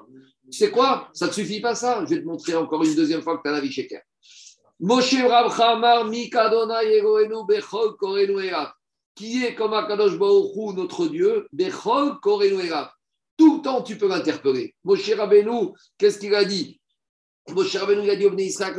Tu 0.52 0.58
sais 0.58 0.72
quoi? 0.72 1.10
Ça 1.14 1.26
ne 1.26 1.30
te 1.30 1.36
suffit 1.36 1.60
pas 1.60 1.76
ça. 1.76 2.04
Je 2.06 2.16
vais 2.16 2.22
te 2.22 2.26
montrer 2.26 2.56
encore 2.56 2.84
une 2.84 2.96
deuxième 2.96 3.22
fois 3.22 3.38
que 3.38 3.44
tu 3.44 3.50
es 3.50 3.52
un 3.52 3.58
avis 3.58 3.72
checker. 3.72 4.00
Moshe 4.80 5.22
Rav 5.22 5.56
Chamar, 5.56 6.06
Mikadona 6.06 6.84
Yegoenu, 6.84 7.46
Bechol, 7.48 7.98
Korenu. 7.98 8.50
Qui 9.16 9.44
est 9.44 9.56
comme 9.56 9.74
Akadosh 9.74 10.18
Baruch 10.18 10.56
Hu, 10.56 10.74
notre 10.74 11.08
Dieu, 11.08 11.48
Bechol, 11.52 12.20
Korenu. 12.22 12.70
Tout 13.36 13.58
le 13.58 13.62
temps, 13.62 13.82
tu 13.82 13.98
peux 13.98 14.08
l'interpeller. 14.08 14.76
Moshe 14.84 15.12
Rabbeinu, 15.12 15.74
qu'est-ce 15.98 16.20
qu'il 16.20 16.34
a 16.34 16.46
dit? 16.46 16.79
Moshe 17.54 17.76
Rabbeinu, 17.76 18.04
il 18.04 18.10
a 18.10 18.16
dit 18.16 18.26
au 18.26 18.38
Israël, 18.38 18.76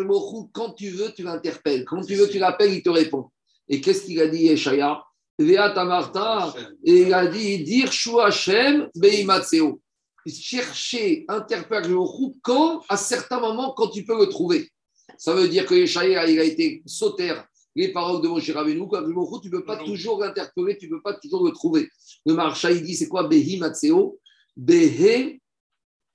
quand 0.52 0.72
tu 0.72 0.90
veux, 0.90 1.12
tu 1.12 1.22
l'interpelles. 1.22 1.84
Quand 1.84 2.02
tu 2.02 2.14
veux, 2.14 2.28
tu 2.28 2.38
l'appelles, 2.38 2.74
il 2.74 2.82
te 2.82 2.90
répond. 2.90 3.30
Et 3.68 3.80
qu'est-ce 3.80 4.04
qu'il 4.04 4.20
a 4.20 4.26
dit, 4.26 4.44
Yeshaya? 4.44 5.02
Veat 5.38 5.76
Amarta, 5.78 6.54
et 6.84 7.02
il 7.02 7.14
a 7.14 7.26
dit, 7.26 7.64
dire 7.64 7.90
Shu 7.90 8.20
Hashem, 8.20 8.88
Beimatseo. 8.94 9.80
Chercher, 10.26 11.24
interpeller 11.28 11.96
quand, 12.42 12.82
à 12.88 12.96
certains 12.96 13.40
moments, 13.40 13.72
quand 13.72 13.88
tu 13.88 14.04
peux 14.04 14.18
le 14.18 14.28
trouver. 14.28 14.68
Ça 15.16 15.34
veut 15.34 15.48
dire 15.48 15.64
que 15.64 15.74
Yeshaya, 15.74 16.28
il 16.28 16.38
a 16.38 16.44
été 16.44 16.82
sautaire 16.84 17.46
les 17.76 17.92
paroles 17.92 18.20
de 18.20 18.28
Moshe 18.28 18.50
Rabbeinu, 18.50 18.86
quand 18.88 19.00
le 19.00 19.40
tu 19.40 19.48
ne 19.48 19.52
peux 19.52 19.64
pas 19.64 19.76
toujours 19.78 20.20
l'interpeller, 20.20 20.76
tu 20.76 20.86
ne 20.86 20.96
peux 20.96 21.02
pas 21.02 21.14
toujours 21.14 21.46
le 21.46 21.52
trouver. 21.52 21.88
Le 22.26 22.34
marcha, 22.34 22.70
il 22.70 22.82
dit, 22.82 22.96
c'est 22.96 23.08
quoi? 23.08 23.28
Behi 23.28 23.58
Matseo 23.58 24.18
Behe, 24.56 25.40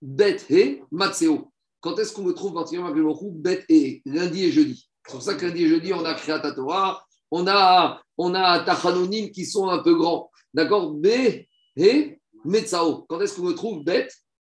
Bet 0.02 0.38
He, 0.50 0.82
Matseo. 0.92 1.52
Quand 1.86 2.00
est-ce 2.00 2.14
qu'on 2.14 2.24
me 2.24 2.34
trouve 2.34 2.56
particulièrement 2.56 2.96
mot 2.96 3.32
Bet 3.32 3.64
et 3.70 4.02
lundi 4.08 4.46
et 4.46 4.52
jeudi? 4.52 4.90
C'est 5.06 5.12
pour 5.12 5.22
ça 5.22 5.36
que 5.36 5.46
lundi 5.46 5.66
et 5.66 5.68
jeudi, 5.68 5.94
on 5.94 6.04
a 6.04 6.16
créé 6.16 6.36
Torah, 6.56 7.06
on 7.30 7.46
a, 7.46 8.02
on 8.18 8.34
a 8.34 8.62
Tachanonim 8.62 9.30
qui 9.30 9.46
sont 9.46 9.70
un 9.70 9.84
peu 9.84 9.94
grands. 9.94 10.32
D'accord? 10.52 10.96
Be, 10.96 11.46
He, 11.78 12.18
Metzao. 12.44 13.06
Quand 13.08 13.22
est-ce 13.22 13.36
qu'on 13.36 13.44
me 13.44 13.54
trouve 13.54 13.84
Bet 13.84 14.08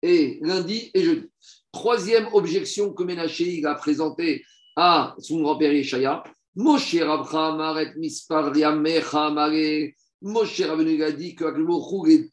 et 0.03 0.41
lundi 0.43 0.91
et 0.93 1.05
jeudi? 1.05 1.31
Troisième 1.71 2.27
objection 2.33 2.93
que 2.93 3.05
Ménaché 3.05 3.65
a 3.65 3.77
présentée 3.77 4.43
à 4.75 5.15
son 5.21 5.41
grand-père 5.41 5.73
Yeshaya. 5.73 6.25
Moshe 6.57 6.97
Rabcham 6.97 7.61
Aret 7.61 7.95
Mispar 7.97 8.57
Yamecha 8.57 9.31
Mare. 9.31 9.93
Moshe 10.21 10.63
Rabbeinu 10.63 11.01
a 11.05 11.13
dit 11.13 11.37
que 11.37 11.45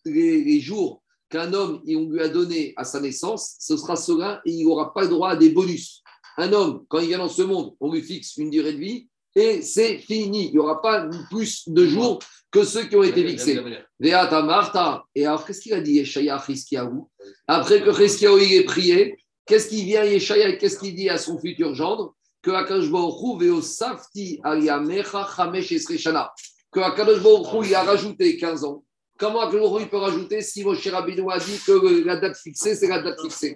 les, 0.05 0.43
les 0.43 0.59
jours 0.59 1.03
qu'un 1.29 1.53
homme, 1.53 1.81
on 1.87 2.09
lui 2.09 2.21
a 2.21 2.29
donné 2.29 2.73
à 2.77 2.83
sa 2.83 2.99
naissance, 2.99 3.55
ce 3.59 3.77
sera 3.77 3.95
serein 3.95 4.39
et 4.45 4.51
il 4.51 4.65
n'aura 4.65 4.93
pas 4.93 5.03
le 5.03 5.09
droit 5.09 5.29
à 5.29 5.35
des 5.35 5.49
bonus. 5.49 6.03
Un 6.37 6.53
homme, 6.53 6.85
quand 6.87 6.99
il 6.99 7.07
vient 7.07 7.17
dans 7.17 7.29
ce 7.29 7.41
monde, 7.41 7.73
on 7.79 7.91
lui 7.91 8.01
fixe 8.01 8.37
une 8.37 8.49
durée 8.49 8.73
de 8.73 8.79
vie 8.79 9.07
et 9.35 9.61
c'est 9.61 9.97
fini. 9.99 10.47
Il 10.47 10.51
n'y 10.53 10.59
aura 10.59 10.81
pas 10.81 11.07
plus 11.29 11.67
de 11.67 11.85
jours 11.85 12.19
que 12.51 12.63
ceux 12.63 12.85
qui 12.85 12.95
ont 12.95 13.03
été 13.03 13.27
fixés. 13.27 13.59
Veata 13.99 14.41
Martha. 14.41 15.03
Et 15.13 15.25
alors, 15.25 15.45
qu'est-ce 15.45 15.61
qu'il 15.61 15.73
a 15.73 15.81
dit 15.81 15.93
Yeshaya 15.93 16.41
Chiskiaou 16.43 17.09
Après 17.47 17.81
que 17.81 17.93
Chiskiaou 17.93 18.37
ait 18.37 18.63
prié, 18.63 19.17
qu'est-ce 19.45 19.67
qu'il 19.67 19.85
vient 19.85 20.03
Yeshaya 20.03 20.49
et 20.49 20.57
qu'est-ce 20.57 20.79
qu'il 20.79 20.95
dit 20.95 21.09
à 21.09 21.17
son 21.17 21.39
futur 21.39 21.73
gendre? 21.75 22.15
Que 22.41 22.51
Akash 22.51 22.89
Baruch 22.89 23.41
Veo 23.41 23.61
Safti 23.61 24.39
Aliamecha 24.43 25.27
Chamesh 25.35 25.71
Esreshana. 25.71 26.31
Que 26.71 26.79
Baruch 26.79 27.67
il 27.67 27.75
a 27.75 27.83
rajouté 27.83 28.37
15 28.37 28.63
ans. 28.63 28.83
Comment 29.17 29.79
il 29.79 29.89
peut 29.89 29.97
rajouter 29.97 30.41
si 30.41 30.63
Moshe 30.63 30.87
Rabbeinu 30.87 31.29
a 31.31 31.39
dit 31.39 31.59
que 31.65 32.05
la 32.05 32.17
date 32.17 32.37
fixée, 32.37 32.75
c'est 32.75 32.87
la 32.87 33.01
date 33.01 33.19
fixée? 33.21 33.55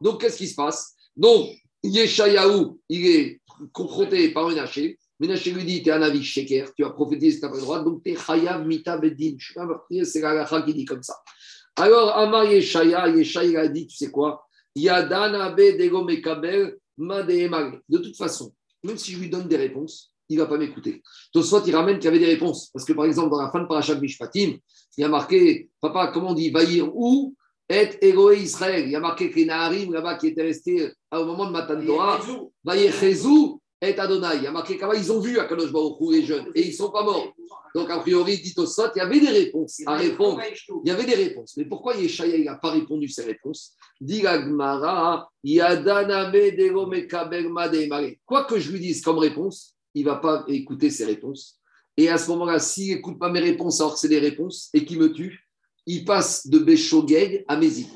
Donc, 0.00 0.20
qu'est-ce 0.20 0.38
qui 0.38 0.48
se 0.48 0.54
passe? 0.54 0.94
Donc, 1.16 1.50
Yeshayahu, 1.82 2.78
il 2.88 3.06
est 3.06 3.40
confronté 3.72 4.30
par 4.30 4.48
Menaché. 4.48 4.98
Menaché 5.20 5.50
lui 5.52 5.64
dit 5.64 5.82
Tu 5.82 5.90
es 5.90 5.92
un 5.92 6.02
avis 6.02 6.22
sheker, 6.22 6.74
tu 6.74 6.84
as 6.84 6.90
prophétisé, 6.90 7.38
tu 7.38 7.44
n'as 7.44 7.50
pas 7.50 7.56
le 7.56 7.62
droit, 7.62 7.82
donc 7.82 8.02
tu 8.02 8.10
es 8.10 8.16
Chayav 8.16 8.66
Mita 8.66 8.96
Bedin. 8.96 9.34
Je 9.38 9.44
suis 9.44 9.54
pas 9.54 9.66
meurtrier, 9.66 10.04
c'est 10.04 10.20
la 10.20 10.44
qui 10.64 10.74
dit 10.74 10.84
comme 10.84 11.02
ça. 11.02 11.14
Alors, 11.76 12.16
Amar 12.16 12.44
Yeshaya, 12.44 13.08
Yeshaya 13.08 13.60
a 13.60 13.68
dit 13.68 13.86
Tu 13.86 13.96
sais 13.96 14.10
quoi? 14.10 14.46
Yadan 14.74 15.34
Abe 15.34 15.76
Dego 15.78 16.04
Mekabel 16.04 16.78
De 16.98 17.98
toute 17.98 18.16
façon, 18.16 18.52
même 18.82 18.98
si 18.98 19.12
je 19.12 19.18
lui 19.18 19.28
donne 19.28 19.48
des 19.48 19.56
réponses, 19.56 20.11
il 20.32 20.38
ne 20.38 20.42
va 20.42 20.48
pas 20.48 20.58
m'écouter. 20.58 21.02
Tosfot, 21.32 21.62
il 21.66 21.74
ramène 21.74 21.96
qu'il 21.96 22.06
y 22.06 22.08
avait 22.08 22.18
des 22.18 22.26
réponses. 22.26 22.70
Parce 22.72 22.84
que, 22.84 22.92
par 22.92 23.04
exemple, 23.04 23.30
dans 23.30 23.40
la 23.40 23.50
fin 23.50 23.60
de 23.60 23.66
Parashat 23.66 23.96
Mishpatim, 23.96 24.56
il 24.96 25.00
y 25.00 25.04
a 25.04 25.08
marqué, 25.08 25.70
papa, 25.80 26.10
comment 26.12 26.30
on 26.30 26.34
dit, 26.34 26.50
Vaïr 26.50 26.90
ou 26.94 27.34
et 27.68 27.88
Egoé 28.02 28.40
Israël. 28.40 28.84
Il 28.84 28.90
y 28.90 28.96
a 28.96 29.00
marqué 29.00 29.30
que 29.30 29.44
Naharim, 29.44 29.92
là-bas, 29.92 30.16
qui 30.16 30.28
étaient 30.28 30.42
restés 30.42 30.90
au 31.10 31.24
moment 31.24 31.46
de 31.46 31.52
Matan 31.52 31.80
Torah, 31.84 32.20
Vaïr 32.64 32.92
Chezou 32.92 33.60
et 33.80 33.98
Adonai. 33.98 34.36
Il 34.36 34.42
y 34.42 34.46
a 34.46 34.50
marqué 34.50 34.76
qu'avant, 34.76 34.92
ils 34.92 35.10
ont 35.10 35.20
vu 35.20 35.38
Akadosh 35.38 35.72
Baruch 35.72 35.96
Hu, 36.00 36.12
les 36.12 36.26
jeunes, 36.26 36.46
et 36.54 36.62
ils 36.62 36.70
ne 36.70 36.74
sont 36.74 36.90
pas 36.90 37.02
morts. 37.02 37.32
Donc, 37.74 37.88
a 37.88 38.00
priori, 38.00 38.36
dit 38.38 38.52
Tosfot, 38.52 38.88
il 38.94 38.98
y 38.98 39.00
avait 39.00 39.20
des 39.20 39.30
réponses 39.30 39.80
à 39.86 39.96
répondre. 39.96 40.42
Il 40.84 40.88
y 40.88 40.90
avait 40.90 41.06
des 41.06 41.14
réponses. 41.14 41.54
Mais 41.56 41.64
pourquoi 41.64 41.96
Yeshaya 41.96 42.38
n'a 42.44 42.56
pas 42.56 42.72
répondu 42.72 43.08
ces 43.08 43.24
réponses? 43.24 43.74
Dit 43.98 44.26
Agmara, 44.26 45.30
Yadaname 45.42 46.32
Dego 46.32 46.86
Mekabel 46.86 47.48
Mademare. 47.48 48.10
Quoi 48.26 48.44
que 48.44 48.58
je 48.58 48.70
lui 48.72 48.80
dise 48.80 49.00
comme 49.00 49.18
réponse, 49.18 49.74
il 49.94 50.04
ne 50.04 50.10
va 50.10 50.16
pas 50.16 50.44
écouter 50.48 50.90
ses 50.90 51.04
réponses. 51.04 51.60
Et 51.96 52.08
à 52.08 52.18
ce 52.18 52.28
moment-là, 52.30 52.58
s'il 52.58 52.94
n'écoute 52.94 53.18
pas 53.18 53.30
mes 53.30 53.40
réponses 53.40 53.80
alors 53.80 53.94
que 53.94 54.00
c'est 54.00 54.08
des 54.08 54.18
réponses 54.18 54.70
et 54.72 54.84
qu'il 54.84 54.98
me 54.98 55.12
tue, 55.12 55.48
il 55.86 56.04
passe 56.04 56.46
de 56.46 56.58
Béchogeg 56.58 57.44
à 57.48 57.56
Mézik. 57.56 57.88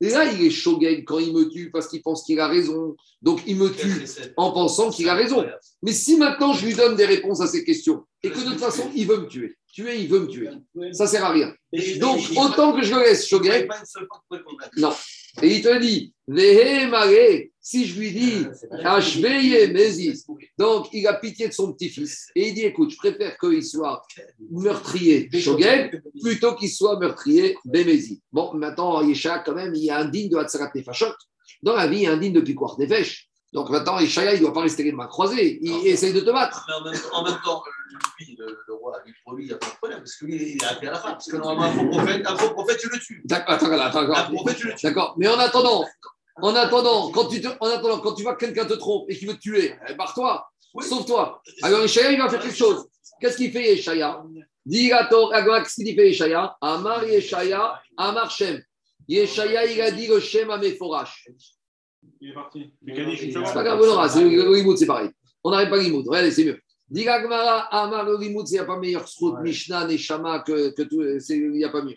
Et 0.00 0.10
là, 0.10 0.30
il 0.30 0.44
est 0.44 0.50
Shogeg 0.50 1.04
quand 1.04 1.18
il 1.18 1.32
me 1.32 1.48
tue 1.48 1.70
parce 1.70 1.88
qu'il 1.88 2.02
pense 2.02 2.24
qu'il 2.24 2.40
a 2.40 2.48
raison. 2.48 2.96
Donc, 3.22 3.42
il 3.46 3.56
me 3.56 3.70
tue 3.70 4.04
en 4.36 4.52
pensant 4.52 4.90
qu'il 4.90 5.08
a 5.08 5.14
raison. 5.14 5.44
Mais 5.82 5.92
si 5.92 6.16
maintenant 6.16 6.52
je 6.52 6.66
lui 6.66 6.74
donne 6.74 6.96
des 6.96 7.06
réponses 7.06 7.40
à 7.40 7.46
ces 7.46 7.64
questions 7.64 8.04
et 8.22 8.30
que 8.30 8.38
de 8.38 8.50
toute 8.50 8.58
façon, 8.58 8.90
il 8.94 9.06
veut 9.06 9.18
me 9.18 9.26
tuer, 9.26 9.56
tuer, 9.72 10.00
il 10.00 10.08
veut 10.08 10.20
me 10.20 10.26
tuer, 10.26 10.50
ça 10.92 11.04
ne 11.04 11.08
sert 11.08 11.24
à 11.24 11.30
rien. 11.30 11.54
Donc, 12.00 12.20
autant 12.36 12.74
que 12.74 12.82
je 12.82 12.94
le 12.94 13.00
laisse 13.00 13.26
Shogeg, 13.26 13.70
non. 14.76 14.92
Et 15.42 15.56
il 15.56 15.62
te 15.62 15.78
dit, 15.78 16.12
si 17.60 17.86
je 17.86 17.98
lui 17.98 18.12
dis, 18.12 18.46
Ashveye 18.84 19.72
Mézis, 19.72 20.24
donc 20.56 20.88
il 20.92 21.06
a 21.06 21.14
pitié 21.14 21.48
de 21.48 21.52
son 21.52 21.72
petit-fils. 21.72 22.28
Et 22.36 22.48
il 22.48 22.54
dit, 22.54 22.62
écoute, 22.62 22.90
je 22.90 22.96
préfère 22.96 23.36
qu'il 23.38 23.64
soit 23.64 24.02
meurtrier 24.50 25.28
Shogeg 25.32 26.02
plutôt 26.22 26.54
qu'il 26.54 26.70
soit 26.70 26.98
meurtrier 26.98 27.56
Bémézi. 27.64 28.22
Bon, 28.32 28.54
maintenant, 28.54 29.02
Yesha, 29.02 29.40
quand 29.40 29.54
même, 29.54 29.74
il 29.74 29.88
est 29.88 29.90
indigne 29.90 30.30
de 30.30 30.36
Hatzarat 30.36 30.70
Nefashot. 30.74 31.14
Dans 31.62 31.74
la 31.74 31.86
vie, 31.86 32.00
il 32.00 32.04
est 32.04 32.08
indigne 32.08 32.32
de 32.32 32.40
Piquoir 32.40 32.78
Nefesh. 32.78 33.28
Donc 33.52 33.70
maintenant, 33.70 34.00
Yeshaya, 34.00 34.34
il 34.34 34.36
ne 34.38 34.40
doit 34.42 34.52
pas 34.52 34.62
rester 34.62 34.82
les 34.82 34.92
mains 34.92 35.06
croisées. 35.06 35.58
Il 35.62 35.86
essaye 35.86 36.12
de 36.12 36.20
te 36.20 36.30
battre. 36.30 36.66
Mais 36.68 36.74
en 36.74 36.84
même, 36.84 37.00
en 37.12 37.24
même 37.24 37.40
temps, 37.44 37.62
lui, 38.18 38.36
le, 38.38 38.58
le 38.66 38.74
roi, 38.74 39.00
lui, 39.04 39.12
pour 39.24 39.34
lui, 39.34 39.44
il 39.44 39.48
n'y 39.48 39.52
a 39.52 39.56
pas 39.58 39.66
de 39.68 39.74
problème, 39.76 39.98
parce 39.98 40.16
que 40.16 40.24
lui, 40.26 40.56
il 40.56 40.64
a 40.64 40.70
appelé 40.70 40.88
à 40.88 40.92
la 40.92 40.98
fin. 40.98 41.12
Parce 41.12 41.30
que 41.30 41.36
normalement, 41.36 41.64
un 41.64 41.72
faux 41.84 41.88
prophète, 41.90 42.26
un 42.26 42.36
faux 42.36 42.50
prophète, 42.54 42.78
tu 42.78 42.88
le 42.88 42.98
tues. 42.98 43.22
D'accord, 43.24 43.54
attends, 43.54 43.72
attends, 43.72 43.98
Un 44.00 44.10
attends. 44.12 44.34
prophète, 44.34 44.56
tu 44.58 44.66
le 44.68 44.74
tues. 44.74 44.86
D'accord, 44.86 45.14
mais 45.18 45.28
en 45.28 45.38
attendant, 45.38 45.84
en 46.42 46.54
attendant, 46.56 47.10
quand 47.10 47.26
tu, 47.28 47.40
te- 47.40 47.48
en 47.60 47.66
attendant, 47.68 48.00
quand 48.00 48.14
tu 48.14 48.22
vois 48.22 48.34
que 48.34 48.44
quelqu'un 48.46 48.64
te 48.66 48.74
trompe 48.74 49.08
et 49.10 49.16
qu'il 49.16 49.28
veut 49.28 49.34
te 49.34 49.40
tuer, 49.40 49.74
eh, 49.88 49.94
barre-toi, 49.94 50.46
Oui. 50.74 50.84
sauve-toi. 50.86 51.40
Alors 51.62 51.84
Ishaïa, 51.84 52.12
il 52.12 52.18
va 52.18 52.28
faire 52.28 52.40
quelque 52.40 52.56
chose. 52.56 52.86
Qu'est-ce 53.20 53.36
qu'il 53.36 53.52
fait, 53.52 53.74
Ishaïa 53.74 54.22
Dis 54.66 54.90
à 54.92 55.04
ton 55.04 55.28
qu'est-ce 55.30 55.74
qu'il 55.76 55.94
fait, 55.94 56.10
Ishaïa 56.10 56.56
Amar 56.60 57.04
Yeshaya, 57.06 57.80
Amar 57.96 58.30
Shem. 58.30 58.62
Yeshaya, 59.06 59.66
il 59.66 59.80
a 59.82 59.90
dit 59.90 60.06
le 60.06 60.18
Shem 60.18 60.50
à 60.50 60.56
Meforash. 60.56 61.28
Il 62.20 62.30
est 62.30 62.34
parti. 62.34 62.72
C'est 62.86 63.32
pas 63.54 63.62
grave, 63.62 63.78
on 63.82 63.86
aura. 63.88 64.08
c'est- 64.08 64.24
Le 64.24 64.54
Limoud, 64.56 64.76
c'est 64.78 64.86
pareil. 64.86 65.10
On 65.44 65.50
n'arrête 65.50 65.68
pas 65.70 65.76
le 65.76 65.82
Limoud. 65.82 66.08
Regardez, 66.08 66.30
c'est 66.30 66.44
mieux. 66.44 66.58
Dis 66.94 67.08
à 67.08 67.20
Gmara, 67.20 67.62
Amar 67.74 68.04
le 68.04 68.16
Limoud, 68.16 68.48
il 68.48 68.52
n'y 68.52 68.58
a 68.60 68.64
pas 68.64 68.78
meilleur 68.78 69.08
srout, 69.08 69.36
Mishnah, 69.42 69.84
Neshama 69.88 70.44
que, 70.46 70.70
que 70.70 70.82
tout. 70.82 71.02
Il 71.28 71.50
n'y 71.50 71.64
a 71.64 71.68
pas 71.68 71.82
mieux. 71.82 71.96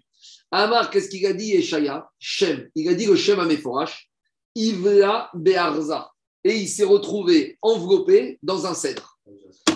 Amar, 0.50 0.90
qu'est-ce 0.90 1.08
qu'il 1.08 1.24
a 1.28 1.34
dit, 1.34 1.50
Yeshaya? 1.50 2.10
Shem. 2.18 2.68
Il 2.74 2.90
a 2.90 2.96
dit 2.96 3.06
le 3.06 3.16
Shem 3.16 3.40
à 3.40 3.46
Meforash. 3.46 4.10
Ivla 4.56 5.30
Be'arza. 5.36 6.10
Et 6.44 6.56
il 6.56 6.68
s'est 6.68 6.84
retrouvé 6.84 7.60
enveloppé 7.62 8.40
dans 8.42 8.66
un 8.66 8.74
cèdre. 8.74 9.20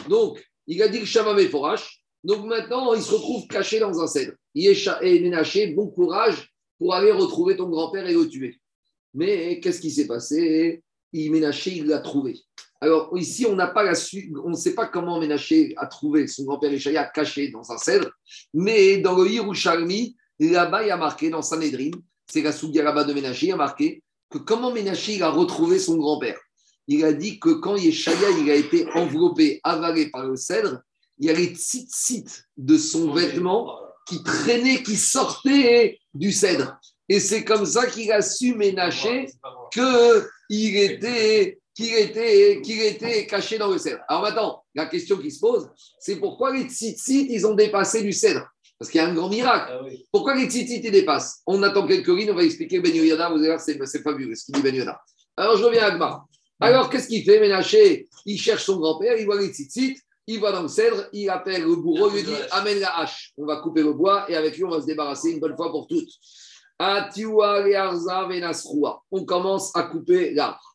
Donc, 0.09 0.43
il 0.65 0.81
a 0.81 0.87
dit 0.87 0.97
le 0.97 1.05
Shem 1.05 1.27
à 1.27 1.35
Meforash. 1.35 2.03
Donc 2.23 2.43
maintenant, 2.45 2.91
il 2.95 3.03
se 3.03 3.13
retrouve 3.13 3.45
caché 3.45 3.79
dans 3.79 4.01
un 4.01 4.07
cèdre. 4.07 4.33
Yesha 4.55 5.03
et 5.03 5.19
Ménaché, 5.19 5.67
bon 5.67 5.87
courage 5.87 6.51
pour 6.79 6.95
aller 6.95 7.11
retrouver 7.11 7.55
ton 7.55 7.69
grand-père 7.69 8.07
et 8.07 8.13
le 8.13 8.27
tuer. 8.27 8.59
Mais 9.13 9.59
qu'est-ce 9.59 9.81
qui 9.81 9.91
s'est 9.91 10.07
passé? 10.07 10.81
Ménaché, 11.13 11.73
il 11.75 11.85
l'a 11.85 11.99
trouvé. 11.99 12.39
Alors 12.83 13.15
ici, 13.15 13.45
on 13.45 13.55
n'a 13.55 13.67
pas 13.67 13.83
la 13.83 13.93
suite, 13.93 14.33
on 14.43 14.49
ne 14.49 14.55
sait 14.55 14.73
pas 14.73 14.87
comment 14.87 15.19
Ménaché 15.19 15.73
a 15.77 15.85
trouvé 15.85 16.25
son 16.25 16.45
grand-père 16.45 16.73
Ishaïa 16.73 17.05
caché 17.05 17.49
dans 17.49 17.71
un 17.71 17.77
cèdre, 17.77 18.09
mais 18.55 18.97
dans 18.97 19.15
le 19.15 19.29
Yerushalmi, 19.29 20.17
là-bas, 20.39 20.81
il 20.81 20.87
y 20.87 20.91
a 20.91 20.97
marqué 20.97 21.29
dans 21.29 21.43
Sanhedrin, 21.43 21.91
c'est 22.25 22.41
la 22.41 22.51
Soudia 22.51 22.81
là-bas 22.81 23.03
de 23.03 23.13
Ménaché, 23.13 23.45
il 23.45 23.49
y 23.49 23.51
a 23.51 23.57
marqué 23.57 24.01
que 24.31 24.39
comment 24.39 24.71
Ménaché 24.71 25.21
a 25.21 25.29
retrouvé 25.29 25.77
son 25.77 25.97
grand-père. 25.97 26.39
Il 26.87 27.05
a 27.05 27.13
dit 27.13 27.39
que 27.39 27.51
quand 27.51 27.75
Yeshaya 27.75 28.31
il 28.39 28.49
a 28.49 28.55
été 28.55 28.87
enveloppé, 28.95 29.59
avalé 29.63 30.09
par 30.09 30.25
le 30.25 30.35
cèdre, 30.35 30.81
il 31.19 31.27
y 31.27 31.29
a 31.29 31.33
les 31.33 31.53
tzitzit 31.53 32.25
de 32.57 32.77
son 32.77 33.13
vêtement 33.13 33.77
qui 34.07 34.23
traînaient, 34.23 34.81
qui 34.81 34.97
sortaient 34.97 35.99
du 36.15 36.31
cèdre. 36.31 36.79
Et 37.07 37.19
c'est 37.19 37.43
comme 37.43 37.65
ça 37.65 37.85
qu'il 37.85 38.11
a 38.11 38.23
su 38.23 38.55
Ménaché 38.55 39.27
qu'il 39.71 40.77
était, 40.77 41.60
qu'il 41.73 41.93
était, 41.93 42.61
était 42.61 43.25
caché 43.25 43.57
dans 43.57 43.69
le 43.69 43.77
cèdre. 43.77 44.01
Alors 44.07 44.23
maintenant, 44.23 44.63
la 44.75 44.85
question 44.85 45.17
qui 45.17 45.31
se 45.31 45.39
pose, 45.39 45.69
c'est 45.99 46.17
pourquoi 46.17 46.53
les 46.53 46.63
tzitzit, 46.63 47.27
ils 47.29 47.45
ont 47.47 47.53
dépassé 47.53 48.01
du 48.01 48.13
cèdre? 48.13 48.47
Parce 48.77 48.89
qu'il 48.89 48.99
y 48.99 49.03
a 49.03 49.07
un 49.07 49.13
grand 49.13 49.29
miracle. 49.29 49.71
Pourquoi 50.11 50.35
les 50.35 50.45
tzitzit, 50.45 50.81
ils 50.83 50.91
dépassent? 50.91 51.41
On 51.45 51.61
attend 51.63 51.85
quelques 51.87 52.07
lignes, 52.07 52.31
on 52.31 52.35
va 52.35 52.43
expliquer 52.43 52.79
Ben 52.79 52.93
Yoyada, 52.93 53.29
vous 53.29 53.37
allez 53.37 53.47
voir, 53.47 53.59
c'est, 53.59 53.77
fabuleux 54.01 54.35
ce 54.35 54.45
qu'il 54.45 54.55
dit 54.55 54.61
Ben 54.61 54.73
Yoyada. 54.73 54.99
Alors 55.37 55.57
je 55.57 55.63
reviens 55.63 55.83
à 55.83 55.87
Agmar. 55.87 56.25
Alors 56.59 56.89
qu'est-ce 56.89 57.07
qu'il 57.07 57.23
fait 57.23 57.39
Ménaché? 57.39 58.07
Il 58.25 58.37
cherche 58.39 58.65
son 58.65 58.77
grand-père, 58.77 59.17
il 59.17 59.25
voit 59.25 59.39
les 59.39 59.47
tzitzit, 59.47 59.97
il 60.27 60.39
va 60.39 60.51
dans 60.51 60.61
le 60.63 60.67
cèdre, 60.67 61.07
il 61.13 61.29
appelle 61.29 61.63
le 61.63 61.75
bourreau, 61.75 62.09
il 62.09 62.17
lui 62.17 62.23
dit 62.23 62.35
Amène 62.51 62.79
la 62.79 62.99
hache. 62.99 63.33
On 63.37 63.45
va 63.45 63.57
couper 63.57 63.81
le 63.81 63.93
bois 63.93 64.29
et 64.29 64.35
avec 64.35 64.57
lui, 64.57 64.63
on 64.63 64.69
va 64.69 64.81
se 64.81 64.85
débarrasser 64.85 65.31
une 65.31 65.39
bonne 65.39 65.55
fois 65.55 65.71
pour 65.71 65.87
toutes. 65.87 66.09
On 69.11 69.25
commence 69.25 69.75
à 69.75 69.83
couper 69.83 70.33
l'arbre. 70.33 70.70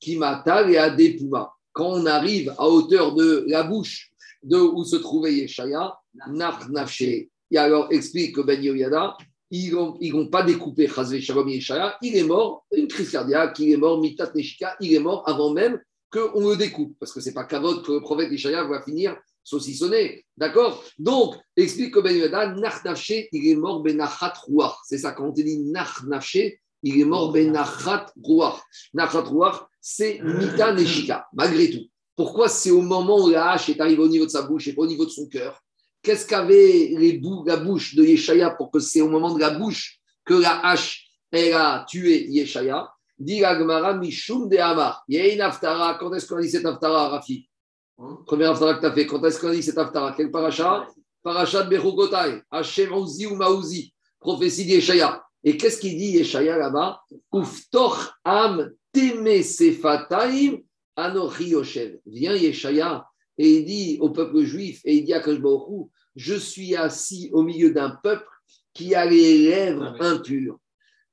Kimata 0.00 0.68
et 0.68 0.78
Adepuma. 0.78 1.52
Quand 1.72 1.90
on 1.90 2.06
arrive 2.06 2.54
à 2.58 2.66
hauteur 2.68 3.14
de 3.14 3.44
la 3.46 3.62
bouche 3.62 4.10
de 4.42 4.56
où 4.56 4.84
se 4.84 4.96
trouvait 4.96 5.34
Yeshaya, 5.34 5.96
Nach 6.28 6.68
Nafshe. 6.68 7.02
Et 7.02 7.58
alors 7.58 7.92
explique 7.92 8.34
que 8.34 8.40
Ben 8.40 8.62
Yoyada, 8.62 9.16
ils 9.50 9.72
n'ont 9.72 10.28
pas 10.28 10.42
découpé 10.42 10.88
Chazve 10.88 11.20
Shalom 11.20 11.48
Yeshaya, 11.48 11.96
il 12.02 12.16
est 12.16 12.24
mort, 12.24 12.64
une 12.72 12.88
crise 12.88 13.10
cardiaque, 13.10 13.58
il 13.58 13.72
est 13.72 13.76
mort, 13.76 14.00
Mitat 14.00 14.30
Neshika, 14.34 14.76
il 14.80 14.94
est 14.94 15.00
mort 15.00 15.22
avant 15.28 15.52
même 15.52 15.80
qu'on 16.10 16.48
le 16.48 16.56
découpe. 16.56 16.96
Parce 16.98 17.12
que 17.12 17.20
ce 17.20 17.28
n'est 17.28 17.34
pas 17.34 17.44
Kavod 17.44 17.84
que 17.84 17.92
le 17.92 18.00
prophète 18.00 18.30
Yeshaya 18.30 18.64
va 18.64 18.82
finir 18.82 19.16
saucissonné. 19.42 20.24
D'accord? 20.36 20.84
Donc, 20.98 21.36
explique 21.56 21.94
que 21.94 22.00
Ben 22.00 22.16
Yoyada, 22.16 22.54
Nach 22.54 22.84
Nafshe, 22.84 23.28
il 23.32 23.48
est 23.48 23.56
mort 23.56 23.82
Benachat 23.82 24.34
Ruach. 24.46 24.78
C'est 24.84 24.98
ça, 24.98 25.12
quand 25.12 25.28
on 25.28 25.32
te 25.32 25.40
dit 25.40 25.58
Nach 25.58 26.02
Nafshe, 26.04 26.58
il 26.82 27.00
est 27.00 27.04
mort 27.04 27.32
Benachat 27.32 28.06
Ruach. 28.22 28.60
Nachat 28.94 29.22
Ruach, 29.22 29.66
c'est 29.80 30.20
Mita 30.22 30.72
Neshika, 30.74 31.26
malgré 31.32 31.70
tout. 31.70 31.86
Pourquoi 32.16 32.48
c'est 32.48 32.70
au 32.70 32.82
moment 32.82 33.24
où 33.24 33.30
la 33.30 33.52
hache 33.52 33.68
est 33.70 33.80
arrivée 33.80 34.02
au 34.02 34.08
niveau 34.08 34.26
de 34.26 34.30
sa 34.30 34.42
bouche 34.42 34.68
et 34.68 34.74
pas 34.74 34.82
au 34.82 34.86
niveau 34.86 35.04
de 35.06 35.10
son 35.10 35.26
cœur? 35.26 35.60
Qu'est-ce 36.02 36.26
qu'avait 36.26 36.92
les 36.98 37.14
bou- 37.18 37.44
la 37.46 37.56
bouche 37.56 37.94
de 37.94 38.02
Yeshaya 38.04 38.50
pour 38.50 38.70
que 38.70 38.78
c'est 38.78 39.00
au 39.00 39.08
moment 39.08 39.34
de 39.34 39.40
la 39.40 39.50
bouche 39.50 39.98
que 40.24 40.34
la 40.34 40.60
hache 40.66 41.06
elle 41.30 41.54
a 41.54 41.84
tué 41.88 42.26
Yeshaya? 42.28 42.90
Dit 43.18 43.40
la 43.40 43.58
Gemara, 43.58 43.92
Mishum 43.94 44.48
de 44.48 44.56
Hamar. 44.56 45.04
Il 45.06 45.16
y 45.16 45.20
a 45.20 45.32
une 45.32 45.42
aftara. 45.42 45.94
Quand 46.00 46.12
est-ce 46.14 46.26
qu'on 46.26 46.36
a 46.38 46.40
dit 46.40 46.48
cette 46.50 46.64
aftara, 46.64 47.08
Rafi? 47.10 47.48
Première 48.26 48.52
aftara 48.52 48.74
que 48.74 48.80
tu 48.80 48.86
as 48.86 48.92
fait. 48.92 49.06
Quand 49.06 49.22
est-ce 49.24 49.38
qu'on 49.38 49.48
a 49.48 49.54
dit 49.54 49.62
cette 49.62 49.76
aftara 49.76 50.14
Quel 50.16 50.30
paracha? 50.30 50.86
Paracha 51.22 51.62
de 51.62 51.68
Bechukotai. 51.68 52.40
Hashem 52.50 52.92
Ouzi 52.94 53.26
ou 53.26 53.34
Maouzi. 53.36 53.92
Prophétie 54.18 54.64
d'Yeshaya. 54.64 55.22
Et 55.44 55.56
qu'est-ce 55.58 55.78
qu'il 55.80 55.98
dit 55.98 56.12
Yeshaya 56.12 56.56
là-bas? 56.56 57.00
Uftoch 57.34 58.10
am 58.24 58.70
teme 58.92 59.42
sefataim 59.42 60.62
anochi 60.96 61.50
yoshev. 61.50 61.98
Viens 62.06 62.36
Yeshaya 62.36 63.06
et 63.38 63.58
il 63.58 63.64
dit 63.64 63.98
au 64.00 64.10
peuple 64.10 64.42
juif 64.42 64.80
et 64.84 64.96
il 64.96 65.04
dit 65.04 65.14
à 65.14 65.20
Kajbaoru, 65.20 65.86
je 66.16 66.34
suis 66.34 66.76
assis 66.76 67.30
au 67.32 67.42
milieu 67.42 67.72
d'un 67.72 67.90
peuple 68.02 68.28
qui 68.74 68.94
a 68.94 69.06
les 69.06 69.48
lèvres 69.48 69.96
impures. 70.00 70.58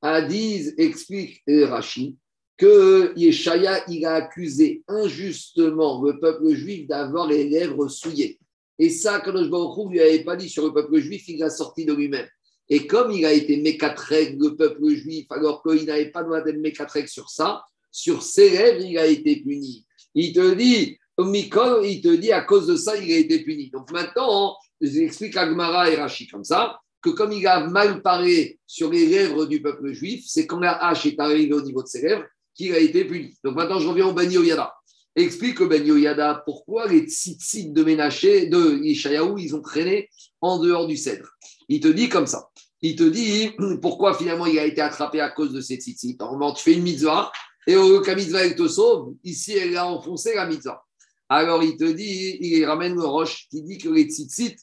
Adiz 0.02 0.74
explique 0.78 1.42
Rashi 1.48 2.18
que 2.58 3.14
Yeshaya 3.16 3.84
il 3.90 4.06
a 4.06 4.16
accusé 4.16 4.84
injustement 4.88 6.04
le 6.04 6.20
peuple 6.20 6.54
juif 6.54 6.88
d'avoir 6.88 7.28
les 7.28 7.48
lèvres 7.48 7.88
souillées. 7.88 8.40
Et 8.80 8.90
ça, 8.90 9.20
Kadosh 9.22 9.50
Baruch 9.50 9.78
Hu 9.78 9.92
lui 9.92 10.02
avait 10.02 10.24
pas 10.24 10.36
dit 10.36 10.50
sur 10.50 10.66
le 10.66 10.74
peuple 10.74 11.00
juif, 11.00 11.28
il 11.28 11.40
l'a 11.40 11.50
sorti 11.50 11.86
de 11.86 11.94
lui-même. 11.94 12.28
Et 12.70 12.86
comme 12.86 13.11
il 13.11 13.26
a 13.26 13.34
été 13.34 13.57
mécatrec, 13.57 14.36
le 14.39 14.55
peuple 14.55 14.89
juif, 14.89 15.26
alors 15.30 15.63
qu'il 15.63 15.86
n'avait 15.86 16.11
pas 16.11 16.24
droit 16.24 16.41
d'être 16.41 16.57
mécatrec 16.57 17.07
sur 17.07 17.30
ça, 17.30 17.63
sur 17.91 18.22
ses 18.22 18.49
lèvres, 18.49 18.86
il 18.86 18.97
a 18.97 19.07
été 19.07 19.38
puni. 19.38 19.86
Il 20.13 20.34
te 20.34 20.53
dit, 20.53 20.97
Mikol, 21.18 21.86
il 21.86 22.01
te 22.01 22.13
dit, 22.15 22.32
à 22.32 22.41
cause 22.41 22.68
de 22.68 22.76
ça, 22.76 22.97
il 22.97 23.11
a 23.11 23.18
été 23.18 23.43
puni. 23.43 23.70
Donc 23.70 23.91
maintenant, 23.91 24.55
j'explique 24.82 25.38
à 25.38 25.47
Gmara 25.47 25.89
et 25.89 25.95
Rashi 25.95 26.28
comme 26.28 26.43
ça, 26.43 26.80
que 27.01 27.09
comme 27.09 27.32
il 27.32 27.45
a 27.47 27.68
mal 27.68 28.01
parlé 28.01 28.59
sur 28.68 28.91
les 28.91 29.05
lèvres 29.05 29.45
du 29.45 29.61
peuple 29.61 29.93
juif, 29.93 30.26
c'est 30.28 30.45
quand 30.45 30.59
la 30.59 30.74
hache 30.88 31.05
est 31.05 31.20
arrivée 31.20 31.53
au 31.53 31.61
niveau 31.61 31.84
de 31.84 31.88
ses 31.88 32.01
lèvres 32.01 32.26
qu'il 32.53 32.74
a 32.74 32.80
été 32.80 33.05
puni. 33.05 33.36
Donc 33.43 33.55
maintenant, 33.55 33.80
je 33.80 33.88
reviens 33.88 34.07
au 34.07 34.13
Ben 34.13 34.30
Yoyada. 34.30 34.74
Explique 35.15 35.61
au 35.61 35.68
Ben 35.68 35.86
Yoyada 35.86 36.43
pourquoi 36.45 36.88
les 36.88 37.01
tzitzit 37.01 37.72
de 37.72 37.84
Ménaché, 37.84 38.47
de 38.47 38.78
Yeshayahu, 38.84 39.39
ils 39.39 39.55
ont 39.55 39.61
traîné 39.61 40.09
en 40.41 40.59
dehors 40.59 40.88
du 40.88 40.97
cèdre. 40.97 41.28
Il 41.70 41.80
te 41.80 41.88
dit 41.88 42.09
comme 42.09 42.28
ça. 42.28 42.49
Il 42.82 42.95
te 42.95 43.03
dit 43.03 43.51
pourquoi 43.82 44.13
finalement 44.13 44.45
il 44.45 44.57
a 44.59 44.65
été 44.65 44.82
attrapé 44.82 45.20
à 45.20 45.30
cause 45.30 45.51
de 45.51 45.61
ces 45.61 45.76
tzitzit. 45.76 46.18
Normalement, 46.20 46.53
tu 46.53 46.63
fais 46.63 46.74
une 46.74 46.84
mitzvah 46.84 47.32
et 47.65 47.76
au 47.76 47.89
lieu 47.89 48.01
que 48.01 48.07
la 48.07 48.15
mitzvah 48.15 48.45
elle 48.45 48.55
te 48.55 48.68
sauve, 48.68 49.13
ici 49.24 49.53
elle 49.53 49.76
a 49.76 49.88
enfoncé 49.88 50.36
la 50.36 50.45
mitzvah. 50.45 50.84
Alors 51.30 51.61
il 51.61 51.76
te 51.76 51.84
dit, 51.84 52.38
il 52.39 52.63
ramène 52.65 52.95
le 52.95 53.03
roche 53.03 53.47
qui 53.49 53.61
dit 53.61 53.78
que 53.78 53.89
les 53.89 54.05
tzitzit, 54.05 54.55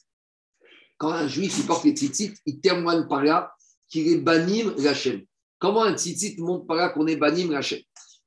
quand 0.97 1.11
un 1.11 1.27
juif 1.27 1.55
il 1.59 1.65
porte 1.65 1.83
les 1.83 1.91
tzitzit, 1.91 2.33
il 2.47 2.59
témoigne 2.59 3.07
par 3.07 3.23
là 3.23 3.53
qu'il 3.87 4.07
est 4.07 4.17
banim 4.17 4.73
lachem. 4.77 5.23
Comment 5.59 5.83
un 5.83 5.95
tzitzit 5.95 6.37
montre 6.39 6.65
par 6.65 6.77
là 6.77 6.89
qu'on 6.89 7.05
est 7.05 7.17
banim 7.17 7.51
lachem 7.51 7.79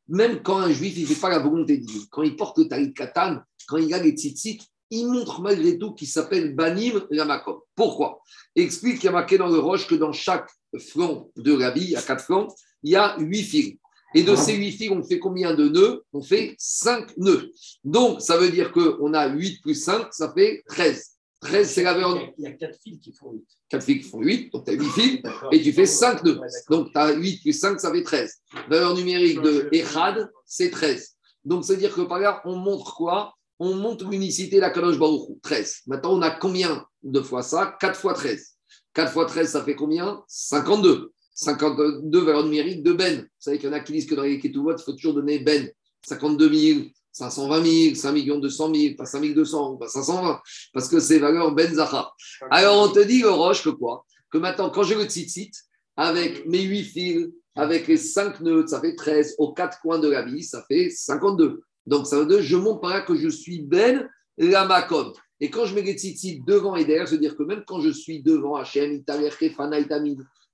Même 0.07 0.43
quand 0.43 0.59
un 0.59 0.71
juif 0.71 0.97
il 0.97 1.03
ne 1.03 1.07
fait 1.07 1.21
pas 1.21 1.31
la 1.31 1.41
volonté 1.41 1.79
de 1.79 1.85
Dieu, 1.85 2.01
quand 2.11 2.23
il 2.23 2.37
porte 2.37 2.59
le 2.59 2.69
talit 2.69 2.95
katan, 2.95 3.41
quand 3.67 3.79
il 3.79 3.93
a 3.93 3.99
les 3.99 4.13
tzitzit, 4.13 4.61
il 4.91 5.07
montre 5.07 5.41
malgré 5.41 5.79
tout 5.79 5.95
qu'il 5.95 6.09
s'appelle 6.09 6.55
banim 6.55 7.07
lamakom. 7.11 7.59
Pourquoi? 7.75 8.21
Explique 8.57 8.97
qu'il 8.97 9.05
y 9.05 9.09
a 9.09 9.13
marqué 9.13 9.39
dans 9.39 9.49
le 9.49 9.59
roche 9.59 9.87
que 9.87 9.95
dans 9.95 10.13
chaque 10.13 10.49
flanc 10.79 11.31
de 11.37 11.55
l'habit, 11.55 11.83
il 11.83 11.91
y 11.91 11.97
a 11.97 12.03
quatre 12.03 12.25
flancs, 12.25 12.49
il 12.83 12.93
y 12.93 12.97
a 12.97 13.17
huit 13.19 13.43
fils. 13.43 13.79
Et 14.15 14.23
de 14.23 14.35
ces 14.35 14.55
huit 14.55 14.73
fils, 14.73 14.91
on 14.91 15.03
fait 15.03 15.19
combien 15.19 15.55
de 15.55 15.69
nœuds? 15.69 16.03
On 16.13 16.23
fait 16.23 16.55
cinq 16.59 17.15
nœuds. 17.19 17.53
Donc, 17.85 18.23
ça 18.23 18.39
veut 18.39 18.51
dire 18.51 18.73
qu'on 18.73 19.13
a 19.13 19.29
8 19.29 19.61
plus 19.61 19.75
5, 19.75 20.09
ça 20.13 20.33
fait 20.33 20.63
13. 20.67 21.11
13, 21.41 21.69
c'est 21.71 21.83
la 21.83 21.93
valeur. 21.93 22.19
Il 22.39 22.45
y 22.45 22.47
a 22.47 22.53
quatre 22.53 22.79
fils 22.83 22.99
qui 23.01 23.13
font 23.13 23.33
8. 23.33 23.45
4 23.69 23.85
fils 23.85 24.03
qui 24.03 24.09
font 24.11 24.23
8, 24.23 24.51
donc 24.51 24.65
tu 24.65 24.71
as 24.71 24.75
8 24.75 24.85
fils, 24.89 25.21
et 25.53 25.61
tu 25.61 25.73
fais 25.75 25.85
5 25.85 26.25
nœuds. 26.25 26.41
Donc, 26.71 26.91
tu 26.91 26.99
as 26.99 27.13
8 27.13 27.43
plus 27.43 27.53
5, 27.53 27.79
ça 27.79 27.93
fait 27.93 28.03
13. 28.03 28.35
Valeur 28.71 28.95
numérique 28.95 29.43
de 29.43 29.69
Echad, 29.73 30.31
c'est 30.47 30.71
13. 30.71 31.17
Donc, 31.45 31.65
c'est-à-dire 31.65 31.95
que 31.95 32.01
par 32.01 32.19
là, 32.19 32.41
on 32.47 32.57
montre 32.57 32.95
quoi? 32.97 33.35
On 33.59 33.75
montre 33.75 34.09
l'unicité 34.09 34.61
la 34.61 34.71
Kadosh 34.71 34.99
Baruch 34.99 35.29
Hu, 35.29 35.41
13. 35.43 35.83
Maintenant, 35.87 36.17
on 36.17 36.23
a 36.23 36.31
combien 36.31 36.87
de 37.03 37.21
fois 37.21 37.43
ça? 37.43 37.77
4 37.81 37.99
fois 37.99 38.15
13. 38.15 38.55
4 38.95 39.13
fois 39.13 39.27
13, 39.27 39.51
ça 39.51 39.65
fait 39.65 39.75
combien? 39.75 40.23
52. 40.29 41.13
52 41.35 42.21
valeurs 42.21 42.45
numériques 42.45 42.83
de 42.83 42.93
Ben. 42.93 43.21
Vous 43.21 43.27
savez 43.39 43.59
qu'il 43.59 43.69
y 43.69 43.73
en 43.73 43.77
a 43.77 43.81
qui 43.81 43.93
disent 43.93 44.07
que 44.07 44.15
dans 44.15 44.23
les 44.23 44.39
Ketuvot, 44.39 44.77
il 44.77 44.83
faut 44.83 44.93
toujours 44.93 45.15
donner 45.15 45.39
Ben. 45.39 45.71
52 46.07 46.53
000, 46.53 46.81
520 47.13 47.65
000, 47.65 47.95
5 47.95 48.13
millions 48.13 48.39
200 48.39 48.75
000, 48.75 48.95
pas 48.97 49.07
5 49.07 49.35
200, 49.35 49.77
pas 49.77 49.89
520, 49.89 50.41
parce 50.73 50.89
que 50.89 51.01
c'est 51.01 51.19
valeur 51.19 51.53
Ben 51.53 51.75
Zahar. 51.75 52.15
Alors, 52.51 52.89
on 52.89 52.93
te 52.93 53.01
dit, 53.01 53.21
le 53.21 53.31
Roche, 53.31 53.65
que 53.65 53.71
quoi? 53.71 54.05
Que 54.31 54.39
maintenant, 54.39 54.71
quand 54.71 54.85
j'ai 54.85 54.95
le 54.95 55.05
tzitzit, 55.05 55.51
avec 55.97 56.47
mes 56.47 56.63
8 56.63 56.85
fils, 56.85 57.27
avec 57.57 57.89
les 57.89 57.97
5 57.97 58.41
nœuds, 58.41 58.67
ça 58.69 58.81
fait 58.81 58.95
13, 58.95 59.35
aux 59.39 59.53
4 59.53 59.81
coins 59.81 59.99
de 59.99 60.09
la 60.09 60.23
vie, 60.23 60.45
ça 60.45 60.65
fait 60.69 60.91
52. 60.91 61.61
Donc, 61.89 62.07
ça 62.07 62.19
veut 62.19 62.27
dire, 62.27 62.43
je 62.43 62.57
montre 62.57 62.81
par 62.81 62.91
là 62.91 63.01
que 63.01 63.17
je 63.17 63.29
suis 63.29 63.63
Ben 63.63 64.09
Lamakom. 64.37 65.13
Et 65.41 65.51
quand 65.51 65.65
je 65.65 65.75
mets 65.75 65.83
les 65.83 66.41
devant 66.47 66.77
et 66.77 66.85
derrière, 66.85 67.09
c'est-à-dire 67.09 67.37
que 67.37 67.43
même 67.45 67.63
quand 67.67 67.81
je 67.81 67.91
suis 67.91 68.23
devant 68.23 68.57
Hachem, 68.57 69.03
Kefana, 69.05 69.79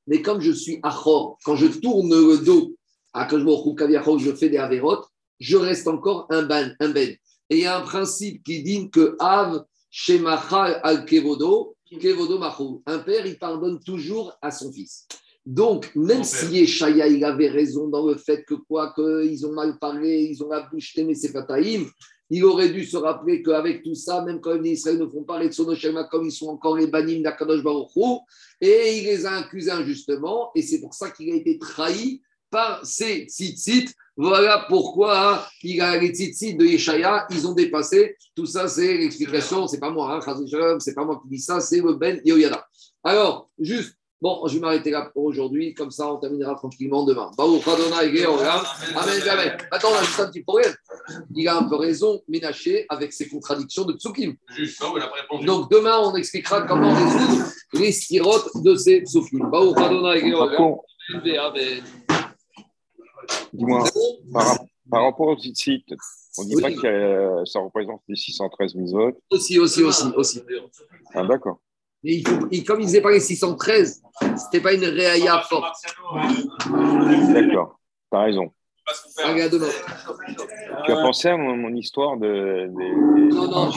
mais 0.07 0.23
comme 0.23 0.41
je 0.41 0.53
suis 0.53 0.79
Achor, 0.83 1.39
quand 1.45 1.57
je 1.57 1.67
tourne 1.67 2.11
le 2.11 2.39
dos 2.39 2.77
à 3.13 3.27
je 3.29 3.37
me 3.37 4.19
je 4.19 4.35
fais 4.35 4.49
des 4.49 4.59
avérotes, 4.59 5.07
je 5.41 5.57
reste 5.57 5.89
encore 5.89 6.27
un 6.31 6.43
ben. 6.43 6.77
Un 6.81 6.91
ben. 6.91 7.17
Et 7.51 7.57
il 7.57 7.63
y 7.63 7.67
a 7.67 7.79
un 7.79 7.83
principe 7.83 8.45
qui 8.45 8.63
dit 8.63 8.91
que 8.91 9.17
Av 9.19 9.65
Shemachal 9.91 10.81
al 10.83 11.05
Kevodo. 11.05 11.77
Un 12.87 12.99
père, 12.99 13.25
il 13.25 13.39
pardonne 13.39 13.79
toujours 13.79 14.33
à 14.43 14.51
son 14.51 14.73
fils. 14.73 15.07
Donc, 15.47 15.91
même 15.95 16.25
si 16.25 16.47
Yeshaya, 16.47 17.07
il 17.07 17.25
avait 17.25 17.49
raison 17.49 17.89
dans 17.89 18.07
le 18.07 18.17
fait 18.17 18.45
que 18.45 18.55
quoi, 18.55 18.95
qu'ils 18.95 19.47
ont 19.47 19.53
mal 19.53 19.79
parlé, 19.79 20.23
ils 20.31 20.43
ont 20.43 20.49
la 20.49 20.63
bouche 20.63 20.97
mais 20.97 21.15
c'est 21.15 21.29
Fataïm, 21.29 21.87
il 22.31 22.45
aurait 22.45 22.71
dû 22.71 22.85
se 22.85 22.97
rappeler 22.97 23.43
qu'avec 23.43 23.83
tout 23.83 23.95
ça, 23.95 24.25
même 24.25 24.41
quand 24.41 24.55
les 24.55 24.71
Israël 24.71 24.99
ne 24.99 25.07
font 25.07 25.25
pas 25.25 25.39
les 25.39 25.53
Tsonoshema 25.53 26.05
comme 26.05 26.25
ils 26.25 26.33
sont 26.33 26.49
encore 26.49 26.77
les 26.77 26.87
banim 26.87 27.23
d'Akadosh 27.23 27.63
Baruch 27.63 27.91
et 28.61 28.99
il 28.99 29.05
les 29.05 29.27
a 29.27 29.33
accusés 29.33 29.71
injustement, 29.71 30.51
et 30.55 30.63
c'est 30.63 30.81
pour 30.81 30.95
ça 30.95 31.11
qu'il 31.11 31.31
a 31.31 31.37
été 31.37 31.59
trahi 31.59 32.23
par 32.51 32.87
ces 32.87 33.27
tzitzit. 33.27 33.93
Voilà 34.17 34.65
pourquoi 34.69 35.35
hein, 35.35 35.43
il 35.63 35.81
a 35.81 35.99
les 35.99 36.09
tzitzit 36.09 36.55
de 36.55 36.65
Yeshaya, 36.65 37.27
ils 37.31 37.47
ont 37.47 37.53
dépassé. 37.53 38.17
Tout 38.35 38.47
ça, 38.47 38.69
c'est 38.69 38.97
l'explication. 38.97 39.67
C'est 39.67 39.81
pas 39.81 39.91
moi, 39.91 40.23
hein, 40.25 40.79
c'est 40.79 40.95
pas 40.95 41.05
moi 41.05 41.21
qui 41.21 41.29
dis 41.29 41.41
ça, 41.41 41.61
c'est 41.61 41.81
le 41.81 41.95
Ben 41.95 42.21
Yoyada. 42.25 42.65
Alors, 43.03 43.51
juste, 43.59 43.97
bon, 44.25 44.47
je 44.47 44.55
vais 44.55 44.61
m'arrêter 44.61 44.91
là 44.91 45.11
pour 45.13 45.25
aujourd'hui, 45.25 45.75
comme 45.75 45.91
ça 45.91 46.11
on 46.11 46.17
terminera 46.17 46.55
tranquillement 46.55 47.05
demain. 47.05 47.31
Amen, 48.97 49.21
amen. 49.31 49.59
Attends, 49.71 49.89
on 49.93 49.97
a 49.97 50.03
juste 50.03 50.19
un 50.19 50.29
petit 50.29 50.43
problème. 50.43 50.73
Il 51.35 51.47
a 51.47 51.59
un 51.59 51.65
peu 51.65 51.77
raison, 51.77 52.23
Ménaché, 52.27 52.87
avec 52.89 53.13
ses 53.13 53.29
contradictions 53.29 53.85
de 53.85 53.93
Tsukim. 53.93 54.35
Donc 55.45 55.71
demain, 55.71 55.99
on 55.99 56.15
expliquera 56.17 56.63
comment 56.63 56.95
résoudre 56.95 57.45
les 57.75 57.93
styrotes 57.93 58.49
de 58.63 58.75
ces 58.77 59.05
Tsukim. 59.05 59.51
Dis-moi, 63.53 63.85
par, 64.91 65.05
rapport 65.05 65.29
au 65.29 65.39
site, 65.39 65.85
on 66.39 66.45
ne 66.45 66.49
dit 66.49 66.63
pas 66.63 66.73
que 66.73 67.45
ça 67.45 67.61
représente 67.61 68.01
les 68.09 68.17
613 68.17 68.75
autres 68.95 69.19
Aussi, 69.31 69.59
aussi, 69.59 69.83
aussi, 69.83 70.07
aussi. 70.17 70.43
Ah, 71.13 71.25
d'accord. 71.27 71.61
Mais 72.05 72.17
il 72.17 72.29
faut, 72.29 72.39
comme 72.67 72.81
ils 72.81 72.87
disaient 72.87 73.01
pas 73.01 73.11
les 73.11 73.21
613, 73.21 74.03
ce 74.21 74.27
n'était 74.27 74.61
pas 74.61 74.75
une 74.75 74.85
réaïa 74.85 75.41
forte. 75.41 75.75
D'accord, 77.33 77.81
tu 78.13 78.17
as 78.17 78.21
raison. 78.21 78.51
Allez, 79.25 79.49
Tu 79.49 80.93
as 80.93 80.97
pensé 80.97 81.29
à 81.29 81.37
mon, 81.39 81.75
histoire 81.75 82.19
de, 82.19 82.67
Non, 82.69 83.49
non, 83.49 83.71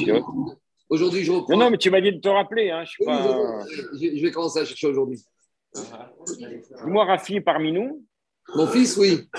aujourd'hui 0.90 1.24
je 1.24 1.32
reprends. 1.32 1.54
Non, 1.54 1.60
non, 1.66 1.70
mais 1.72 1.78
tu 1.78 1.90
m'as 1.90 2.02
dit 2.02 2.12
de 2.12 2.20
te 2.20 2.28
rappeler. 2.28 2.70
Hein, 2.70 2.84
je, 2.84 2.98
je, 3.06 4.22
vais 4.22 4.32
commencer 4.32 4.60
à 4.60 4.66
chercher 4.66 4.88
aujourd'hui. 4.88 5.24
Dis-moi, 5.74 7.06
Rafi, 7.06 7.40
parmi 7.40 7.72
nous, 7.72 8.04
mon 8.56 8.68
fils, 8.68 8.98
oui. 8.98 9.30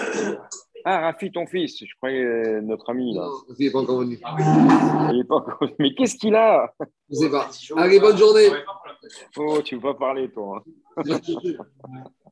Ah, 0.90 1.00
Rafi, 1.00 1.30
ton 1.30 1.44
fils, 1.46 1.84
je 1.84 1.94
croyais 1.96 2.24
euh, 2.24 2.62
notre 2.62 2.88
ami. 2.88 3.14
Là. 3.14 3.26
Non, 3.26 3.54
il 3.58 3.66
n'est 3.66 3.70
pas 3.70 3.80
encore 3.80 3.98
venu. 3.98 4.18
Il 5.10 5.18
n'est 5.18 5.24
pas 5.24 5.34
encore 5.34 5.58
venu. 5.60 5.74
Mais 5.78 5.92
qu'est-ce 5.92 6.16
qu'il 6.16 6.34
a? 6.34 6.72
Je 6.80 6.86
ne 7.10 7.14
sais 7.24 7.30
pas. 7.30 7.50
Allez, 7.76 8.00
bonne 8.00 8.16
journée. 8.16 8.48
Oh, 9.36 9.60
tu 9.62 9.74
ne 9.74 9.80
veux 9.80 9.92
pas 9.92 9.98
parler, 9.98 10.30
toi. 10.30 10.64
Hein. 10.96 11.02